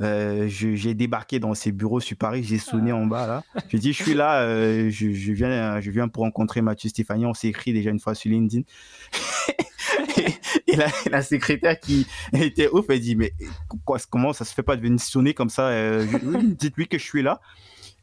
Euh, 0.00 0.46
j'ai 0.48 0.94
débarqué 0.94 1.38
dans 1.38 1.54
ses 1.54 1.72
bureaux 1.72 2.00
sur 2.00 2.16
Paris, 2.16 2.44
j'ai 2.44 2.58
sonné 2.58 2.92
en 2.92 3.04
bas 3.04 3.26
là. 3.26 3.42
J'ai 3.68 3.78
dit, 3.78 3.92
je 3.92 4.02
suis 4.02 4.14
là, 4.14 4.46
je, 4.88 5.12
je, 5.12 5.32
viens, 5.32 5.80
je 5.80 5.90
viens 5.90 6.08
pour 6.08 6.22
rencontrer 6.22 6.62
Mathieu 6.62 6.88
Stéphanie. 6.88 7.26
On 7.26 7.34
s'est 7.34 7.48
écrit 7.48 7.72
déjà 7.72 7.90
une 7.90 8.00
fois 8.00 8.14
sur 8.14 8.30
LinkedIn. 8.30 8.62
et, 10.68 10.76
la, 11.10 11.22
secrétaire 11.22 11.78
qui 11.78 12.06
était 12.32 12.68
ouf, 12.68 12.86
elle 12.88 13.00
dit 13.00 13.16
Mais 13.16 13.32
quoi, 13.84 13.98
comment 14.10 14.32
ça 14.32 14.44
se 14.44 14.54
fait 14.54 14.62
pas 14.62 14.76
de 14.76 14.82
venir 14.82 15.00
sonner 15.00 15.34
comme 15.34 15.50
ça 15.50 15.68
euh, 15.68 16.06
Dites-lui 16.58 16.86
que 16.86 16.98
je 16.98 17.04
suis 17.04 17.22
là. 17.22 17.40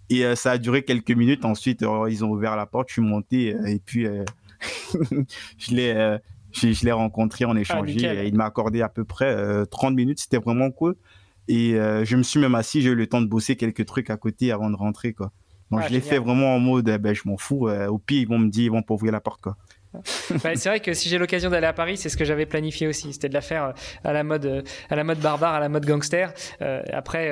Et 0.10 0.26
euh, 0.26 0.36
ça 0.36 0.52
a 0.52 0.58
duré 0.58 0.84
quelques 0.84 1.12
minutes. 1.12 1.46
Ensuite, 1.46 1.84
euh, 1.84 2.08
ils 2.10 2.24
ont 2.26 2.30
ouvert 2.30 2.56
la 2.56 2.66
porte, 2.66 2.90
je 2.90 2.94
suis 2.94 3.02
monté 3.02 3.56
et 3.68 3.80
puis 3.84 4.06
je 5.58 5.72
l'ai. 5.72 6.18
je, 6.52 6.86
l'ai 6.86 6.92
rencontré, 6.92 7.46
on 7.46 7.56
ah, 7.56 7.60
échangé. 7.60 8.28
il 8.28 8.36
m'a 8.36 8.46
accordé 8.46 8.82
à 8.82 8.90
peu 8.90 9.04
près 9.04 9.66
30 9.68 9.96
minutes. 9.96 10.20
C'était 10.20 10.38
vraiment 10.38 10.72
cool. 10.72 10.96
Et 11.48 11.74
je 11.74 12.16
me 12.16 12.24
suis 12.24 12.40
même 12.40 12.56
assis, 12.56 12.82
j'ai 12.82 12.90
eu 12.90 12.96
le 12.96 13.08
temps 13.08 13.22
de 13.22 13.28
bosser 13.28 13.56
quelques 13.56 13.86
trucs 13.86 14.10
à 14.10 14.18
côté 14.18 14.52
avant 14.52 14.70
de 14.70 14.76
rentrer. 14.76 15.14
Quoi. 15.14 15.32
Donc 15.72 15.82
ah, 15.84 15.88
je 15.88 15.94
l'ai 15.94 16.02
fait 16.02 16.20
vraiment 16.20 16.56
en 16.56 16.60
mode, 16.60 16.88
eh 16.90 16.98
ben, 16.98 17.14
je 17.16 17.24
m'en 17.26 17.38
fous. 17.38 17.70
au 17.70 17.98
pire, 17.98 18.22
ils 18.22 18.28
vont 18.28 18.40
me 18.40 18.50
dire, 18.50 18.66
ils 18.66 18.72
vont 18.72 18.84
pas 18.84 18.94
ouvrir 18.94 19.12
la 19.12 19.22
porte. 19.22 19.42
Quoi. 19.42 19.58
Bah, 20.44 20.56
c'est 20.56 20.70
vrai 20.70 20.80
que 20.80 20.94
si 20.94 21.10
j'ai 21.10 21.18
l'occasion 21.18 21.50
d'aller 21.50 21.68
à 21.68 21.74
Paris, 21.74 21.98
c'est 21.98 22.10
ce 22.10 22.18
que 22.18 22.26
j'avais 22.26 22.46
planifié 22.46 22.88
aussi. 22.88 23.14
C'était 23.14 23.30
de 23.30 23.34
la 23.34 23.42
faire 23.42 23.64
euh, 23.66 23.72
à 24.04 24.14
la 24.14 24.24
mode, 24.24 24.46
euh, 24.46 24.62
à 24.90 24.96
la 24.96 25.04
mode 25.04 25.20
barbare, 25.20 25.54
à 25.54 25.60
la 25.60 25.70
mode 25.70 25.86
gangster. 25.86 26.34
Euh, 26.62 26.82
après, 26.92 27.32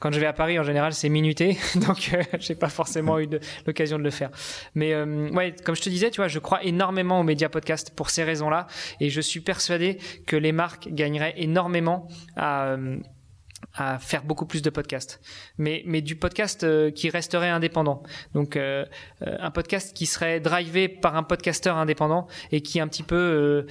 quand 0.00 0.12
je 0.12 0.20
vais 0.20 0.26
à 0.26 0.32
Paris, 0.32 0.58
en 0.58 0.62
général, 0.62 0.92
c'est 0.92 1.08
minuté, 1.08 1.58
donc 1.86 2.16
j'ai 2.38 2.54
pas 2.54 2.68
forcément 2.68 3.18
eu 3.18 3.28
l'occasion 3.66 3.98
de 3.98 4.04
le 4.04 4.10
faire. 4.10 4.30
Mais 4.74 4.94
ouais, 5.02 5.54
comme 5.64 5.76
je 5.76 5.82
te 5.82 5.88
disais, 5.88 6.10
tu 6.10 6.20
vois, 6.20 6.28
je 6.28 6.38
crois 6.38 6.62
énormément 6.64 7.20
aux 7.20 7.24
médias 7.24 7.48
podcast 7.48 7.92
pour 7.94 8.10
ces 8.10 8.24
raisons-là, 8.24 8.66
et 9.00 9.10
je 9.10 9.20
suis 9.20 9.40
persuadé 9.40 9.98
que 10.26 10.36
les 10.36 10.52
marques 10.52 10.88
gagneraient 10.88 11.34
énormément 11.36 12.08
à 12.36 12.76
à 13.76 13.98
faire 13.98 14.24
beaucoup 14.24 14.46
plus 14.46 14.62
de 14.62 14.70
podcasts, 14.70 15.20
mais, 15.58 15.82
mais 15.86 16.00
du 16.00 16.16
podcast 16.16 16.64
euh, 16.64 16.90
qui 16.90 17.10
resterait 17.10 17.50
indépendant. 17.50 18.02
Donc 18.34 18.56
euh, 18.56 18.84
euh, 19.22 19.36
un 19.38 19.50
podcast 19.50 19.94
qui 19.94 20.06
serait 20.06 20.40
drivé 20.40 20.88
par 20.88 21.16
un 21.16 21.22
podcasteur 21.22 21.76
indépendant 21.76 22.26
et 22.52 22.62
qui 22.62 22.80
un 22.80 22.88
petit 22.88 23.02
peu 23.02 23.66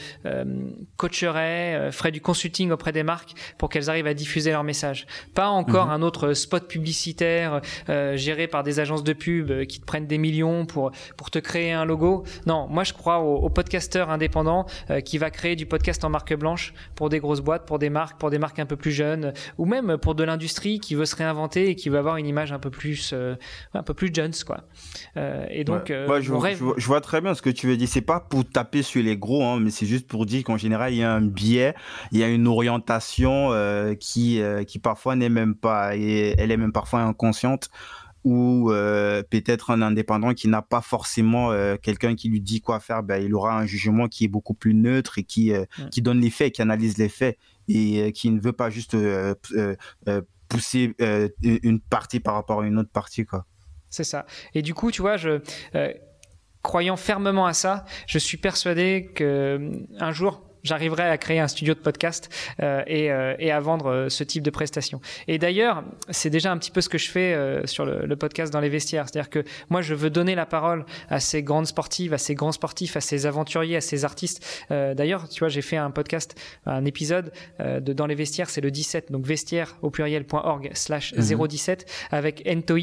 coacherait, 0.97 1.91
ferait 1.91 2.11
du 2.11 2.21
consulting 2.21 2.71
auprès 2.71 2.91
des 2.91 3.03
marques 3.03 3.33
pour 3.57 3.69
qu'elles 3.69 3.89
arrivent 3.89 4.07
à 4.07 4.13
diffuser 4.13 4.51
leur 4.51 4.63
message. 4.63 5.07
Pas 5.33 5.47
encore 5.47 5.87
mhm. 5.87 5.93
un 5.93 6.01
autre 6.01 6.33
spot 6.33 6.67
publicitaire 6.67 7.61
géré 7.87 8.47
par 8.47 8.63
des 8.63 8.79
agences 8.79 9.03
de 9.03 9.13
pub 9.13 9.65
qui 9.65 9.79
te 9.79 9.85
prennent 9.85 10.07
des 10.07 10.17
millions 10.17 10.65
pour, 10.65 10.91
pour 11.17 11.31
te 11.31 11.39
créer 11.39 11.71
un 11.71 11.85
logo. 11.85 12.23
Non, 12.45 12.67
moi 12.67 12.83
je 12.83 12.93
crois 12.93 13.19
au, 13.19 13.37
au 13.37 13.49
podcasteur 13.49 14.09
indépendant 14.09 14.65
qui 15.03 15.17
va 15.17 15.31
créer 15.31 15.55
du 15.55 15.65
podcast 15.65 16.03
en 16.03 16.09
marque 16.09 16.35
blanche 16.35 16.73
pour 16.95 17.09
des 17.09 17.19
grosses 17.19 17.41
boîtes, 17.41 17.65
pour 17.65 17.79
des 17.79 17.89
marques, 17.89 18.19
pour 18.19 18.29
des 18.29 18.39
marques 18.39 18.59
un 18.59 18.65
peu 18.65 18.75
plus 18.75 18.91
jeunes 18.91 19.33
ou 19.57 19.65
même 19.65 19.94
pour 19.97 20.15
de 20.15 20.23
l'industrie 20.23 20.79
qui 20.79 20.95
veut 20.95 21.05
se 21.05 21.15
réinventer 21.15 21.69
et 21.69 21.75
qui 21.75 21.89
veut 21.89 21.97
avoir 21.97 22.17
une 22.17 22.27
image 22.27 22.51
un 22.51 22.59
peu 22.59 22.69
plus, 22.69 23.11
euh, 23.13 23.35
un 23.73 23.83
peu 23.83 23.93
plus 23.93 24.09
Jones, 24.13 24.33
quoi. 24.45 24.63
Euh, 25.17 25.45
et 25.49 25.63
donc, 25.63 25.91
euh, 25.91 26.21
je, 26.21 26.31
vois, 26.85 27.01
très 27.01 27.21
bien 27.21 27.33
ce 27.33 27.41
que 27.41 27.49
tu 27.49 27.67
veux 27.67 27.77
dire. 27.77 27.87
C'est 27.87 28.01
pas 28.01 28.19
pour 28.19 28.45
taper 28.45 28.81
sur 28.81 29.03
les 29.03 29.17
gros, 29.17 29.43
hein, 29.43 29.59
mais 29.59 29.71
c'est 29.71 29.85
juste 29.85 30.07
pour 30.07 30.25
dire 30.25 30.43
qu'en 30.43 30.57
général, 30.57 30.93
il 30.93 30.97
y 30.97 31.03
a 31.03 31.11
un 31.11 31.21
biais, 31.21 31.75
il 32.11 32.19
y 32.19 32.23
a 32.23 32.27
une 32.27 32.47
orientation 32.47 33.51
qui, 33.99 34.41
qui 34.67 34.79
parfois 34.79 35.15
n'est 35.15 35.29
même 35.29 35.55
pas, 35.55 35.95
et 35.95 36.35
elle 36.37 36.51
est 36.51 36.57
même 36.57 36.73
parfois 36.73 37.01
inconsciente. 37.01 37.69
ou 38.23 38.71
peut-être 38.71 39.69
un 39.69 39.81
indépendant 39.81 40.33
qui 40.33 40.47
n'a 40.47 40.61
pas 40.61 40.81
forcément 40.81 41.51
quelqu'un 41.81 42.15
qui 42.15 42.29
lui 42.29 42.41
dit 42.41 42.61
quoi 42.61 42.79
faire, 42.79 43.03
ben, 43.03 43.23
il 43.23 43.33
aura 43.35 43.57
un 43.57 43.65
jugement 43.65 44.07
qui 44.07 44.25
est 44.25 44.29
beaucoup 44.29 44.53
plus 44.53 44.73
neutre 44.73 45.19
et 45.19 45.23
qui, 45.23 45.51
qui 45.91 46.01
donne 46.01 46.19
les 46.19 46.31
faits, 46.31 46.53
qui 46.53 46.61
analyse 46.61 46.97
les 46.97 47.09
faits 47.09 47.37
et 47.67 48.11
qui 48.11 48.29
ne 48.29 48.39
veut 48.39 48.53
pas 48.53 48.69
juste 48.69 48.95
pousser 50.47 50.95
une 51.41 51.81
partie 51.81 52.19
par 52.19 52.35
rapport 52.35 52.61
à 52.61 52.65
une 52.65 52.77
autre 52.79 52.91
partie. 52.91 53.25
quoi. 53.25 53.45
C'est 53.89 54.03
ça. 54.03 54.25
Et 54.53 54.61
du 54.61 54.73
coup, 54.73 54.91
tu 54.91 55.01
vois, 55.01 55.15
croyant 56.61 56.97
fermement 56.97 57.45
à 57.45 57.53
ça, 57.53 57.85
je 58.07 58.17
suis 58.17 58.37
persuadé 58.37 59.11
que 59.13 59.71
un 59.99 60.11
jour, 60.11 60.43
j'arriverai 60.65 61.03
à 61.03 61.17
créer 61.17 61.39
un 61.39 61.47
studio 61.47 61.73
de 61.73 61.79
podcast 61.79 62.29
euh, 62.61 62.83
et, 62.87 63.11
euh, 63.11 63.35
et, 63.39 63.51
à 63.51 63.59
vendre 63.59 63.87
euh, 63.87 64.09
ce 64.09 64.23
type 64.23 64.43
de 64.43 64.49
prestations. 64.49 64.99
Et 65.27 65.37
d'ailleurs, 65.37 65.83
c'est 66.09 66.29
déjà 66.29 66.51
un 66.51 66.57
petit 66.57 66.71
peu 66.71 66.81
ce 66.81 66.89
que 66.89 66.97
je 66.97 67.09
fais 67.09 67.33
euh, 67.33 67.65
sur 67.65 67.85
le, 67.85 68.05
le, 68.05 68.15
podcast 68.15 68.51
dans 68.51 68.59
les 68.59 68.69
vestiaires. 68.69 69.07
C'est-à-dire 69.07 69.29
que 69.29 69.43
moi, 69.69 69.81
je 69.81 69.93
veux 69.93 70.09
donner 70.09 70.35
la 70.35 70.45
parole 70.45 70.85
à 71.09 71.19
ces 71.19 71.43
grandes 71.43 71.67
sportives, 71.67 72.13
à 72.13 72.17
ces 72.17 72.33
grands 72.33 72.51
sportifs, 72.51 72.97
à 72.97 73.01
ces 73.01 73.25
aventuriers, 73.25 73.77
à 73.77 73.81
ces 73.81 74.03
artistes. 74.03 74.65
d'ailleurs, 74.69 75.29
tu 75.29 75.39
vois, 75.39 75.49
j'ai 75.49 75.61
fait 75.61 75.77
un 75.77 75.91
podcast, 75.91 76.35
un 76.65 76.85
épisode 76.85 77.31
de 77.59 77.93
Dans 77.93 78.07
les 78.07 78.15
vestiaires, 78.15 78.49
c'est 78.49 78.61
le 78.61 78.71
17, 78.71 79.11
donc 79.11 79.25
vestiaire 79.25 79.77
au 79.81 79.91
pluriel.org 79.91 80.71
slash 80.73 81.13
017 81.13 81.85
mhm. 81.85 82.17
avec 82.17 82.43
Entoi, 82.47 82.79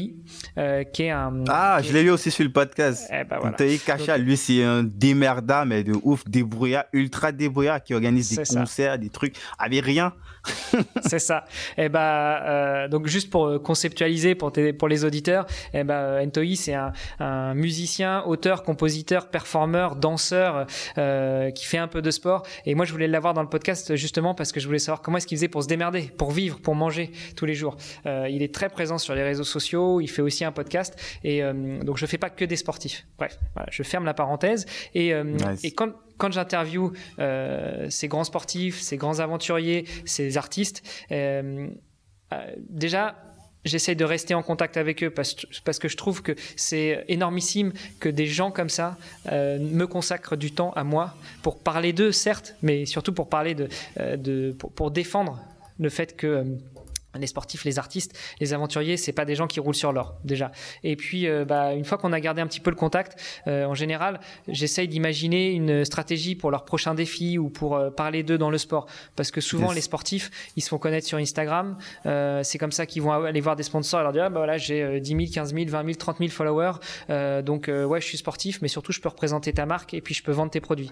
qui 0.93 1.03
est 1.03 1.09
un... 1.09 1.43
Ah, 1.49 1.79
je 1.83 1.91
l'ai 1.91 2.03
vu 2.03 2.11
aussi 2.11 2.31
sur 2.31 2.43
le 2.43 2.51
podcast. 2.51 3.09
Eh 3.11 3.23
ben, 3.23 3.39
voilà. 3.41 3.57
Kacha, 3.85 4.17
lui, 4.17 4.37
c'est 4.37 4.63
un 4.63 4.83
démerda, 4.83 5.65
mais 5.65 5.83
de 5.83 5.93
ouf, 6.03 6.23
débrouillard, 6.25 6.85
ultra 6.93 7.31
débrouillard 7.31 7.72
qui 7.79 7.93
organise 7.93 8.37
des 8.37 8.43
concerts, 8.45 8.97
des 8.99 9.09
trucs, 9.09 9.35
avec 9.57 9.83
rien. 9.83 10.13
c'est 11.01 11.19
ça. 11.19 11.45
Et 11.77 11.85
eh 11.85 11.89
ben, 11.89 11.99
euh, 11.99 12.87
donc 12.87 13.07
juste 13.07 13.29
pour 13.29 13.47
euh, 13.47 13.59
conceptualiser 13.59 14.35
pour, 14.35 14.51
pour 14.77 14.87
les 14.87 15.05
auditeurs, 15.05 15.45
et 15.73 15.79
eh 15.79 15.83
ben, 15.83 15.95
euh, 15.95 16.53
c'est 16.55 16.75
un, 17.19 17.53
musicien, 17.53 18.23
auteur, 18.25 18.63
compositeur, 18.63 19.29
performeur, 19.29 19.95
danseur 19.95 20.65
qui 20.95 21.65
fait 21.65 21.77
un 21.77 21.87
peu 21.87 22.01
de 22.01 22.11
sport. 22.11 22.43
Et 22.65 22.75
moi, 22.75 22.85
je 22.85 22.91
voulais 22.91 23.07
l'avoir 23.07 23.33
dans 23.33 23.41
le 23.41 23.49
podcast 23.49 23.95
justement 23.95 24.33
parce 24.33 24.51
que 24.51 24.59
je 24.59 24.67
voulais 24.67 24.79
savoir 24.79 25.01
comment 25.01 25.17
est-ce 25.17 25.27
qu'il 25.27 25.37
faisait 25.37 25.47
pour 25.47 25.63
se 25.63 25.67
démerder, 25.67 26.11
pour 26.17 26.31
vivre, 26.31 26.59
pour 26.59 26.75
manger 26.75 27.11
tous 27.35 27.45
les 27.45 27.53
jours. 27.53 27.77
il 28.05 28.41
est 28.41 28.53
très 28.53 28.69
présent 28.69 28.97
sur 28.97 29.15
les 29.15 29.23
réseaux 29.23 29.43
sociaux. 29.43 30.01
Il 30.01 30.07
fait 30.07 30.21
aussi 30.21 30.45
un 30.45 30.51
podcast. 30.51 30.95
Et 31.23 31.41
donc, 31.83 31.97
je 31.97 32.05
fais 32.05 32.17
pas 32.17 32.29
que 32.29 32.45
des 32.45 32.55
sportifs. 32.55 33.05
Bref, 33.17 33.39
je 33.71 33.83
ferme 33.83 34.05
la 34.05 34.13
parenthèse. 34.13 34.65
Et, 34.93 35.13
et 35.63 35.71
quand 35.71 35.93
quand 36.23 36.31
j'interviewe 36.31 36.93
euh, 37.19 37.89
ces 37.89 38.07
grands 38.07 38.23
sportifs, 38.23 38.79
ces 38.79 38.95
grands 38.95 39.19
aventuriers, 39.19 39.83
ces 40.05 40.37
artistes, 40.37 40.81
euh, 41.11 41.67
euh, 42.31 42.37
déjà, 42.69 43.17
j'essaye 43.65 43.97
de 43.97 44.05
rester 44.05 44.33
en 44.33 44.41
contact 44.41 44.77
avec 44.77 45.03
eux 45.03 45.09
parce, 45.09 45.35
que 45.35 45.89
je 45.89 45.97
trouve 45.97 46.21
que 46.21 46.31
c'est 46.55 47.03
énormissime 47.09 47.73
que 47.99 48.07
des 48.07 48.25
gens 48.25 48.51
comme 48.51 48.69
ça 48.69 48.97
me 49.29 49.83
consacrent 49.83 50.37
du 50.37 50.53
temps 50.53 50.71
à 50.77 50.85
moi 50.85 51.13
pour 51.41 51.59
parler 51.59 51.91
d'eux, 51.91 52.13
certes, 52.13 52.55
mais 52.61 52.85
surtout 52.85 53.11
pour 53.11 53.27
parler 53.27 53.53
de 53.53 54.55
pour, 54.75 54.91
défendre 54.91 55.41
le 55.77 55.89
fait 55.89 56.15
que 56.15 56.45
les 57.19 57.27
sportifs, 57.27 57.63
les 57.65 57.79
artistes, 57.79 58.17
les 58.39 58.53
aventuriers, 58.53 58.97
c'est 58.97 59.11
pas 59.11 59.25
des 59.25 59.35
gens 59.35 59.47
qui 59.47 59.59
roulent 59.59 59.75
sur 59.75 59.91
l'or 59.91 60.15
déjà. 60.23 60.51
Et 60.83 60.95
puis, 60.95 61.27
euh, 61.27 61.45
bah, 61.45 61.73
une 61.73 61.85
fois 61.85 61.97
qu'on 61.97 62.13
a 62.13 62.19
gardé 62.19 62.41
un 62.41 62.47
petit 62.47 62.59
peu 62.59 62.69
le 62.69 62.75
contact, 62.75 63.19
euh, 63.47 63.65
en 63.65 63.75
général, 63.75 64.19
j'essaye 64.47 64.87
d'imaginer 64.87 65.51
une 65.51 65.85
stratégie 65.85 66.35
pour 66.35 66.51
leur 66.51 66.65
prochain 66.65 66.93
défi 66.93 67.37
ou 67.37 67.49
pour 67.49 67.75
euh, 67.75 67.89
parler 67.89 68.23
d'eux 68.23 68.37
dans 68.37 68.49
le 68.49 68.57
sport, 68.57 68.87
parce 69.15 69.31
que 69.31 69.41
souvent 69.41 69.71
les 69.71 69.81
sportifs, 69.81 70.31
ils 70.55 70.61
se 70.61 70.69
font 70.69 70.77
connaître 70.77 71.07
sur 71.07 71.17
Instagram. 71.17 71.77
c'est 72.05 72.57
comme 72.57 72.71
ça 72.71 72.85
qu'ils 72.85 73.01
vont 73.01 73.11
aller 73.11 73.41
voir 73.41 73.55
des 73.55 73.63
sponsors 73.63 73.99
et 73.99 74.03
leur 74.03 74.13
dire 74.13 74.23
ah, 74.25 74.29
bah 74.29 74.39
voilà 74.39 74.57
j'ai 74.57 74.99
10 74.99 75.09
000, 75.09 75.21
15 75.33 75.53
000, 75.53 75.65
20 75.67 75.85
000, 75.85 75.95
30 75.97 76.17
000 76.19 76.29
followers, 76.29 76.73
donc 77.43 77.67
ouais 77.67 78.01
je 78.01 78.05
suis 78.05 78.17
sportif, 78.17 78.61
mais 78.61 78.67
surtout 78.67 78.91
je 78.91 79.01
peux 79.01 79.09
représenter 79.09 79.53
ta 79.53 79.65
marque 79.65 79.93
et 79.93 80.01
puis 80.01 80.13
je 80.13 80.23
peux 80.23 80.31
vendre 80.31 80.51
tes 80.51 80.61
produits 80.61 80.91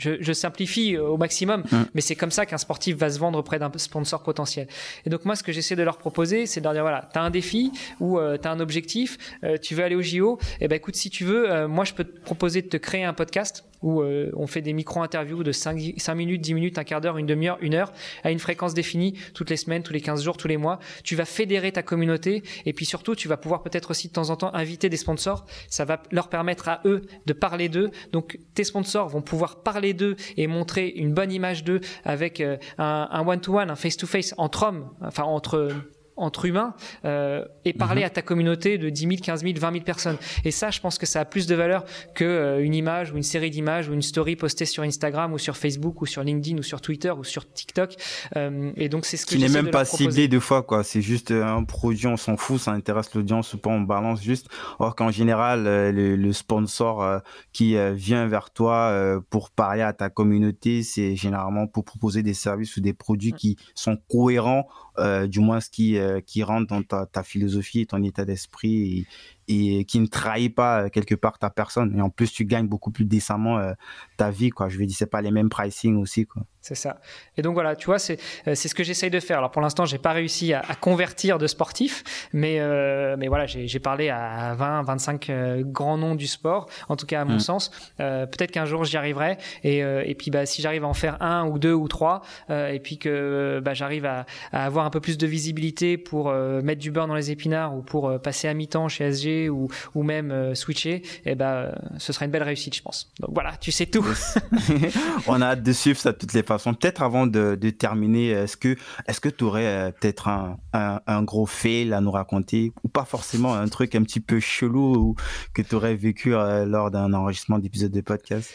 je, 0.00 0.32
simplifie 0.32 0.96
euh, 0.96 1.02
au 1.02 1.16
maximum, 1.16 1.64
mais 1.94 2.00
c'est 2.00 2.16
comme 2.16 2.30
ça 2.30 2.46
qu'un 2.46 2.58
sportif 2.58 2.96
va 2.96 3.10
se 3.10 3.18
vendre 3.18 3.38
auprès 3.38 3.58
d'un 3.58 3.70
sponsor 3.76 4.22
potentiel. 4.22 4.66
Et 5.04 5.10
donc 5.10 5.24
moi, 5.24 5.36
ce 5.36 5.42
que 5.42 5.52
j'essaie 5.52 5.76
de 5.76 5.82
leur 5.82 5.98
proposer, 5.98 6.46
c'est 6.46 6.60
de 6.60 6.64
leur 6.64 6.72
dire 6.72 6.82
voilà, 6.82 7.08
tu 7.12 7.18
as 7.18 7.22
un 7.22 7.30
défi 7.30 7.72
ou 8.00 8.18
euh, 8.18 8.38
tu 8.40 8.48
as 8.48 8.50
un 8.50 8.60
objectif, 8.60 9.18
euh, 9.44 9.56
tu 9.58 9.74
veux 9.74 9.84
aller 9.84 9.96
au 9.96 10.02
JO, 10.02 10.38
et 10.60 10.64
eh 10.64 10.68
ben 10.68 10.76
écoute, 10.76 10.96
si 10.96 11.10
tu 11.10 11.24
veux, 11.24 11.66
moi 11.66 11.84
je 11.84 11.94
peux 11.94 12.04
te 12.04 12.20
proposer 12.20 12.62
de 12.62 12.68
te 12.68 12.76
créer 12.76 13.04
un 13.04 13.12
podcast 13.12 13.64
où 13.82 14.02
euh, 14.02 14.30
on 14.36 14.46
fait 14.46 14.62
des 14.62 14.72
micro-interviews 14.72 15.42
de 15.42 15.52
5, 15.52 15.74
minutes, 16.14 16.40
10 16.40 16.54
minutes, 16.54 16.78
un 16.78 16.84
quart 16.84 17.00
d'heure, 17.00 17.18
une 17.18 17.26
demi-heure, 17.26 17.58
une 17.60 17.74
heure, 17.74 17.92
à 18.24 18.30
une 18.30 18.38
fréquence 18.38 18.74
définie, 18.74 19.14
toutes 19.34 19.50
les 19.50 19.56
semaines, 19.56 19.82
tous 19.82 19.92
les 19.92 20.00
15 20.00 20.22
jours, 20.22 20.36
tous 20.36 20.48
les 20.48 20.56
mois. 20.56 20.78
Tu 21.04 21.16
vas 21.16 21.24
fédérer 21.24 21.72
ta 21.72 21.82
communauté 21.82 22.42
et 22.66 22.72
puis 22.72 22.84
surtout, 22.84 23.14
tu 23.14 23.28
vas 23.28 23.36
pouvoir 23.36 23.62
peut-être 23.62 23.90
aussi 23.90 24.08
de 24.08 24.12
temps 24.12 24.30
en 24.30 24.36
temps 24.36 24.54
inviter 24.54 24.88
des 24.88 24.96
sponsors. 24.96 25.46
Ça 25.68 25.84
va 25.84 26.02
leur 26.10 26.28
permettre 26.28 26.68
à 26.68 26.80
eux 26.84 27.02
de 27.26 27.32
parler 27.32 27.68
d'eux. 27.68 27.90
Donc, 28.12 28.38
tes 28.54 28.64
sponsors 28.64 29.08
vont 29.08 29.22
pouvoir 29.22 29.62
parler 29.62 29.94
d'eux 29.94 30.16
et 30.36 30.46
montrer 30.46 30.88
une 30.88 31.12
bonne 31.12 31.32
image 31.32 31.64
d'eux 31.64 31.80
avec 32.04 32.40
euh, 32.40 32.56
un 32.78 33.26
one-to-one, 33.26 33.70
un 33.70 33.76
face-to-face 33.76 34.34
entre 34.36 34.64
hommes, 34.64 34.90
enfin 35.00 35.24
entre 35.24 35.70
entre 36.20 36.44
humains 36.44 36.74
euh, 37.04 37.44
et 37.64 37.72
parler 37.72 38.02
mhm. 38.02 38.06
à 38.06 38.10
ta 38.10 38.22
communauté 38.22 38.78
de 38.78 38.90
10 38.90 39.00
000, 39.00 39.14
15 39.22 39.42
000, 39.42 39.54
20 39.58 39.72
000 39.72 39.84
personnes. 39.84 40.18
Et 40.44 40.50
ça, 40.50 40.70
je 40.70 40.80
pense 40.80 40.98
que 40.98 41.06
ça 41.06 41.20
a 41.20 41.24
plus 41.24 41.46
de 41.46 41.54
valeur 41.54 41.84
que 42.14 42.24
euh, 42.24 42.62
une 42.62 42.74
image 42.74 43.12
ou 43.12 43.16
une 43.16 43.22
série 43.22 43.50
d'images 43.50 43.88
ou 43.88 43.94
une 43.94 44.02
story 44.02 44.36
postée 44.36 44.66
sur 44.66 44.82
Instagram 44.82 45.32
ou 45.32 45.38
sur 45.38 45.56
Facebook 45.56 46.02
ou 46.02 46.06
sur 46.06 46.22
LinkedIn 46.22 46.58
ou 46.58 46.62
sur 46.62 46.80
Twitter 46.80 47.10
ou 47.10 47.24
sur 47.24 47.50
TikTok. 47.50 47.96
Euh, 48.36 48.70
et 48.76 48.88
donc 48.88 49.06
c'est 49.06 49.16
ce 49.16 49.26
que 49.26 49.34
qui 49.34 49.38
n'est 49.38 49.48
même 49.48 49.70
pas 49.70 49.84
ciblé 49.84 50.28
deux 50.28 50.40
fois 50.40 50.62
quoi. 50.62 50.84
C'est 50.84 51.02
juste 51.02 51.30
un 51.30 51.64
produit, 51.64 52.06
on 52.06 52.16
s'en 52.16 52.36
fout, 52.36 52.60
ça 52.60 52.72
intéresse 52.72 53.14
l'audience 53.14 53.54
ou 53.54 53.58
pas, 53.58 53.70
on 53.70 53.80
balance 53.80 54.22
juste. 54.22 54.48
Or 54.78 54.94
qu'en 54.94 55.10
général, 55.10 55.64
le, 55.64 56.16
le, 56.16 56.32
sponsor 56.32 57.20
qui 57.52 57.76
vient 57.94 58.26
vers 58.26 58.50
toi 58.50 59.20
pour 59.30 59.50
parler 59.50 59.82
à 59.82 59.92
ta 59.92 60.10
communauté, 60.10 60.82
c'est 60.82 61.16
généralement 61.16 61.66
pour 61.66 61.84
proposer 61.84 62.22
des 62.22 62.34
services 62.34 62.76
ou 62.76 62.80
des 62.80 62.92
produits 62.92 63.32
mm. 63.32 63.36
qui 63.36 63.56
sont 63.74 63.98
cohérents 64.10 64.68
du 65.26 65.40
moins 65.40 65.60
ce 65.60 65.70
qui, 65.70 65.96
euh, 65.96 66.20
qui 66.20 66.42
rentre 66.42 66.66
dans 66.68 66.82
ta, 66.82 67.06
ta 67.06 67.22
philosophie 67.22 67.80
et 67.80 67.86
ton 67.86 68.02
état 68.02 68.24
d'esprit 68.24 69.06
et 69.50 69.84
qui 69.84 69.98
ne 69.98 70.06
trahit 70.06 70.54
pas 70.54 70.82
euh, 70.82 70.88
quelque 70.88 71.16
part 71.16 71.38
ta 71.38 71.50
personne. 71.50 71.98
Et 71.98 72.00
en 72.00 72.08
plus, 72.08 72.32
tu 72.32 72.44
gagnes 72.44 72.68
beaucoup 72.68 72.92
plus 72.92 73.04
décemment 73.04 73.58
euh, 73.58 73.72
ta 74.16 74.30
vie, 74.30 74.50
quoi. 74.50 74.68
Je 74.68 74.78
veux 74.78 74.86
dire, 74.86 74.96
c'est 74.96 75.10
pas 75.10 75.22
les 75.22 75.32
mêmes 75.32 75.48
pricing 75.48 75.96
aussi, 75.96 76.24
quoi. 76.24 76.42
C'est 76.60 76.74
ça. 76.74 77.00
Et 77.38 77.42
donc 77.42 77.54
voilà, 77.54 77.74
tu 77.74 77.86
vois, 77.86 77.98
c'est 77.98 78.18
euh, 78.46 78.54
c'est 78.54 78.68
ce 78.68 78.74
que 78.74 78.84
j'essaye 78.84 79.10
de 79.10 79.18
faire. 79.18 79.38
Alors 79.38 79.50
pour 79.50 79.62
l'instant, 79.62 79.86
j'ai 79.86 79.98
pas 79.98 80.12
réussi 80.12 80.52
à, 80.52 80.62
convertir 80.80 81.38
de 81.38 81.46
sportifs, 81.46 82.28
mais 82.32 82.60
mais 83.16 83.28
voilà, 83.28 83.46
j'ai 83.46 83.78
parlé 83.78 84.10
à 84.10 84.54
20, 84.54 84.82
25 84.82 85.30
grands 85.62 85.96
noms 85.96 86.14
du 86.14 86.26
sport, 86.26 86.68
en 86.88 86.96
tout 86.96 87.06
cas 87.06 87.22
à 87.22 87.24
mon 87.24 87.36
mm. 87.36 87.40
sens. 87.40 87.70
Peut-être 87.96 88.50
qu'un 88.50 88.66
jour 88.66 88.84
j'y 88.84 88.98
arriverai. 88.98 89.38
Et, 89.64 89.78
et 89.78 90.14
puis 90.14 90.30
bah 90.30 90.44
si 90.44 90.60
j'arrive 90.60 90.84
à 90.84 90.86
en 90.86 90.94
faire 90.94 91.20
un 91.22 91.46
ou 91.46 91.58
deux 91.58 91.72
ou 91.72 91.88
trois, 91.88 92.20
et 92.50 92.78
puis 92.82 92.98
que 92.98 93.60
bah, 93.64 93.72
j'arrive 93.72 94.04
à, 94.04 94.26
à, 94.52 94.66
avoir 94.66 94.84
un 94.84 94.90
peu 94.90 95.00
plus 95.00 95.16
de 95.16 95.26
visibilité 95.26 95.96
pour 95.96 96.30
mettre 96.30 96.80
du 96.80 96.90
beurre 96.90 97.06
dans 97.06 97.14
les 97.14 97.30
épinards 97.30 97.74
ou 97.74 97.82
pour 97.82 98.20
passer 98.20 98.48
à 98.48 98.54
mi-temps 98.54 98.88
chez 98.88 99.04
SG 99.04 99.39
ou, 99.48 99.68
ou 99.94 100.02
même 100.02 100.30
euh, 100.30 100.54
switcher, 100.54 101.02
eh 101.24 101.34
ben, 101.34 101.46
euh, 101.46 101.72
ce 101.98 102.12
sera 102.12 102.24
une 102.24 102.30
belle 102.30 102.42
réussite, 102.42 102.74
je 102.74 102.82
pense. 102.82 103.12
Donc 103.20 103.30
voilà, 103.32 103.56
tu 103.56 103.72
sais 103.72 103.86
tout. 103.86 104.04
On 105.26 105.40
a 105.40 105.46
hâte 105.46 105.62
de 105.62 105.72
suivre 105.72 105.98
ça 105.98 106.12
de 106.12 106.18
toutes 106.18 106.34
les 106.34 106.42
façons. 106.42 106.74
Peut-être 106.74 107.02
avant 107.02 107.26
de, 107.26 107.56
terminer, 107.70 108.30
est-ce 108.30 108.56
que 108.56 108.76
est-ce 109.06 109.20
tu 109.28 109.44
aurais 109.44 109.66
euh, 109.66 109.90
peut-être 109.92 110.28
un, 110.28 110.58
un, 110.72 111.22
gros 111.22 111.46
fail 111.46 111.92
à 111.92 112.00
nous 112.00 112.10
raconter? 112.10 112.72
Ou 112.84 112.88
pas 112.88 113.04
forcément 113.04 113.54
un 113.54 113.68
truc 113.68 113.94
un 113.94 114.02
petit 114.02 114.20
peu 114.20 114.40
chelou 114.40 114.96
ou 114.96 115.14
que 115.54 115.62
tu 115.62 115.74
aurais 115.74 115.94
vécu 115.94 116.30
lors 116.30 116.90
d'un 116.90 117.12
enregistrement 117.12 117.58
d'épisode 117.58 117.92
de 117.92 118.00
podcast? 118.00 118.50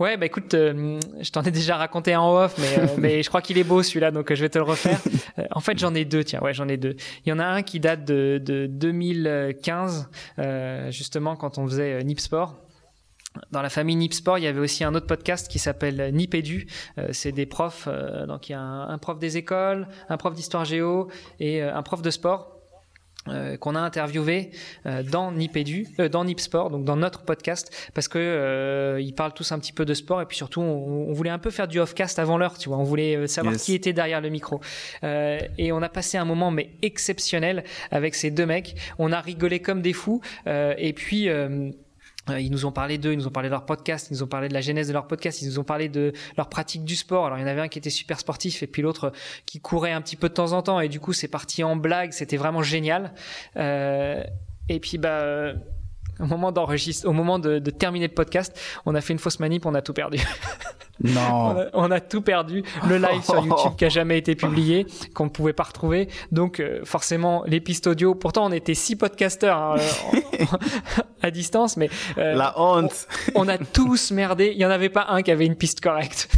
Ouais, 0.00 0.16
bah 0.16 0.24
écoute, 0.24 0.54
euh, 0.54 0.98
je 1.20 1.30
t'en 1.30 1.42
ai 1.42 1.50
déjà 1.50 1.76
raconté 1.76 2.16
en 2.16 2.34
off, 2.34 2.56
mais, 2.56 2.78
euh, 2.78 2.86
mais 2.98 3.22
je 3.22 3.28
crois 3.28 3.42
qu'il 3.42 3.58
est 3.58 3.64
beau 3.64 3.82
celui-là, 3.82 4.10
donc 4.10 4.32
euh, 4.32 4.34
je 4.34 4.40
vais 4.40 4.48
te 4.48 4.56
le 4.56 4.64
refaire. 4.64 4.98
en 5.50 5.60
fait, 5.60 5.78
j'en 5.78 5.94
ai 5.94 6.06
deux, 6.06 6.24
tiens, 6.24 6.40
ouais, 6.40 6.54
j'en 6.54 6.68
ai 6.68 6.78
deux. 6.78 6.96
Il 7.26 7.28
y 7.28 7.32
en 7.34 7.38
a 7.38 7.44
un 7.44 7.60
qui 7.60 7.80
date 7.80 8.06
de, 8.06 8.40
de 8.42 8.66
2015, 8.66 10.08
justement, 10.88 11.36
quand 11.36 11.58
on 11.58 11.66
faisait 11.66 12.02
Nip 12.02 12.18
Sport. 12.18 12.56
Dans 13.52 13.60
la 13.60 13.68
famille 13.68 13.94
Nip 13.94 14.14
Sport, 14.14 14.38
il 14.38 14.44
y 14.44 14.46
avait 14.46 14.58
aussi 14.58 14.84
un 14.84 14.94
autre 14.94 15.06
podcast 15.06 15.48
qui 15.48 15.58
s'appelle 15.58 16.12
Nip 16.14 16.34
Edu. 16.34 16.66
c'est 17.12 17.32
des 17.32 17.44
profs, 17.46 17.86
donc 18.26 18.48
il 18.48 18.52
y 18.52 18.54
a 18.54 18.60
un, 18.60 18.88
un 18.88 18.98
prof 18.98 19.18
des 19.18 19.36
écoles, 19.36 19.86
un 20.08 20.16
prof 20.16 20.34
d'histoire 20.34 20.64
géo 20.64 21.08
et 21.40 21.62
un 21.62 21.82
prof 21.82 22.00
de 22.00 22.10
sport 22.10 22.59
euh, 23.28 23.58
qu'on 23.58 23.74
a 23.74 23.80
interviewé 23.80 24.50
euh, 24.86 25.02
dans 25.02 25.30
Nipedu, 25.30 25.86
euh, 25.98 26.08
dans 26.08 26.24
Nipsport, 26.24 26.70
donc 26.70 26.86
dans 26.86 26.96
notre 26.96 27.20
podcast, 27.20 27.70
parce 27.92 28.08
que 28.08 28.98
ils 28.98 29.12
parlent 29.12 29.34
tous 29.34 29.52
un 29.52 29.58
petit 29.58 29.74
peu 29.74 29.84
de 29.84 29.92
sport 29.92 30.22
et 30.22 30.24
puis 30.24 30.38
surtout 30.38 30.62
on, 30.62 31.12
voulait 31.12 31.28
un 31.28 31.38
peu 31.38 31.50
faire 31.50 31.68
du 31.68 31.80
off-cast 31.80 32.18
avant 32.18 32.38
l'heure, 32.38 32.56
tu 32.56 32.70
vois, 32.70 32.78
on 32.78 32.82
voulait 32.82 33.26
savoir 33.26 33.56
qui 33.56 33.74
était 33.74 33.92
derrière 33.92 34.22
le 34.22 34.30
micro. 34.30 34.60
et 35.02 35.70
on 35.70 35.82
a 35.82 35.88
passé 35.90 36.16
un 36.16 36.24
moment 36.24 36.50
mais 36.50 36.70
exceptionnel 36.80 37.64
avec 37.90 38.14
ces 38.14 38.30
deux 38.30 38.46
mecs. 38.46 38.74
On 38.98 39.12
a 39.12 39.20
rigolé 39.20 39.60
comme 39.60 39.82
des 39.82 39.92
fous 39.92 40.22
et 40.46 40.92
puis 40.94 41.28
ils 42.28 42.50
nous 42.50 42.66
ont 42.66 42.72
parlé 42.72 42.98
d'eux, 42.98 43.12
ils 43.12 43.18
nous 43.18 43.26
ont 43.26 43.32
parlé 43.32 43.48
de 43.48 43.54
leur 43.54 43.64
podcast, 43.64 44.08
ils 44.10 44.14
nous 44.14 44.22
ont 44.22 44.26
parlé 44.26 44.48
de 44.48 44.54
la 44.54 44.60
genèse 44.60 44.88
de 44.88 44.92
leur 44.92 45.06
podcast, 45.06 45.42
ils 45.42 45.48
nous 45.48 45.58
ont 45.58 45.64
parlé 45.64 45.88
de 45.88 46.12
leur 46.36 46.48
pratique 46.48 46.84
du 46.84 46.96
sport. 46.96 47.26
Alors 47.26 47.38
il 47.38 47.40
y 47.40 47.44
en 47.44 47.48
avait 47.48 47.60
un 47.60 47.68
qui 47.68 47.78
était 47.78 47.90
super 47.90 48.20
sportif 48.20 48.62
et 48.62 48.66
puis 48.66 48.82
l'autre 48.82 49.12
qui 49.46 49.60
courait 49.60 49.92
un 49.92 50.00
petit 50.00 50.16
peu 50.16 50.28
de 50.28 50.34
temps 50.34 50.52
en 50.52 50.62
temps 50.62 50.80
et 50.80 50.88
du 50.88 51.00
coup 51.00 51.12
c'est 51.12 51.28
parti 51.28 51.64
en 51.64 51.76
blague, 51.76 52.12
c'était 52.12 52.36
vraiment 52.36 52.62
génial. 52.62 53.14
Euh, 53.56 54.22
et 54.68 54.80
puis 54.80 54.98
bah 54.98 55.54
au 56.20 56.26
moment 56.26 56.52
d'enregistrer, 56.52 57.08
au 57.08 57.12
moment 57.12 57.38
de, 57.38 57.58
de, 57.58 57.70
terminer 57.70 58.08
le 58.08 58.14
podcast, 58.14 58.58
on 58.86 58.94
a 58.94 59.00
fait 59.00 59.12
une 59.12 59.18
fausse 59.18 59.40
manip, 59.40 59.66
on 59.66 59.74
a 59.74 59.82
tout 59.82 59.92
perdu. 59.92 60.18
Non. 61.02 61.56
on, 61.72 61.90
a, 61.90 62.00
tout 62.00 62.22
perdu. 62.22 62.62
Le 62.88 62.98
live 62.98 63.22
sur 63.22 63.44
YouTube 63.44 63.72
qui 63.76 63.84
a 63.84 63.88
jamais 63.88 64.18
été 64.18 64.34
publié, 64.34 64.86
qu'on 65.14 65.24
ne 65.24 65.30
pouvait 65.30 65.52
pas 65.52 65.64
retrouver. 65.64 66.08
Donc 66.32 66.60
euh, 66.60 66.80
forcément 66.84 67.42
les 67.46 67.60
pistes 67.60 67.86
audio. 67.86 68.14
Pourtant 68.14 68.46
on 68.46 68.52
était 68.52 68.74
six 68.74 68.96
podcasteurs 68.96 69.58
hein, 69.58 69.76
à 71.22 71.30
distance, 71.30 71.76
mais 71.76 71.88
euh, 72.18 72.34
la 72.34 72.58
honte. 72.60 73.06
On, 73.34 73.46
on, 73.46 73.48
a 73.48 73.58
tous 73.58 74.10
merdé. 74.10 74.52
Il 74.54 74.60
y 74.60 74.66
en 74.66 74.70
avait 74.70 74.88
pas 74.88 75.06
un 75.08 75.22
qui 75.22 75.30
avait 75.30 75.46
une 75.46 75.56
piste 75.56 75.80
correcte. 75.80 76.28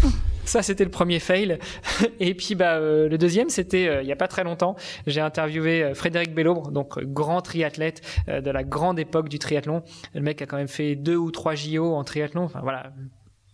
Ça, 0.45 0.63
c'était 0.63 0.85
le 0.85 0.91
premier 0.91 1.19
fail. 1.19 1.59
Et 2.21 2.35
puis, 2.35 2.55
bah, 2.55 2.77
euh, 2.77 3.09
le 3.09 3.19
deuxième, 3.19 3.49
c'était 3.49 3.89
euh, 3.89 4.03
il 4.03 4.09
y 4.09 4.13
a 4.13 4.17
pas 4.17 4.29
très 4.29 4.45
longtemps. 4.45 4.77
J'ai 5.07 5.21
interviewé 5.21 5.83
euh, 5.83 5.95
Frédéric 5.95 6.35
Bellobre, 6.35 6.71
donc 6.71 6.99
grand 7.01 7.41
triathlète 7.43 8.03
de 8.29 8.51
la 8.51 8.65
grande 8.65 8.99
époque 8.99 9.29
du 9.29 9.39
triathlon. 9.39 9.83
Le 10.15 10.21
mec 10.21 10.43
a 10.43 10.47
quand 10.47 10.57
même 10.57 10.69
fait 10.69 10.97
deux 10.97 11.17
ou 11.17 11.31
trois 11.31 11.55
JO 11.55 11.95
en 11.95 12.05
triathlon. 12.05 12.45
Enfin, 12.45 12.61
voilà, 12.63 12.93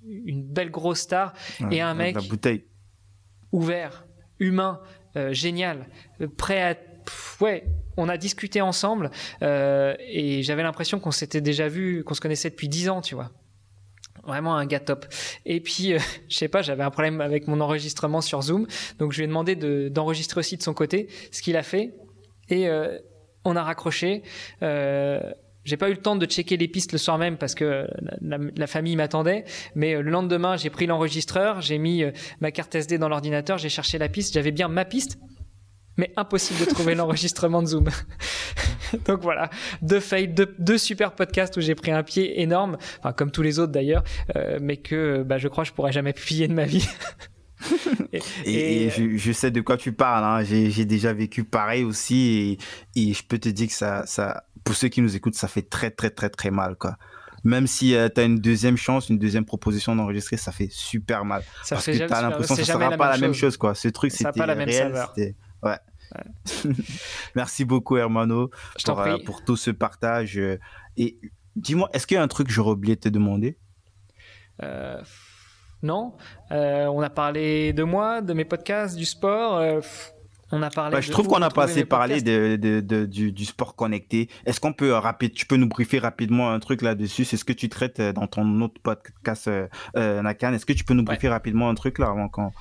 une 0.04 0.42
belle 0.42 0.70
grosse 0.70 1.00
star. 1.00 1.34
et 1.70 1.80
un 1.80 1.94
mec 1.94 2.16
ouvert, 3.52 4.06
humain, 4.38 4.80
génial, 5.30 5.86
prêt 6.36 6.62
à 6.62 6.74
ouais, 7.40 7.64
on 7.96 8.08
a 8.08 8.16
discuté 8.18 8.60
ensemble 8.60 9.10
et 9.40 10.42
j'avais 10.42 10.62
l'impression 10.62 11.00
qu'on 11.00 11.10
s'était 11.10 11.40
déjà 11.40 11.68
vu, 11.68 12.04
qu'on 12.04 12.14
se 12.14 12.20
connaissait 12.20 12.50
depuis 12.50 12.68
dix 12.68 12.88
ans, 12.88 13.00
tu 13.00 13.14
vois 13.14 13.30
vraiment 14.28 14.56
un 14.56 14.66
gars 14.66 14.80
top. 14.80 15.06
Et 15.44 15.60
puis, 15.60 15.94
euh, 15.94 15.98
je 16.28 16.36
sais 16.36 16.48
pas, 16.48 16.62
j'avais 16.62 16.84
un 16.84 16.90
problème 16.90 17.20
avec 17.20 17.48
mon 17.48 17.60
enregistrement 17.60 18.20
sur 18.20 18.42
Zoom, 18.42 18.66
donc 18.98 19.12
je 19.12 19.18
lui 19.18 19.24
ai 19.24 19.26
demandé 19.26 19.56
d'enregistrer 19.90 20.40
aussi 20.40 20.56
de 20.56 20.62
son 20.62 20.74
côté, 20.74 21.08
ce 21.32 21.42
qu'il 21.42 21.56
a 21.56 21.62
fait, 21.62 21.94
et 22.48 22.68
euh, 22.68 22.98
on 23.44 23.56
a 23.56 23.62
raccroché. 23.62 24.22
Euh, 24.62 25.20
j'ai 25.64 25.76
pas 25.76 25.90
eu 25.90 25.92
le 25.92 26.00
temps 26.00 26.16
de 26.16 26.24
checker 26.24 26.56
les 26.56 26.68
pistes 26.68 26.92
le 26.92 26.98
soir 26.98 27.18
même 27.18 27.36
parce 27.36 27.54
que 27.54 27.86
la, 28.22 28.66
famille 28.66 28.96
m'attendait, 28.96 29.44
mais 29.74 30.00
le 30.00 30.10
lendemain, 30.10 30.56
j'ai 30.56 30.70
pris 30.70 30.86
l'enregistreur, 30.86 31.60
j'ai 31.60 31.76
mis 31.76 32.04
ma 32.40 32.50
carte 32.52 32.74
SD 32.74 32.96
dans 32.96 33.10
l'ordinateur, 33.10 33.58
j'ai 33.58 33.68
cherché 33.68 33.98
la 33.98 34.08
piste, 34.08 34.32
j'avais 34.32 34.52
bien 34.52 34.68
ma 34.68 34.86
piste, 34.86 35.18
mais 35.98 36.12
impossible 36.16 36.60
de 36.60 36.64
trouver 36.64 36.94
l'enregistrement 36.94 37.62
de 37.62 37.66
Zoom. 37.66 37.88
Donc 39.06 39.20
voilà, 39.20 39.50
deux 39.82 40.00
fails, 40.00 40.32
deux, 40.58 40.78
super 40.78 41.12
podcasts 41.12 41.56
où 41.58 41.60
j'ai 41.60 41.74
pris 41.74 41.90
un 41.90 42.02
pied 42.02 42.40
énorme, 42.40 42.78
enfin 43.00 43.12
comme 43.12 43.30
tous 43.30 43.42
les 43.42 43.58
autres 43.58 43.72
d'ailleurs, 43.72 44.02
euh, 44.36 44.58
mais 44.62 44.78
que 44.78 45.22
bah, 45.22 45.36
je 45.36 45.48
crois 45.48 45.64
que 45.64 45.68
je 45.68 45.74
pourrais 45.74 45.92
jamais 45.92 46.14
publier 46.14 46.48
de 46.48 46.54
ma 46.54 46.64
vie. 46.64 46.88
et, 48.44 48.88
je, 48.90 49.32
sais 49.32 49.50
de 49.50 49.60
quoi 49.60 49.76
tu 49.76 49.92
parles. 49.92 50.24
Hein. 50.24 50.44
J'ai 50.44 50.84
déjà 50.84 51.12
vécu 51.12 51.44
pareil 51.44 51.84
aussi 51.84 52.58
et, 52.94 53.12
je 53.12 53.22
peux 53.26 53.38
te 53.38 53.48
dire 53.48 53.66
que 53.66 53.74
ça, 53.74 54.06
ça, 54.06 54.44
pour 54.64 54.74
ceux 54.74 54.88
qui 54.88 55.02
nous 55.02 55.16
écoutent, 55.16 55.34
ça 55.34 55.48
fait 55.48 55.68
très 55.68 55.90
très 55.90 56.10
très 56.10 56.30
très 56.30 56.50
mal 56.50 56.76
quoi. 56.76 56.96
Même 57.44 57.66
si 57.66 57.94
euh, 57.94 58.08
tu 58.12 58.20
as 58.20 58.24
une 58.24 58.38
deuxième 58.38 58.76
chance, 58.76 59.08
une 59.10 59.18
deuxième 59.18 59.44
proposition 59.44 59.94
d'enregistrer, 59.94 60.36
ça 60.36 60.50
fait 60.50 60.68
super 60.70 61.24
mal. 61.24 61.42
Ça 61.62 61.76
parce 61.76 61.86
que 61.86 61.92
tu 61.92 62.02
as 62.02 62.22
l'impression 62.22 62.56
que 62.56 62.64
ça 62.64 62.72
sera 62.72 62.96
pas 62.96 63.10
la 63.10 63.18
même 63.18 63.34
chose 63.34 63.56
quoi. 63.56 63.74
Ce 63.74 63.88
truc 63.88 64.12
c'était 64.12 64.42
réel, 64.42 64.94
Ouais. 65.62 65.76
Merci 67.34 67.64
beaucoup, 67.64 67.96
Hermano, 67.96 68.50
pour, 68.84 69.00
euh, 69.00 69.16
pour, 69.24 69.44
tout 69.44 69.56
ce 69.56 69.70
partage. 69.70 70.40
Et 70.96 71.18
dis-moi, 71.56 71.88
est-ce 71.92 72.06
qu'il 72.06 72.16
y 72.16 72.18
a 72.18 72.22
un 72.22 72.28
truc 72.28 72.48
que 72.48 72.52
j'aurais 72.52 72.72
oublié 72.72 72.96
de 72.96 73.00
te 73.00 73.08
demander? 73.08 73.58
Euh, 74.62 75.00
Non. 75.82 76.14
Euh, 76.50 76.86
on 76.86 77.00
a 77.00 77.10
parlé 77.10 77.72
de 77.72 77.82
moi, 77.82 78.20
de 78.22 78.32
mes 78.32 78.44
podcasts, 78.44 78.96
du 78.96 79.04
sport. 79.04 79.62
On 80.52 80.62
a 80.62 80.70
parlé. 80.70 80.92
Bah, 80.92 81.00
je 81.00 81.10
trouve 81.10 81.28
qu'on 81.28 81.38
n'a 81.38 81.50
pas 81.50 81.64
assez 81.64 81.84
parlé 81.84 82.22
de, 82.22 82.56
de, 82.56 83.04
du, 83.06 83.32
du, 83.32 83.44
sport 83.44 83.74
connecté. 83.76 84.28
Est-ce 84.46 84.60
qu'on 84.60 84.72
peut 84.72 84.92
rapide, 84.92 85.34
tu 85.34 85.46
peux 85.46 85.56
nous 85.56 85.68
briefer 85.68 85.98
rapidement 85.98 86.50
un 86.50 86.58
truc 86.58 86.82
là-dessus? 86.82 87.24
C'est 87.24 87.36
ce 87.36 87.44
que 87.44 87.52
tu 87.52 87.68
traites 87.68 88.00
dans 88.00 88.26
ton 88.26 88.60
autre 88.60 88.80
podcast 88.82 89.48
euh, 89.48 90.22
Nakan. 90.22 90.52
Est-ce 90.54 90.66
que 90.66 90.72
tu 90.72 90.84
peux 90.84 90.94
nous 90.94 91.04
briefer 91.04 91.28
rapidement 91.28 91.68
un 91.68 91.74
truc 91.74 91.98
là 91.98 92.08
avant 92.08 92.28
qu'on 92.28 92.52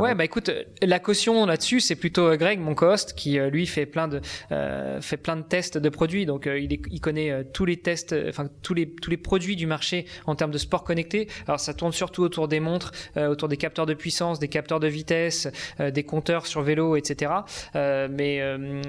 ouais, 0.00 0.14
bah 0.14 0.24
écoute, 0.24 0.50
la 0.80 0.98
caution 0.98 1.46
là-dessus, 1.46 1.80
c'est 1.80 1.96
plutôt 1.96 2.28
euh, 2.28 2.36
Greg, 2.36 2.58
mon 2.58 2.74
co-host, 2.74 3.14
qui 3.14 3.38
euh, 3.38 3.50
lui 3.50 3.66
fait 3.66 3.86
plein 3.86 4.08
de 4.08 4.20
euh, 4.50 5.00
fait 5.00 5.16
plein 5.16 5.36
de 5.36 5.42
tests 5.42 5.78
de 5.78 5.88
produits. 5.88 6.26
Donc 6.26 6.46
il, 6.46 6.72
il, 6.72 7.00
connaît 7.00 7.44
tous 7.52 7.64
les 7.64 7.76
tests, 7.76 8.14
enfin 8.28 8.48
tous 8.62 8.74
les 8.74 8.92
tous 8.94 9.10
les 9.10 9.16
produits 9.16 9.56
du 9.56 9.66
marché 9.66 10.06
en 10.26 10.34
termes 10.34 10.50
de 10.50 10.58
sport 10.58 10.84
connecté. 10.84 11.28
Alors 11.46 11.60
ça 11.60 11.74
tourne 11.74 11.92
surtout 11.92 12.22
autour 12.22 12.48
des 12.48 12.60
montres, 12.60 12.92
autour 13.16 13.48
des 13.48 13.56
capteurs 13.56 13.86
de 13.86 13.94
puissance, 13.94 14.38
des 14.38 14.48
capteurs 14.48 14.80
de 14.80 14.88
vitesse, 14.88 15.48
des 15.78 16.02
compteurs 16.04 16.46
sur 16.46 16.62
vélo, 16.62 16.96
etc. 16.96 17.21
mais 17.74 18.40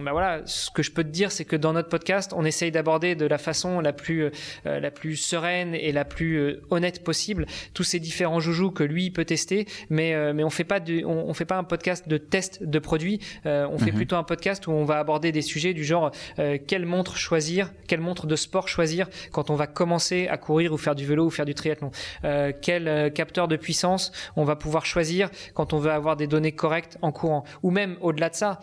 bah 0.03 0.11
voilà, 0.11 0.41
ce 0.45 0.69
que 0.71 0.83
je 0.83 0.91
peux 0.91 1.03
te 1.03 1.09
dire, 1.09 1.31
c'est 1.31 1.45
que 1.45 1.55
dans 1.55 1.73
notre 1.73 1.89
podcast, 1.89 2.33
on 2.35 2.45
essaye 2.45 2.71
d'aborder 2.71 3.15
de 3.15 3.25
la 3.25 3.37
façon 3.37 3.79
la 3.79 3.93
plus 3.93 4.29
la 4.65 4.91
plus 4.91 5.15
sereine 5.15 5.75
et 5.75 5.91
la 5.91 6.05
plus 6.05 6.57
honnête 6.69 7.03
possible 7.03 7.45
tous 7.73 7.83
ces 7.83 7.99
différents 7.99 8.39
joujoux 8.39 8.71
que 8.71 8.83
lui 8.83 9.11
peut 9.11 9.25
tester, 9.25 9.65
mais 9.89 10.33
mais 10.33 10.43
on 10.43 10.49
fait 10.49 10.63
pas 10.63 10.79
on, 11.05 11.33
fait 11.33 11.45
pas 11.45 11.57
un 11.57 11.63
podcast 11.63 12.07
de 12.07 12.17
test 12.17 12.63
de 12.63 12.79
produits. 12.79 13.19
Euh, 13.45 13.67
on 13.71 13.77
fait 13.77 13.91
mhm. 13.91 13.97
plutôt 13.97 14.15
un 14.15 14.23
podcast 14.23 14.67
où 14.67 14.71
on 14.71 14.85
va 14.85 14.99
aborder 14.99 15.31
des 15.31 15.41
sujets 15.41 15.73
du 15.73 15.83
genre 15.83 16.11
euh, 16.39 16.57
quelle 16.65 16.85
montre 16.85 17.17
choisir, 17.17 17.71
quelle 17.87 18.01
montre 18.01 18.27
de 18.27 18.35
sport 18.35 18.67
choisir 18.67 19.07
quand 19.31 19.49
on 19.49 19.55
va 19.55 19.67
commencer 19.67 20.27
à 20.27 20.37
courir 20.37 20.73
ou 20.73 20.77
faire 20.77 20.95
du 20.95 21.05
vélo 21.05 21.25
ou 21.25 21.29
faire 21.29 21.45
du 21.45 21.53
triathlon. 21.53 21.91
Euh, 22.23 22.51
quel 22.61 23.11
capteur 23.13 23.47
de 23.47 23.55
puissance 23.55 24.11
on 24.35 24.43
va 24.43 24.55
pouvoir 24.55 24.85
choisir 24.85 25.29
quand 25.53 25.73
on 25.73 25.79
veut 25.79 25.91
avoir 25.91 26.15
des 26.15 26.27
données 26.27 26.51
correctes 26.51 26.97
en 27.01 27.11
courant. 27.11 27.43
Ou 27.63 27.71
même 27.71 27.97
au-delà 28.01 28.22
de 28.29 28.35
ça, 28.35 28.59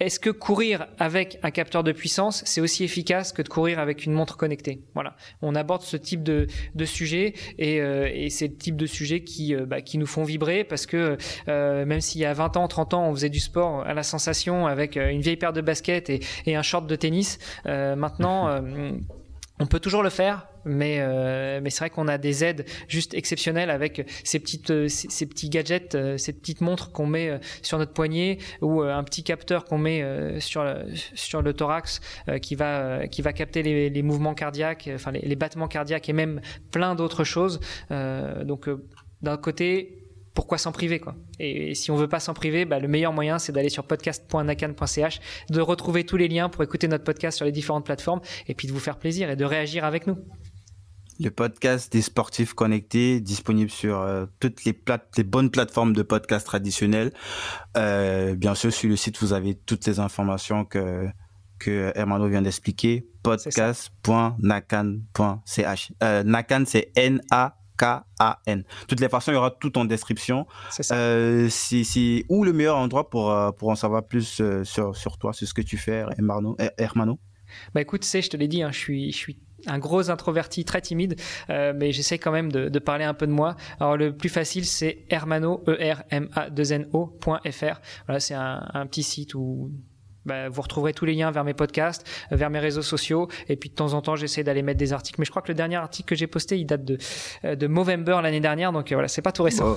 est-ce 0.00 0.18
que 0.18 0.30
courir 0.30 0.88
avec 0.98 1.38
un 1.44 1.52
capteur 1.52 1.84
de 1.84 1.92
puissance, 1.92 2.42
c'est 2.46 2.60
aussi 2.60 2.82
efficace 2.82 3.32
que 3.32 3.42
de 3.42 3.48
courir 3.48 3.78
avec 3.78 4.04
une 4.04 4.12
montre 4.12 4.36
connectée? 4.36 4.82
Voilà, 4.94 5.14
on 5.40 5.54
aborde 5.54 5.82
ce 5.82 5.96
type 5.96 6.24
de, 6.24 6.48
de 6.74 6.84
sujet 6.84 7.34
et, 7.58 7.80
euh, 7.80 8.10
et 8.12 8.28
c'est 8.28 8.48
le 8.48 8.56
type 8.56 8.76
de 8.76 8.86
sujet 8.86 9.22
qui, 9.22 9.54
euh, 9.54 9.66
bah, 9.66 9.82
qui 9.82 9.98
nous 9.98 10.06
font 10.06 10.24
vibrer 10.24 10.64
parce 10.64 10.86
que 10.86 11.16
euh, 11.48 11.86
même 11.86 12.00
s'il 12.00 12.20
y 12.20 12.24
a 12.24 12.32
20 12.32 12.56
ans, 12.56 12.66
30 12.66 12.94
ans, 12.94 13.08
on 13.08 13.14
faisait 13.14 13.28
du 13.28 13.40
sport 13.40 13.86
à 13.86 13.94
la 13.94 14.02
sensation 14.02 14.66
avec 14.66 14.96
une 14.96 15.20
vieille 15.20 15.36
paire 15.36 15.52
de 15.52 15.60
baskets 15.60 16.10
et, 16.10 16.20
et 16.46 16.56
un 16.56 16.62
short 16.62 16.86
de 16.86 16.96
tennis, 16.96 17.38
maintenant 17.64 18.60
on 19.60 19.66
peut 19.66 19.78
toujours 19.78 20.02
le 20.02 20.10
faire, 20.10 20.48
mais, 20.64 20.96
euh, 20.98 21.60
mais 21.62 21.70
c'est 21.70 21.80
vrai 21.80 21.90
qu'on 21.90 22.08
a 22.08 22.18
des 22.18 22.42
aides 22.42 22.64
juste 22.88 23.14
exceptionnelles 23.14 23.70
avec 23.70 24.04
ces, 24.24 24.40
petites, 24.40 24.70
euh, 24.70 24.88
ces, 24.88 25.26
petits 25.26 25.48
gadgets, 25.48 25.94
euh, 25.94 26.18
ces 26.18 26.32
petites 26.32 26.60
montres 26.60 26.90
qu'on 26.90 27.06
met 27.06 27.38
sur 27.62 27.78
notre 27.78 27.92
poignet 27.92 28.38
ou 28.62 28.82
un 28.82 29.04
petit 29.04 29.22
capteur 29.22 29.64
qu'on 29.64 29.78
met 29.78 30.02
sur, 30.40 30.64
le, 30.64 31.52
thorax 31.52 32.00
qui, 32.42 32.56
va, 32.56 33.06
qui 33.06 33.22
va 33.22 33.32
capter 33.32 33.62
les, 33.62 34.02
mouvements 34.02 34.34
cardiaques, 34.34 34.90
enfin 34.92 35.12
les, 35.12 35.20
les, 35.20 35.36
battements 35.36 35.68
cardiaques 35.68 36.08
et 36.08 36.12
même 36.12 36.40
plein 36.70 36.94
d'autres 36.94 37.24
choses. 37.24 37.60
donc 37.90 38.68
d'un 39.22 39.36
côté, 39.36 40.03
pourquoi 40.34 40.58
s'en 40.58 40.72
priver 40.72 40.98
quoi 40.98 41.14
et, 41.38 41.74
si 41.74 41.90
on 41.90 41.96
veut 41.96 42.08
pas 42.08 42.20
s'en 42.20 42.34
priver, 42.34 42.64
bah, 42.64 42.80
le 42.80 42.88
meilleur 42.88 43.12
moyen 43.12 43.38
c'est 43.38 43.52
d'aller 43.52 43.68
sur 43.68 43.84
podcast.nakan.ch, 43.84 45.20
de 45.50 45.60
retrouver 45.60 46.04
tous 46.04 46.16
les 46.16 46.28
liens 46.28 46.48
pour 46.48 46.62
écouter 46.62 46.88
notre 46.88 47.04
podcast 47.04 47.36
sur 47.36 47.46
les 47.46 47.52
différentes 47.52 47.84
plateformes 47.84 48.20
et 48.48 48.54
puis 48.54 48.68
de 48.68 48.72
vous 48.72 48.80
faire 48.80 48.98
plaisir 48.98 49.30
et 49.30 49.36
de 49.36 49.44
réagir 49.44 49.84
avec 49.84 50.06
nous. 50.06 50.16
Le 51.20 51.30
podcast 51.30 51.92
des 51.92 52.02
sportifs 52.02 52.54
connectés, 52.54 53.20
disponible 53.20 53.70
sur 53.70 54.00
euh, 54.00 54.26
toutes 54.40 54.64
les, 54.64 54.76
les 55.16 55.22
bonnes 55.22 55.50
plateformes 55.50 55.92
de 55.92 56.02
podcast 56.02 56.44
traditionnelles. 56.44 57.12
Euh, 57.76 58.34
bien 58.34 58.56
sûr, 58.56 58.72
sur 58.72 58.88
le 58.88 58.96
site, 58.96 59.20
vous 59.20 59.32
avez 59.32 59.54
toutes 59.54 59.86
les 59.86 60.00
informations 60.00 60.64
que, 60.64 61.06
que 61.60 61.92
Hermano 61.94 62.26
vient 62.26 62.42
d'expliquer. 62.42 63.06
podcast.nakan.ch. 63.22 65.92
Euh, 66.02 66.24
Nakan, 66.24 66.64
c'est 66.66 66.90
N-A 66.96 67.58
K-A-N. 67.76 68.58
De 68.58 68.86
toutes 68.86 69.00
les 69.00 69.08
façons, 69.08 69.32
il 69.32 69.34
y 69.34 69.38
aura 69.38 69.50
tout 69.50 69.76
en 69.78 69.84
description. 69.84 70.46
C'est 70.70 70.92
euh, 70.92 71.48
c'est 71.50 72.24
où 72.28 72.44
le 72.44 72.52
meilleur 72.52 72.76
endroit 72.76 73.10
pour, 73.10 73.30
euh, 73.30 73.50
pour 73.52 73.68
en 73.68 73.74
savoir 73.74 74.06
plus 74.06 74.40
euh, 74.40 74.64
sur, 74.64 74.96
sur 74.96 75.18
toi, 75.18 75.32
sur 75.32 75.46
ce 75.46 75.54
que 75.54 75.62
tu 75.62 75.76
fais, 75.76 76.04
Hermano, 76.18 76.56
Hermano? 76.78 77.18
Bah 77.74 77.80
écoute, 77.80 78.04
c'est, 78.04 78.22
je 78.22 78.30
te 78.30 78.36
l'ai 78.36 78.48
dit, 78.48 78.62
hein, 78.62 78.72
je, 78.72 78.78
suis, 78.78 79.12
je 79.12 79.16
suis 79.16 79.38
un 79.66 79.78
gros 79.78 80.10
introverti 80.10 80.64
très 80.64 80.80
timide, 80.80 81.16
mais 81.48 81.92
j'essaie 81.92 82.18
quand 82.18 82.32
même 82.32 82.50
de, 82.50 82.68
de, 82.68 82.78
parler 82.78 83.04
un 83.04 83.14
peu 83.14 83.26
de 83.26 83.32
moi. 83.32 83.56
Alors 83.78 83.96
le 83.96 84.14
plus 84.14 84.28
facile, 84.28 84.66
c'est 84.66 85.06
hermano, 85.08 85.62
e 85.68 85.72
r 85.72 86.02
m 86.10 86.28
a 86.34 86.50
2 86.50 86.72
n 86.72 86.88
ofr 86.92 87.80
Voilà, 88.06 88.20
c'est 88.20 88.34
un, 88.34 88.68
un 88.74 88.86
petit 88.86 89.04
site 89.04 89.34
où 89.34 89.70
bah, 90.26 90.48
vous 90.48 90.62
retrouverez 90.62 90.92
tous 90.92 91.04
les 91.04 91.14
liens 91.14 91.30
vers 91.30 91.44
mes 91.44 91.54
podcasts, 91.54 92.06
vers 92.30 92.50
mes 92.50 92.58
réseaux 92.58 92.82
sociaux. 92.82 93.28
Et 93.48 93.56
puis 93.56 93.70
de 93.70 93.74
temps 93.74 93.92
en 93.94 94.02
temps, 94.02 94.16
j'essaie 94.16 94.44
d'aller 94.44 94.62
mettre 94.62 94.78
des 94.78 94.92
articles. 94.92 95.20
Mais 95.20 95.24
je 95.24 95.30
crois 95.30 95.42
que 95.42 95.48
le 95.48 95.54
dernier 95.54 95.76
article 95.76 96.08
que 96.08 96.14
j'ai 96.14 96.26
posté, 96.26 96.58
il 96.58 96.66
date 96.66 96.84
de, 96.84 96.98
euh, 97.44 97.56
de 97.56 97.66
Movember 97.66 98.20
l'année 98.22 98.40
dernière. 98.40 98.72
Donc 98.72 98.90
euh, 98.90 98.96
voilà, 98.96 99.08
c'est 99.08 99.22
pas 99.22 99.32
tout 99.32 99.42
récent. 99.42 99.76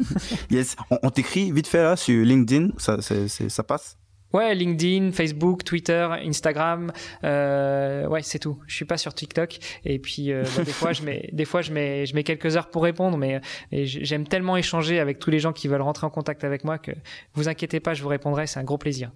yes. 0.50 0.76
On, 1.02 1.10
t'écrit 1.10 1.52
vite 1.52 1.66
fait 1.66 1.82
là 1.82 1.96
sur 1.96 2.24
LinkedIn, 2.24 2.70
ça, 2.78 2.98
ça 3.00 3.62
passe? 3.62 3.96
Ouais, 4.34 4.54
LinkedIn, 4.54 5.12
Facebook, 5.12 5.64
Twitter, 5.64 6.06
Instagram, 6.22 6.92
euh, 7.24 8.06
ouais, 8.08 8.22
c'est 8.22 8.38
tout. 8.38 8.58
Je 8.66 8.74
suis 8.74 8.84
pas 8.84 8.98
sur 8.98 9.14
TikTok. 9.14 9.58
Et 9.86 9.98
puis 9.98 10.32
euh, 10.32 10.44
bah, 10.56 10.64
des 10.64 10.72
fois, 10.72 10.92
je 10.92 11.02
mets, 11.02 11.30
des 11.32 11.46
fois, 11.46 11.62
je 11.62 11.72
mets, 11.72 12.04
je 12.04 12.14
mets 12.14 12.24
quelques 12.24 12.56
heures 12.56 12.68
pour 12.68 12.82
répondre, 12.82 13.16
mais 13.16 13.40
j'aime 13.72 14.28
tellement 14.28 14.58
échanger 14.58 15.00
avec 15.00 15.18
tous 15.18 15.30
les 15.30 15.38
gens 15.38 15.54
qui 15.54 15.66
veulent 15.66 15.80
rentrer 15.80 16.06
en 16.06 16.10
contact 16.10 16.44
avec 16.44 16.64
moi 16.64 16.76
que 16.76 16.92
vous 17.34 17.48
inquiétez 17.48 17.80
pas, 17.80 17.94
je 17.94 18.02
vous 18.02 18.08
répondrai. 18.08 18.46
C'est 18.46 18.60
un 18.60 18.64
gros 18.64 18.78
plaisir. 18.78 19.10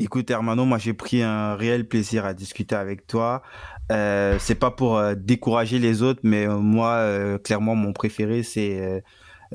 Écoute, 0.00 0.28
Hermano, 0.30 0.64
moi 0.64 0.78
j'ai 0.78 0.92
pris 0.92 1.22
un 1.22 1.54
réel 1.54 1.86
plaisir 1.86 2.24
à 2.24 2.34
discuter 2.34 2.74
avec 2.74 3.06
toi. 3.06 3.42
Euh, 3.92 4.38
c'est 4.40 4.56
pas 4.56 4.70
pour 4.70 4.98
euh, 4.98 5.14
décourager 5.14 5.78
les 5.78 6.02
autres, 6.02 6.20
mais 6.24 6.46
moi, 6.48 7.38
clairement, 7.44 7.74
mon 7.76 7.92
préféré, 7.92 8.42
c'est 8.42 9.04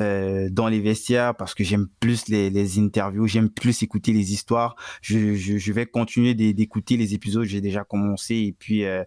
euh, 0.01 0.49
dans 0.49 0.67
les 0.67 0.79
vestiaires 0.79 1.35
parce 1.35 1.53
que 1.53 1.63
j'aime 1.63 1.87
plus 1.99 2.27
les, 2.27 2.49
les 2.49 2.79
interviews, 2.79 3.27
j'aime 3.27 3.49
plus 3.49 3.83
écouter 3.83 4.13
les 4.13 4.33
histoires. 4.33 4.75
Je, 5.01 5.35
je, 5.35 5.57
je 5.57 5.73
vais 5.73 5.85
continuer 5.85 6.33
d'écouter 6.33 6.97
les 6.97 7.13
épisodes, 7.13 7.43
j'ai 7.45 7.61
déjà 7.61 7.83
commencé 7.83 8.35
et 8.35 8.55
puis 8.57 8.85
euh, 8.85 9.03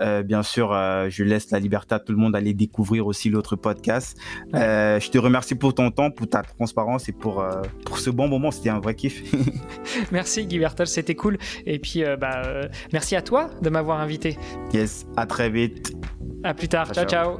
euh, 0.00 0.22
bien 0.22 0.42
sûr, 0.42 0.68
je 1.08 1.24
laisse 1.24 1.50
la 1.50 1.58
liberté 1.58 1.94
à 1.94 1.98
tout 1.98 2.12
le 2.12 2.18
monde 2.18 2.32
d'aller 2.32 2.54
découvrir 2.54 3.06
aussi 3.06 3.28
l'autre 3.28 3.56
podcast. 3.56 4.16
Je 4.52 5.10
te 5.10 5.18
remercie 5.18 5.54
pour 5.54 5.74
ton 5.74 5.90
temps, 5.90 6.10
pour 6.10 6.28
ta 6.28 6.42
transparence 6.42 7.08
et 7.08 7.12
pour 7.12 7.44
pour 7.84 7.98
ce 7.98 8.10
bon 8.10 8.28
moment. 8.28 8.50
C'était 8.50 8.70
un 8.70 8.80
vrai 8.80 8.94
kiff. 8.94 9.22
merci 10.12 10.46
Guy 10.46 10.58
Bertol, 10.58 10.86
c'était 10.86 11.14
cool. 11.14 11.38
Et 11.66 11.78
puis 11.78 12.02
bah 12.20 12.42
merci 12.92 13.16
à 13.16 13.22
toi 13.22 13.50
de 13.62 13.70
m'avoir 13.70 14.00
invité. 14.00 14.38
Yes, 14.72 15.06
à 15.16 15.26
très 15.26 15.50
vite. 15.50 15.92
À 16.44 16.54
plus 16.54 16.68
tard. 16.68 16.92
ciao. 16.92 17.06
ciao. 17.06 17.38